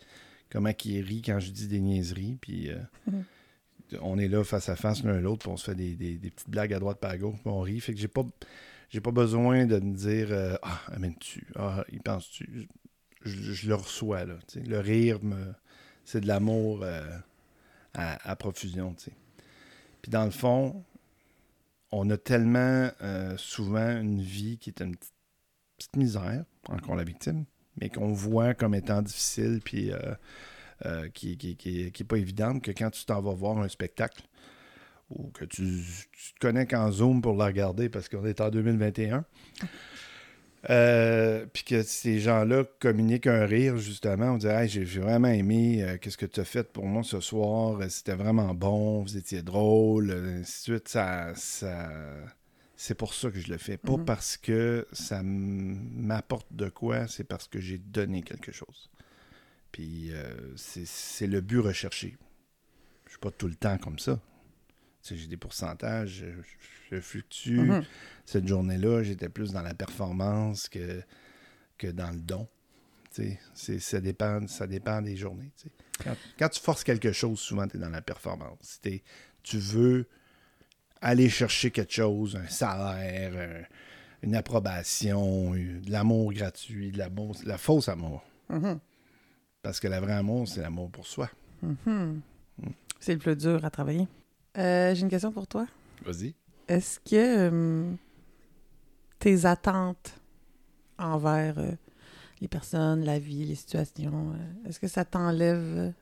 comment 0.51 0.71
il 0.85 1.01
rit 1.01 1.21
quand 1.23 1.39
je 1.39 1.51
dis 1.51 1.67
des 1.67 1.79
niaiseries. 1.79 2.37
Puis 2.39 2.69
euh, 2.69 2.77
on 4.01 4.17
est 4.19 4.27
là 4.27 4.43
face 4.43 4.69
à 4.69 4.75
face 4.75 5.03
l'un 5.03 5.19
l'autre, 5.19 5.39
puis 5.43 5.49
on 5.51 5.57
se 5.57 5.65
fait 5.65 5.75
des, 5.75 5.95
des- 5.95 6.17
des 6.17 6.29
petites 6.29 6.49
blagues 6.49 6.73
à 6.73 6.79
droite 6.79 6.99
pas 6.99 7.09
à 7.09 7.17
gauche, 7.17 7.35
puis 7.41 7.51
on 7.51 7.61
rit. 7.61 7.79
Fait 7.79 7.93
que 7.93 7.99
j'ai 7.99 8.07
pas, 8.07 8.25
j'ai 8.89 9.01
pas 9.01 9.11
besoin 9.11 9.65
de 9.65 9.79
me 9.79 9.95
dire 9.95 10.27
euh, 10.31 10.55
Ah, 10.61 10.81
amène-tu 10.93 11.47
Ah, 11.55 11.83
il 11.91 11.99
pense-tu 12.01 12.67
je, 13.23 13.31
je- 13.31 13.53
je 13.53 13.67
le 13.67 13.75
reçois, 13.75 14.25
là. 14.25 14.35
Le 14.55 14.79
rire, 14.79 15.23
me, 15.23 15.53
c'est 16.05 16.21
de 16.21 16.27
l'amour 16.27 16.81
euh, 16.83 17.01
à, 17.93 18.29
à 18.29 18.35
profusion, 18.35 18.93
tu 18.93 19.05
sais. 19.05 19.11
Puis 20.01 20.11
dans 20.11 20.25
le 20.25 20.31
fond, 20.31 20.83
on 21.91 22.09
a 22.09 22.17
tellement 22.17 22.89
euh, 23.01 23.35
souvent 23.37 23.99
une 23.99 24.21
vie 24.21 24.57
qui 24.57 24.69
est 24.69 24.81
une 24.81 24.95
petite, 24.95 25.95
misère, 25.97 26.45
encore 26.69 26.95
la 26.95 27.03
victime, 27.03 27.45
mais 27.79 27.89
qu'on 27.89 28.13
voit 28.13 28.53
comme 28.53 28.75
étant 28.75 29.01
difficile, 29.01 29.61
puis 29.63 29.91
euh, 29.91 30.13
euh, 30.85 31.09
qui, 31.09 31.37
qui, 31.37 31.55
qui, 31.55 31.91
qui 31.91 32.03
pas 32.03 32.17
évidente, 32.17 32.61
que 32.61 32.71
quand 32.71 32.91
tu 32.91 33.03
t'en 33.05 33.19
vas 33.19 33.33
voir 33.33 33.57
un 33.57 33.67
spectacle, 33.67 34.21
ou 35.09 35.29
que 35.31 35.43
tu, 35.43 35.83
tu 36.11 36.33
te 36.33 36.39
connectes 36.39 36.73
en 36.73 36.91
Zoom 36.91 37.21
pour 37.21 37.35
la 37.35 37.45
regarder 37.45 37.89
parce 37.89 38.07
qu'on 38.07 38.25
est 38.25 38.39
en 38.39 38.49
2021, 38.49 39.25
euh, 40.69 41.45
puis 41.51 41.63
que 41.63 41.81
ces 41.83 42.19
gens-là 42.19 42.63
communiquent 42.79 43.27
un 43.27 43.45
rire, 43.45 43.77
justement. 43.77 44.33
On 44.33 44.37
dirait, 44.37 44.63
hey, 44.63 44.69
j'ai 44.69 44.85
j'ai 44.85 44.99
vraiment 44.99 45.27
aimé 45.29 45.83
euh, 45.83 45.97
qu'est-ce 45.97 46.17
que 46.17 46.25
tu 46.25 46.39
as 46.39 46.45
fait 46.45 46.71
pour 46.71 46.85
moi 46.85 47.03
ce 47.03 47.19
soir. 47.19 47.79
Euh, 47.81 47.89
C'était 47.89 48.15
vraiment 48.15 48.53
bon, 48.53 49.01
vous 49.01 49.17
étiez 49.17 49.41
drôle, 49.41 50.11
ainsi 50.11 50.71
de 50.71 50.75
suite. 50.77 50.87
Ça, 50.89 51.33
ça... 51.35 51.89
C'est 52.75 52.95
pour 52.95 53.13
ça 53.13 53.29
que 53.29 53.39
je 53.39 53.51
le 53.51 53.57
fais. 53.57 53.77
Pas 53.77 53.97
Mhm. 53.97 54.05
parce 54.05 54.37
que 54.37 54.87
ça 54.91 55.21
m'apporte 55.23 56.47
de 56.53 56.69
quoi, 56.69 57.07
c'est 57.07 57.23
parce 57.23 57.47
que 57.47 57.59
j'ai 57.59 57.77
donné 57.77 58.23
quelque 58.23 58.51
chose. 58.51 58.89
Puis 59.71 60.11
euh, 60.13 60.33
c'est 60.57 60.85
c'est 60.87 61.27
le 61.27 61.41
but 61.41 61.59
recherché. 61.59 62.17
Je 63.05 63.11
suis 63.11 63.19
pas 63.19 63.31
tout 63.31 63.47
le 63.47 63.55
temps 63.55 63.77
comme 63.77 63.99
ça. 63.99 64.19
J'ai 65.03 65.27
des 65.27 65.37
pourcentages, 65.37 66.23
je, 66.89 66.95
je 66.95 67.01
fluctue. 67.01 67.57
Mhm. 67.59 67.83
Cette 68.25 68.47
journée-là, 68.47 69.03
j'étais 69.03 69.29
plus 69.29 69.51
dans 69.51 69.61
la 69.61 69.73
performance 69.73 70.69
que, 70.69 71.01
que 71.77 71.87
dans 71.87 72.11
le 72.11 72.19
don. 72.19 72.47
Tu 73.13 73.23
sais, 73.23 73.39
c'est- 73.53 73.79
ça, 73.79 73.99
dépend, 73.99 74.47
ça 74.47 74.67
dépend 74.67 75.01
des 75.01 75.15
journées. 75.17 75.51
Quand, 76.03 76.15
quand 76.39 76.49
tu 76.49 76.61
forces 76.61 76.83
quelque 76.83 77.11
chose, 77.11 77.39
souvent, 77.39 77.67
tu 77.67 77.77
es 77.77 77.79
dans 77.79 77.89
la 77.89 78.01
performance. 78.01 78.79
T'es- 78.81 79.03
tu 79.43 79.57
veux 79.57 80.07
aller 81.01 81.29
chercher 81.29 81.71
quelque 81.71 81.91
chose, 81.93 82.35
un 82.35 82.47
salaire, 82.47 83.33
un- 83.35 83.65
une 84.23 84.35
approbation, 84.35 85.53
un- 85.53 85.79
de 85.79 85.91
l'amour 85.91 86.31
gratuit, 86.31 86.91
de 86.91 86.99
l'amour, 86.99 87.35
la 87.45 87.57
fausse 87.57 87.89
amour. 87.89 88.23
Mhm. 88.49 88.79
Parce 89.63 89.79
que 89.79 89.87
la 89.87 89.99
vraie 89.99 90.13
amour, 90.13 90.47
c'est 90.47 90.61
l'amour 90.61 90.89
pour 90.91 91.05
soi. 91.07 91.29
Mhm. 91.61 92.21
C'est 92.99 93.13
le 93.13 93.19
plus 93.19 93.35
dur 93.35 93.65
à 93.65 93.69
travailler. 93.71 94.07
Euh, 94.57 94.93
J'ai 94.95 95.01
une 95.01 95.09
question 95.09 95.31
pour 95.31 95.47
toi. 95.47 95.67
Vas-y. 96.05 96.33
Est-ce 96.67 96.99
que 96.99 97.15
euh, 97.49 97.91
tes 99.19 99.45
attentes 99.45 100.19
envers 100.97 101.57
euh, 101.59 101.71
les 102.39 102.47
personnes, 102.47 103.03
la 103.03 103.19
vie, 103.19 103.45
les 103.45 103.55
situations, 103.55 104.33
est-ce 104.65 104.79
que 104.79 104.87
ça 104.87 105.05
t'enlève... 105.05 105.93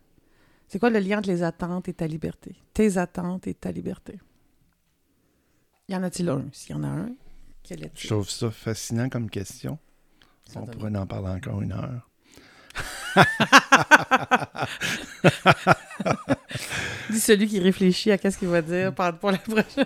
C'est 0.67 0.77
quoi 0.79 0.89
le 0.91 0.99
lien 0.99 1.17
entre 1.17 1.29
les 1.29 1.41
attentes 1.43 1.87
et 1.89 1.93
ta 1.93 2.05
liberté? 2.07 2.55
Tes 2.73 2.97
attentes 2.97 3.47
et 3.47 3.55
ta 3.55 3.71
liberté. 3.71 4.19
Y 5.87 5.95
en 5.95 6.03
a-t-il 6.03 6.29
un? 6.29 6.45
S'il 6.53 6.75
y 6.75 6.79
en 6.79 6.83
a 6.83 6.87
un, 6.87 7.09
quel 7.63 7.79
Je 7.79 7.85
est-il? 7.85 8.09
trouve 8.09 8.29
ça 8.29 8.51
fascinant 8.51 9.09
comme 9.09 9.29
question. 9.29 9.79
On 10.55 10.65
pourrait 10.67 10.95
en 10.95 11.07
parler 11.07 11.29
encore 11.29 11.61
une 11.61 11.71
heure. 11.71 12.08
Dis 17.09 17.19
celui 17.19 17.47
qui 17.47 17.59
réfléchit 17.59 18.11
à 18.11 18.17
qu'est-ce 18.17 18.37
qu'il 18.37 18.47
va 18.47 18.61
dire 18.61 18.93
pour 18.93 19.31
la 19.31 19.37
prochaine. 19.37 19.85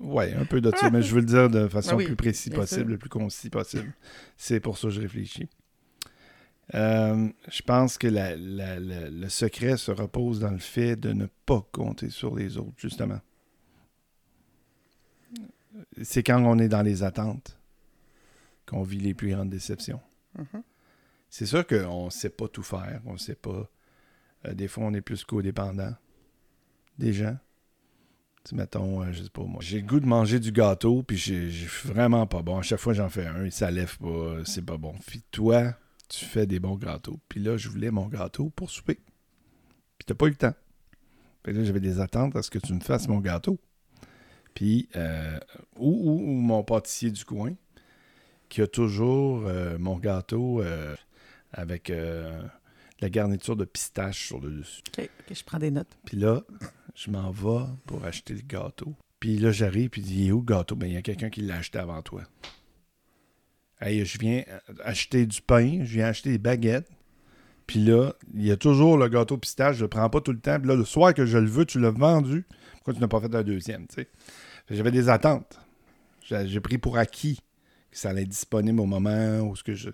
Ouais, 0.00 0.32
un 0.34 0.44
peu 0.44 0.60
de 0.60 0.70
ça, 0.76 0.90
mais 0.90 1.02
je 1.02 1.14
veux 1.14 1.20
le 1.20 1.26
dire 1.26 1.50
de 1.50 1.66
façon 1.68 1.90
Ah 1.92 1.96
oui, 1.96 2.06
plus 2.06 2.16
précise 2.16 2.52
possible, 2.52 2.82
sûr. 2.82 2.88
le 2.90 2.98
plus 2.98 3.08
concis 3.08 3.50
possible. 3.50 3.92
C'est 4.36 4.60
pour 4.60 4.78
ça 4.78 4.88
que 4.88 4.94
je 4.94 5.00
réfléchis. 5.00 5.48
Euh, 6.74 7.28
je 7.50 7.62
pense 7.62 7.96
que 7.98 8.06
la- 8.06 8.36
la- 8.36 8.78
la- 8.78 9.10
le 9.10 9.28
secret 9.28 9.76
se 9.76 9.90
repose 9.90 10.38
dans 10.40 10.50
le 10.50 10.58
fait 10.58 10.96
de 10.96 11.12
ne 11.12 11.26
pas 11.46 11.66
compter 11.72 12.10
sur 12.10 12.36
les 12.36 12.58
autres, 12.58 12.74
justement. 12.76 13.20
C'est 16.02 16.22
quand 16.22 16.42
on 16.44 16.58
est 16.58 16.68
dans 16.68 16.82
les 16.82 17.02
attentes 17.02 17.56
qu'on 18.66 18.82
vit 18.82 18.98
les 18.98 19.14
plus 19.14 19.30
grandes 19.30 19.50
déceptions. 19.50 20.00
Mhm. 20.36 20.62
C'est 21.30 21.46
sûr 21.46 21.66
qu'on 21.66 22.06
ne 22.06 22.10
sait 22.10 22.30
pas 22.30 22.48
tout 22.48 22.62
faire, 22.62 23.00
on 23.06 23.16
sait 23.16 23.34
pas. 23.34 23.70
euh, 24.46 24.54
des 24.54 24.68
fois, 24.68 24.84
on 24.84 24.94
est 24.94 25.00
plus 25.00 25.24
codépendant 25.24 25.94
des 26.98 27.12
gens. 27.12 27.36
Tu 28.44 28.54
mettons, 28.54 29.02
euh, 29.02 29.12
je 29.12 29.24
sais 29.24 29.30
pas 29.30 29.42
moi, 29.42 29.60
j'ai 29.60 29.80
le 29.80 29.86
goût 29.86 30.00
de 30.00 30.06
manger 30.06 30.40
du 30.40 30.52
gâteau, 30.52 31.02
puis 31.02 31.16
j'ai 31.16 31.48
vraiment 31.84 32.26
pas 32.26 32.42
bon. 32.42 32.58
À 32.58 32.62
chaque 32.62 32.80
fois, 32.80 32.94
j'en 32.94 33.08
fais 33.10 33.26
un, 33.26 33.50
ça 33.50 33.70
lève 33.70 33.98
pas, 33.98 34.44
c'est 34.44 34.64
pas 34.64 34.76
bon. 34.78 34.94
Puis 35.06 35.22
toi, 35.30 35.74
tu 36.08 36.24
fais 36.24 36.46
des 36.46 36.60
bons 36.60 36.76
gâteaux. 36.76 37.20
Puis 37.28 37.40
là, 37.40 37.56
je 37.56 37.68
voulais 37.68 37.90
mon 37.90 38.06
gâteau 38.08 38.50
pour 38.50 38.70
souper. 38.70 38.98
Puis 39.98 40.06
t'as 40.06 40.14
pas 40.14 40.26
eu 40.26 40.30
le 40.30 40.36
temps. 40.36 40.54
Que 41.42 41.50
là, 41.50 41.64
j'avais 41.64 41.80
des 41.80 42.00
attentes 42.00 42.36
à 42.36 42.42
ce 42.42 42.50
que 42.50 42.58
tu 42.58 42.72
me 42.72 42.80
fasses 42.80 43.08
mon 43.08 43.20
gâteau. 43.20 43.58
Puis, 44.54 44.88
euh, 44.96 45.38
ou 45.76 46.18
mon 46.18 46.64
pâtissier 46.64 47.10
du 47.10 47.24
coin, 47.24 47.54
qui 48.48 48.62
a 48.62 48.66
toujours 48.66 49.46
euh, 49.46 49.78
mon 49.78 49.98
gâteau 49.98 50.62
euh, 50.62 50.96
avec 51.52 51.90
euh, 51.90 52.42
la 53.00 53.10
garniture 53.10 53.56
de 53.56 53.64
pistache 53.64 54.26
sur 54.26 54.40
le 54.40 54.50
dessus. 54.50 54.82
OK, 54.98 55.08
je 55.30 55.44
prends 55.44 55.58
des 55.58 55.70
notes. 55.70 55.98
Puis 56.04 56.16
là, 56.16 56.42
je 56.94 57.10
m'en 57.10 57.30
vais 57.30 57.66
pour 57.86 58.04
acheter 58.04 58.34
le 58.34 58.42
gâteau. 58.42 58.94
Puis 59.20 59.38
là, 59.38 59.50
j'arrive, 59.50 59.90
puis 59.90 60.02
il 60.02 60.28
est 60.28 60.32
où 60.32 60.40
le 60.40 60.44
gâteau? 60.44 60.76
Ben, 60.76 60.86
il 60.86 60.94
y 60.94 60.96
a 60.96 61.02
quelqu'un 61.02 61.30
qui 61.30 61.40
l'a 61.40 61.56
acheté 61.56 61.78
avant 61.78 62.02
toi. 62.02 62.22
Hey, 63.80 64.04
je 64.04 64.18
viens 64.18 64.42
acheter 64.84 65.26
du 65.26 65.40
pain, 65.40 65.84
je 65.84 65.94
viens 65.94 66.06
acheter 66.06 66.30
des 66.30 66.38
baguettes. 66.38 66.90
Puis 67.66 67.80
là, 67.80 68.14
il 68.34 68.46
y 68.46 68.50
a 68.50 68.56
toujours 68.56 68.96
le 68.96 69.08
gâteau 69.08 69.36
pistache, 69.36 69.76
je 69.76 69.82
le 69.82 69.88
prends 69.88 70.08
pas 70.08 70.20
tout 70.20 70.32
le 70.32 70.40
temps. 70.40 70.58
Puis 70.58 70.68
là, 70.68 70.74
le 70.74 70.84
soir 70.84 71.14
que 71.14 71.26
je 71.26 71.38
le 71.38 71.48
veux, 71.48 71.66
tu 71.66 71.78
l'as 71.78 71.90
vendu. 71.90 72.46
Pourquoi 72.74 72.94
tu 72.94 73.00
n'as 73.00 73.08
pas 73.08 73.20
fait 73.20 73.34
un 73.34 73.42
deuxième, 73.42 73.86
tu 73.86 73.96
sais? 73.96 74.08
J'avais 74.70 74.90
des 74.90 75.08
attentes. 75.08 75.60
J'ai 76.22 76.46
j'ai 76.46 76.60
pris 76.60 76.78
pour 76.78 76.98
acquis 76.98 77.40
que 77.90 77.98
ça 77.98 78.10
allait 78.10 78.22
être 78.22 78.28
disponible 78.28 78.80
au 78.80 78.86
moment 78.86 79.40
où 79.40 79.56
ce 79.56 79.62
que 79.62 79.74
je... 79.74 79.90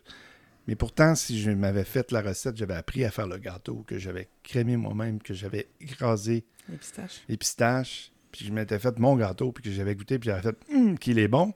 Mais 0.67 0.77
pourtant, 0.77 1.15
si 1.15 1.41
je 1.41 1.51
m'avais 1.51 1.85
fait 1.85 2.11
la 2.11 2.23
recette, 2.23 2.57
j'avais 2.57 2.75
appris 2.75 3.05
à 3.05 3.11
faire 3.11 3.27
le 3.27 3.37
gâteau, 3.39 3.85
que 3.87 3.99
j'avais 3.99 4.29
crémé 4.43 4.77
moi-même, 4.77 5.21
que 5.21 5.35
j'avais 5.35 5.69
écrasé 5.81 6.45
Les 6.71 6.77
pistaches. 6.79 7.23
les 7.29 7.37
pistaches, 7.37 8.13
puis 8.33 8.47
je 8.47 8.53
m'étais 8.53 8.79
fait 8.79 8.99
mon 8.99 9.15
gâteau, 9.17 9.53
puis 9.53 9.63
que 9.63 9.71
j'avais 9.71 9.95
goûté, 9.95 10.19
puis 10.19 10.31
j'avais 10.31 10.41
fait 10.43 10.57
Hum, 10.73 10.99
qu'il 10.99 11.19
est 11.19 11.29
bon, 11.29 11.53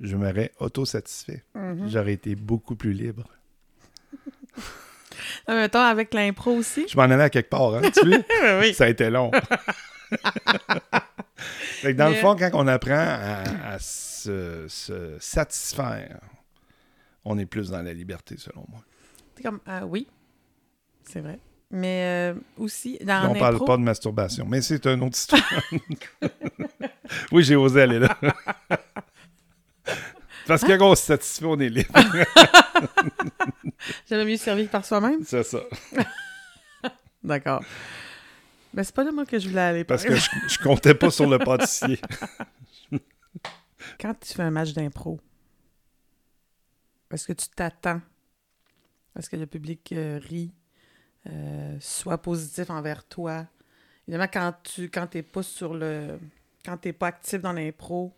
je 0.00 0.16
m'aurais 0.16 0.50
auto-satisfait. 0.58 1.44
Mhm. 1.54 1.88
J'aurais 1.88 2.14
été 2.14 2.34
beaucoup 2.34 2.74
plus 2.76 2.92
libre. 2.92 3.28
Ah, 5.46 5.54
mettons, 5.54 5.78
avec 5.80 6.12
l'impro 6.14 6.50
aussi. 6.52 6.86
Je 6.88 6.96
m'en 6.96 7.04
allais 7.04 7.22
à 7.22 7.30
quelque 7.30 7.48
part, 7.50 7.74
hein, 7.76 7.82
tu 7.94 8.08
vois? 8.08 8.18
oui. 8.60 8.74
Ça 8.74 8.84
a 8.84 8.88
été 8.88 9.08
long. 9.08 9.30
Fait 11.36 11.92
que 11.92 11.98
dans 11.98 12.08
le 12.08 12.14
fond, 12.16 12.34
quand 12.36 12.50
on 12.54 12.66
apprend 12.66 12.94
à, 12.96 13.42
à 13.72 13.78
se, 13.78 14.66
se 14.68 15.16
satisfaire, 15.20 16.18
on 17.26 17.36
est 17.38 17.46
plus 17.46 17.70
dans 17.70 17.82
la 17.82 17.92
liberté, 17.92 18.36
selon 18.38 18.64
moi. 18.68 18.80
C'est 19.34 19.42
comme, 19.42 19.58
ah 19.66 19.84
oui, 19.84 20.06
c'est 21.02 21.20
vrai. 21.20 21.40
Mais 21.70 22.04
euh, 22.04 22.34
aussi, 22.56 22.96
dans 23.02 23.30
on 23.30 23.34
parle 23.34 23.54
l'impro, 23.54 23.66
pas 23.66 23.76
de 23.76 23.82
masturbation, 23.82 24.46
mais 24.48 24.62
c'est 24.62 24.86
une 24.86 25.02
autre 25.02 25.18
histoire. 25.18 25.42
oui, 27.32 27.42
j'ai 27.42 27.56
osé 27.56 27.82
aller 27.82 27.98
là. 27.98 28.16
Parce 30.46 30.62
que 30.62 30.76
quand 30.76 30.92
on 30.92 30.94
se 30.94 31.02
satisfait, 31.02 31.44
on 31.44 31.58
est 31.58 31.68
libre. 31.68 31.92
j'avais 34.08 34.24
mieux 34.24 34.36
servi 34.36 34.66
que 34.66 34.70
par 34.70 34.84
soi-même. 34.84 35.24
C'est 35.24 35.42
ça. 35.42 35.58
D'accord. 37.24 37.64
Mais 38.72 38.84
c'est 38.84 38.94
pas 38.94 39.02
là, 39.02 39.10
moi, 39.10 39.26
que 39.26 39.40
je 39.40 39.48
voulais 39.48 39.60
aller. 39.60 39.82
Parce 39.82 40.04
par 40.04 40.14
que 40.14 40.20
je, 40.20 40.30
je 40.46 40.58
comptais 40.60 40.94
pas 40.94 41.10
sur 41.10 41.28
le 41.28 41.40
pâtissier. 41.40 41.98
Quand 44.00 44.14
tu 44.20 44.34
fais 44.34 44.44
un 44.44 44.52
match 44.52 44.72
d'impro, 44.72 45.18
est-ce 47.10 47.26
que 47.26 47.32
tu 47.32 47.48
t'attends 47.48 48.00
à 49.14 49.22
ce 49.22 49.30
que 49.30 49.36
le 49.36 49.46
public 49.46 49.92
euh, 49.92 50.18
rit, 50.22 50.52
euh, 51.28 51.76
soit 51.80 52.18
positif 52.18 52.70
envers 52.70 53.04
toi? 53.04 53.46
Évidemment, 54.06 54.28
quand 54.32 54.54
tu 54.62 54.88
quand 54.90 55.06
t'es 55.08 55.22
pas 55.22 55.42
sur 55.42 55.74
le. 55.74 56.18
Quand 56.64 56.76
t'es 56.76 56.92
pas 56.92 57.08
actif 57.08 57.40
dans 57.40 57.52
l'impro, 57.52 58.12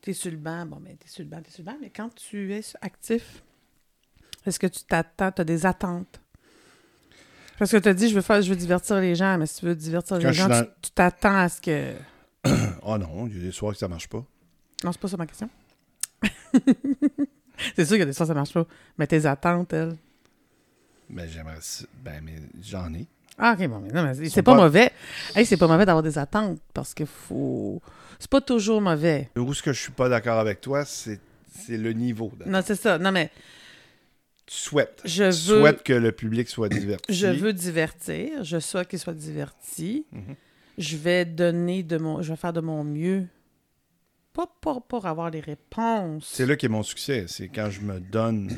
t'es 0.00 0.12
sur 0.14 0.30
le 0.30 0.36
banc. 0.38 0.66
Bon, 0.66 0.80
mais 0.80 0.96
t'es 0.96 1.08
sur 1.08 1.22
le 1.22 1.28
banc, 1.28 1.40
t'es 1.42 1.50
sur 1.50 1.62
le 1.62 1.70
banc. 1.70 1.76
Mais 1.80 1.90
quand 1.90 2.14
tu 2.14 2.52
es 2.54 2.62
actif, 2.80 3.42
est-ce 4.46 4.58
que 4.58 4.66
tu 4.66 4.82
t'attends, 4.84 5.30
t'as 5.32 5.44
des 5.44 5.66
attentes? 5.66 6.20
Parce 7.58 7.70
que 7.72 7.76
tu 7.76 7.88
as 7.88 7.92
dit, 7.94 8.08
je 8.08 8.14
veux 8.14 8.22
faire, 8.22 8.40
je 8.40 8.48
veux 8.48 8.56
divertir 8.56 8.96
les 9.00 9.14
gens, 9.14 9.36
mais 9.36 9.44
si 9.44 9.60
tu 9.60 9.66
veux 9.66 9.74
divertir 9.76 10.18
Quand 10.18 10.26
les 10.28 10.32
gens, 10.32 10.48
dans- 10.48 10.64
tu 10.80 10.90
t'attends 10.92 11.36
à 11.36 11.48
ce 11.50 11.60
que. 11.60 11.94
Oh 12.82 12.96
non, 12.98 13.26
il 13.26 13.36
y 13.36 13.40
a 13.40 13.44
des 13.44 13.52
soirs 13.52 13.72
que 13.74 13.78
ça 13.78 13.88
marche 13.88 14.08
pas. 14.08 14.24
Non, 14.82 14.92
c'est 14.92 15.00
pas 15.00 15.08
ça 15.08 15.16
ma 15.18 15.26
question. 15.26 15.50
c'est 17.76 17.84
sûr 17.84 17.94
qu'il 17.94 18.00
y 18.00 18.02
a 18.02 18.06
des 18.06 18.12
fois 18.12 18.26
ça 18.26 18.34
marche 18.34 18.52
pas. 18.52 18.66
Mais 18.98 19.06
tes 19.06 19.26
attentes, 19.26 19.72
elles? 19.72 19.96
Mais 21.08 21.28
j'aimerais. 21.28 21.58
Ben, 22.04 22.22
mais 22.24 22.34
j'en 22.62 22.92
ai. 22.94 23.06
Ah, 23.38 23.56
ok, 23.58 23.66
bon, 23.68 23.80
mais 23.80 23.90
non, 23.92 24.02
mais 24.04 24.28
c'est- 24.28 24.42
pas, 24.42 24.54
pas- 24.54 24.62
mauvais. 24.62 24.92
Hey, 25.34 25.46
c'est 25.46 25.56
pas 25.56 25.66
mauvais 25.66 25.86
d'avoir 25.86 26.02
des 26.02 26.18
attentes 26.18 26.58
parce 26.74 26.92
que 26.94 27.04
faut. 27.04 27.80
C'est 28.18 28.30
pas 28.30 28.40
toujours 28.42 28.80
mauvais. 28.82 29.30
Où 29.36 29.54
ce 29.54 29.62
que 29.62 29.72
je 29.72 29.80
suis 29.80 29.92
pas 29.92 30.08
d'accord 30.10 30.38
avec 30.38 30.60
toi, 30.60 30.84
c'est 30.84 31.18
le 31.68 31.92
niveau. 31.92 32.30
Non, 32.46 32.60
c'est 32.64 32.74
ça. 32.76 32.98
Non, 32.98 33.12
mais 33.12 33.30
Tu 34.46 34.56
souhaites. 34.56 35.00
je 35.04 35.24
Tu 35.24 35.48
veux. 35.48 35.60
souhaites 35.60 35.82
que 35.82 35.92
le 35.94 36.12
public 36.12 36.48
soit 36.48 36.68
diverti. 36.80 37.12
Je 37.14 37.26
veux 37.28 37.52
divertir. 37.54 38.44
Je 38.44 38.58
souhaite 38.58 38.88
qu'il 38.88 38.98
soit 38.98 39.14
diverti. 39.14 40.04
Mhm. 40.12 40.34
Je 40.78 40.96
vais 40.96 41.24
donner 41.24 41.82
de 41.82 41.96
mon. 41.98 42.20
Je 42.22 42.30
vais 42.30 42.36
faire 42.36 42.52
de 42.52 42.60
mon 42.60 42.84
mieux. 42.84 43.26
Pas 44.32 44.46
pour, 44.60 44.86
pour 44.86 45.06
avoir 45.06 45.30
les 45.30 45.40
réponses. 45.40 46.28
C'est 46.32 46.46
là 46.46 46.56
qu'est 46.56 46.68
mon 46.68 46.82
succès. 46.82 47.26
C'est 47.28 47.48
quand 47.48 47.70
je 47.70 47.80
me 47.80 47.98
donne 48.00 48.50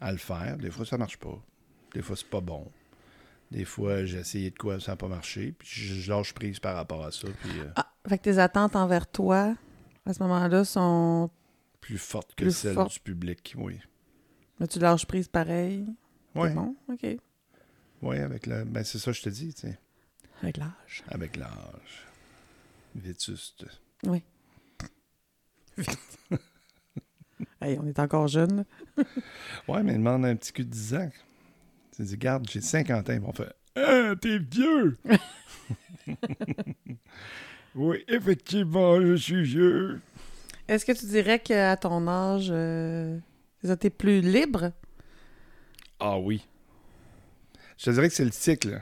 à 0.00 0.10
le 0.12 0.18
faire. 0.18 0.56
Des 0.58 0.70
fois, 0.70 0.84
ça 0.84 0.98
marche 0.98 1.16
pas. 1.18 1.38
Des 1.94 2.02
fois, 2.02 2.16
c'est 2.16 2.28
pas 2.28 2.40
bon. 2.40 2.70
Des 3.50 3.64
fois, 3.64 4.04
j'ai 4.04 4.18
essayé 4.18 4.50
de 4.50 4.58
quoi, 4.58 4.78
ça 4.80 4.92
n'a 4.92 4.96
pas 4.96 5.08
marché. 5.08 5.52
Puis 5.58 5.68
je, 5.68 6.10
lâche 6.10 6.34
prise 6.34 6.58
par 6.58 6.74
rapport 6.74 7.04
à 7.04 7.10
ça. 7.12 7.28
Puis 7.40 7.60
euh, 7.60 7.70
Ah, 7.76 7.90
fait 8.06 8.18
que 8.18 8.24
tes 8.24 8.38
attentes 8.38 8.76
envers 8.76 9.06
toi, 9.06 9.54
à 10.04 10.12
ce 10.12 10.22
moment-là, 10.22 10.64
sont. 10.64 11.30
plus 11.80 11.96
forte 11.98 12.34
que 12.34 12.44
Plus 12.44 12.56
celle 12.56 12.74
forte. 12.74 12.92
du 12.92 13.00
public. 13.00 13.54
Oui. 13.56 13.78
Mais 14.60 14.66
tu 14.66 14.78
lâches 14.80 15.06
prise 15.06 15.28
pareil? 15.28 15.86
Oui. 16.34 16.50
Bon, 16.50 16.76
OK. 16.92 17.06
Oui, 18.02 18.18
avec 18.18 18.46
le. 18.46 18.64
Ben, 18.64 18.84
c'est 18.84 18.98
ça, 18.98 19.12
que 19.12 19.16
je 19.16 19.22
te 19.22 19.28
dis, 19.30 19.54
tu 19.54 19.62
sais. 19.62 19.78
Avec 20.42 20.56
l'âge. 20.58 21.02
Avec 21.08 21.36
l'âge. 21.36 22.06
Vétuste. 22.94 23.64
Hey, 27.60 27.78
on 27.80 27.86
est 27.86 27.98
encore 27.98 28.28
jeunes. 28.28 28.64
Ouais, 29.68 29.82
mais 29.82 29.92
demande 29.92 30.24
un 30.24 30.36
petit 30.36 30.52
cul 30.52 30.64
de 30.64 30.70
10 30.70 30.94
ans. 30.94 31.10
Tu 31.94 32.02
dis, 32.02 32.14
regarde, 32.14 32.48
j'ai 32.48 32.60
50 32.60 33.10
ans. 33.10 33.12
Ils 33.12 33.20
vont 33.20 33.32
faire 33.32 33.52
Ah, 33.76 34.14
t'es 34.20 34.38
vieux! 34.38 34.96
oui, 37.74 38.04
effectivement, 38.08 39.00
je 39.00 39.14
suis 39.14 39.42
vieux. 39.42 40.00
Est-ce 40.68 40.84
que 40.84 40.92
tu 40.92 41.06
dirais 41.06 41.38
qu'à 41.40 41.76
ton 41.76 42.06
âge, 42.08 42.48
euh, 42.50 43.18
t'es 43.78 43.90
plus 43.90 44.20
libre? 44.20 44.72
Ah 46.00 46.18
oui. 46.18 46.46
Je 47.76 47.84
te 47.84 47.90
dirais 47.90 48.08
que 48.08 48.14
c'est 48.14 48.24
le 48.24 48.32
cycle. 48.32 48.80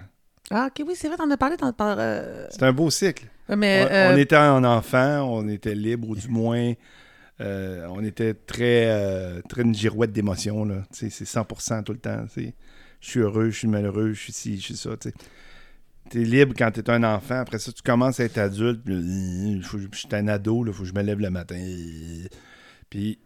Ah, 0.50 0.68
OK, 0.68 0.84
oui, 0.86 0.94
c'est 0.96 1.08
vrai, 1.08 1.16
t'en 1.16 1.30
as 1.30 1.36
parlé. 1.36 1.56
Parlé 1.76 2.02
euh, 2.02 2.46
C'est 2.50 2.62
un 2.62 2.72
beau 2.72 2.90
cycle. 2.90 3.26
Mais, 3.48 3.86
on, 3.88 3.92
euh, 3.92 4.14
on 4.14 4.16
était 4.16 4.36
un 4.36 4.64
enfant, 4.64 5.22
on 5.22 5.48
était 5.48 5.74
libre, 5.74 6.08
ou 6.08 6.16
du 6.16 6.28
moins, 6.28 6.72
euh, 7.40 7.86
on 7.90 8.02
était 8.04 8.34
très, 8.34 8.86
euh, 8.86 9.40
très 9.48 9.62
une 9.62 9.74
girouette 9.74 10.12
d'émotions. 10.12 10.66
C'est 10.90 11.08
100% 11.08 11.82
tout 11.84 11.92
le 11.92 11.98
temps. 11.98 12.24
Je 12.36 12.50
suis 13.00 13.20
heureux, 13.20 13.50
je 13.50 13.58
suis 13.58 13.68
malheureux, 13.68 14.12
je 14.12 14.20
suis 14.20 14.32
ci, 14.32 14.56
je 14.56 14.62
suis 14.62 14.76
ça. 14.76 14.90
Tu 16.10 16.22
es 16.22 16.24
libre 16.24 16.54
quand 16.56 16.70
tu 16.70 16.80
es 16.80 16.90
un 16.90 17.04
enfant. 17.04 17.40
Après 17.40 17.58
ça, 17.58 17.72
tu 17.72 17.82
commences 17.82 18.20
à 18.20 18.24
être 18.24 18.38
adulte. 18.38 18.82
puis, 18.84 19.60
faut 19.62 19.78
je 19.78 19.98
suis 19.98 20.08
un 20.12 20.28
ado, 20.28 20.64
il 20.66 20.72
faut 20.72 20.82
que 20.82 20.88
je 20.88 20.94
me 20.94 21.02
lève 21.02 21.20
le 21.20 21.30
matin. 21.30 21.60
Puis 22.88 23.18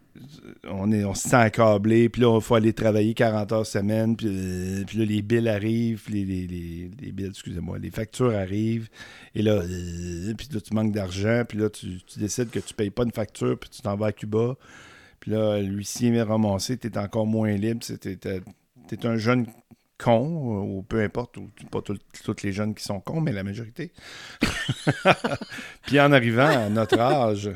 on, 0.67 0.91
est, 0.91 1.03
on 1.03 1.13
se 1.13 1.29
sent 1.29 1.35
accablé. 1.35 2.09
Puis 2.09 2.21
là, 2.21 2.37
il 2.37 2.41
faut 2.41 2.55
aller 2.55 2.73
travailler 2.73 3.13
40 3.13 3.51
heures 3.51 3.65
semaine. 3.65 4.15
Puis, 4.15 4.27
euh, 4.29 4.83
puis 4.85 4.97
là, 4.97 5.05
les 5.05 5.21
billes 5.21 5.49
arrivent. 5.49 6.03
Les, 6.09 6.25
les, 6.25 6.47
les, 6.47 7.25
excusez-moi, 7.25 7.79
les 7.79 7.91
factures 7.91 8.35
arrivent. 8.35 8.89
Et 9.35 9.41
là, 9.41 9.53
euh, 9.53 10.33
puis 10.37 10.47
là, 10.53 10.61
tu 10.61 10.73
manques 10.73 10.93
d'argent, 10.93 11.43
puis 11.47 11.57
là, 11.57 11.69
tu, 11.69 11.99
décides 12.17 12.49
que 12.49 12.59
tu 12.59 12.73
payes 12.73 12.89
pas 12.89 13.03
une 13.03 13.11
facture, 13.11 13.57
puis 13.57 13.69
tu 13.69 13.81
t'en 13.81 13.95
vas 13.95 14.07
à 14.07 14.11
Cuba. 14.11 14.55
Puis 15.19 15.31
là, 15.31 15.59
l'huissier 15.59 16.11
vient 16.11 16.25
ramasser, 16.25 16.77
tu 16.77 16.87
es 16.87 16.97
encore 16.97 17.27
moins 17.27 17.53
libre. 17.53 17.81
Tu 17.81 18.09
es, 18.09 19.05
un 19.05 19.17
jeune 19.17 19.45
cons, 19.97 20.63
ou 20.63 20.81
peu 20.81 21.01
importe, 21.01 21.37
ou 21.37 21.49
pas 21.69 21.81
tous 21.81 22.43
les 22.43 22.51
jeunes 22.51 22.73
qui 22.73 22.83
sont 22.83 22.99
cons, 22.99 23.21
mais 23.21 23.31
la 23.31 23.43
majorité. 23.43 23.91
Puis 25.85 25.99
en 25.99 26.11
arrivant 26.11 26.47
à 26.47 26.69
notre 26.69 26.99
âge, 26.99 27.51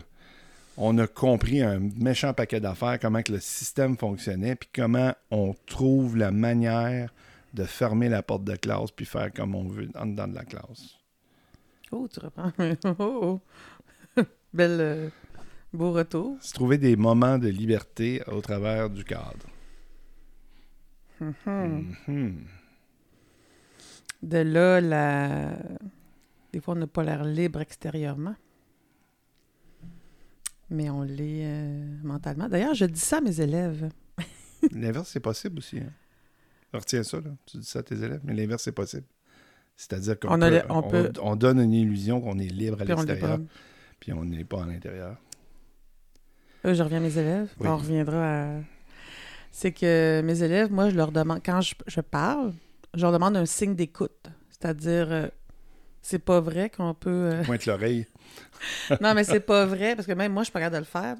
on 0.77 0.97
a 0.97 1.07
compris 1.07 1.61
un 1.61 1.79
méchant 1.79 2.33
paquet 2.33 2.59
d'affaires, 2.59 2.99
comment 2.99 3.21
que 3.21 3.31
le 3.31 3.39
système 3.39 3.97
fonctionnait, 3.97 4.55
puis 4.55 4.69
comment 4.73 5.13
on 5.31 5.53
trouve 5.65 6.17
la 6.17 6.31
manière 6.31 7.13
de 7.53 7.63
fermer 7.63 8.09
la 8.09 8.21
porte 8.21 8.43
de 8.43 8.55
classe 8.55 8.91
puis 8.91 9.05
faire 9.05 9.31
comme 9.31 9.55
on 9.55 9.67
veut 9.67 9.89
en 9.95 10.05
dedans 10.05 10.27
de 10.27 10.35
la 10.35 10.43
classe. 10.43 10.97
Oh, 11.91 12.07
tu 12.11 12.19
reprends. 12.19 12.51
Oh, 12.99 13.39
oh. 14.17 14.21
Belle, 14.53 14.81
euh, 14.81 15.09
beau 15.73 15.93
retour. 15.93 16.37
Se 16.41 16.53
trouver 16.53 16.77
des 16.77 16.95
moments 16.95 17.37
de 17.37 17.47
liberté 17.47 18.21
au 18.27 18.41
travers 18.41 18.89
du 18.89 19.03
cadre. 19.03 19.47
Mm-hmm. 21.21 21.95
Mm-hmm. 22.07 22.33
De 24.23 24.37
là, 24.37 24.81
la... 24.81 25.57
des 26.51 26.59
fois, 26.59 26.73
on 26.73 26.79
n'a 26.79 26.87
pas 26.87 27.03
l'air 27.03 27.23
libre 27.23 27.61
extérieurement 27.61 28.35
mais 30.69 30.89
on 30.89 31.03
l'est 31.03 31.45
euh, 31.45 31.97
mentalement. 32.03 32.47
D'ailleurs, 32.47 32.73
je 32.73 32.85
dis 32.85 32.99
ça 32.99 33.17
à 33.17 33.21
mes 33.21 33.41
élèves. 33.41 33.89
l'inverse, 34.71 35.09
c'est 35.09 35.19
possible 35.19 35.59
aussi. 35.59 35.79
Hein? 35.79 35.91
Retiens 36.73 37.03
ça, 37.03 37.17
là. 37.17 37.31
tu 37.45 37.57
dis 37.57 37.65
ça 37.65 37.79
à 37.79 37.83
tes 37.83 37.95
élèves, 37.95 38.21
mais 38.23 38.33
l'inverse, 38.33 38.63
c'est 38.63 38.71
possible. 38.71 39.05
C'est-à-dire 39.75 40.19
qu'on 40.19 40.37
peut, 40.83 41.11
on, 41.21 41.35
donne 41.35 41.59
une 41.59 41.73
illusion 41.73 42.21
qu'on 42.21 42.39
est 42.39 42.47
libre 42.47 42.81
à 42.81 42.85
l'extérieur, 42.85 43.39
puis 43.99 44.13
on 44.13 44.23
n'est 44.23 44.45
pas 44.45 44.63
à 44.63 44.65
l'intérieur. 44.65 45.17
je 46.63 46.81
reviens 46.81 46.99
à 46.99 47.01
mes 47.01 47.17
élèves. 47.17 47.53
On 47.59 47.77
reviendra 47.77 48.43
à... 48.43 48.59
C'est 49.51 49.71
que 49.71 50.21
mes 50.21 50.43
élèves, 50.43 50.71
moi, 50.71 50.89
je 50.89 50.95
leur 50.95 51.11
demande, 51.11 51.41
quand 51.45 51.61
je, 51.61 52.01
parle, 52.01 52.53
je 52.93 53.01
leur 53.01 53.11
demande 53.11 53.37
un 53.37 53.45
signe 53.45 53.75
d'écoute. 53.75 54.27
C'est-à-dire, 54.49 55.11
euh, 55.11 55.27
c'est 56.05 56.19
pas 56.19 56.39
vrai 56.39 56.69
qu'on 56.69 56.93
peut. 56.93 57.31
Euh, 57.33 57.43
Pointe 57.43 57.65
l'oreille. 57.65 58.05
non, 59.01 59.15
mais 59.15 59.23
c'est 59.23 59.39
pas 59.39 59.65
vrai, 59.65 59.95
parce 59.95 60.07
que 60.07 60.11
même 60.11 60.31
moi, 60.31 60.43
je 60.43 60.45
suis 60.45 60.53
pas 60.53 60.59
capable 60.59 60.75
de 60.75 60.81
le 60.81 60.85
faire. 60.85 61.17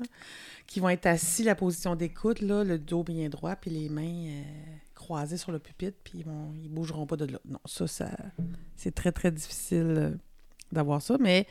Qui 0.68 0.80
vont 0.80 0.90
être 0.90 1.08
assis, 1.08 1.44
la 1.44 1.56
position 1.56 1.96
d'écoute, 1.96 2.40
là, 2.42 2.64
le 2.64 2.78
dos 2.78 3.04
bien 3.04 3.28
droit, 3.30 3.56
puis 3.56 3.72
les 3.72 3.90
mains 3.90 4.28
euh, 4.28 4.44
croisées 4.94 5.38
sur 5.38 5.52
le 5.52 5.58
pupitre, 5.58 5.98
puis 6.04 6.20
ils, 6.20 6.26
vont, 6.26 6.54
ils 6.62 6.70
bougeront 6.70 7.08
pas 7.08 7.16
de 7.16 7.26
là. 7.26 7.40
Non, 7.46 7.60
ça, 7.66 7.88
ça 7.88 8.12
c'est 8.76 8.94
très, 8.94 9.12
très 9.12 9.32
difficile 9.32 9.96
euh, 9.98 10.12
d'avoir 10.72 11.02
ça. 11.02 11.18
Mais 11.20 11.48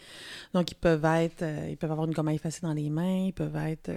donc, 0.53 0.71
ils 0.71 0.77
peuvent 0.77 1.05
être. 1.05 1.45
ils 1.69 1.77
peuvent 1.77 1.91
avoir 1.91 2.07
une 2.07 2.15
gomme 2.15 2.29
effacée 2.29 2.61
dans 2.63 2.73
les 2.73 2.89
mains, 2.89 3.27
ils 3.27 3.33
peuvent 3.33 3.57
être. 3.57 3.91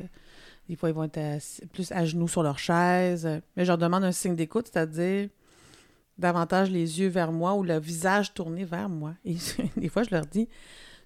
des 0.67 0.75
fois, 0.75 0.89
ils 0.89 0.95
vont 0.95 1.03
être 1.03 1.39
plus 1.73 1.91
à 1.91 2.05
genoux 2.05 2.27
sur 2.27 2.41
leur 2.41 2.57
chaise. 2.57 3.29
Mais 3.55 3.65
je 3.65 3.67
leur 3.67 3.77
demande 3.77 4.03
un 4.03 4.11
signe 4.11 4.35
d'écoute, 4.35 4.67
c'est-à-dire 4.73 5.29
davantage 6.17 6.71
les 6.71 6.99
yeux 6.99 7.07
vers 7.07 7.31
moi 7.31 7.53
ou 7.53 7.63
le 7.63 7.79
visage 7.79 8.33
tourné 8.33 8.65
vers 8.65 8.89
moi. 8.89 9.13
Et 9.25 9.37
des 9.77 9.89
fois, 9.89 10.03
je 10.03 10.11
leur 10.11 10.25
dis, 10.25 10.47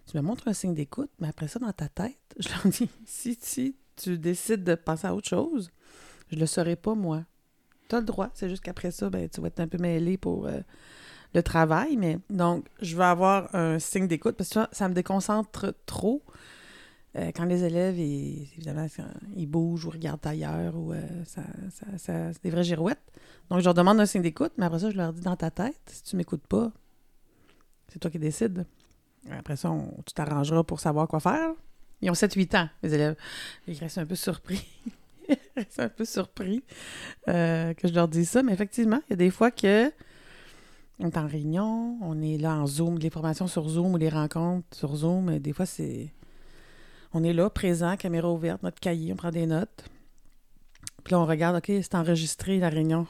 tu 0.09 0.17
me 0.17 0.21
montres 0.21 0.47
un 0.47 0.53
signe 0.53 0.73
d'écoute, 0.73 1.11
mais 1.19 1.27
après 1.27 1.47
ça, 1.47 1.59
dans 1.59 1.71
ta 1.71 1.87
tête, 1.87 2.17
je 2.39 2.49
leur 2.49 2.67
dis, 2.67 2.89
si, 3.05 3.37
si 3.41 3.75
tu 3.95 4.17
décides 4.17 4.63
de 4.63 4.75
passer 4.75 5.07
à 5.07 5.15
autre 5.15 5.27
chose, 5.27 5.71
je 6.31 6.37
le 6.37 6.45
saurai 6.45 6.75
pas, 6.75 6.95
moi. 6.95 7.23
Tu 7.89 7.95
as 7.95 7.99
le 7.99 8.05
droit. 8.05 8.29
C'est 8.33 8.49
juste 8.49 8.63
qu'après 8.63 8.91
ça, 8.91 9.09
ben, 9.09 9.27
tu 9.27 9.41
vas 9.41 9.47
être 9.47 9.59
un 9.59 9.67
peu 9.67 9.77
mêlé 9.77 10.17
pour 10.17 10.47
euh, 10.47 10.61
le 11.33 11.43
travail. 11.43 11.97
Mais 11.97 12.19
donc, 12.29 12.65
je 12.81 12.95
vais 12.95 13.03
avoir 13.03 13.53
un 13.53 13.79
signe 13.79 14.07
d'écoute 14.07 14.37
parce 14.37 14.49
que 14.49 14.53
ça, 14.55 14.69
ça 14.71 14.87
me 14.87 14.93
déconcentre 14.93 15.73
trop. 15.85 16.23
Euh, 17.17 17.31
quand 17.35 17.43
les 17.43 17.63
élèves, 17.63 17.99
ils, 17.99 18.43
évidemment, 18.53 18.87
ils 19.35 19.47
bougent 19.47 19.85
ou 19.85 19.89
regardent 19.89 20.25
ailleurs, 20.25 20.75
ou 20.77 20.93
euh, 20.93 21.01
ça, 21.25 21.41
ça, 21.71 21.85
c'est 22.31 22.43
des 22.43 22.49
vraies 22.49 22.63
girouettes. 22.63 23.01
Donc, 23.49 23.59
je 23.59 23.65
leur 23.65 23.73
demande 23.73 23.99
un 23.99 24.05
signe 24.05 24.21
d'écoute, 24.21 24.53
mais 24.57 24.65
après 24.65 24.79
ça, 24.79 24.89
je 24.89 24.97
leur 24.97 25.11
dis 25.11 25.21
dans 25.21 25.35
ta 25.35 25.51
tête, 25.51 25.81
si 25.87 26.03
tu 26.03 26.15
m'écoutes 26.15 26.47
pas, 26.47 26.71
c'est 27.89 27.99
toi 27.99 28.09
qui 28.09 28.19
décides. 28.19 28.65
Après 29.29 29.57
ça, 29.57 29.69
tu 30.05 30.13
t'arrangeras 30.13 30.63
pour 30.63 30.79
savoir 30.79 31.07
quoi 31.07 31.19
faire. 31.19 31.51
Ils 32.01 32.09
ont 32.09 32.13
7-8 32.13 32.57
ans, 32.57 32.69
les 32.81 32.93
élèves. 32.93 33.15
Ils 33.67 33.77
restent 33.77 33.99
un 33.99 34.05
peu 34.05 34.15
surpris. 34.15 34.65
ils 35.29 35.37
restent 35.55 35.79
un 35.79 35.89
peu 35.89 36.05
surpris 36.05 36.63
euh, 37.27 37.73
que 37.73 37.87
je 37.87 37.93
leur 37.93 38.07
dise 38.07 38.29
ça. 38.29 38.41
Mais 38.41 38.53
effectivement, 38.53 39.01
il 39.07 39.11
y 39.11 39.13
a 39.13 39.17
des 39.17 39.29
fois 39.29 39.51
que 39.51 39.91
on 40.99 41.07
est 41.07 41.17
en 41.17 41.27
réunion, 41.27 41.97
on 42.01 42.21
est 42.21 42.37
là 42.37 42.55
en 42.55 42.67
Zoom, 42.67 42.97
les 42.99 43.09
formations 43.09 43.47
sur 43.47 43.67
Zoom 43.67 43.93
ou 43.93 43.97
les 43.97 44.09
rencontres 44.09 44.67
sur 44.75 44.95
Zoom, 44.95 45.39
des 45.39 45.53
fois, 45.53 45.65
c'est 45.65 46.11
on 47.13 47.23
est 47.23 47.33
là, 47.33 47.49
présent, 47.49 47.97
caméra 47.97 48.31
ouverte, 48.31 48.63
notre 48.63 48.79
cahier, 48.79 49.13
on 49.13 49.15
prend 49.15 49.31
des 49.31 49.45
notes. 49.45 49.85
Puis 51.03 51.13
là, 51.13 51.19
on 51.19 51.25
regarde, 51.25 51.57
OK, 51.57 51.65
c'est 51.67 51.95
enregistré 51.95 52.59
la 52.59 52.69
réunion. 52.69 53.07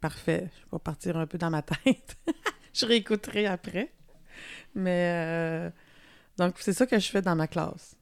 Parfait. 0.00 0.48
Je 0.56 0.76
vais 0.76 0.80
partir 0.80 1.16
un 1.16 1.26
peu 1.26 1.38
dans 1.38 1.50
ma 1.50 1.62
tête. 1.62 2.16
je 2.74 2.86
réécouterai 2.86 3.46
après. 3.46 3.92
Mais 4.74 5.12
euh, 5.14 5.70
donc, 6.38 6.56
c'est 6.58 6.72
ça 6.72 6.86
que 6.86 6.98
je 6.98 7.08
fais 7.08 7.22
dans 7.22 7.36
ma 7.36 7.46
classe. 7.46 7.96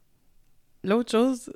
L'autre 0.84 1.10
chose, 1.10 1.52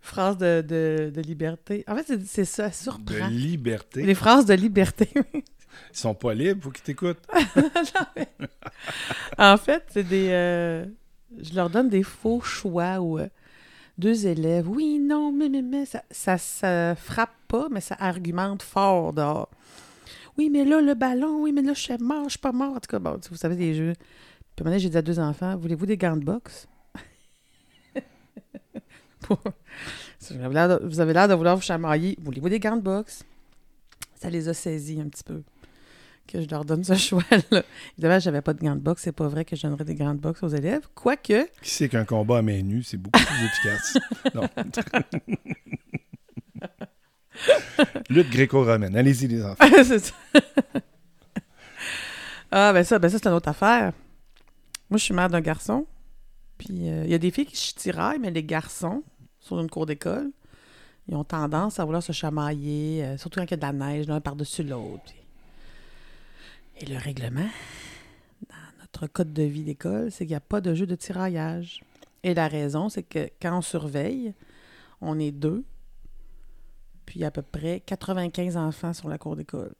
phrase 0.00 0.38
de, 0.38 0.62
de, 0.62 1.20
liberté. 1.20 1.84
En 1.86 1.96
fait, 1.96 2.20
c'est 2.26 2.44
ça, 2.44 2.72
surprend. 2.72 3.28
De 3.28 3.34
liberté? 3.34 4.02
Les 4.02 4.14
phrases 4.14 4.46
de 4.46 4.54
liberté. 4.54 5.10
Ils 5.92 5.96
sont 5.96 6.14
pas 6.14 6.34
libres, 6.34 6.64
faut 6.64 6.70
qu'ils 6.70 6.82
t'écoutent. 6.82 7.24
en 9.38 9.56
fait, 9.56 9.84
c'est 9.90 10.02
des. 10.02 10.28
Euh, 10.30 10.86
je 11.36 11.54
leur 11.54 11.70
donne 11.70 11.88
des 11.88 12.02
faux 12.02 12.40
choix 12.40 13.00
ou 13.00 13.18
euh, 13.18 13.28
deux 13.98 14.26
élèves. 14.26 14.68
Oui, 14.68 14.98
non, 14.98 15.32
mais, 15.32 15.48
mais, 15.48 15.62
mais, 15.62 15.84
ça, 15.86 16.38
ça, 16.38 16.94
frappe 16.94 17.34
pas, 17.48 17.68
mais 17.70 17.80
ça 17.80 17.96
argumente 17.98 18.62
fort 18.62 19.12
dehors. 19.12 19.50
Oui, 20.36 20.50
mais 20.50 20.64
là, 20.64 20.80
le 20.80 20.94
ballon, 20.94 21.42
oui, 21.42 21.52
mais 21.52 21.62
là, 21.62 21.74
je 21.74 21.80
suis 21.80 21.98
mort, 21.98 22.24
je 22.24 22.30
suis 22.30 22.38
pas 22.38 22.52
mort. 22.52 22.76
En 22.76 22.80
tout 22.80 22.98
cas, 22.98 22.98
vous 22.98 23.36
savez, 23.36 23.56
des 23.56 23.74
jeux. 23.74 23.94
Puis 24.54 24.64
maintenant, 24.64 24.78
j'ai 24.78 24.90
dit 24.90 24.96
à 24.96 25.02
deux 25.02 25.18
enfants, 25.18 25.56
voulez-vous 25.56 25.86
des 25.86 25.96
gants 25.96 26.16
de 26.16 26.24
boxe? 26.24 26.68
vous 29.28 29.36
avez 30.30 31.12
l'air 31.12 31.28
de 31.28 31.34
vouloir 31.34 31.56
vous 31.56 31.62
chamailler. 31.62 32.16
Voulez-vous 32.20 32.48
des 32.48 32.60
gants 32.60 32.76
de 32.76 32.82
boxe? 32.82 33.24
Ça 34.14 34.30
les 34.30 34.48
a 34.48 34.54
saisis 34.54 35.00
un 35.00 35.08
petit 35.08 35.24
peu 35.24 35.42
que 36.28 36.40
je 36.40 36.48
leur 36.48 36.64
donne 36.64 36.84
ce 36.84 36.94
choix-là. 36.98 37.64
Évidemment, 37.96 38.20
j'avais 38.20 38.42
pas 38.42 38.54
de 38.54 38.60
gants 38.60 38.76
de 38.76 38.80
boxe. 38.80 39.02
C'est 39.02 39.12
pas 39.12 39.26
vrai 39.26 39.44
que 39.44 39.56
je 39.56 39.62
donnerais 39.62 39.84
des 39.84 39.96
gants 39.96 40.14
de 40.14 40.20
boxe 40.20 40.42
aux 40.44 40.48
élèves. 40.48 40.86
Quoique. 40.94 41.48
Qui 41.62 41.70
sait 41.70 41.88
qu'un 41.88 42.04
combat 42.04 42.38
à 42.38 42.42
main 42.42 42.62
nue, 42.62 42.82
c'est 42.84 42.96
beaucoup 42.96 43.18
plus 43.18 43.44
efficace? 43.44 43.98
non. 44.34 44.48
Lutte 48.10 48.30
gréco-romaine. 48.30 48.96
Allez-y, 48.96 49.26
les 49.28 49.44
enfants. 49.44 49.64
c'est 49.84 49.98
ça. 49.98 50.14
ah, 52.50 52.72
ben 52.72 52.84
ça, 52.84 52.98
ben 52.98 53.08
ça 53.08 53.18
c'est 53.18 53.28
une 53.28 53.34
autre 53.34 53.48
affaire. 53.48 53.92
Moi, 54.90 54.98
je 54.98 55.04
suis 55.04 55.14
mère 55.14 55.28
d'un 55.28 55.40
garçon. 55.40 55.86
Puis, 56.56 56.88
euh, 56.88 57.04
il 57.04 57.10
y 57.10 57.14
a 57.14 57.18
des 57.18 57.30
filles 57.30 57.46
qui 57.46 57.56
se 57.56 57.74
tiraillent, 57.74 58.18
mais 58.18 58.30
les 58.30 58.42
garçons, 58.42 59.02
sur 59.38 59.60
une 59.60 59.70
cour 59.70 59.86
d'école, 59.86 60.30
ils 61.06 61.14
ont 61.14 61.24
tendance 61.24 61.78
à 61.78 61.84
vouloir 61.84 62.02
se 62.02 62.12
chamailler, 62.12 63.04
euh, 63.04 63.16
surtout 63.16 63.40
quand 63.40 63.46
il 63.46 63.50
y 63.52 63.54
a 63.54 63.56
de 63.56 63.62
la 63.62 63.72
neige, 63.72 64.06
l'un 64.08 64.20
par-dessus 64.20 64.64
l'autre. 64.64 65.12
Et 66.80 66.86
le 66.86 66.96
règlement, 66.96 67.48
dans 68.48 68.80
notre 68.80 69.06
code 69.06 69.32
de 69.32 69.42
vie 69.42 69.64
d'école, 69.64 70.10
c'est 70.12 70.24
qu'il 70.24 70.32
n'y 70.32 70.36
a 70.36 70.40
pas 70.40 70.60
de 70.60 70.74
jeu 70.74 70.86
de 70.86 70.94
tiraillage. 70.94 71.82
Et 72.22 72.34
la 72.34 72.48
raison, 72.48 72.88
c'est 72.88 73.02
que 73.02 73.28
quand 73.42 73.58
on 73.58 73.62
surveille, 73.62 74.32
on 75.00 75.18
est 75.18 75.32
deux, 75.32 75.64
puis 77.04 77.24
à 77.24 77.30
peu 77.30 77.42
près 77.42 77.80
95 77.80 78.56
enfants 78.56 78.92
sur 78.92 79.08
la 79.08 79.18
cour 79.18 79.34
d'école. 79.34 79.72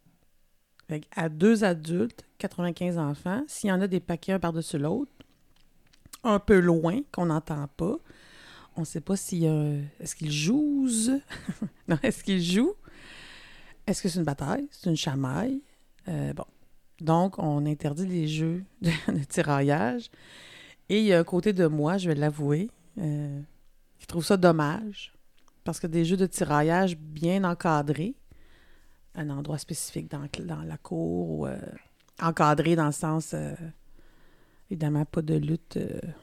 À 1.14 1.28
deux 1.28 1.64
adultes, 1.64 2.24
95 2.38 2.98
enfants, 2.98 3.42
s'il 3.46 3.68
y 3.68 3.72
en 3.72 3.80
a 3.80 3.86
des 3.86 4.00
paquets 4.00 4.32
un 4.32 4.38
par-dessus 4.40 4.78
l'autre, 4.78 5.12
un 6.24 6.38
peu 6.38 6.58
loin, 6.58 7.00
qu'on 7.12 7.26
n'entend 7.26 7.68
pas, 7.76 7.96
on 8.76 8.80
ne 8.80 8.86
sait 8.86 9.00
pas 9.00 9.16
si 9.16 9.44
est-ce 9.44 10.16
qu'ils 10.16 10.32
jouent 10.32 10.88
non, 11.88 11.98
est-ce 12.02 12.24
qu'ils 12.24 12.42
jouent 12.42 12.74
Est-ce 13.86 14.02
que 14.02 14.08
c'est 14.08 14.18
une 14.18 14.24
bataille? 14.24 14.66
C'est 14.70 14.88
une 14.88 14.96
chamaille? 14.96 15.60
Euh, 16.08 16.32
Bon, 16.32 16.44
donc, 17.00 17.38
on 17.38 17.64
interdit 17.66 18.06
les 18.06 18.26
jeux 18.26 18.64
de, 18.82 19.24
tiraillage. 19.28 20.10
Et 20.88 21.00
il 21.00 21.04
y 21.04 21.12
a 21.12 21.18
un 21.18 21.24
côté 21.24 21.52
de 21.52 21.66
moi, 21.66 21.98
je 21.98 22.08
vais 22.08 22.14
l'avouer, 22.14 22.70
euh, 22.98 23.40
qui 23.98 24.06
trouve 24.06 24.24
ça 24.24 24.36
dommage. 24.36 25.12
Parce 25.64 25.80
que 25.80 25.86
des 25.86 26.04
jeux 26.04 26.16
de 26.16 26.26
tiraillage 26.26 26.96
bien 26.96 27.44
encadrés, 27.44 28.14
un 29.14 29.28
endroit 29.30 29.58
spécifique 29.58 30.10
dans, 30.10 30.26
dans 30.44 30.62
la 30.62 30.78
cour, 30.78 31.30
ou, 31.30 31.46
euh, 31.46 31.58
encadré 32.22 32.74
dans 32.74 32.86
le 32.86 32.92
sens, 32.92 33.32
euh, 33.34 33.54
évidemment, 34.70 35.04
pas 35.04 35.22
de 35.22 35.34
lutte. 35.34 35.78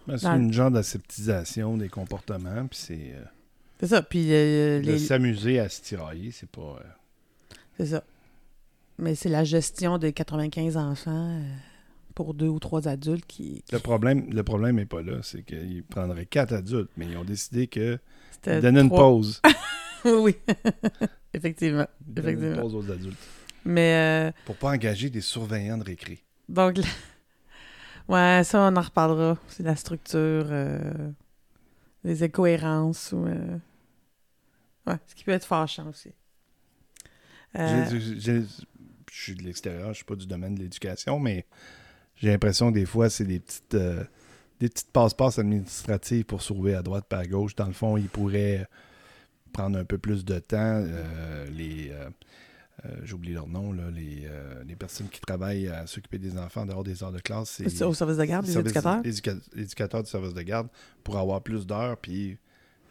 Ben, 0.08 0.18
c'est 0.18 0.28
une 0.28 0.52
genre 0.52 0.72
d'aseptisation 0.72 1.78
des 1.78 1.90
comportements, 1.90 2.66
puis 2.68 2.80
c'est. 2.80 3.16
c'est 3.80 3.88
ça. 3.88 4.02
Puis. 4.02 4.30
de 4.30 4.98
s'amuser 4.98 5.60
à 5.60 5.70
se 5.70 5.82
tirailler, 5.82 6.32
c'est 6.32 6.50
pas. 6.50 6.80
C'est 7.78 7.88
ça. 7.88 8.04
Mais 8.98 9.16
c'est 9.16 9.30
la 9.30 9.44
gestion 9.44 9.98
de 9.98 10.10
95 10.10 10.78
enfants 10.78 11.12
euh, 11.40 11.42
pour 12.14 12.34
deux 12.34 12.48
ou 12.48 12.60
trois 12.60 12.88
adultes 12.88 13.26
qui. 13.26 13.64
Le 13.72 13.80
problème 13.80 14.30
le 14.32 14.44
problème 14.44 14.78
n'est 14.78 14.86
pas 14.86 15.02
là. 15.02 15.20
C'est 15.22 15.44
qu'ils 15.44 15.84
prendraient 15.84 16.26
quatre 16.26 16.54
adultes, 16.54 16.90
mais 16.98 17.08
ils 17.08 17.18
ont 17.18 17.26
décidé 17.26 17.68
que. 17.68 18.00
Donner 18.46 18.82
une 18.82 18.90
pause. 18.90 19.42
oui. 20.06 20.36
Effectivement. 21.34 21.88
Donner 22.06 22.32
une 22.32 22.56
pause 22.62 22.76
aux 22.76 22.92
adultes. 22.92 23.18
Mais, 23.66 24.30
euh, 24.30 24.32
Pour 24.46 24.56
pas 24.56 24.70
engager 24.72 25.10
des 25.10 25.22
surveillants 25.22 25.78
de 25.80 25.84
récré. 25.84 26.24
donc, 26.48 26.78
là- 26.78 26.84
ouais, 28.38 28.44
ça, 28.44 28.62
on 28.72 28.76
en 28.76 28.82
reparlera. 28.82 29.38
C'est 29.48 29.64
la 29.64 29.76
structure, 29.76 30.46
euh, 30.52 31.10
les 32.04 32.24
incohérences 32.24 33.12
ou. 33.12 33.26
euh, 33.26 33.58
Ouais, 34.88 34.98
ce 35.08 35.16
qui 35.16 35.24
peut 35.24 35.32
être 35.32 35.48
fâchant 35.48 35.90
aussi. 35.90 36.12
Euh, 37.58 38.00
j'ai- 38.20 38.44
Je 39.18 39.22
suis 39.24 39.36
de 39.36 39.44
l'extérieur, 39.44 39.90
je 39.90 39.96
suis 39.98 40.06
pas 40.06 40.16
du 40.16 40.28
domaine 40.28 40.56
de 40.56 40.60
l'éducation, 40.62 41.20
mais 41.20 41.46
j'ai 42.18 42.30
l'impression 42.30 42.70
que 42.70 42.76
des 42.76 42.86
fois, 42.86 43.10
c'est 43.10 43.24
des 43.26 43.40
petites 43.40 43.74
euh, 43.76 44.04
des 44.60 44.68
petites 44.70 44.92
passe-passe 44.92 45.40
administratives 45.40 46.26
pour 46.26 46.42
sauver 46.42 46.76
à 46.76 46.82
droite 46.82 47.06
par 47.08 47.20
à 47.20 47.26
gauche. 47.26 47.56
Dans 47.56 47.68
le 47.68 47.74
fond, 47.74 47.96
ils 47.98 48.10
pourraient 48.10 48.68
prendre 49.54 49.78
un 49.80 49.86
peu 49.86 49.98
plus 49.98 50.26
de 50.26 50.40
temps. 50.40 50.58
euh, 50.86 51.46
les 51.52 51.90
euh, 51.92 52.10
euh, 52.86 52.90
J'oublie 53.04 53.34
leur 53.34 53.48
nom, 53.48 53.72
là, 53.72 53.90
les, 53.90 54.28
les 54.68 54.76
personnes 54.76 55.08
qui 55.08 55.22
travaillent 55.22 55.70
à 55.70 55.88
s'occuper 55.88 56.18
des 56.18 56.38
enfants 56.38 56.62
en 56.62 56.66
dehors 56.66 56.84
des 56.84 57.02
heures 57.04 57.12
de 57.14 57.20
classe. 57.20 57.62
c'est 57.68 57.84
au 57.86 57.94
service 57.94 58.18
de 58.18 58.26
garde, 58.26 58.46
les 58.46 58.52
services- 58.52 58.76
éducateurs? 59.04 59.42
éducateurs 59.56 60.04
du 60.04 60.10
service 60.10 60.34
de 60.34 60.42
garde 60.42 60.68
pour 61.04 61.18
avoir 61.18 61.42
plus 61.42 61.66
d'heures, 61.66 61.98
puis 61.98 62.38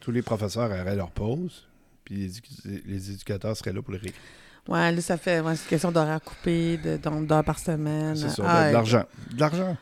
tous 0.00 0.10
les 0.10 0.22
professeurs 0.22 0.70
auraient 0.70 0.96
leur 0.96 1.10
pause, 1.10 1.68
puis 2.04 2.30
les 2.64 3.10
éducateurs 3.10 3.56
seraient 3.56 3.72
là 3.74 3.82
pour 3.82 3.92
les 3.92 3.98
récupérer. 3.98 4.24
Ouais, 4.68 4.92
là, 4.92 5.00
ça 5.00 5.16
fait. 5.16 5.40
Ouais, 5.40 5.54
c'est 5.56 5.64
une 5.64 5.68
question 5.68 5.92
d'horaire 5.92 6.20
coupé, 6.22 6.78
d'heures 6.78 7.44
par 7.44 7.58
semaine. 7.58 8.16
C'est 8.16 8.30
ça, 8.30 8.42
Ah, 8.46 8.68
de 8.68 8.72
l'argent. 8.72 9.04
De 9.32 9.40
l'argent. 9.40 9.76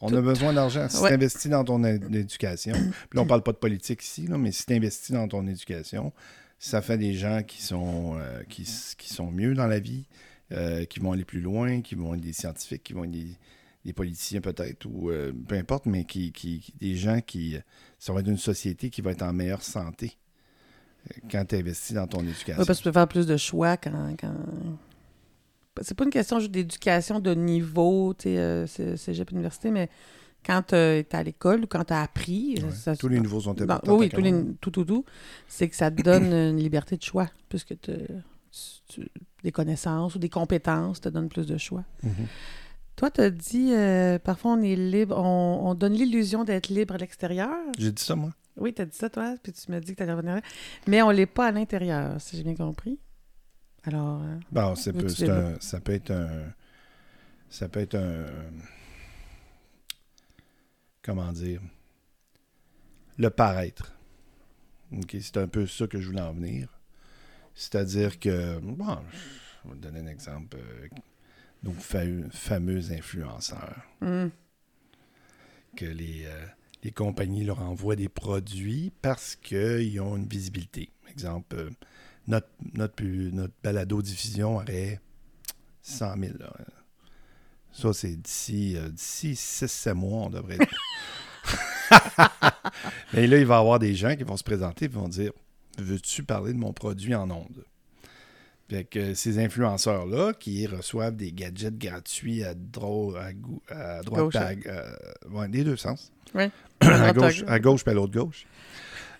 On 0.00 0.10
Tout- 0.10 0.16
a 0.16 0.20
besoin 0.20 0.52
d'argent. 0.52 0.86
Si 0.90 0.98
Ouais. 1.00 1.08
tu 1.08 1.14
investis 1.14 1.50
dans 1.50 1.64
ton 1.64 1.82
éducation, 1.84 2.74
puis 3.08 3.16
là, 3.16 3.22
on 3.22 3.26
parle 3.26 3.42
pas 3.42 3.52
de 3.52 3.56
politique 3.56 4.02
ici, 4.04 4.26
là, 4.26 4.36
mais 4.36 4.52
si 4.52 4.66
tu 4.66 4.74
investis 4.74 5.10
dans 5.12 5.26
ton 5.26 5.46
éducation, 5.46 6.12
ça 6.58 6.82
fait 6.82 6.98
des 6.98 7.14
gens 7.14 7.42
qui 7.42 7.62
sont, 7.62 8.16
euh, 8.18 8.42
qui, 8.48 8.68
qui 8.98 9.12
sont 9.12 9.30
mieux 9.30 9.54
dans 9.54 9.66
la 9.66 9.78
vie, 9.78 10.04
euh, 10.52 10.84
qui 10.84 11.00
vont 11.00 11.12
aller 11.12 11.24
plus 11.24 11.40
loin, 11.40 11.80
qui 11.80 11.94
vont 11.94 12.14
être 12.14 12.20
des 12.20 12.34
scientifiques, 12.34 12.82
qui 12.84 12.92
vont 12.92 13.04
être 13.04 13.10
des, 13.10 13.38
des 13.86 13.92
politiciens 13.94 14.42
peut-être, 14.42 14.84
ou 14.84 15.08
euh, 15.10 15.32
peu 15.48 15.54
importe, 15.54 15.86
mais 15.86 16.04
qui, 16.04 16.30
qui, 16.32 16.74
des 16.78 16.94
gens 16.94 17.20
qui... 17.22 17.56
Ça 17.98 18.12
va 18.12 18.20
être 18.20 18.28
une 18.28 18.36
société 18.36 18.90
qui 18.90 19.00
va 19.00 19.12
être 19.12 19.22
en 19.22 19.32
meilleure 19.32 19.62
santé 19.62 20.12
quand 21.30 21.44
tu 21.46 21.56
investis 21.56 21.94
dans 21.94 22.06
ton 22.06 22.20
éducation. 22.20 22.54
Oui, 22.60 22.66
parce 22.66 22.78
que 22.78 22.82
tu 22.84 22.88
peux 22.88 22.92
faire 22.92 23.08
plus 23.08 23.26
de 23.26 23.36
choix 23.36 23.76
quand. 23.76 24.14
quand... 24.20 24.34
C'est 25.82 25.94
pas 25.94 26.04
une 26.04 26.10
question 26.10 26.38
juste 26.40 26.52
d'éducation 26.52 27.20
de 27.20 27.34
niveau, 27.34 28.14
tu 28.14 28.24
sais, 28.30 28.38
euh, 28.38 28.66
cégep 28.96 29.30
université, 29.30 29.70
mais 29.70 29.90
quand 30.44 30.62
tu 30.68 30.74
es 30.74 31.06
à 31.14 31.22
l'école 31.22 31.64
ou 31.64 31.66
quand 31.66 31.84
tu 31.84 31.92
as 31.92 32.02
appris. 32.02 32.54
Ouais. 32.62 32.70
ça- 32.70 32.96
Tous 32.96 33.08
les 33.08 33.20
nouveaux 33.20 33.40
sont 33.40 33.60
importants. 33.60 33.96
oui, 33.96 34.08
tous 34.08 34.20
les, 34.22 34.32
tout, 34.60 34.70
tout, 34.70 34.84
tout. 34.84 35.04
C'est 35.48 35.68
que 35.68 35.76
ça 35.76 35.90
te 35.90 36.00
donne 36.02 36.32
une 36.32 36.56
liberté 36.62 36.96
de 36.96 37.02
choix, 37.02 37.28
puisque 37.48 37.78
tu- 37.80 37.92
des 39.42 39.52
connaissances 39.52 40.14
ou 40.14 40.18
des 40.18 40.30
compétences 40.30 41.00
te 41.02 41.08
donnent 41.10 41.28
plus 41.28 41.46
de 41.46 41.58
choix. 41.58 41.84
Mhm. 42.02 42.10
Toi, 42.96 43.10
tu 43.10 43.20
as 43.20 43.30
dit, 43.30 43.72
euh, 43.74 44.18
parfois 44.18 44.52
on 44.52 44.62
est 44.62 44.74
libre, 44.76 45.18
on, 45.18 45.60
on 45.68 45.74
donne 45.74 45.92
l'illusion 45.92 46.44
d'être 46.44 46.68
libre 46.70 46.94
à 46.94 46.96
l'extérieur. 46.98 47.50
J'ai 47.78 47.92
dit 47.92 48.02
ça, 48.02 48.16
moi. 48.16 48.30
Oui, 48.56 48.72
tu 48.72 48.82
as 48.82 48.86
dit 48.86 48.96
ça, 48.96 49.10
toi, 49.10 49.34
puis 49.42 49.52
tu 49.52 49.70
m'as 49.70 49.80
dit 49.80 49.92
que 49.92 49.96
tu 49.98 50.02
allais 50.02 50.12
revenir. 50.14 50.40
Mais 50.86 51.02
on 51.02 51.10
l'est 51.10 51.26
pas 51.26 51.48
à 51.48 51.52
l'intérieur, 51.52 52.20
si 52.20 52.36
j'ai 52.36 52.42
bien 52.42 52.54
compris. 52.54 52.98
Alors, 53.84 54.22
euh, 54.22 54.36
Bon, 54.50 54.74
c'est 54.74 54.92
peu- 54.92 55.08
un- 55.30 55.60
ça 55.60 55.80
peut 55.80 55.92
être 55.92 56.10
un. 56.10 56.52
Ça 57.50 57.68
peut 57.68 57.80
être 57.80 57.94
un. 57.96 58.24
Comment 61.02 61.32
dire 61.32 61.60
Le 63.18 63.30
paraître. 63.30 63.92
C'est 65.20 65.36
un 65.36 65.48
peu 65.48 65.66
ça 65.66 65.86
que 65.86 66.00
je 66.00 66.08
voulais 66.08 66.20
en 66.20 66.32
venir. 66.32 66.68
C'est-à-dire 67.54 68.18
que. 68.18 68.58
Bon, 68.60 68.98
je 69.64 69.68
vais 69.70 69.76
te 69.76 69.80
donner 69.82 70.00
un 70.00 70.06
exemple. 70.06 70.56
euh, 70.58 70.88
nos 71.62 71.72
fa- 71.72 72.00
fameux 72.30 72.92
influenceurs. 72.92 73.82
hum, 74.02 74.30
Que 75.76 75.86
les, 75.86 76.24
euh, 76.26 76.46
les 76.86 76.92
compagnies 76.92 77.42
leur 77.42 77.62
envoient 77.62 77.96
des 77.96 78.08
produits 78.08 78.92
parce 79.02 79.34
qu'ils 79.34 80.00
ont 80.00 80.16
une 80.16 80.28
visibilité. 80.28 80.88
Exemple, 81.10 81.56
euh, 81.56 81.70
notre, 82.28 82.46
notre, 82.74 83.02
notre 83.04 83.54
balado-diffusion 83.60 84.58
aurait 84.58 85.00
100 85.82 86.16
000. 86.16 86.34
là. 86.38 86.52
Ça, 87.72 87.92
c'est 87.92 88.14
d'ici 88.14 88.76
euh, 88.76 88.88
d'ici 88.88 89.32
6-7 89.32 89.94
mois, 89.94 90.26
on 90.26 90.30
devrait 90.30 90.58
être. 90.60 90.76
Mais 93.14 93.26
là, 93.26 93.38
il 93.38 93.46
va 93.46 93.56
y 93.56 93.58
avoir 93.58 93.80
des 93.80 93.96
gens 93.96 94.14
qui 94.14 94.22
vont 94.22 94.36
se 94.36 94.44
présenter 94.44 94.84
et 94.84 94.88
vont 94.88 95.08
dire 95.08 95.32
Veux-tu 95.78 96.22
parler 96.22 96.52
de 96.52 96.58
mon 96.58 96.72
produit 96.72 97.16
en 97.16 97.28
ondes? 97.32 97.64
Fait 98.68 98.84
que 98.84 99.14
ces 99.14 99.38
influenceurs-là 99.38 100.32
qui 100.32 100.66
reçoivent 100.66 101.14
des 101.16 101.30
gadgets 101.32 101.78
gratuits 101.78 102.42
à, 102.42 102.54
dro- 102.54 103.14
à, 103.16 104.00
droite, 104.02 104.24
Gauche, 104.24 104.36
à, 104.36 104.48
euh, 104.66 104.92
ouais, 105.30 105.48
des 105.48 105.62
deux 105.64 105.76
sens. 105.76 106.10
À, 106.80 107.12
gauche, 107.12 107.42
à 107.46 107.52
à 107.52 107.58
gauche 107.60 107.82
puis 107.84 107.90
à 107.92 107.94
l'autre 107.94 108.12
gauche. 108.12 108.46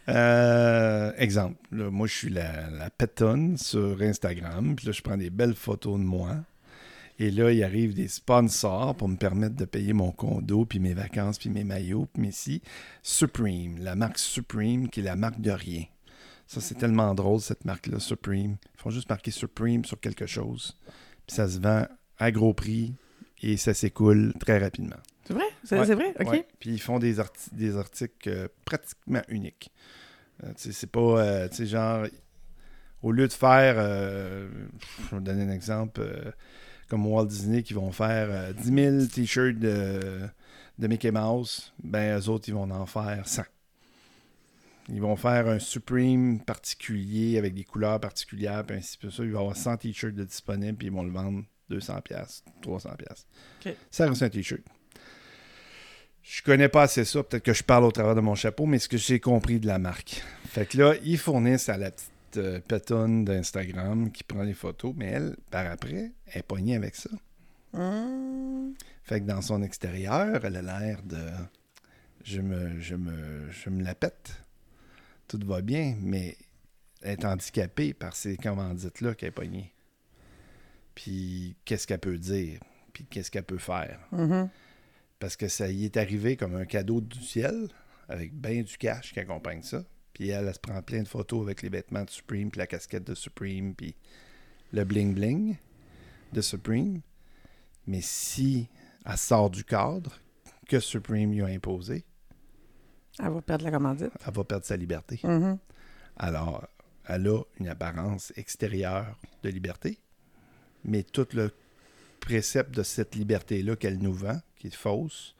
Euh, 0.08 1.12
exemple, 1.16 1.56
là, 1.72 1.90
moi 1.90 2.06
je 2.06 2.14
suis 2.14 2.28
la, 2.30 2.70
la 2.70 2.90
pétonne 2.90 3.56
sur 3.56 4.00
Instagram, 4.02 4.76
puis 4.76 4.86
là 4.86 4.92
je 4.92 5.02
prends 5.02 5.16
des 5.16 5.30
belles 5.30 5.54
photos 5.54 5.98
de 5.98 6.04
moi. 6.04 6.36
Et 7.18 7.30
là, 7.30 7.50
il 7.50 7.64
arrive 7.64 7.94
des 7.94 8.08
sponsors 8.08 8.94
pour 8.94 9.08
me 9.08 9.16
permettre 9.16 9.56
de 9.56 9.64
payer 9.64 9.94
mon 9.94 10.10
condo, 10.12 10.66
puis 10.66 10.78
mes 10.80 10.92
vacances, 10.92 11.38
puis 11.38 11.48
mes 11.48 11.64
maillots, 11.64 12.06
puis 12.12 12.22
mes 12.22 12.30
si. 12.30 12.60
Supreme, 13.02 13.78
la 13.80 13.94
marque 13.96 14.18
Supreme, 14.18 14.90
qui 14.90 15.00
est 15.00 15.04
la 15.04 15.16
marque 15.16 15.40
de 15.40 15.50
rien. 15.50 15.84
Ça, 16.46 16.60
c'est 16.60 16.74
tellement 16.76 17.14
drôle, 17.14 17.40
cette 17.40 17.64
marque-là, 17.64 17.98
Supreme. 17.98 18.56
Ils 18.74 18.80
font 18.80 18.90
juste 18.90 19.08
marquer 19.08 19.30
Supreme 19.32 19.84
sur 19.84 19.98
quelque 20.00 20.26
chose. 20.26 20.76
Puis 21.26 21.34
ça 21.36 21.48
se 21.48 21.58
vend 21.58 21.86
à 22.18 22.30
gros 22.30 22.54
prix 22.54 22.94
et 23.42 23.56
ça 23.56 23.74
s'écoule 23.74 24.32
très 24.38 24.58
rapidement. 24.58 24.96
c'est 25.24 25.34
vrai? 25.34 25.44
C'est 25.64 25.78
Ouais, 25.78 25.94
vrai? 25.94 26.14
OK. 26.20 26.28
Ouais. 26.28 26.46
Puis 26.60 26.70
ils 26.70 26.80
font 26.80 26.98
des, 27.00 27.18
arti- 27.18 27.50
des 27.52 27.76
articles 27.76 28.28
euh, 28.28 28.48
pratiquement 28.64 29.22
uniques. 29.28 29.72
Euh, 30.44 30.52
c'est 30.56 30.90
pas, 30.90 31.00
euh, 31.00 31.48
tu 31.48 31.56
sais, 31.56 31.66
genre, 31.66 32.06
au 33.02 33.10
lieu 33.10 33.26
de 33.26 33.32
faire, 33.32 33.74
je 33.76 34.44
vais 34.46 34.48
vous 35.10 35.20
donner 35.20 35.42
un 35.44 35.50
exemple, 35.50 36.00
comme 36.88 37.04
Walt 37.06 37.26
Disney 37.26 37.62
qui 37.64 37.74
vont 37.74 37.90
faire 37.90 38.28
euh, 38.30 38.52
10 38.52 39.00
000 39.00 39.06
t-shirts 39.06 39.58
de, 39.58 40.20
de 40.78 40.86
Mickey 40.86 41.10
Mouse, 41.10 41.72
ben 41.82 42.18
eux 42.20 42.28
autres, 42.28 42.48
ils 42.48 42.54
vont 42.54 42.70
en 42.70 42.86
faire 42.86 43.26
100. 43.26 43.42
Ils 44.88 45.00
vont 45.00 45.16
faire 45.16 45.48
un 45.48 45.58
Supreme 45.58 46.40
particulier 46.40 47.38
avec 47.38 47.54
des 47.54 47.64
couleurs 47.64 47.98
particulières, 47.98 48.64
puis 48.64 48.76
ainsi 48.76 48.98
de 49.02 49.10
suite. 49.10 49.24
Il 49.26 49.32
va 49.32 49.38
y 49.38 49.42
avoir 49.42 49.56
100 49.56 49.78
t-shirts 49.78 50.14
de 50.14 50.24
disponibles, 50.24 50.78
puis 50.78 50.86
ils 50.88 50.92
vont 50.92 51.02
le 51.02 51.10
vendre 51.10 51.42
200$, 51.70 52.42
300$. 52.62 52.92
OK. 53.66 53.74
Ça 53.90 54.08
reste 54.08 54.22
un 54.22 54.28
t-shirt. 54.28 54.62
Je 56.22 56.42
connais 56.42 56.68
pas 56.68 56.82
assez 56.82 57.04
ça, 57.04 57.22
peut-être 57.22 57.44
que 57.44 57.52
je 57.52 57.62
parle 57.62 57.84
au 57.84 57.92
travers 57.92 58.14
de 58.14 58.20
mon 58.20 58.34
chapeau, 58.34 58.66
mais 58.66 58.78
ce 58.78 58.88
que 58.88 58.96
j'ai 58.96 59.20
compris 59.20 59.60
de 59.60 59.66
la 59.66 59.78
marque? 59.78 60.22
Fait 60.48 60.66
que 60.66 60.76
là, 60.78 60.94
ils 61.04 61.18
fournissent 61.18 61.68
à 61.68 61.76
la 61.78 61.92
petite 61.92 62.10
euh, 62.36 62.60
pétonne 62.60 63.24
d'Instagram 63.24 64.10
qui 64.10 64.24
prend 64.24 64.42
les 64.42 64.54
photos, 64.54 64.92
mais 64.96 65.06
elle, 65.06 65.36
par 65.50 65.66
après, 65.70 66.12
elle 66.26 66.38
est 66.40 66.42
pognée 66.42 66.74
avec 66.74 66.96
ça. 66.96 67.10
Hum, 67.74 68.74
Fait 69.04 69.20
que 69.20 69.26
dans 69.26 69.40
son 69.40 69.62
extérieur, 69.62 70.44
elle 70.44 70.56
a 70.56 70.62
l'air 70.62 71.02
de. 71.04 71.18
Je 72.24 72.40
me, 72.40 72.80
je, 72.80 72.96
me, 72.96 73.48
je 73.50 73.70
me 73.70 73.84
la 73.84 73.94
pète. 73.94 74.32
Tout 75.28 75.40
va 75.44 75.60
bien, 75.60 75.96
mais 76.00 76.36
elle 77.02 77.12
est 77.12 77.24
handicapée 77.24 77.94
par 77.94 78.14
ces 78.14 78.36
commandites-là 78.36 79.14
qu'elle 79.14 79.28
est 79.28 79.32
pognée. 79.32 79.72
Puis 80.94 81.56
qu'est-ce 81.64 81.86
qu'elle 81.86 82.00
peut 82.00 82.18
dire? 82.18 82.60
Puis 82.92 83.04
qu'est-ce 83.04 83.30
qu'elle 83.30 83.44
peut 83.44 83.58
faire? 83.58 84.00
mhm. 84.12 84.48
Parce 85.18 85.36
que 85.36 85.48
ça 85.48 85.68
y 85.68 85.86
est 85.86 85.96
arrivé 85.96 86.36
comme 86.36 86.54
un 86.56 86.66
cadeau 86.66 87.00
du 87.00 87.22
ciel, 87.22 87.68
avec 88.08 88.34
bien 88.34 88.62
du 88.62 88.76
cash 88.76 89.12
qui 89.12 89.20
accompagne 89.20 89.62
ça. 89.62 89.84
Puis 90.12 90.28
elle, 90.28 90.46
elle 90.46 90.54
se 90.54 90.60
prend 90.60 90.80
plein 90.82 91.02
de 91.02 91.08
photos 91.08 91.42
avec 91.42 91.62
les 91.62 91.68
vêtements 91.68 92.04
de 92.04 92.10
Supreme, 92.10 92.50
puis 92.50 92.58
la 92.58 92.66
casquette 92.66 93.04
de 93.04 93.14
Supreme, 93.14 93.74
puis 93.74 93.96
le 94.72 94.84
bling-bling 94.84 95.56
de 96.32 96.40
Supreme. 96.40 97.00
Mais 97.86 98.00
si 98.02 98.68
elle 99.04 99.16
sort 99.16 99.50
du 99.50 99.64
cadre 99.64 100.20
que 100.68 100.80
Supreme 100.80 101.32
lui 101.32 101.42
a 101.42 101.46
imposé, 101.46 102.04
Elle 103.22 103.30
va 103.32 103.40
perdre 103.42 103.64
la 103.64 103.70
commandite. 103.70 104.10
elle 104.26 104.32
va 104.34 104.44
perdre 104.44 104.64
sa 104.64 104.76
liberté. 104.76 105.18
Mhm. 105.24 105.58
Alors, 106.16 106.66
elle 107.06 107.26
a 107.28 107.40
une 107.60 107.68
apparence 107.68 108.32
extérieure 108.36 109.18
de 109.42 109.48
liberté, 109.48 109.98
mais 110.84 111.02
tout 111.02 111.26
le 111.34 111.50
précepte 112.20 112.74
de 112.74 112.82
cette 112.82 113.14
liberté-là 113.14 113.76
qu'elle 113.76 113.98
nous 113.98 114.12
vend, 114.12 114.40
qui 114.56 114.66
est 114.68 114.74
fausse, 114.74 115.34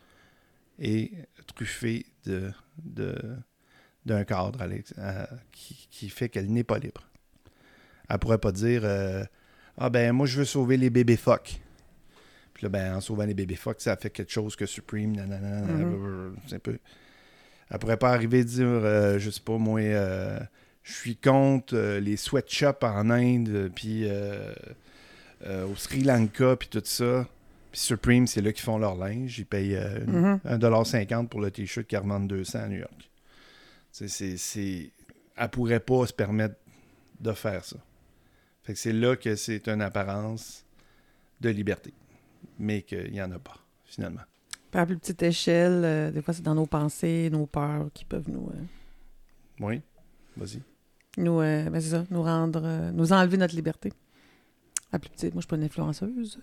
est 0.79 1.11
truffé 1.55 2.07
de, 2.25 2.53
de, 2.83 3.15
d'un 4.05 4.25
cadre 4.25 4.61
à 4.63 4.67
à- 5.03 5.29
qui, 5.53 5.89
qui 5.91 6.09
fait 6.09 6.29
qu'elle 6.29 6.51
n'est 6.53 6.65
pas 6.65 6.79
libre. 6.79 7.03
Elle 8.09 8.19
pourrait 8.19 8.39
pas 8.39 8.53
dire 8.53 8.83
euh, 8.85 9.25
Ah 9.79 9.91
ben 9.91 10.13
moi 10.13 10.27
je 10.27 10.39
veux 10.39 10.45
sauver 10.45 10.77
les 10.77 10.91
bébés 10.91 11.17
phoques. 11.17 11.61
Puis 12.55 12.63
là, 12.65 12.69
ben, 12.71 12.95
en 12.97 13.01
sauvant 13.01 13.25
les 13.25 13.35
bébés 13.35 13.57
phoques, 13.57 13.81
ça 13.83 13.97
fait 13.97 14.09
quelque 14.11 14.33
chose 14.33 14.55
que 14.57 14.65
Supreme, 14.65 15.13
nanana, 15.17 15.61
Mhm. 15.67 16.37
c'est 16.47 16.57
un 16.57 16.59
peu. 16.59 16.79
Elle 17.71 17.79
pourrait 17.79 17.97
pas 17.97 18.13
arriver 18.13 18.41
à 18.41 18.45
dire, 18.45 18.67
euh, 18.67 19.19
je 19.19 19.31
sais 19.31 19.41
pas, 19.41 19.59
moi, 19.59 19.81
euh, 19.81 20.39
je 20.83 20.93
suis 20.93 21.17
contre 21.17 21.75
euh, 21.77 21.99
les 22.01 22.17
sweatshops 22.17 22.83
en 22.83 23.11
Inde, 23.11 23.71
puis 23.75 24.03
euh, 24.09 24.53
euh, 25.47 25.67
au 25.67 25.75
Sri 25.77 26.03
Lanka, 26.03 26.57
puis 26.57 26.69
tout 26.69 26.83
ça. 26.85 27.27
Puis 27.73 27.81
Supreme, 27.81 28.27
c'est 28.27 28.41
là 28.41 28.53
qu'ils 28.53 28.65
font 28.65 28.79
leur 28.79 28.95
linge. 28.97 29.39
Ils 29.39 29.45
payent 29.47 29.77
euh, 29.77 29.99
une- 30.07 30.13
Mhm. 30.13 30.41
1,50$ 30.45 31.27
pour 31.29 31.41
le 31.41 31.51
t-shirt 31.51 31.87
qui 31.87 31.97
revendent 31.97 32.29
200 32.29 32.61
à 32.61 32.69
New 32.69 32.79
York. 32.79 33.11
C'est- 33.91 34.91
Elle 35.39 35.49
pourrait 35.51 35.81
pas 35.81 36.07
se 36.07 36.13
permettre 36.15 36.55
de 37.21 37.33
faire 37.33 37.65
ça. 37.65 37.77
Fait 38.63 38.73
que 38.73 38.79
c'est 38.79 38.93
là 38.93 39.17
que 39.17 39.37
c'est 39.37 39.69
une 39.69 39.83
apparence 39.83 40.65
de 41.41 41.51
liberté. 41.51 41.93
Mais 42.59 42.83
qu'il 42.83 43.11
n'y 43.13 43.21
en 43.21 43.31
a 43.33 43.39
pas, 43.39 43.59
finalement. 43.85 44.23
Puis 44.71 44.81
à 44.81 44.87
plus 44.87 44.99
petite 44.99 45.23
échelle, 45.23 45.83
euh, 45.85 46.11
des 46.11 46.23
fois, 46.23 46.35
c'est 46.35 46.43
dans 46.43 46.55
nos 46.55 46.67
pensées, 46.67 47.29
nos 47.31 47.47
peurs 47.47 47.87
qui 47.95 48.05
peuvent 48.05 48.29
nous, 48.31 48.49
euh, 48.51 48.63
Oui, 49.61 49.81
vas-y. 50.37 50.61
nous, 51.19 51.41
euh, 51.41 51.71
ben 51.71 51.81
c'est 51.81 51.91
ça, 51.91 52.05
nous 52.11 52.23
rendre, 52.23 52.91
nous 52.93 53.13
enlever 53.13 53.37
notre 53.37 53.55
liberté. 53.55 53.93
À 54.93 54.99
plus 54.99 55.11
petite, 55.11 55.35
moi, 55.35 55.41
je 55.41 55.47
suis 55.47 55.49
pas 55.49 55.57
une 55.57 55.65
influenceuse 55.65 56.41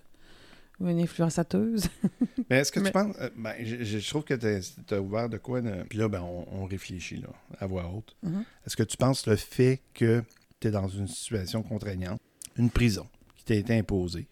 ou 0.80 0.88
une 0.88 1.00
influençateuse. 1.00 1.88
Mais 2.50 2.58
est-ce 2.60 2.72
que 2.72 2.80
Mais- 2.80 2.90
tu 2.90 2.94
penses. 2.94 3.16
ben, 3.38 3.54
je, 3.64 3.84
je 3.84 4.10
trouve 4.10 4.24
que 4.24 4.34
tu 4.34 4.94
as 4.94 5.02
ouvert 5.02 5.30
de 5.30 5.38
quoi. 5.38 5.62
de- 5.62 5.84
Puis 5.84 5.98
là, 6.00 6.08
ben, 6.08 6.22
on, 6.22 6.46
on 6.52 6.66
réfléchit 6.66 7.18
là, 7.18 7.30
à 7.60 7.68
voix 7.68 7.88
haute. 7.94 8.16
Mhm. 8.24 8.44
Est-ce 8.66 8.76
que 8.76 8.84
tu 8.84 8.98
penses 8.98 9.28
le 9.28 9.36
fait 9.36 9.82
que 9.94 10.24
tu 10.60 10.68
es 10.68 10.72
dans 10.72 10.88
une 10.88 11.08
situation 11.08 11.62
contraignante, 11.62 12.20
une 12.58 12.70
prison 12.70 13.08
qui 13.36 13.46
t'a 13.46 13.56
été 13.56 13.78
imposée, 13.78 14.28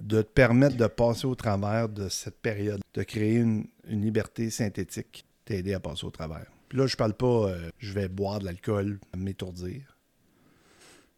de 0.00 0.22
te 0.22 0.28
permettre 0.28 0.76
de 0.76 0.86
passer 0.86 1.26
au 1.26 1.34
travers 1.34 1.88
de 1.88 2.08
cette 2.08 2.38
période, 2.40 2.80
de 2.94 3.02
créer 3.02 3.36
une, 3.36 3.66
une 3.88 4.02
liberté 4.02 4.50
synthétique, 4.50 5.24
t'a 5.44 5.54
aidé 5.54 5.74
à 5.74 5.80
passer 5.80 6.04
au 6.04 6.10
travers? 6.10 6.46
Puis 6.68 6.78
là, 6.78 6.86
je 6.86 6.96
parle 6.96 7.14
pas, 7.14 7.48
euh, 7.50 7.70
je 7.78 7.92
vais 7.92 8.08
boire 8.08 8.40
de 8.40 8.44
l'alcool, 8.44 8.98
m'étourdir. 9.16 9.82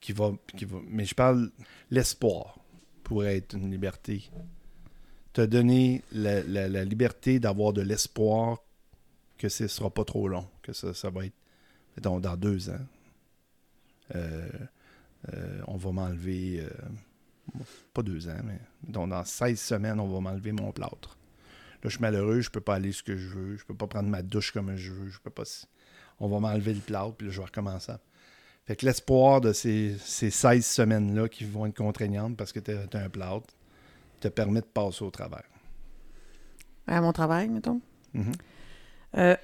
Qui 0.01 0.13
va, 0.13 0.33
qui 0.57 0.65
va, 0.65 0.79
mais 0.87 1.05
je 1.05 1.15
parle 1.15 1.51
l'espoir 1.91 2.59
pourrait 3.03 3.39
être 3.39 3.55
une 3.55 3.71
liberté. 3.71 4.31
Te 5.33 5.41
donner 5.41 6.03
la, 6.13 6.43
la- 6.43 6.85
liberté 6.85 7.41
d'avoir 7.41 7.73
de 7.73 7.83
l'espoir 7.83 8.59
que 9.39 9.49
ce 9.49 9.65
ne 9.65 9.69
sera 9.69 9.91
pas 9.91 10.05
trop 10.05 10.29
long, 10.29 10.47
que 10.63 10.73
ça, 10.73 10.95
ça 10.95 11.11
va 11.11 11.27
être, 11.27 11.35
mettons, 11.97 12.21
dans 12.21 12.37
deux 12.37 12.71
ans. 12.71 12.87
Euh, 14.15 14.49
euh, 15.33 15.61
on 15.67 15.77
va 15.77 15.91
m'enlever, 15.91 16.61
pas 17.95 18.03
deux 18.03 18.29
ans, 18.29 18.41
mais 18.45 18.61
mettons, 18.87 19.07
dans 19.07 19.25
16 19.25 19.61
semaines, 19.61 20.01
on 20.01 20.09
va 20.09 20.21
m'enlever 20.21 20.53
mon 20.53 20.73
plâtre. 20.73 21.19
Là, 21.83 21.85
je 21.85 21.91
suis 21.91 22.01
malheureux, 22.01 22.41
je 22.41 22.51
peux 22.51 22.61
pas 22.61 22.75
aller 22.75 22.93
ce 22.93 23.03
que 23.03 23.17
je 23.17 23.29
veux, 23.29 23.57
je 23.57 23.65
peux 23.65 23.75
pas 23.75 23.87
prendre 23.87 24.09
ma 24.09 24.23
douche 24.23 24.53
comme 24.53 24.75
je 24.77 24.93
veux, 24.93 25.09
je 25.09 25.19
peux 25.21 25.31
pas. 25.31 25.45
On 26.21 26.29
va 26.29 26.41
m'enlever 26.41 26.75
le 26.75 26.81
plâtre, 26.81 27.15
puis 27.15 27.29
là, 27.29 27.33
je 27.33 27.39
vais 27.39 27.47
recommencer. 27.47 27.93
Fait 28.67 28.77
que 28.77 28.85
l'espoir 28.85 29.41
de 29.41 29.53
ces, 29.53 29.97
ces 29.99 30.31
16 30.31 30.67
semaines-là 30.67 31.29
qui 31.29 31.45
vont 31.45 31.67
être 31.67 31.77
contraignantes 31.77 32.37
parce 32.37 32.53
que 32.53 32.61
tu 32.61 32.71
as, 32.73 33.01
un 33.01 33.09
plâtre 33.09 33.47
te 34.21 34.29
permet 34.29 34.61
de 34.61 34.67
passer 34.67 35.05
au 35.05 35.11
travers. 35.11 35.45
À 36.87 37.01
mon 37.01 37.13
travail, 37.13 37.49
mettons. 37.49 37.81
Mhm. 38.13 38.33
Euh, 39.17 39.37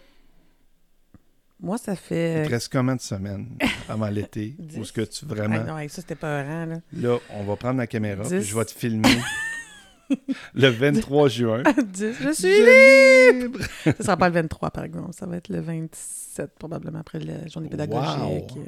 moi, 1.60 1.78
ça 1.78 1.92
Il 1.92 1.98
fait. 1.98 2.44
te 2.44 2.50
reste 2.50 2.70
combien 2.72 2.96
de 2.96 3.00
semaines 3.00 3.48
avant 3.88 4.08
l'été? 4.08 4.54
Où 4.76 4.82
est-ce 4.82 4.92
que 4.92 5.00
tu 5.02 5.24
Ah, 5.24 5.34
vraiment. 5.34 5.64
non, 5.64 5.78
hey, 5.78 5.88
ça, 5.88 6.02
c'était 6.02 6.14
pas 6.14 6.42
rang, 6.42 6.66
là. 6.66 6.76
Là, 6.92 7.18
on 7.30 7.44
va 7.44 7.56
prendre 7.56 7.78
la 7.78 7.86
caméra, 7.86 8.22
puis 8.24 8.42
je 8.42 8.54
vais 8.56 8.64
te 8.64 8.72
filmer 8.72 9.08
le 10.54 10.68
23 10.68 11.28
juin. 11.28 11.62
Je 11.94 12.32
suis 12.32 12.48
Je 12.48 13.40
libre! 13.44 13.60
Ça 13.84 13.92
sera 14.02 14.16
pas 14.16 14.28
le 14.28 14.34
23, 14.34 14.70
par 14.70 14.84
exemple. 14.84 15.12
Ça 15.14 15.26
va 15.26 15.36
être 15.36 15.48
le 15.48 15.60
27, 15.60 16.50
probablement, 16.58 16.98
après 16.98 17.20
la 17.20 17.46
journée 17.48 17.68
pédagogique. 17.68 18.56
Wow. 18.56 18.66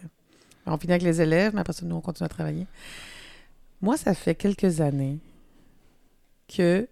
On 0.69 0.79
finit 0.79 0.95
avec 0.95 1.03
les 1.03 1.21
élèves, 1.21 1.53
mais 1.55 1.61
après 1.61 1.73
ça, 1.75 1.85
nous, 1.85 1.95
on 1.97 2.01
continue 2.01 2.25
à 2.27 2.29
travailler. 2.29 2.67
Moi, 3.83 3.97
ça 3.97 4.15
fait 4.15 4.35
quelques 4.35 4.81
années 4.81 5.19
que 6.49 6.89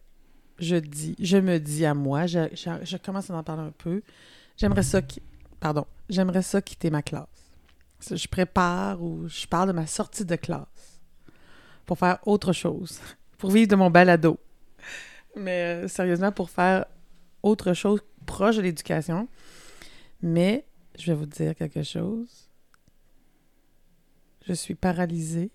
je 0.58 0.76
dis, 0.76 1.16
je 1.18 1.36
me 1.38 1.58
dis 1.58 1.84
à 1.86 1.94
moi, 1.94 2.26
je, 2.26 2.40
je- 2.52 2.84
je 2.84 2.96
commence 2.98 3.30
à 3.30 3.34
en 3.34 3.42
parler 3.42 3.62
un 3.62 3.72
peu, 3.76 4.02
j'aimerais 4.56 4.82
ça, 4.82 5.00
pardon, 5.65 5.86
j'aimerais 6.11 6.43
ça 6.43 6.61
quitter 6.61 6.91
ma 6.91 7.01
classe. 7.01 7.27
Je 8.11 8.28
prépare 8.28 9.03
ou 9.03 9.27
je 9.28 9.47
parle 9.47 9.69
de 9.69 9.73
ma 9.73 9.86
sortie 9.86 10.27
de 10.27 10.36
classe 10.36 11.01
pour 11.86 11.99
faire 11.99 12.19
autre 12.27 12.53
chose, 12.53 13.01
pour 13.39 13.51
vivre 13.51 13.69
de 13.69 13.74
mon 13.74 13.89
balado. 13.89 14.39
Mais 15.36 15.85
euh, 15.85 15.89
sérieusement, 15.89 16.32
pour 16.32 16.51
faire 16.51 16.85
autre 17.43 17.73
chose 17.73 18.03
proche 18.27 18.57
de 18.57 18.61
l'éducation. 18.61 19.27
Mais 20.20 20.66
je 20.99 21.12
vais 21.12 21.16
vous 21.16 21.24
dire 21.24 21.55
quelque 21.55 21.82
chose. 21.82 22.51
Je 24.47 24.53
suis 24.53 24.74
paralysée. 24.74 25.51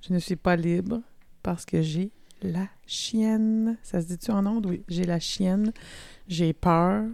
Je 0.00 0.12
ne 0.12 0.18
suis 0.18 0.34
pas 0.34 0.56
libre 0.56 1.02
parce 1.44 1.64
que 1.64 1.82
j'ai 1.82 2.10
la 2.42 2.66
chienne. 2.84 3.78
Ça 3.84 4.00
se 4.02 4.08
dit-tu 4.08 4.32
en 4.32 4.44
ondes? 4.44 4.66
Oui, 4.66 4.82
j'ai 4.88 5.04
la 5.04 5.20
chienne. 5.20 5.72
J'ai 6.26 6.52
peur. 6.52 7.04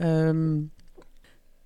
Euh... 0.00 0.60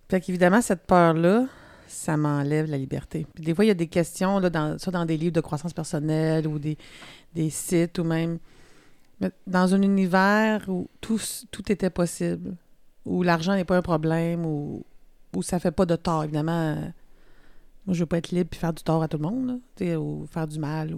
Fait 0.08 0.20
qu'évidemment, 0.20 0.62
cette 0.62 0.86
peur-là, 0.86 1.46
ça 1.86 2.16
m'enlève 2.16 2.70
la 2.70 2.78
liberté. 2.78 3.26
Des 3.38 3.54
fois, 3.54 3.64
il 3.64 3.68
y 3.68 3.70
a 3.70 3.74
des 3.74 3.88
questions, 3.88 4.38
là, 4.38 4.50
dans, 4.50 4.78
soit 4.78 4.92
dans 4.92 5.04
des 5.04 5.16
livres 5.16 5.32
de 5.32 5.40
croissance 5.40 5.72
personnelle 5.72 6.46
ou 6.46 6.58
des, 6.58 6.76
des 7.34 7.50
sites 7.50 7.98
ou 7.98 8.04
même 8.04 8.38
dans 9.46 9.74
un 9.74 9.82
univers 9.82 10.64
où 10.68 10.88
tout, 11.00 11.20
tout 11.50 11.72
était 11.72 11.90
possible, 11.90 12.54
où 13.04 13.22
l'argent 13.22 13.54
n'est 13.54 13.64
pas 13.64 13.76
un 13.76 13.82
problème, 13.82 14.46
où, 14.46 14.84
où 15.34 15.42
ça 15.42 15.58
fait 15.58 15.72
pas 15.72 15.86
de 15.86 15.96
tort. 15.96 16.24
Évidemment, 16.24 16.52
euh, 16.52 16.80
moi, 17.86 17.94
je 17.94 18.00
veux 18.00 18.06
pas 18.06 18.18
être 18.18 18.30
libre 18.30 18.50
et 18.52 18.56
faire 18.56 18.72
du 18.72 18.82
tort 18.82 19.02
à 19.02 19.08
tout 19.08 19.16
le 19.18 19.24
monde, 19.24 19.60
ou 19.98 20.26
faire 20.26 20.46
du 20.46 20.58
mal. 20.58 20.96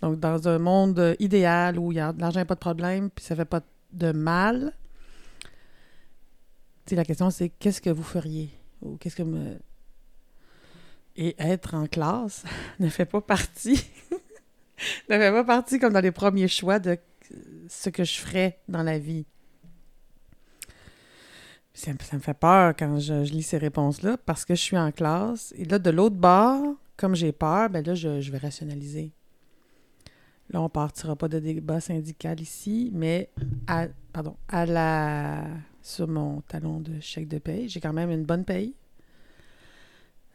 Donc, 0.00 0.18
dans 0.18 0.48
un 0.48 0.58
monde 0.58 1.16
idéal 1.20 1.78
où 1.78 1.90
l'argent 1.92 2.40
n'est 2.40 2.44
pas 2.44 2.54
de 2.54 2.60
problème 2.60 3.08
puis 3.10 3.24
ça 3.24 3.36
fait 3.36 3.44
pas 3.44 3.60
de 3.92 4.10
mal, 4.10 4.72
sais, 6.86 6.96
la 6.96 7.04
question, 7.04 7.30
c'est 7.30 7.48
qu'est-ce 7.48 7.80
que 7.80 7.90
vous 7.90 8.02
feriez? 8.02 8.50
Ou 8.80 8.96
qu'est-ce 8.96 9.16
que 9.16 9.22
me... 9.22 9.58
Et 11.14 11.34
être 11.38 11.74
en 11.74 11.86
classe 11.86 12.44
ne 12.80 12.88
fait 12.88 13.06
pas 13.06 13.20
partie... 13.20 13.84
ne 15.08 15.18
fait 15.18 15.30
pas 15.30 15.44
partie 15.44 15.78
comme 15.78 15.92
dans 15.92 16.00
les 16.00 16.12
premiers 16.12 16.48
choix 16.48 16.78
de 16.78 16.98
ce 17.68 17.90
que 17.90 18.04
je 18.04 18.18
ferais 18.18 18.58
dans 18.68 18.82
la 18.82 18.98
vie. 18.98 19.26
Ça, 21.74 21.92
me- 21.92 22.20
fait 22.20 22.34
peur 22.34 22.74
quand 22.78 22.98
je, 22.98 23.22
lis 23.22 23.42
ces 23.42 23.58
réponses-là 23.58 24.18
parce 24.18 24.44
que 24.44 24.54
je 24.54 24.60
suis 24.60 24.76
en 24.76 24.92
classe. 24.92 25.54
Et 25.56 25.64
là, 25.64 25.78
de 25.78 25.90
l'autre 25.90 26.16
bord, 26.16 26.74
comme 26.96 27.14
j'ai 27.14 27.32
peur, 27.32 27.70
ben 27.70 27.84
là, 27.84 27.94
je, 27.94 28.20
je 28.20 28.30
vais 28.30 28.38
rationaliser. 28.38 29.12
Là, 30.50 30.60
on 30.60 30.68
partira 30.68 31.16
pas 31.16 31.28
de 31.28 31.38
débat 31.38 31.80
syndical 31.80 32.40
ici, 32.40 32.90
mais 32.92 33.30
à, 33.66 33.86
pardon, 34.12 34.36
à 34.48 34.66
la, 34.66 35.44
sur 35.82 36.08
mon 36.08 36.40
talon 36.42 36.80
de 36.80 37.00
chèque 37.00 37.28
de 37.28 37.38
paye, 37.38 37.68
j'ai 37.68 37.80
quand 37.80 37.92
même 37.92 38.10
une 38.10 38.24
bonne 38.24 38.44
paye. 38.44 38.74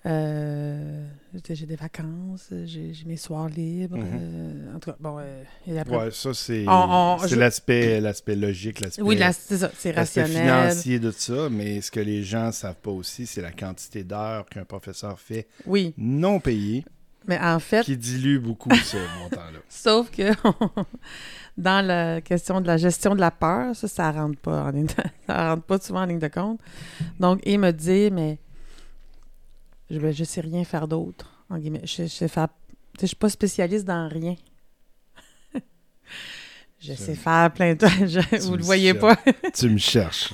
Euh, 0.05 1.05
j'ai 1.49 1.65
des 1.65 1.75
vacances, 1.75 2.53
j'ai 2.65 2.93
mes 3.05 3.17
soirs 3.17 3.49
libres. 3.49 3.97
Mhm. 3.97 4.05
euh, 4.21 4.75
en 4.75 4.79
tout 4.79 4.91
cas, 4.91 4.97
bon, 4.99 5.17
euh, 5.19 5.43
et 5.67 5.77
après, 5.77 5.97
Ouais, 5.97 6.11
ça, 6.11 6.33
c'est 6.33 6.63
je- 6.63 7.35
l'aspect 7.35 7.99
l'aspect 7.99 8.35
logique, 8.35 8.79
l'aspect 8.79 9.01
Oui, 9.01 9.17
là, 9.17 9.33
c'est 9.33 9.57
ça, 9.57 9.71
c'est 9.77 9.91
l'aspect 9.91 10.21
rationnel. 10.21 10.69
financier 10.71 10.99
de 10.99 11.11
ça, 11.11 11.49
mais 11.49 11.81
ce 11.81 11.91
que 11.91 11.99
les 11.99 12.23
gens 12.23 12.51
savent 12.53 12.75
pas 12.75 12.91
aussi, 12.91 13.25
c'est 13.25 13.41
la 13.41 13.51
quantité 13.51 14.03
d'heures 14.03 14.45
qu'un 14.47 14.63
professeur 14.65 15.19
fait 15.19 15.47
Oui, 15.65 15.93
non 15.97 16.39
payé 16.39 16.85
mais 17.27 17.39
en 17.39 17.59
fait, 17.59 17.83
qui 17.83 17.95
dilue 17.97 18.39
beaucoup 18.39 18.73
ce 18.75 18.97
montant-là. 19.19 19.59
sauf 19.69 20.09
que 20.11 20.31
dans 21.57 21.85
la 21.85 22.21
question 22.21 22.61
de 22.61 22.67
la 22.67 22.77
gestion 22.77 23.13
de 23.15 23.19
la 23.19 23.31
peur, 23.31 23.75
ça, 23.75 23.87
ça 23.87 24.11
rentre 24.11 24.39
pas 24.39 24.63
en 24.63 24.69
ligne 24.71 24.85
de- 24.87 24.93
ça 25.27 25.49
rentre 25.49 25.63
pas 25.63 25.79
souvent 25.79 26.01
en 26.01 26.05
ligne 26.05 26.19
de 26.19 26.27
compte. 26.27 26.59
Donc, 27.19 27.41
il 27.45 27.59
me 27.59 27.71
dit, 27.71 28.09
mais 28.11 28.39
je, 29.89 30.11
je 30.11 30.23
sais 30.23 30.41
rien 30.41 30.63
faire 30.63 30.87
d'autre, 30.87 31.43
en 31.49 31.57
guillemets. 31.57 31.81
Je, 31.83 32.03
je 32.03 32.07
sais 32.07 32.27
faire, 32.27 32.47
tu 32.47 33.01
sais, 33.01 33.01
je 33.01 33.07
suis 33.07 33.15
pas 33.15 33.29
spécialiste 33.29 33.85
dans 33.85 34.07
rien. 34.09 34.35
je 36.79 36.93
sais 36.93 37.15
faire 37.15 37.51
plein 37.53 37.73
de... 37.75 37.87
je- 38.07 38.39
vous 38.47 38.55
le 38.57 38.63
voyez 38.63 38.93
pas. 38.93 39.17
tu 39.53 39.69
me 39.69 39.77
cherches. 39.77 40.33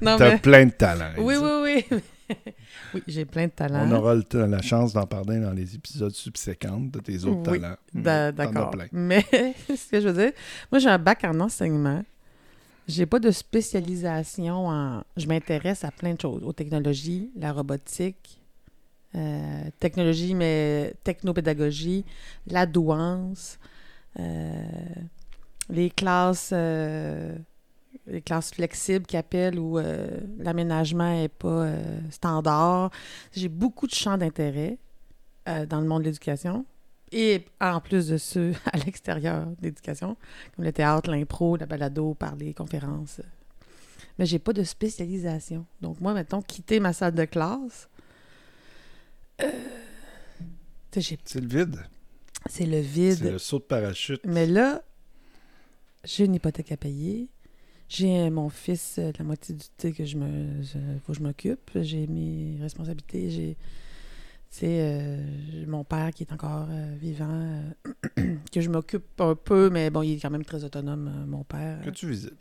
T'as 0.00 0.18
mais... 0.18 0.38
plein 0.38 0.66
de 0.66 0.70
talent. 0.70 1.10
Oui, 1.18 1.34
oui, 1.36 1.84
oui. 1.90 2.36
Oui, 2.94 3.02
j'ai 3.06 3.24
plein 3.24 3.46
de 3.46 3.52
talents. 3.52 3.86
On 3.88 3.92
aura 3.92 4.14
le 4.14 4.46
la 4.46 4.62
chance 4.62 4.92
d'en 4.92 5.06
parler 5.06 5.40
dans 5.40 5.52
les 5.52 5.74
épisodes 5.74 6.12
subséquents 6.12 6.80
de 6.80 6.98
tes 7.00 7.24
autres 7.24 7.50
Oui, 7.50 7.60
talents. 7.60 7.76
Mm, 7.92 8.06
as 8.06 8.32
D'accord. 8.32 8.74
Mais 8.92 9.24
ce 9.68 9.90
que 9.90 10.00
je 10.00 10.08
veux 10.08 10.22
dire, 10.24 10.32
moi 10.70 10.78
j'ai 10.78 10.88
un 10.88 10.98
bac 10.98 11.24
en 11.24 11.38
enseignement. 11.40 12.02
J'ai 12.86 13.06
pas 13.06 13.18
de 13.18 13.30
spécialisation 13.30 14.68
en. 14.68 15.02
Je 15.16 15.26
m'intéresse 15.26 15.84
à 15.84 15.90
plein 15.90 16.14
de 16.14 16.20
choses, 16.20 16.42
aux 16.44 16.52
technologies, 16.52 17.30
la 17.36 17.52
robotique, 17.52 18.40
euh, 19.16 19.62
technologie, 19.78 20.34
mais 20.34 20.92
technopédagogie, 21.04 22.04
la 22.46 22.66
douance, 22.66 23.58
euh, 24.18 24.52
les 25.70 25.88
classes, 25.90 26.50
euh, 26.52 27.36
les 28.06 28.20
classes 28.22 28.52
flexibles 28.52 29.06
qui 29.06 29.16
appellent 29.16 29.58
où 29.58 29.78
euh, 29.78 30.20
l'aménagement 30.38 31.22
est 31.22 31.28
pas 31.28 31.48
euh, 31.64 32.00
standard. 32.10 32.90
J'ai 33.32 33.48
beaucoup 33.48 33.86
de 33.86 33.94
champs 33.94 34.18
d'intérêt 34.18 34.78
euh, 35.48 35.66
dans 35.66 35.80
le 35.80 35.86
monde 35.86 36.02
de 36.02 36.06
l'éducation. 36.08 36.66
Et 37.12 37.44
en 37.60 37.80
plus 37.80 38.08
de 38.08 38.16
ceux 38.18 38.52
à 38.72 38.76
l'extérieur 38.78 39.46
d'éducation, 39.60 40.16
comme 40.54 40.64
le 40.64 40.72
théâtre, 40.72 41.10
l'impro, 41.10 41.56
la 41.56 41.66
balado, 41.66 42.14
parler, 42.14 42.52
conférences. 42.54 43.20
Mais 44.18 44.26
j'ai 44.26 44.38
pas 44.38 44.52
de 44.52 44.62
spécialisation. 44.64 45.66
Donc 45.80 46.00
moi, 46.00 46.12
mettons, 46.14 46.42
quitter 46.42 46.80
ma 46.80 46.92
salle 46.92 47.14
de 47.14 47.24
classe, 47.24 47.88
C'est 50.92 51.40
le 51.40 51.46
vide. 51.48 51.80
c'est 52.48 52.66
le 52.66 52.72
C'est 52.76 52.80
vide. 52.82 53.24
le 53.24 53.38
saut 53.38 53.58
de 53.58 53.64
parachute. 53.64 54.20
Mais 54.24 54.46
là, 54.46 54.82
j'ai 56.04 56.24
une 56.26 56.34
hypothèque 56.34 56.70
à 56.72 56.76
payer. 56.76 57.28
J'ai 57.96 58.28
mon 58.30 58.48
fils, 58.48 58.96
euh, 58.98 59.12
la 59.18 59.24
moitié 59.24 59.54
du 59.54 59.64
temps 59.76 59.92
que 59.92 60.04
je 60.04 60.16
me. 60.16 60.62
je- 60.62 60.78
faut 61.04 61.12
que 61.12 61.18
je 61.18 61.22
m'occupe. 61.22 61.70
J'ai 61.76 62.06
mes 62.08 62.56
responsabilités. 62.60 63.30
J'ai. 63.30 63.56
Tu 64.50 64.60
sais, 64.60 64.78
euh, 64.80 65.64
mon 65.66 65.84
père 65.84 66.10
qui 66.12 66.22
est 66.24 66.32
encore 66.32 66.66
euh, 66.70 66.94
vivant, 67.00 67.28
euh, 67.30 68.34
que 68.52 68.60
je 68.60 68.68
m'occupe 68.70 69.20
un 69.20 69.34
peu, 69.34 69.68
mais 69.70 69.90
bon, 69.90 70.02
il 70.02 70.14
est 70.14 70.20
quand 70.20 70.30
même 70.30 70.44
très 70.44 70.62
autonome, 70.64 71.24
mon 71.26 71.42
père, 71.44 71.80
Que 71.84 71.90
tu 71.90 72.08
visites. 72.08 72.34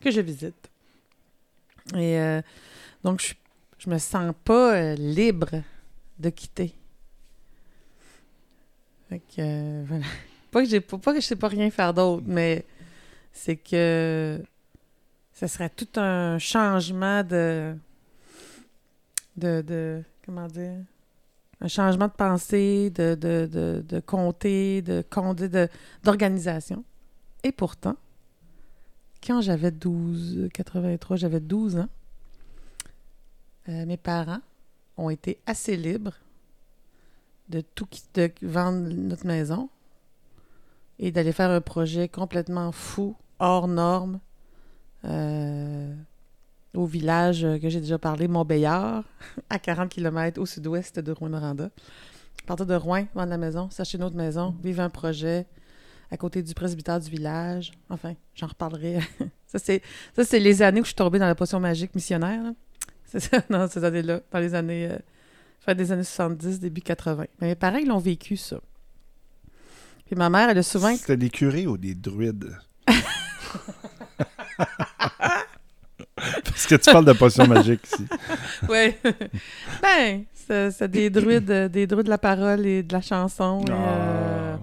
que 0.00 0.10
je 0.10 0.20
visite. 0.20 0.70
Et 1.96 2.18
donc, 3.04 3.20
je, 3.22 3.34
je 3.78 3.90
me 3.90 3.98
sens 3.98 4.32
pas 4.44 4.94
libre 4.96 5.62
de 6.18 6.30
quitter. 6.30 6.74
Fait 9.08 9.20
que, 9.20 9.84
voilà. 9.86 10.04
Pas 10.50 10.62
que, 10.62 10.68
j'ai, 10.68 10.80
pas 10.80 10.98
pas 10.98 11.14
que 11.14 11.20
je 11.20 11.26
sais 11.26 11.36
pas 11.36 11.48
rien 11.48 11.70
faire 11.70 11.92
d'autre, 11.94 12.24
mais 12.26 12.64
c'est 13.32 13.56
que 13.56 14.40
ce 15.36 15.46
serait 15.46 15.68
tout 15.68 16.00
un 16.00 16.38
changement 16.38 17.22
de. 17.22 17.76
de. 19.36 19.60
de 19.60 20.02
comment 20.24 20.46
dire? 20.46 20.78
Un 21.60 21.68
changement 21.68 22.08
de 22.08 22.12
pensée, 22.12 22.90
de, 22.90 23.14
de, 23.14 23.48
de, 23.50 23.84
de 23.86 24.00
comté, 24.00 24.82
de, 24.82 25.04
d'organisation. 26.04 26.84
Et 27.42 27.52
pourtant, 27.52 27.96
quand 29.26 29.40
j'avais 29.40 29.70
12, 29.70 30.48
83, 30.52 31.16
j'avais 31.16 31.40
12 31.40 31.76
ans, 31.76 31.88
euh, 33.70 33.86
mes 33.86 33.96
parents 33.96 34.40
ont 34.98 35.08
été 35.08 35.38
assez 35.46 35.76
libres 35.76 36.18
de 37.48 37.62
tout 37.62 37.88
de 38.14 38.30
vendre 38.42 38.88
notre 38.90 39.26
maison 39.26 39.70
et 40.98 41.10
d'aller 41.10 41.32
faire 41.32 41.50
un 41.50 41.62
projet 41.62 42.08
complètement 42.08 42.70
fou, 42.70 43.16
hors 43.38 43.66
norme, 43.66 44.20
euh, 45.06 45.94
au 46.74 46.86
village 46.86 47.42
que 47.60 47.68
j'ai 47.68 47.80
déjà 47.80 47.98
parlé, 47.98 48.28
Montbéliard, 48.28 49.04
à 49.50 49.58
40 49.58 49.88
km 49.88 50.40
au 50.40 50.46
sud-ouest 50.46 50.98
de 51.00 51.12
Rouen-Noranda. 51.12 51.70
Partir 52.46 52.66
de 52.66 52.74
Rouen, 52.74 53.06
vendre 53.14 53.30
la 53.30 53.38
maison, 53.38 53.68
s'acheter 53.70 53.98
une 53.98 54.04
autre 54.04 54.16
maison, 54.16 54.54
vivre 54.62 54.80
un 54.80 54.90
projet 54.90 55.46
à 56.10 56.16
côté 56.16 56.42
du 56.42 56.54
presbytère 56.54 57.00
du 57.00 57.10
village. 57.10 57.72
Enfin, 57.88 58.14
j'en 58.34 58.46
reparlerai. 58.46 59.00
ça, 59.46 59.58
c'est, 59.58 59.82
ça, 60.14 60.24
c'est 60.24 60.38
les 60.38 60.62
années 60.62 60.80
où 60.80 60.84
je 60.84 60.88
suis 60.88 60.94
tombée 60.94 61.18
dans 61.18 61.26
la 61.26 61.34
potion 61.34 61.58
magique 61.58 61.94
missionnaire. 61.94 62.42
là. 62.42 62.52
C'est 63.08 63.20
ça, 63.20 63.40
dans 63.48 63.68
ces 63.68 63.84
années-là, 63.84 64.20
dans 64.32 64.40
les 64.40 64.52
années... 64.52 64.88
euh, 64.90 64.98
fin 65.60 65.74
des 65.74 65.92
années 65.92 66.04
70, 66.04 66.60
début 66.60 66.80
80. 66.80 67.26
Mais 67.40 67.48
mes 67.48 67.54
parents, 67.54 67.78
ils 67.78 67.88
l'ont 67.88 67.98
vécu, 67.98 68.36
ça. 68.36 68.60
Puis 70.06 70.14
ma 70.14 70.30
mère, 70.30 70.50
elle 70.50 70.58
a 70.58 70.62
souvent... 70.62 70.94
C'était 70.96 71.16
des 71.16 71.30
curés 71.30 71.66
ou 71.66 71.76
des 71.76 71.94
druides? 71.94 72.56
Parce 76.56 76.66
que 76.68 76.74
tu 76.76 76.90
parles 76.90 77.04
de 77.04 77.12
potion 77.12 77.46
magique 77.46 77.86
ici. 77.86 78.06
Ouais. 78.68 78.98
ben, 79.82 80.24
c'est, 80.32 80.90
des 80.90 81.10
druides, 81.10 81.50
euh, 81.50 81.68
des 81.68 81.86
druides 81.86 82.06
de 82.06 82.10
la 82.10 82.16
parole 82.16 82.64
et 82.64 82.82
de 82.82 82.92
la 82.94 83.02
chanson 83.02 83.62
et 83.68 83.70
euh, 83.70 84.54
Ah, 84.54 84.58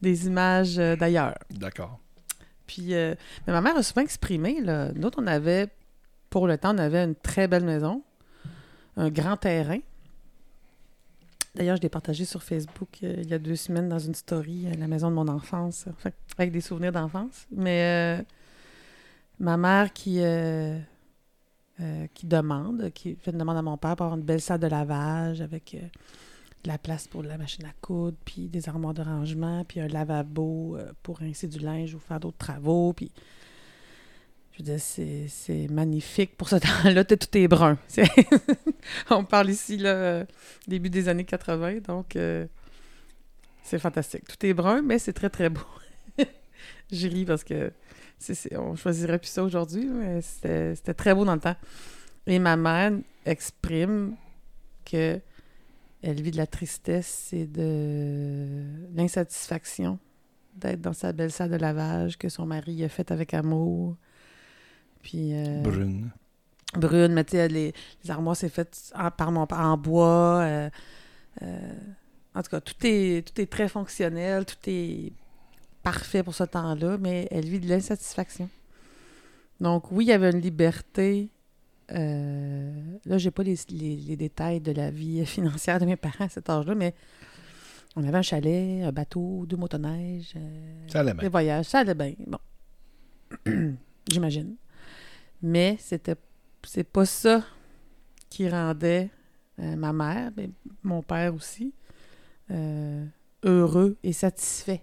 des 0.00 0.26
images 0.26 0.80
euh, 0.80 0.96
d'ailleurs. 0.96 1.34
D'accord. 1.48 2.00
Puis, 2.66 2.94
euh, 2.94 3.14
mais 3.46 3.52
ma 3.52 3.60
mère 3.60 3.76
a 3.76 3.84
souvent 3.84 4.00
exprimé, 4.00 4.60
là. 4.60 4.90
Nous, 4.96 5.06
autres, 5.06 5.22
on 5.22 5.26
avait, 5.28 5.68
pour 6.28 6.48
le 6.48 6.58
temps, 6.58 6.74
on 6.74 6.78
avait 6.78 7.04
une 7.04 7.14
très 7.14 7.46
belle 7.46 7.64
maison, 7.64 8.02
un 8.96 9.08
grand 9.08 9.36
terrain. 9.36 9.78
D'ailleurs, 11.54 11.76
je 11.76 11.82
l'ai 11.82 11.88
partagé 11.88 12.24
sur 12.24 12.42
Facebook 12.42 12.88
euh, 13.04 13.14
il 13.18 13.28
y 13.30 13.34
a 13.34 13.38
deux 13.38 13.54
semaines 13.56 13.88
dans 13.88 14.00
une 14.00 14.14
story, 14.16 14.66
la 14.76 14.88
maison 14.88 15.08
de 15.08 15.14
mon 15.14 15.28
enfance, 15.28 15.84
avec 16.36 16.50
des 16.50 16.62
souvenirs 16.62 16.90
d'enfance. 16.90 17.46
Mais 17.54 18.18
euh, 18.18 18.22
ma 19.38 19.56
mère 19.56 19.92
qui, 19.92 20.16
euh, 20.20 20.78
euh, 21.82 22.06
qui 22.14 22.26
demande, 22.26 22.90
qui 22.94 23.16
fait 23.16 23.32
une 23.32 23.38
demande 23.38 23.56
à 23.56 23.62
mon 23.62 23.76
père 23.76 23.96
pour 23.96 24.06
avoir 24.06 24.18
une 24.18 24.24
belle 24.24 24.40
salle 24.40 24.60
de 24.60 24.68
lavage 24.68 25.40
avec 25.40 25.74
euh, 25.74 25.80
de 26.64 26.68
la 26.68 26.78
place 26.78 27.08
pour 27.08 27.22
la 27.22 27.36
machine 27.36 27.64
à 27.64 27.72
coudre, 27.80 28.16
puis 28.24 28.48
des 28.48 28.68
armoires 28.68 28.94
de 28.94 29.02
rangement, 29.02 29.64
puis 29.64 29.80
un 29.80 29.88
lavabo 29.88 30.76
euh, 30.76 30.92
pour 31.02 31.18
rincer 31.18 31.48
du 31.48 31.58
linge 31.58 31.94
ou 31.94 31.98
faire 31.98 32.20
d'autres 32.20 32.38
travaux. 32.38 32.92
Puis, 32.92 33.10
je 34.52 34.58
veux 34.58 34.64
dire, 34.64 34.80
c'est, 34.80 35.68
magnifique 35.70 36.36
pour 36.36 36.48
ce 36.48 36.56
temps-là. 36.84 37.04
Tout 37.04 37.36
est 37.36 37.48
brun. 37.48 37.76
On 39.10 39.24
parle 39.24 39.50
ici, 39.50 39.76
là, 39.76 40.24
début 40.68 40.90
des 40.90 41.08
années 41.08 41.24
80, 41.24 41.80
donc 41.80 42.16
c'est 43.62 43.78
fantastique. 43.78 44.24
Tout 44.28 44.46
est 44.46 44.54
brun, 44.54 44.82
mais 44.82 44.98
c'est 44.98 45.12
très, 45.12 45.30
très 45.30 45.48
beau. 45.48 45.66
je 46.92 47.08
ris 47.08 47.24
parce 47.24 47.42
que 47.42 47.72
c'est, 48.22 48.56
on 48.56 48.76
choisirait 48.76 49.18
plus 49.18 49.28
ça 49.28 49.42
aujourd'hui, 49.42 49.86
mais 49.86 50.20
c'était, 50.22 50.74
c'était 50.74 50.94
très 50.94 51.14
beau 51.14 51.24
dans 51.24 51.34
le 51.34 51.40
temps. 51.40 51.56
Et 52.26 52.38
ma 52.38 52.56
mère 52.56 52.92
exprime 53.26 54.16
que 54.84 55.20
elle 56.02 56.20
vit 56.20 56.32
de 56.32 56.36
la 56.36 56.46
tristesse 56.46 57.32
et 57.32 57.46
de 57.46 58.64
l'insatisfaction 58.94 59.98
d'être 60.54 60.80
dans 60.80 60.92
sa 60.92 61.12
belle 61.12 61.30
salle 61.30 61.50
de 61.50 61.56
lavage 61.56 62.18
que 62.18 62.28
son 62.28 62.44
mari 62.46 62.84
a 62.84 62.88
faite 62.88 63.10
avec 63.10 63.34
amour. 63.34 63.96
Puis 65.02 65.30
euh, 65.32 65.60
Brune. 65.62 66.10
brune, 66.74 67.12
mais 67.12 67.24
tu 67.24 67.32
sais, 67.32 67.48
les, 67.48 67.72
les 68.04 68.10
armoires, 68.10 68.36
c'est 68.36 68.48
fait 68.48 68.92
en, 68.94 69.10
par 69.10 69.30
mon 69.32 69.46
père 69.46 69.60
en 69.60 69.76
bois. 69.76 70.40
euh, 70.42 70.70
euh, 71.42 71.72
en 72.34 72.42
tout 72.42 72.50
cas, 72.50 72.60
tout 72.60 72.74
est, 72.82 73.26
tout 73.26 73.40
est 73.40 73.46
très 73.46 73.68
fonctionnel, 73.68 74.44
tout 74.44 74.56
est 74.66 75.12
parfait 75.82 76.22
pour 76.22 76.34
ce 76.34 76.44
temps-là, 76.44 76.98
mais 76.98 77.28
elle 77.30 77.44
vit 77.46 77.60
de 77.60 77.68
l'insatisfaction. 77.68 78.48
Donc, 79.60 79.90
oui, 79.92 80.04
il 80.04 80.08
y 80.08 80.12
avait 80.12 80.30
une 80.30 80.40
liberté. 80.40 81.30
euh, 81.90 82.96
là, 83.04 83.18
j'ai 83.18 83.30
pas 83.30 83.42
les, 83.42 83.56
les- 83.70 83.96
les 83.96 84.16
détails 84.16 84.60
de 84.60 84.72
la 84.72 84.90
vie 84.90 85.24
financière 85.36 85.78
de 85.78 85.84
mes 85.86 85.96
parents 85.96 86.24
à 86.24 86.28
cet 86.28 86.48
âge-là, 86.48 86.74
mais 86.74 86.94
on 87.96 88.04
avait 88.04 88.16
un 88.18 88.22
chalet, 88.22 88.82
un 88.84 88.92
bateau, 88.92 89.44
deux 89.46 89.56
motoneiges, 89.56 90.32
euh, 90.36 90.86
Ça 90.88 91.00
allait 91.00 91.12
des 91.12 91.18
bien. 91.18 91.28
voyages, 91.28 91.66
ça 91.66 91.80
allait 91.80 91.94
bien. 91.94 92.14
Bon. 92.26 92.38
J'imagine. 94.08 94.56
Mais 95.42 95.76
c'était 95.80 96.16
c'est 96.64 96.84
pas 96.84 97.04
ça 97.04 97.44
qui 98.30 98.48
rendait 98.48 99.10
euh, 99.58 99.76
ma 99.76 99.92
mère, 99.92 100.30
mais 100.36 100.48
mon 100.82 101.02
père 101.02 101.34
aussi, 101.34 101.74
euh, 102.50 103.04
heureux 103.42 103.96
et 104.02 104.12
satisfait. 104.12 104.80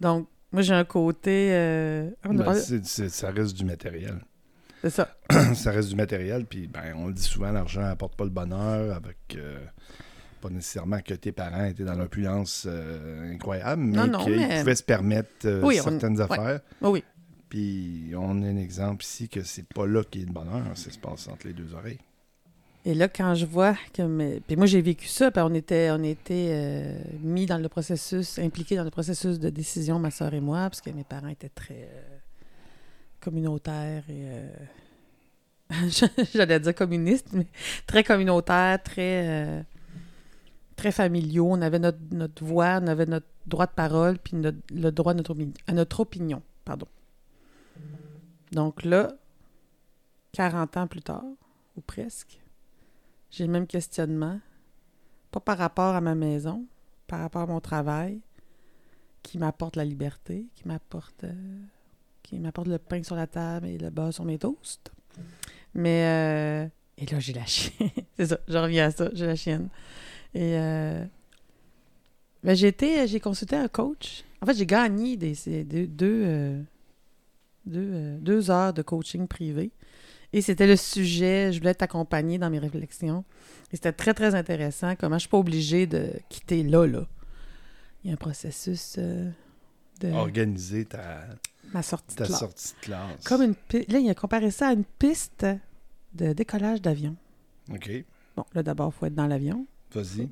Donc, 0.00 0.28
moi, 0.52 0.62
j'ai 0.62 0.74
un 0.74 0.84
côté. 0.84 1.50
euh, 1.52 2.10
Ben, 2.24 2.54
ça 2.54 3.30
reste 3.30 3.56
du 3.56 3.64
matériel. 3.64 4.18
c'est 4.82 4.90
ça. 4.90 5.16
ça 5.54 5.70
reste 5.70 5.90
du 5.90 5.96
matériel, 5.96 6.44
puis 6.46 6.66
ben, 6.68 6.94
on 6.96 7.08
le 7.08 7.12
dit 7.12 7.22
souvent, 7.22 7.50
l'argent 7.52 7.82
apporte 7.84 8.16
pas 8.16 8.24
le 8.24 8.30
bonheur, 8.30 8.94
avec 8.94 9.18
euh, 9.36 9.58
pas 10.40 10.48
nécessairement 10.50 11.00
que 11.00 11.14
tes 11.14 11.32
parents 11.32 11.64
étaient 11.64 11.84
dans 11.84 11.96
l'opulence 11.96 12.64
euh, 12.68 13.32
incroyable, 13.32 13.82
mais 13.82 14.08
qu'ils 14.24 14.36
mais- 14.36 14.60
pouvaient 14.60 14.74
se 14.76 14.82
permettre 14.84 15.46
on- 15.62 15.70
certaines 15.70 16.16
ouais. 16.16 16.22
affaires. 16.22 16.60
Oh 16.80 16.90
oui. 16.90 17.02
Puis 17.48 18.12
on 18.14 18.42
a 18.42 18.46
un 18.46 18.56
exemple 18.56 19.04
ici 19.04 19.28
que 19.28 19.42
c'est 19.42 19.66
pas 19.66 19.86
là 19.86 20.02
qu'il 20.04 20.20
y 20.20 20.24
a 20.24 20.26
le 20.28 20.32
bonheur, 20.32 20.62
ça 20.74 20.90
se 20.90 20.98
passe 20.98 21.28
entre 21.28 21.46
les 21.46 21.54
deux 21.54 21.74
oreilles. 21.74 21.98
Et 22.84 22.94
là, 22.94 23.08
quand 23.08 23.34
je 23.34 23.44
vois 23.44 23.74
que. 23.92 24.38
Puis 24.40 24.56
moi, 24.56 24.66
j'ai 24.66 24.80
vécu 24.80 25.08
ça, 25.08 25.30
puis 25.30 25.42
on 25.44 25.52
était, 25.54 25.90
on 25.90 26.02
était 26.02 26.48
euh, 26.50 26.98
mis 27.20 27.46
dans 27.46 27.58
le 27.58 27.68
processus, 27.68 28.38
impliqués 28.38 28.76
dans 28.76 28.84
le 28.84 28.90
processus 28.90 29.38
de 29.38 29.50
décision, 29.50 29.98
ma 29.98 30.10
soeur 30.10 30.32
et 30.32 30.40
moi, 30.40 30.70
parce 30.70 30.80
que 30.80 30.90
mes 30.90 31.04
parents 31.04 31.28
étaient 31.28 31.48
très 31.50 31.88
euh, 31.92 32.18
communautaires 33.20 34.04
et. 34.08 34.24
euh, 34.30 34.48
J'allais 36.34 36.60
dire 36.60 36.74
communistes, 36.74 37.28
mais 37.32 37.46
très 37.86 38.02
communautaires, 38.02 38.82
très. 38.82 39.66
très 40.76 40.92
familiaux. 40.92 41.48
On 41.50 41.60
avait 41.60 41.78
notre, 41.78 41.98
notre 42.12 42.42
voix, 42.42 42.78
on 42.82 42.86
avait 42.86 43.04
notre 43.04 43.26
droit 43.46 43.66
de 43.66 43.72
parole, 43.72 44.18
puis 44.18 44.36
le 44.40 44.90
droit 44.90 45.12
à 45.12 45.14
notre, 45.14 45.36
à 45.66 45.72
notre 45.72 46.00
opinion. 46.00 46.40
Pardon. 46.64 46.86
Donc 48.52 48.84
là, 48.84 49.12
40 50.32 50.76
ans 50.78 50.86
plus 50.86 51.02
tard, 51.02 51.24
ou 51.76 51.80
presque, 51.82 52.38
j'ai 53.30 53.46
le 53.46 53.52
même 53.52 53.66
questionnement, 53.66 54.40
pas 55.30 55.40
par 55.40 55.58
rapport 55.58 55.94
à 55.94 56.00
ma 56.00 56.14
maison, 56.14 56.66
par 57.06 57.20
rapport 57.20 57.42
à 57.42 57.46
mon 57.46 57.60
travail, 57.60 58.20
qui 59.22 59.38
m'apporte 59.38 59.76
la 59.76 59.84
liberté, 59.84 60.46
qui 60.54 60.66
m'apporte 60.66 61.24
euh, 61.24 61.60
qui 62.22 62.38
m'apporte 62.38 62.68
le 62.68 62.78
pain 62.78 63.02
sur 63.02 63.16
la 63.16 63.26
table 63.26 63.66
et 63.66 63.78
le 63.78 63.90
beurre 63.90 64.12
sur 64.12 64.24
mes 64.24 64.38
toasts. 64.38 64.92
Mais 65.74 66.04
euh, 66.04 66.68
et 66.96 67.06
là 67.06 67.20
j'ai 67.20 67.32
la 67.32 67.46
chienne, 67.46 67.90
c'est 68.16 68.26
ça, 68.26 68.38
je 68.46 68.56
reviens 68.58 68.86
à 68.86 68.90
ça, 68.90 69.10
j'ai 69.12 69.26
la 69.26 69.36
chienne. 69.36 69.68
Et 70.34 70.58
euh, 70.58 71.04
Ben, 72.44 72.54
j'ai 72.54 72.68
été, 72.68 73.06
j'ai 73.06 73.20
consulté 73.20 73.56
un 73.56 73.68
coach. 73.68 74.24
En 74.40 74.46
fait, 74.46 74.54
j'ai 74.54 74.66
gagné 74.66 75.16
des, 75.16 75.34
ces 75.34 75.64
deux, 75.64 75.86
deux, 75.86 76.22
euh, 76.24 76.62
euh, 77.74 78.18
deux 78.20 78.50
heures 78.50 78.72
de 78.72 78.82
coaching 78.82 79.26
privé. 79.26 79.70
Et 80.32 80.42
c'était 80.42 80.66
le 80.66 80.76
sujet, 80.76 81.52
je 81.52 81.58
voulais 81.58 81.74
t'accompagner 81.74 82.36
dans 82.38 82.50
mes 82.50 82.58
réflexions. 82.58 83.24
Et 83.72 83.76
c'était 83.76 83.92
très, 83.92 84.12
très 84.14 84.34
intéressant. 84.34 84.94
Comment 84.96 85.16
je 85.16 85.20
suis 85.20 85.28
pas 85.28 85.38
obligée 85.38 85.86
de 85.86 86.10
quitter 86.28 86.62
là, 86.62 86.86
là. 86.86 87.06
Il 88.04 88.08
y 88.08 88.10
a 88.10 88.14
un 88.14 88.16
processus 88.16 88.96
euh, 88.98 89.30
de 90.00 90.10
Organiser 90.12 90.84
ta, 90.84 91.24
ma 91.72 91.82
sortie 91.82 92.14
ta 92.14 92.24
de 92.24 92.28
classe. 92.28 92.40
sortie 92.40 92.74
de 92.74 92.84
classe. 92.86 93.24
Comme 93.24 93.42
une 93.42 93.54
pi- 93.54 93.86
Là, 93.88 93.98
il 93.98 94.08
a 94.10 94.14
comparé 94.14 94.50
ça 94.50 94.68
à 94.68 94.72
une 94.72 94.84
piste 94.84 95.46
de 96.14 96.32
décollage 96.32 96.82
d'avion. 96.82 97.16
OK. 97.72 97.90
Bon, 98.36 98.44
là, 98.54 98.62
d'abord, 98.62 98.92
il 98.94 98.98
faut 98.98 99.06
être 99.06 99.14
dans 99.14 99.26
l'avion. 99.26 99.66
Vas-y. 99.94 100.28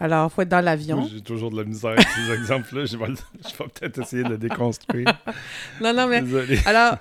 Alors, 0.00 0.30
il 0.30 0.34
faut 0.34 0.42
être 0.42 0.48
dans 0.48 0.60
l'avion. 0.64 1.06
J'ai 1.08 1.20
toujours 1.20 1.50
de 1.50 1.56
la 1.56 1.64
misère 1.64 1.90
avec 1.90 2.06
ces 2.08 2.32
exemples-là. 2.32 2.84
Je 2.86 2.96
vais, 2.96 3.06
vais 3.06 3.68
peut-être 3.74 3.98
essayer 4.00 4.22
de 4.22 4.30
le 4.30 4.38
déconstruire. 4.38 5.06
Non, 5.80 5.92
non, 5.92 6.06
mais 6.08 6.22
Désolé. 6.22 6.58
Alors, 6.66 6.98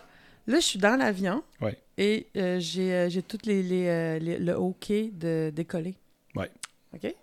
là, 0.48 0.56
je 0.60 0.66
suis 0.66 0.80
dans 0.80 0.96
l'avion. 0.98 1.44
Ouais. 1.62 1.78
Et 1.98 2.28
euh, 2.38 2.60
j'ai 2.60 2.94
euh, 2.94 3.10
j'ai 3.10 3.22
les, 3.46 3.64
les, 3.64 3.88
euh, 3.88 4.20
les- 4.20 4.40
le 4.40 4.58
OK 4.58 4.92
de 4.92 5.52
décoller. 5.54 5.96
Ouais. 6.36 6.52
OK? 6.94 7.14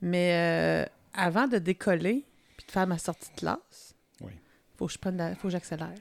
Mais 0.00 0.86
avant 1.12 1.48
de 1.48 1.58
décoller, 1.58 2.24
puis 2.56 2.66
de 2.66 2.70
faire 2.72 2.86
ma 2.86 2.98
sortie 2.98 3.30
de 3.34 3.36
classe, 3.36 3.94
Oui. 4.20 4.32
faut 4.76 4.86
que 4.86 4.92
je 4.92 4.98
prenne 4.98 5.16
la- 5.16 5.34
faut 5.34 5.48
que 5.48 5.52
j'accélère. 5.52 5.94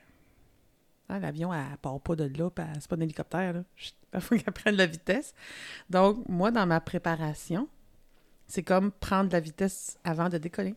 Hein, 1.09 1.19
L'avion, 1.19 1.53
elle 1.53 1.77
part 1.81 1.99
pas 1.99 2.15
de 2.15 2.25
là, 2.37 2.49
puis 2.49 2.65
c'est 2.79 2.87
pas 2.89 2.95
un 2.95 2.99
hélicoptère, 3.01 3.53
là. 3.53 3.63
Il 4.13 4.21
faut 4.21 4.35
qu'elle 4.37 4.53
prenne 4.53 4.75
la 4.75 4.85
vitesse. 4.85 5.33
Donc, 5.89 6.27
moi, 6.29 6.49
dans 6.51 6.65
ma 6.65 6.79
préparation, 6.79 7.67
c'est 8.47 8.63
comme 8.63 8.91
prendre 8.91 9.31
la 9.31 9.39
vitesse 9.39 9.97
avant 10.03 10.29
de 10.29 10.37
décoller. 10.37 10.73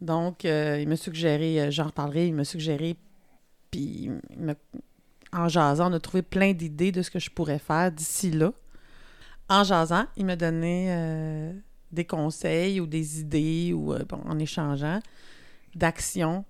Donc, 0.00 0.44
il 0.44 0.88
m'a 0.88 0.96
suggéré, 0.96 1.70
j'en 1.70 1.86
reparlerai, 1.86 2.28
il 2.28 2.34
m'a 2.34 2.44
suggéré, 2.44 2.96
puis 3.70 4.10
il 4.30 4.38
m'a- 4.38 4.54
en 5.34 5.48
jasant, 5.48 5.90
on 5.90 5.94
a 5.94 6.00
trouvé 6.00 6.22
plein 6.22 6.52
d'idées 6.52 6.92
de 6.92 7.02
ce 7.02 7.10
que 7.10 7.18
je 7.18 7.28
pourrais 7.28 7.58
faire 7.58 7.90
d'ici 7.90 8.30
là. 8.30 8.52
En 9.48 9.64
jasant, 9.64 10.06
il 10.16 10.24
m'a 10.24 10.36
donné 10.36 10.86
euh, 10.90 11.52
des 11.92 12.06
conseils 12.06 12.80
ou 12.80 12.86
des 12.86 13.20
idées, 13.20 13.72
ou 13.74 13.92
euh, 13.92 14.04
bon, 14.08 14.20
en 14.24 14.38
échangeant, 14.38 15.00
d'actions 15.74 16.44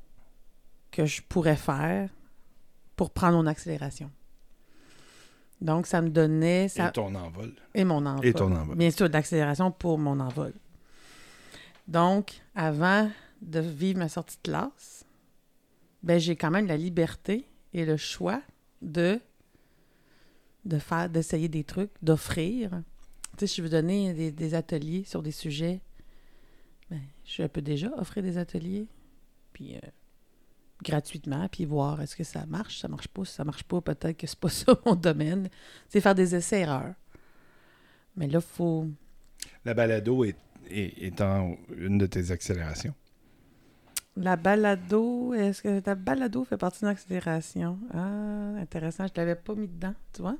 que 0.90 1.06
je 1.06 1.22
pourrais 1.22 1.56
faire 1.56 2.10
pour 2.94 3.10
prendre 3.10 3.36
mon 3.36 3.46
accélération. 3.46 4.10
Donc, 5.60 5.86
ça 5.86 6.02
me 6.02 6.10
donnait... 6.10 6.68
Ça... 6.68 6.88
Et 6.88 6.92
ton 6.92 7.14
envol. 7.14 7.52
Et 7.74 7.84
mon 7.84 8.04
envol. 8.04 8.26
Et 8.26 8.34
ton 8.34 8.54
envol. 8.54 8.76
Bien 8.76 8.90
sûr, 8.90 9.08
de 9.08 9.14
l'accélération 9.14 9.70
pour 9.70 9.98
mon 9.98 10.20
envol. 10.20 10.52
Donc, 11.88 12.42
avant 12.54 13.10
de 13.40 13.60
vivre 13.60 13.98
ma 13.98 14.08
sortie 14.08 14.36
de 14.36 14.50
classe, 14.50 15.04
ben, 16.02 16.20
j'ai 16.20 16.36
quand 16.36 16.50
même 16.50 16.66
la 16.66 16.76
liberté 16.76 17.48
et 17.72 17.86
le 17.86 17.96
choix 17.96 18.42
de, 18.84 19.18
faire, 20.78 21.08
d'essayer 21.10 21.48
des 21.48 21.64
trucs, 21.64 21.90
d'offrir. 22.02 22.70
Tu 23.36 23.46
sais, 23.46 23.56
je 23.56 23.62
veux 23.62 23.68
donner 23.68 24.14
des, 24.14 24.30
des 24.30 24.54
ateliers 24.54 25.04
sur 25.04 25.22
des 25.22 25.32
sujets, 25.32 25.80
ben, 26.90 27.00
je 27.24 27.42
peux 27.44 27.62
déjà 27.62 27.90
offrir 27.96 28.22
des 28.22 28.38
ateliers, 28.38 28.86
puis 29.52 29.74
euh, 29.76 29.80
gratuitement, 30.82 31.48
puis 31.48 31.64
voir 31.64 32.00
est-ce 32.02 32.14
que 32.14 32.24
ça 32.24 32.46
marche, 32.46 32.78
ça 32.80 32.88
marche 32.88 33.08
pas, 33.08 33.24
si 33.24 33.32
ça 33.32 33.44
marche 33.44 33.64
pas, 33.64 33.80
peut-être 33.80 34.16
que 34.16 34.26
c'est 34.26 34.38
pas 34.38 34.48
ça 34.50 34.78
mon 34.86 34.94
domaine. 34.94 35.48
C'est 35.88 36.00
faire 36.00 36.14
des 36.14 36.34
essais-erreurs. 36.34 36.94
Mais 38.16 38.28
là, 38.28 38.38
il 38.38 38.54
faut. 38.56 38.86
La 39.64 39.74
balado 39.74 40.24
est, 40.24 40.36
est- 40.70 41.02
étant 41.02 41.56
une 41.76 41.98
de 41.98 42.06
tes 42.06 42.30
accélérations. 42.30 42.94
La 44.16 44.36
balado, 44.36 45.34
est-ce 45.34 45.60
que 45.62 45.80
ta 45.80 45.94
balado 45.96 46.44
fait 46.44 46.56
partie 46.56 46.80
d'une 46.80 46.88
accélération? 46.88 47.78
Ah, 47.92 48.60
intéressant, 48.60 49.06
je 49.06 49.12
ne 49.12 49.16
l'avais 49.26 49.34
pas 49.34 49.54
mis 49.54 49.66
dedans, 49.66 49.94
tu 50.12 50.22
vois? 50.22 50.36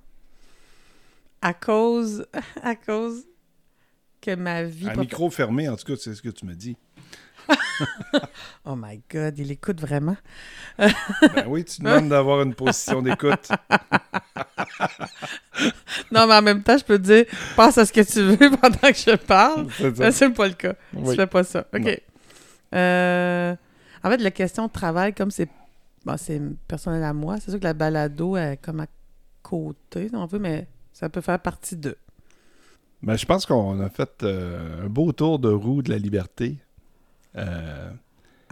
À 1.43 1.55
cause, 1.55 2.25
à 2.63 2.77
cause 2.77 3.25
que 4.21 4.35
ma 4.37 4.63
vie. 4.63 4.89
À 4.89 4.95
micro 4.95 5.29
fermé, 5.29 5.69
en 5.69 5.77
tout 5.77 5.85
cas, 5.87 5.95
c'est 6.01 6.15
ce 6.15 6.23
que 6.23 6.29
tu 6.29 6.47
me 6.47 6.55
dis. 6.55 6.77
Oh 8.65 8.75
my 8.77 9.03
God, 9.13 9.39
il 9.39 9.51
écoute 9.51 9.81
vraiment. 9.81 10.17
Ben 10.79 11.45
oui, 11.49 11.65
tu 11.65 11.83
demandes 11.83 12.09
d'avoir 12.09 12.41
une 12.43 12.55
position 12.55 13.03
d'écoute. 13.03 13.49
Non, 16.11 16.27
mais 16.27 16.35
en 16.35 16.43
même 16.43 16.63
temps, 16.63 16.79
je 16.79 16.85
peux 16.85 16.99
te 16.99 17.03
dire, 17.03 17.25
pense 17.57 17.77
à 17.79 17.85
ce 17.87 17.93
que 17.93 18.01
tu 18.01 18.23
veux 18.23 18.51
pendant 18.57 18.79
que 18.79 18.95
je 18.95 19.17
parle. 19.17 19.67
C'est 20.13 20.31
pas 20.31 20.47
le 20.49 20.55
cas. 20.55 20.75
Tu 20.93 20.99
Oui. 20.99 21.17
fais 21.17 21.27
pas 21.27 21.43
ça. 21.45 21.67
OK. 21.75 22.01
Euh, 22.75 23.55
en 24.05 24.11
fait, 24.11 24.19
la 24.19 24.31
question 24.31 24.67
de 24.67 24.73
travail, 24.73 25.15
comme 25.15 25.31
c'est 25.31 25.49
bon, 26.05 26.17
c'est 26.19 26.41
personnel 26.69 27.03
à 27.03 27.15
moi, 27.15 27.41
c'est 27.41 27.51
sûr 27.51 27.59
que 27.59 27.65
la 27.65 27.73
balado 27.73 28.37
est 28.37 28.59
comme 28.61 28.81
à 28.81 28.87
côté, 29.43 30.09
si 30.09 30.15
on 30.15 30.27
veut, 30.27 30.39
mais 30.39 30.69
ça 30.93 31.09
peut 31.09 31.23
faire 31.23 31.41
partie 31.41 31.77
d'eux. 31.77 31.97
Ben, 33.03 33.17
je 33.17 33.25
pense 33.25 33.47
qu'on 33.47 33.81
a 33.81 33.89
fait 33.89 34.23
euh, 34.23 34.85
un 34.85 34.89
beau 34.89 35.13
tour 35.13 35.39
de 35.39 35.49
roue 35.49 35.83
de 35.83 35.91
la 35.91 35.99
liberté. 35.99 36.59
Euh, 37.37 37.91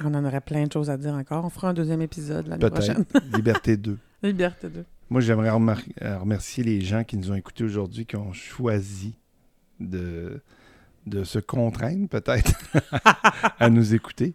On 0.02 0.14
en 0.14 0.24
aurait 0.24 0.40
plein 0.40 0.66
de 0.66 0.72
choses 0.72 0.90
à 0.90 0.96
dire 0.96 1.14
encore. 1.14 1.44
On 1.44 1.50
fera 1.50 1.68
un 1.68 1.74
deuxième 1.74 2.02
épisode 2.02 2.46
l'année 2.48 2.70
prochaine. 2.70 3.04
Liberté 3.34 3.76
2. 3.76 3.98
Liberté 4.22 4.68
2. 4.68 4.84
Moi, 5.10 5.20
j'aimerais 5.20 5.50
remercier 5.50 6.64
les 6.64 6.80
gens 6.80 7.04
qui 7.04 7.16
nous 7.18 7.30
ont 7.30 7.34
écoutés 7.34 7.64
aujourd'hui, 7.64 8.06
qui 8.06 8.16
ont 8.16 8.32
choisi 8.32 9.14
de, 9.80 10.40
de 11.06 11.24
se 11.24 11.38
contraindre 11.38 12.08
peut-être 12.08 12.52
à 13.58 13.70
nous 13.70 13.94
écouter, 13.94 14.34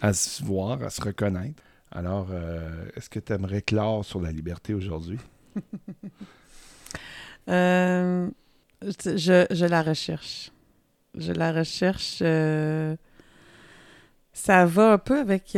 à 0.00 0.12
se 0.12 0.42
voir, 0.42 0.82
à 0.82 0.90
se 0.90 1.00
reconnaître. 1.00 1.62
Alors, 1.90 2.28
euh, 2.30 2.84
est-ce 2.96 3.08
que 3.08 3.18
tu 3.18 3.32
aimerais 3.32 3.62
clore 3.62 4.04
sur 4.04 4.20
la 4.20 4.32
liberté 4.32 4.74
aujourd'hui? 4.74 5.18
Euh, 7.50 8.28
je, 8.82 9.64
la 9.64 9.80
recherche. 9.82 10.52
Je 11.14 11.32
la 11.32 11.50
recherche. 11.50 12.18
euh, 12.20 12.94
ça 14.34 14.66
va 14.66 14.92
un 14.92 14.98
peu 14.98 15.18
avec 15.18 15.56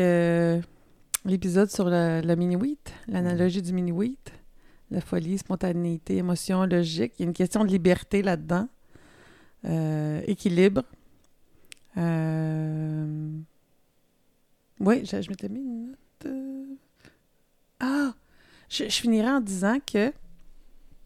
l'épisode 1.24 1.69
sur 1.69 1.91
le, 1.91 2.20
le 2.24 2.37
mini-wheat, 2.37 2.95
l'analogie 3.09 3.61
du 3.61 3.73
mini-wheat. 3.73 4.32
La 4.93 5.01
folie, 5.01 5.39
spontanéité, 5.39 6.19
émotion, 6.19 6.65
logique. 6.65 7.15
Il 7.19 7.23
y 7.23 7.24
a 7.24 7.27
une 7.27 7.35
question 7.35 7.65
de 7.65 7.70
liberté 7.70 8.23
là-dedans. 8.23 8.69
Euh, 9.65 10.23
équilibre. 10.27 10.82
Euh, 11.97 13.31
Oui, 14.78 15.05
je, 15.05 15.28
m'étais 15.28 15.49
mis 15.49 15.61
une 15.61 15.87
note. 15.89 15.99
euh. 16.27 16.65
Ah! 17.81 18.15
Je, 18.69 18.85
finirai 18.85 19.28
en 19.28 19.41
disant 19.41 19.78
que. 19.81 20.12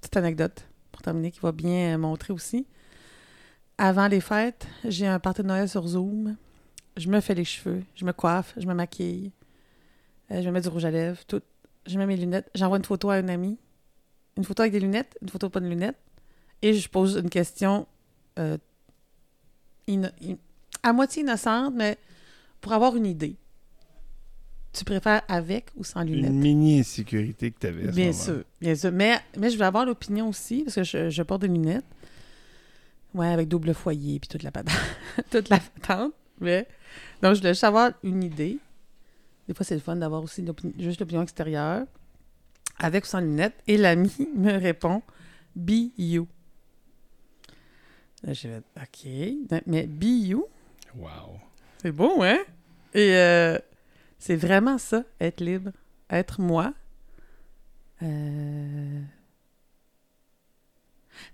Petite 0.00 0.16
anecdote 0.16 0.66
pour 0.92 1.02
terminer 1.02 1.30
qui 1.30 1.40
va 1.40 1.52
bien 1.52 1.96
montrer 1.98 2.32
aussi. 2.32 2.66
Avant 3.78 4.06
les 4.06 4.20
fêtes, 4.20 4.68
j'ai 4.84 5.06
un 5.06 5.18
party 5.18 5.42
de 5.42 5.48
Noël 5.48 5.68
sur 5.68 5.86
Zoom. 5.86 6.36
Je 6.96 7.08
me 7.08 7.20
fais 7.20 7.34
les 7.34 7.44
cheveux, 7.44 7.82
je 7.96 8.04
me 8.04 8.12
coiffe, 8.12 8.54
je 8.56 8.66
me 8.66 8.74
maquille, 8.74 9.32
je 10.30 10.46
me 10.46 10.50
mets 10.52 10.60
du 10.60 10.68
rouge 10.68 10.84
à 10.84 10.90
lèvres, 10.92 11.24
tout. 11.26 11.42
Je 11.86 11.98
mets 11.98 12.06
mes 12.06 12.16
lunettes. 12.16 12.50
J'envoie 12.54 12.78
une 12.78 12.84
photo 12.84 13.10
à 13.10 13.14
un 13.16 13.28
ami. 13.28 13.58
Une 14.36 14.44
photo 14.44 14.62
avec 14.62 14.72
des 14.72 14.80
lunettes, 14.80 15.18
une 15.22 15.28
photo 15.28 15.50
pas 15.50 15.60
de 15.60 15.66
lunettes. 15.66 15.98
Et 16.62 16.72
je 16.74 16.88
pose 16.88 17.16
une 17.16 17.30
question 17.30 17.86
euh, 18.38 18.58
in- 19.88 20.10
à 20.82 20.92
moitié 20.92 21.22
innocente, 21.22 21.74
mais 21.74 21.98
pour 22.60 22.72
avoir 22.72 22.96
une 22.96 23.06
idée. 23.06 23.36
Tu 24.72 24.84
préfères 24.84 25.22
avec 25.28 25.70
ou 25.76 25.84
sans 25.84 26.02
lunettes? 26.02 26.30
Une 26.30 26.40
mini-insécurité 26.40 27.52
que 27.52 27.60
tu 27.60 27.66
avais 27.68 27.84
à 27.88 27.90
ce 27.92 27.96
Bien 27.96 28.12
sûr, 28.12 28.44
bien 28.60 28.74
sûr. 28.74 28.90
Mais, 28.92 29.20
mais 29.38 29.50
je 29.50 29.56
veux 29.56 29.64
avoir 29.64 29.86
l'opinion 29.86 30.28
aussi, 30.28 30.64
parce 30.64 30.74
que 30.74 30.82
je, 30.82 31.10
je 31.10 31.22
porte 31.22 31.42
des 31.42 31.48
lunettes. 31.48 31.84
Ouais, 33.14 33.28
avec 33.28 33.46
double 33.46 33.72
foyer, 33.72 34.18
puis 34.18 34.28
toute 34.28 34.42
la 34.42 34.50
patente. 34.50 34.74
toute 35.30 35.48
la 35.48 35.60
patente. 35.60 36.12
Mais... 36.40 36.66
Donc, 37.22 37.34
je 37.34 37.38
voulais 37.40 37.52
juste 37.52 37.62
avoir 37.62 37.92
une 38.02 38.24
idée. 38.24 38.58
Des 39.46 39.54
fois, 39.54 39.64
c'est 39.64 39.74
le 39.76 39.80
fun 39.80 39.94
d'avoir 39.94 40.24
aussi 40.24 40.44
juste 40.78 40.98
l'opinion 40.98 41.22
extérieure, 41.22 41.86
avec 42.78 43.04
ou 43.04 43.06
sans 43.06 43.20
lunettes? 43.20 43.54
Et 43.68 43.76
l'ami 43.76 44.12
me 44.36 44.52
répond 44.58 45.02
«Be 45.54 45.92
you». 45.96 46.26
Là, 48.24 48.32
j'ai 48.32 48.48
fait 48.48 48.64
«OK». 48.76 49.62
Mais 49.66 49.86
«Be 49.86 50.04
you», 50.04 50.46
Wow. 50.96 51.38
c'est 51.82 51.92
beau, 51.92 52.22
hein? 52.22 52.38
Et 52.94 53.16
euh, 53.16 53.58
c'est 54.18 54.36
vraiment 54.36 54.78
ça, 54.78 55.04
être 55.20 55.40
libre. 55.40 55.72
Être 56.08 56.40
moi. 56.40 56.72
Euh... 58.02 59.00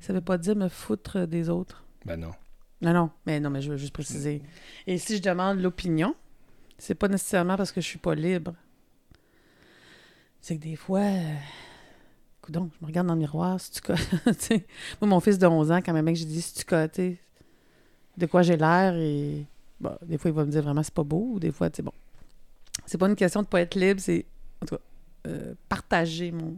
Ça 0.00 0.12
veut 0.12 0.20
pas 0.20 0.38
dire 0.38 0.56
me 0.56 0.68
foutre 0.68 1.26
des 1.26 1.48
autres. 1.48 1.84
Ben 2.04 2.16
non. 2.16 2.32
Non, 2.80 2.94
non, 2.94 3.10
mais 3.26 3.40
non, 3.40 3.50
mais 3.50 3.60
je 3.60 3.70
veux 3.70 3.76
juste 3.76 3.92
préciser. 3.92 4.42
Et 4.86 4.96
si 4.96 5.18
je 5.18 5.22
demande 5.22 5.60
l'opinion, 5.60 6.14
c'est 6.78 6.94
pas 6.94 7.08
nécessairement 7.08 7.56
parce 7.56 7.72
que 7.72 7.80
je 7.82 7.86
suis 7.86 7.98
pas 7.98 8.14
libre. 8.14 8.54
C'est 10.40 10.56
que 10.56 10.62
des 10.62 10.76
fois, 10.76 11.04
coudonc, 12.40 12.70
je 12.74 12.84
me 12.84 12.86
regarde 12.86 13.06
dans 13.06 13.14
le 13.14 13.20
miroir, 13.20 13.60
si 13.60 13.70
tu 13.70 13.80
tu 13.82 13.94
sais, 14.38 14.66
Moi, 15.00 15.08
mon 15.08 15.20
fils 15.20 15.38
de 15.38 15.46
11 15.46 15.72
ans, 15.72 15.80
quand 15.84 15.92
même, 15.92 16.04
mec, 16.04 16.16
j'ai 16.16 16.24
dit, 16.24 16.40
si 16.40 16.54
tu 16.54 16.64
tu 16.64 16.74
sais, 16.92 17.18
de 18.16 18.26
quoi 18.26 18.42
j'ai 18.42 18.56
l'air? 18.56 18.94
Et 18.96 19.46
bon, 19.80 19.96
des 20.02 20.18
fois, 20.18 20.30
il 20.30 20.34
va 20.34 20.44
me 20.44 20.50
dire 20.50 20.62
vraiment 20.62 20.82
c'est 20.82 20.94
pas 20.94 21.04
beau, 21.04 21.32
ou 21.34 21.40
des 21.40 21.52
fois, 21.52 21.68
c'est 21.72 21.82
bon. 21.82 21.92
C'est 22.86 22.98
pas 22.98 23.08
une 23.08 23.16
question 23.16 23.42
de 23.42 23.46
pas 23.46 23.60
être 23.60 23.74
libre, 23.74 24.00
c'est, 24.00 24.26
en 24.62 24.66
tout 24.66 24.76
cas, 24.76 24.82
euh, 25.26 25.54
partager 25.68 26.32
mon 26.32 26.56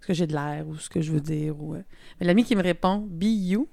ce 0.00 0.06
que 0.06 0.14
j'ai 0.14 0.26
de 0.26 0.34
l'air 0.34 0.66
ou 0.68 0.76
ce 0.76 0.88
que 0.88 1.00
je 1.00 1.12
veux 1.12 1.20
dire. 1.20 1.60
Ou, 1.60 1.74
euh. 1.74 1.82
Mais 2.20 2.26
l'ami 2.26 2.44
qui 2.44 2.54
me 2.54 2.62
répond 2.62 2.98
Be 2.98 3.24
you, 3.24 3.68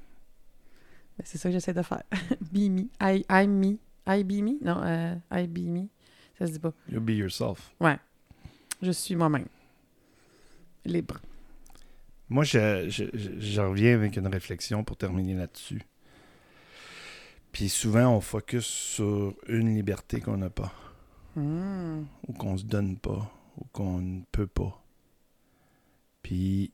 ben, 1.18 1.24
c'est 1.26 1.38
ça 1.38 1.50
que 1.50 1.54
j'essaie 1.54 1.74
de 1.74 1.82
faire. 1.82 2.04
be 2.52 2.70
me. 2.70 2.88
I, 3.02 3.24
I 3.30 3.48
me. 3.48 3.78
I 4.08 4.24
be 4.24 4.42
me? 4.42 4.58
Non, 4.64 4.82
euh, 4.84 5.16
I 5.32 5.48
be 5.48 5.68
me. 5.68 5.88
Ça 6.38 6.48
se 6.48 6.54
dit 6.54 6.60
pas. 6.60 6.74
You 6.90 7.00
be 7.00 7.12
yourself. 7.12 7.72
Ouais. 7.80 7.98
Je 8.82 8.92
suis 8.92 9.16
moi-même. 9.16 9.46
Libre. 10.86 11.20
Moi, 12.30 12.44
je, 12.44 12.90
je, 12.90 13.06
je, 13.14 13.62
reviens 13.62 13.94
avec 13.94 14.18
une 14.18 14.28
réflexion 14.28 14.84
pour 14.84 14.98
terminer 14.98 15.34
là-dessus. 15.36 15.82
Puis 17.52 17.70
souvent, 17.70 18.16
on 18.16 18.22
focus 18.22 18.66
sur 18.66 19.36
une 19.48 19.76
liberté 19.76 20.20
qu'on 20.20 20.38
n'a 20.38 20.50
pas, 20.50 20.74
Hmm. 21.36 22.04
ou 22.28 22.34
qu'on 22.34 22.58
se 22.58 22.64
donne 22.64 22.98
pas, 22.98 23.32
ou 23.58 23.66
qu'on 23.72 24.00
ne 24.00 24.22
peut 24.32 24.48
pas. 24.48 24.84
Puis 26.22 26.72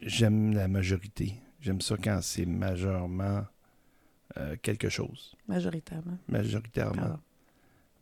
j'aime 0.00 0.52
la 0.54 0.68
majorité. 0.68 1.34
J'aime 1.60 1.80
ça 1.80 1.96
quand 1.96 2.20
c'est 2.22 2.46
majeurement 2.46 3.44
euh, 4.36 4.56
quelque 4.62 4.88
chose. 4.88 5.36
Majoritairement. 5.48 6.18
Majoritairement. 6.28 6.96
Pardon. 6.96 7.18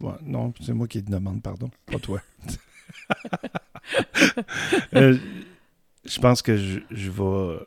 Ouais, 0.00 0.16
non, 0.22 0.52
c'est 0.60 0.72
moi 0.72 0.86
qui 0.88 1.02
te 1.02 1.10
demande 1.10 1.42
pardon, 1.42 1.70
pas 1.86 1.98
toi. 1.98 2.20
Euh, 4.94 5.18
je 6.06 6.18
pense 6.18 6.40
que 6.40 6.56
je, 6.56 7.10
vais 7.10 7.66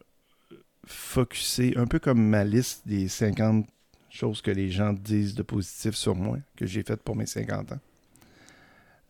focuser 0.85 1.77
un 1.77 1.85
peu 1.85 1.99
comme 1.99 2.19
ma 2.19 2.44
liste 2.44 2.88
des 2.88 3.07
50 3.07 3.68
choses 4.10 4.41
que 4.41 4.49
les 4.49 4.72
gens 4.72 4.94
disent 4.94 5.35
de 5.35 5.44
positif 5.44 5.94
sur 5.94 6.15
moi, 6.15 6.39
que 6.56 6.65
j'ai 6.65 6.81
faites 6.81 7.03
pour 7.03 7.15
mes 7.15 7.27
50 7.27 7.73
ans. 7.73 7.80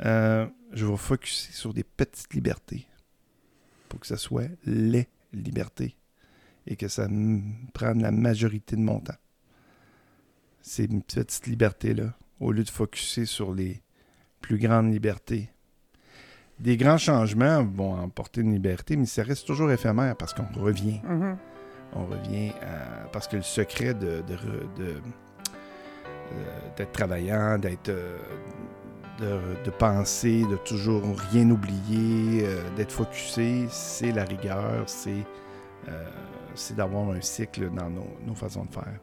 Euh, 0.06 0.48
je 0.74 0.86
vais 0.86 0.98
focuser 0.98 1.54
sur 1.54 1.74
des 1.74 1.86
petites 1.86 2.34
libertés 2.34 2.86
pour 3.88 4.02
que 4.02 4.08
ce 4.08 4.18
soit 4.18 4.50
les 4.66 5.08
libertés 5.32 5.96
et 6.66 6.76
que 6.76 6.88
ça 6.88 7.08
prenne 7.74 8.02
la 8.02 8.12
majorité 8.12 8.76
de 8.76 8.82
mon 8.82 9.00
temps. 9.00 9.16
Ces 10.62 10.88
petites 10.88 11.48
libertés-là, 11.48 12.14
au 12.40 12.52
lieu 12.52 12.64
de 12.64 12.70
focuser 12.70 13.26
sur 13.26 13.54
les 13.54 13.82
plus 14.42 14.58
grandes 14.58 14.92
libertés. 14.92 15.50
Des 16.60 16.76
grands 16.76 16.98
changements 16.98 17.64
vont 17.64 17.94
emporter 18.00 18.42
une 18.42 18.52
liberté, 18.52 18.98
mais 18.98 19.06
ça 19.06 19.24
reste 19.24 19.46
toujours 19.46 19.72
éphémère 19.72 20.16
parce 20.16 20.34
qu'on 20.34 20.48
revient. 20.60 21.00
Mhm. 21.04 21.38
On 21.94 22.06
revient 22.06 22.52
à... 22.62 23.08
Parce 23.12 23.28
que 23.28 23.38
le 23.38 23.44
secret 23.44 23.94
de, 23.94 24.24
euh, 24.80 25.00
d'être 26.76 26.92
travaillant, 26.92 27.58
d'être... 27.58 27.90
euh, 27.90 28.18
de, 29.20 29.64
de 29.66 29.72
penser, 29.72 30.44
de 30.44 30.58
toujours 30.58 31.02
rien 31.32 31.50
oublier, 31.50 32.44
euh, 32.46 32.62
d'être 32.76 32.92
focusé, 32.92 33.66
c'est 33.72 34.12
la 34.12 34.24
rigueur, 34.24 34.84
c'est, 34.86 35.26
c'est 36.54 36.76
d'avoir 36.76 37.10
un 37.10 37.22
cycle 37.22 37.72
dans 37.72 37.90
nos, 37.90 38.06
nos 38.28 38.36
façons 38.36 38.66
de 38.66 38.74
faire. 38.74 39.00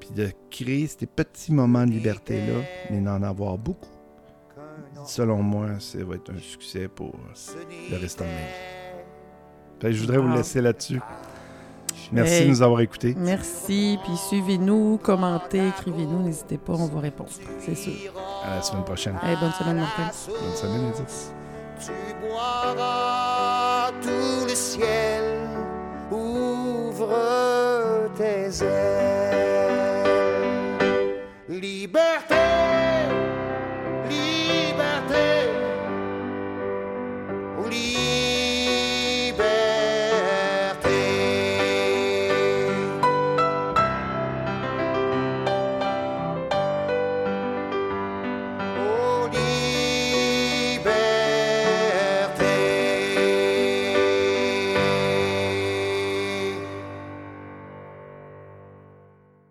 Puis 0.00 0.08
de 0.14 0.30
créer 0.50 0.86
ces 0.86 1.04
petits 1.04 1.52
moments 1.52 1.84
de 1.84 1.90
liberté-là, 1.90 2.62
mais 2.90 3.00
d'en 3.00 3.22
avoir 3.22 3.58
beaucoup. 3.58 3.90
Selon 5.06 5.42
moi, 5.42 5.66
ça 5.78 5.98
va 6.04 6.16
être 6.16 6.30
un 6.32 6.38
succès 6.40 6.88
pour 6.88 7.12
le 7.90 7.96
restant 7.98 8.24
de 8.24 8.30
ma 8.30 9.88
vie. 9.90 9.96
Je 9.96 10.00
voudrais 10.00 10.18
vous 10.18 10.28
Wow. 10.28 10.36
laisser 10.36 10.60
là-dessus. 10.60 11.00
Merci 12.12 12.34
Hey. 12.34 12.44
de 12.44 12.48
nous 12.50 12.62
avoir 12.62 12.80
écoutés. 12.80 13.14
Merci, 13.18 13.98
puis 14.04 14.16
suivez-nous, 14.16 14.98
commentez, 15.02 15.68
écrivez-nous, 15.68 16.22
n'hésitez 16.22 16.56
pas, 16.58 16.72
on 16.74 16.86
va 16.86 17.00
répondre, 17.00 17.30
c'est 17.58 17.74
sûr. 17.74 17.92
À 18.44 18.56
la 18.56 18.62
semaine 18.62 18.84
prochaine. 18.84 19.16
Hey, 19.22 19.36
bonne 19.40 19.52
semaine, 19.52 19.76
Martin. 19.78 20.10
Bonne 20.28 20.54
semaine, 20.54 20.86
Edith. 20.94 21.32
Tu 21.80 21.92
boiras 22.26 23.90
tout 24.02 24.44
le 24.48 24.54
ciel, 24.54 25.48
ouvre 26.12 27.08
tes 28.16 28.64
ailes. 28.64 29.15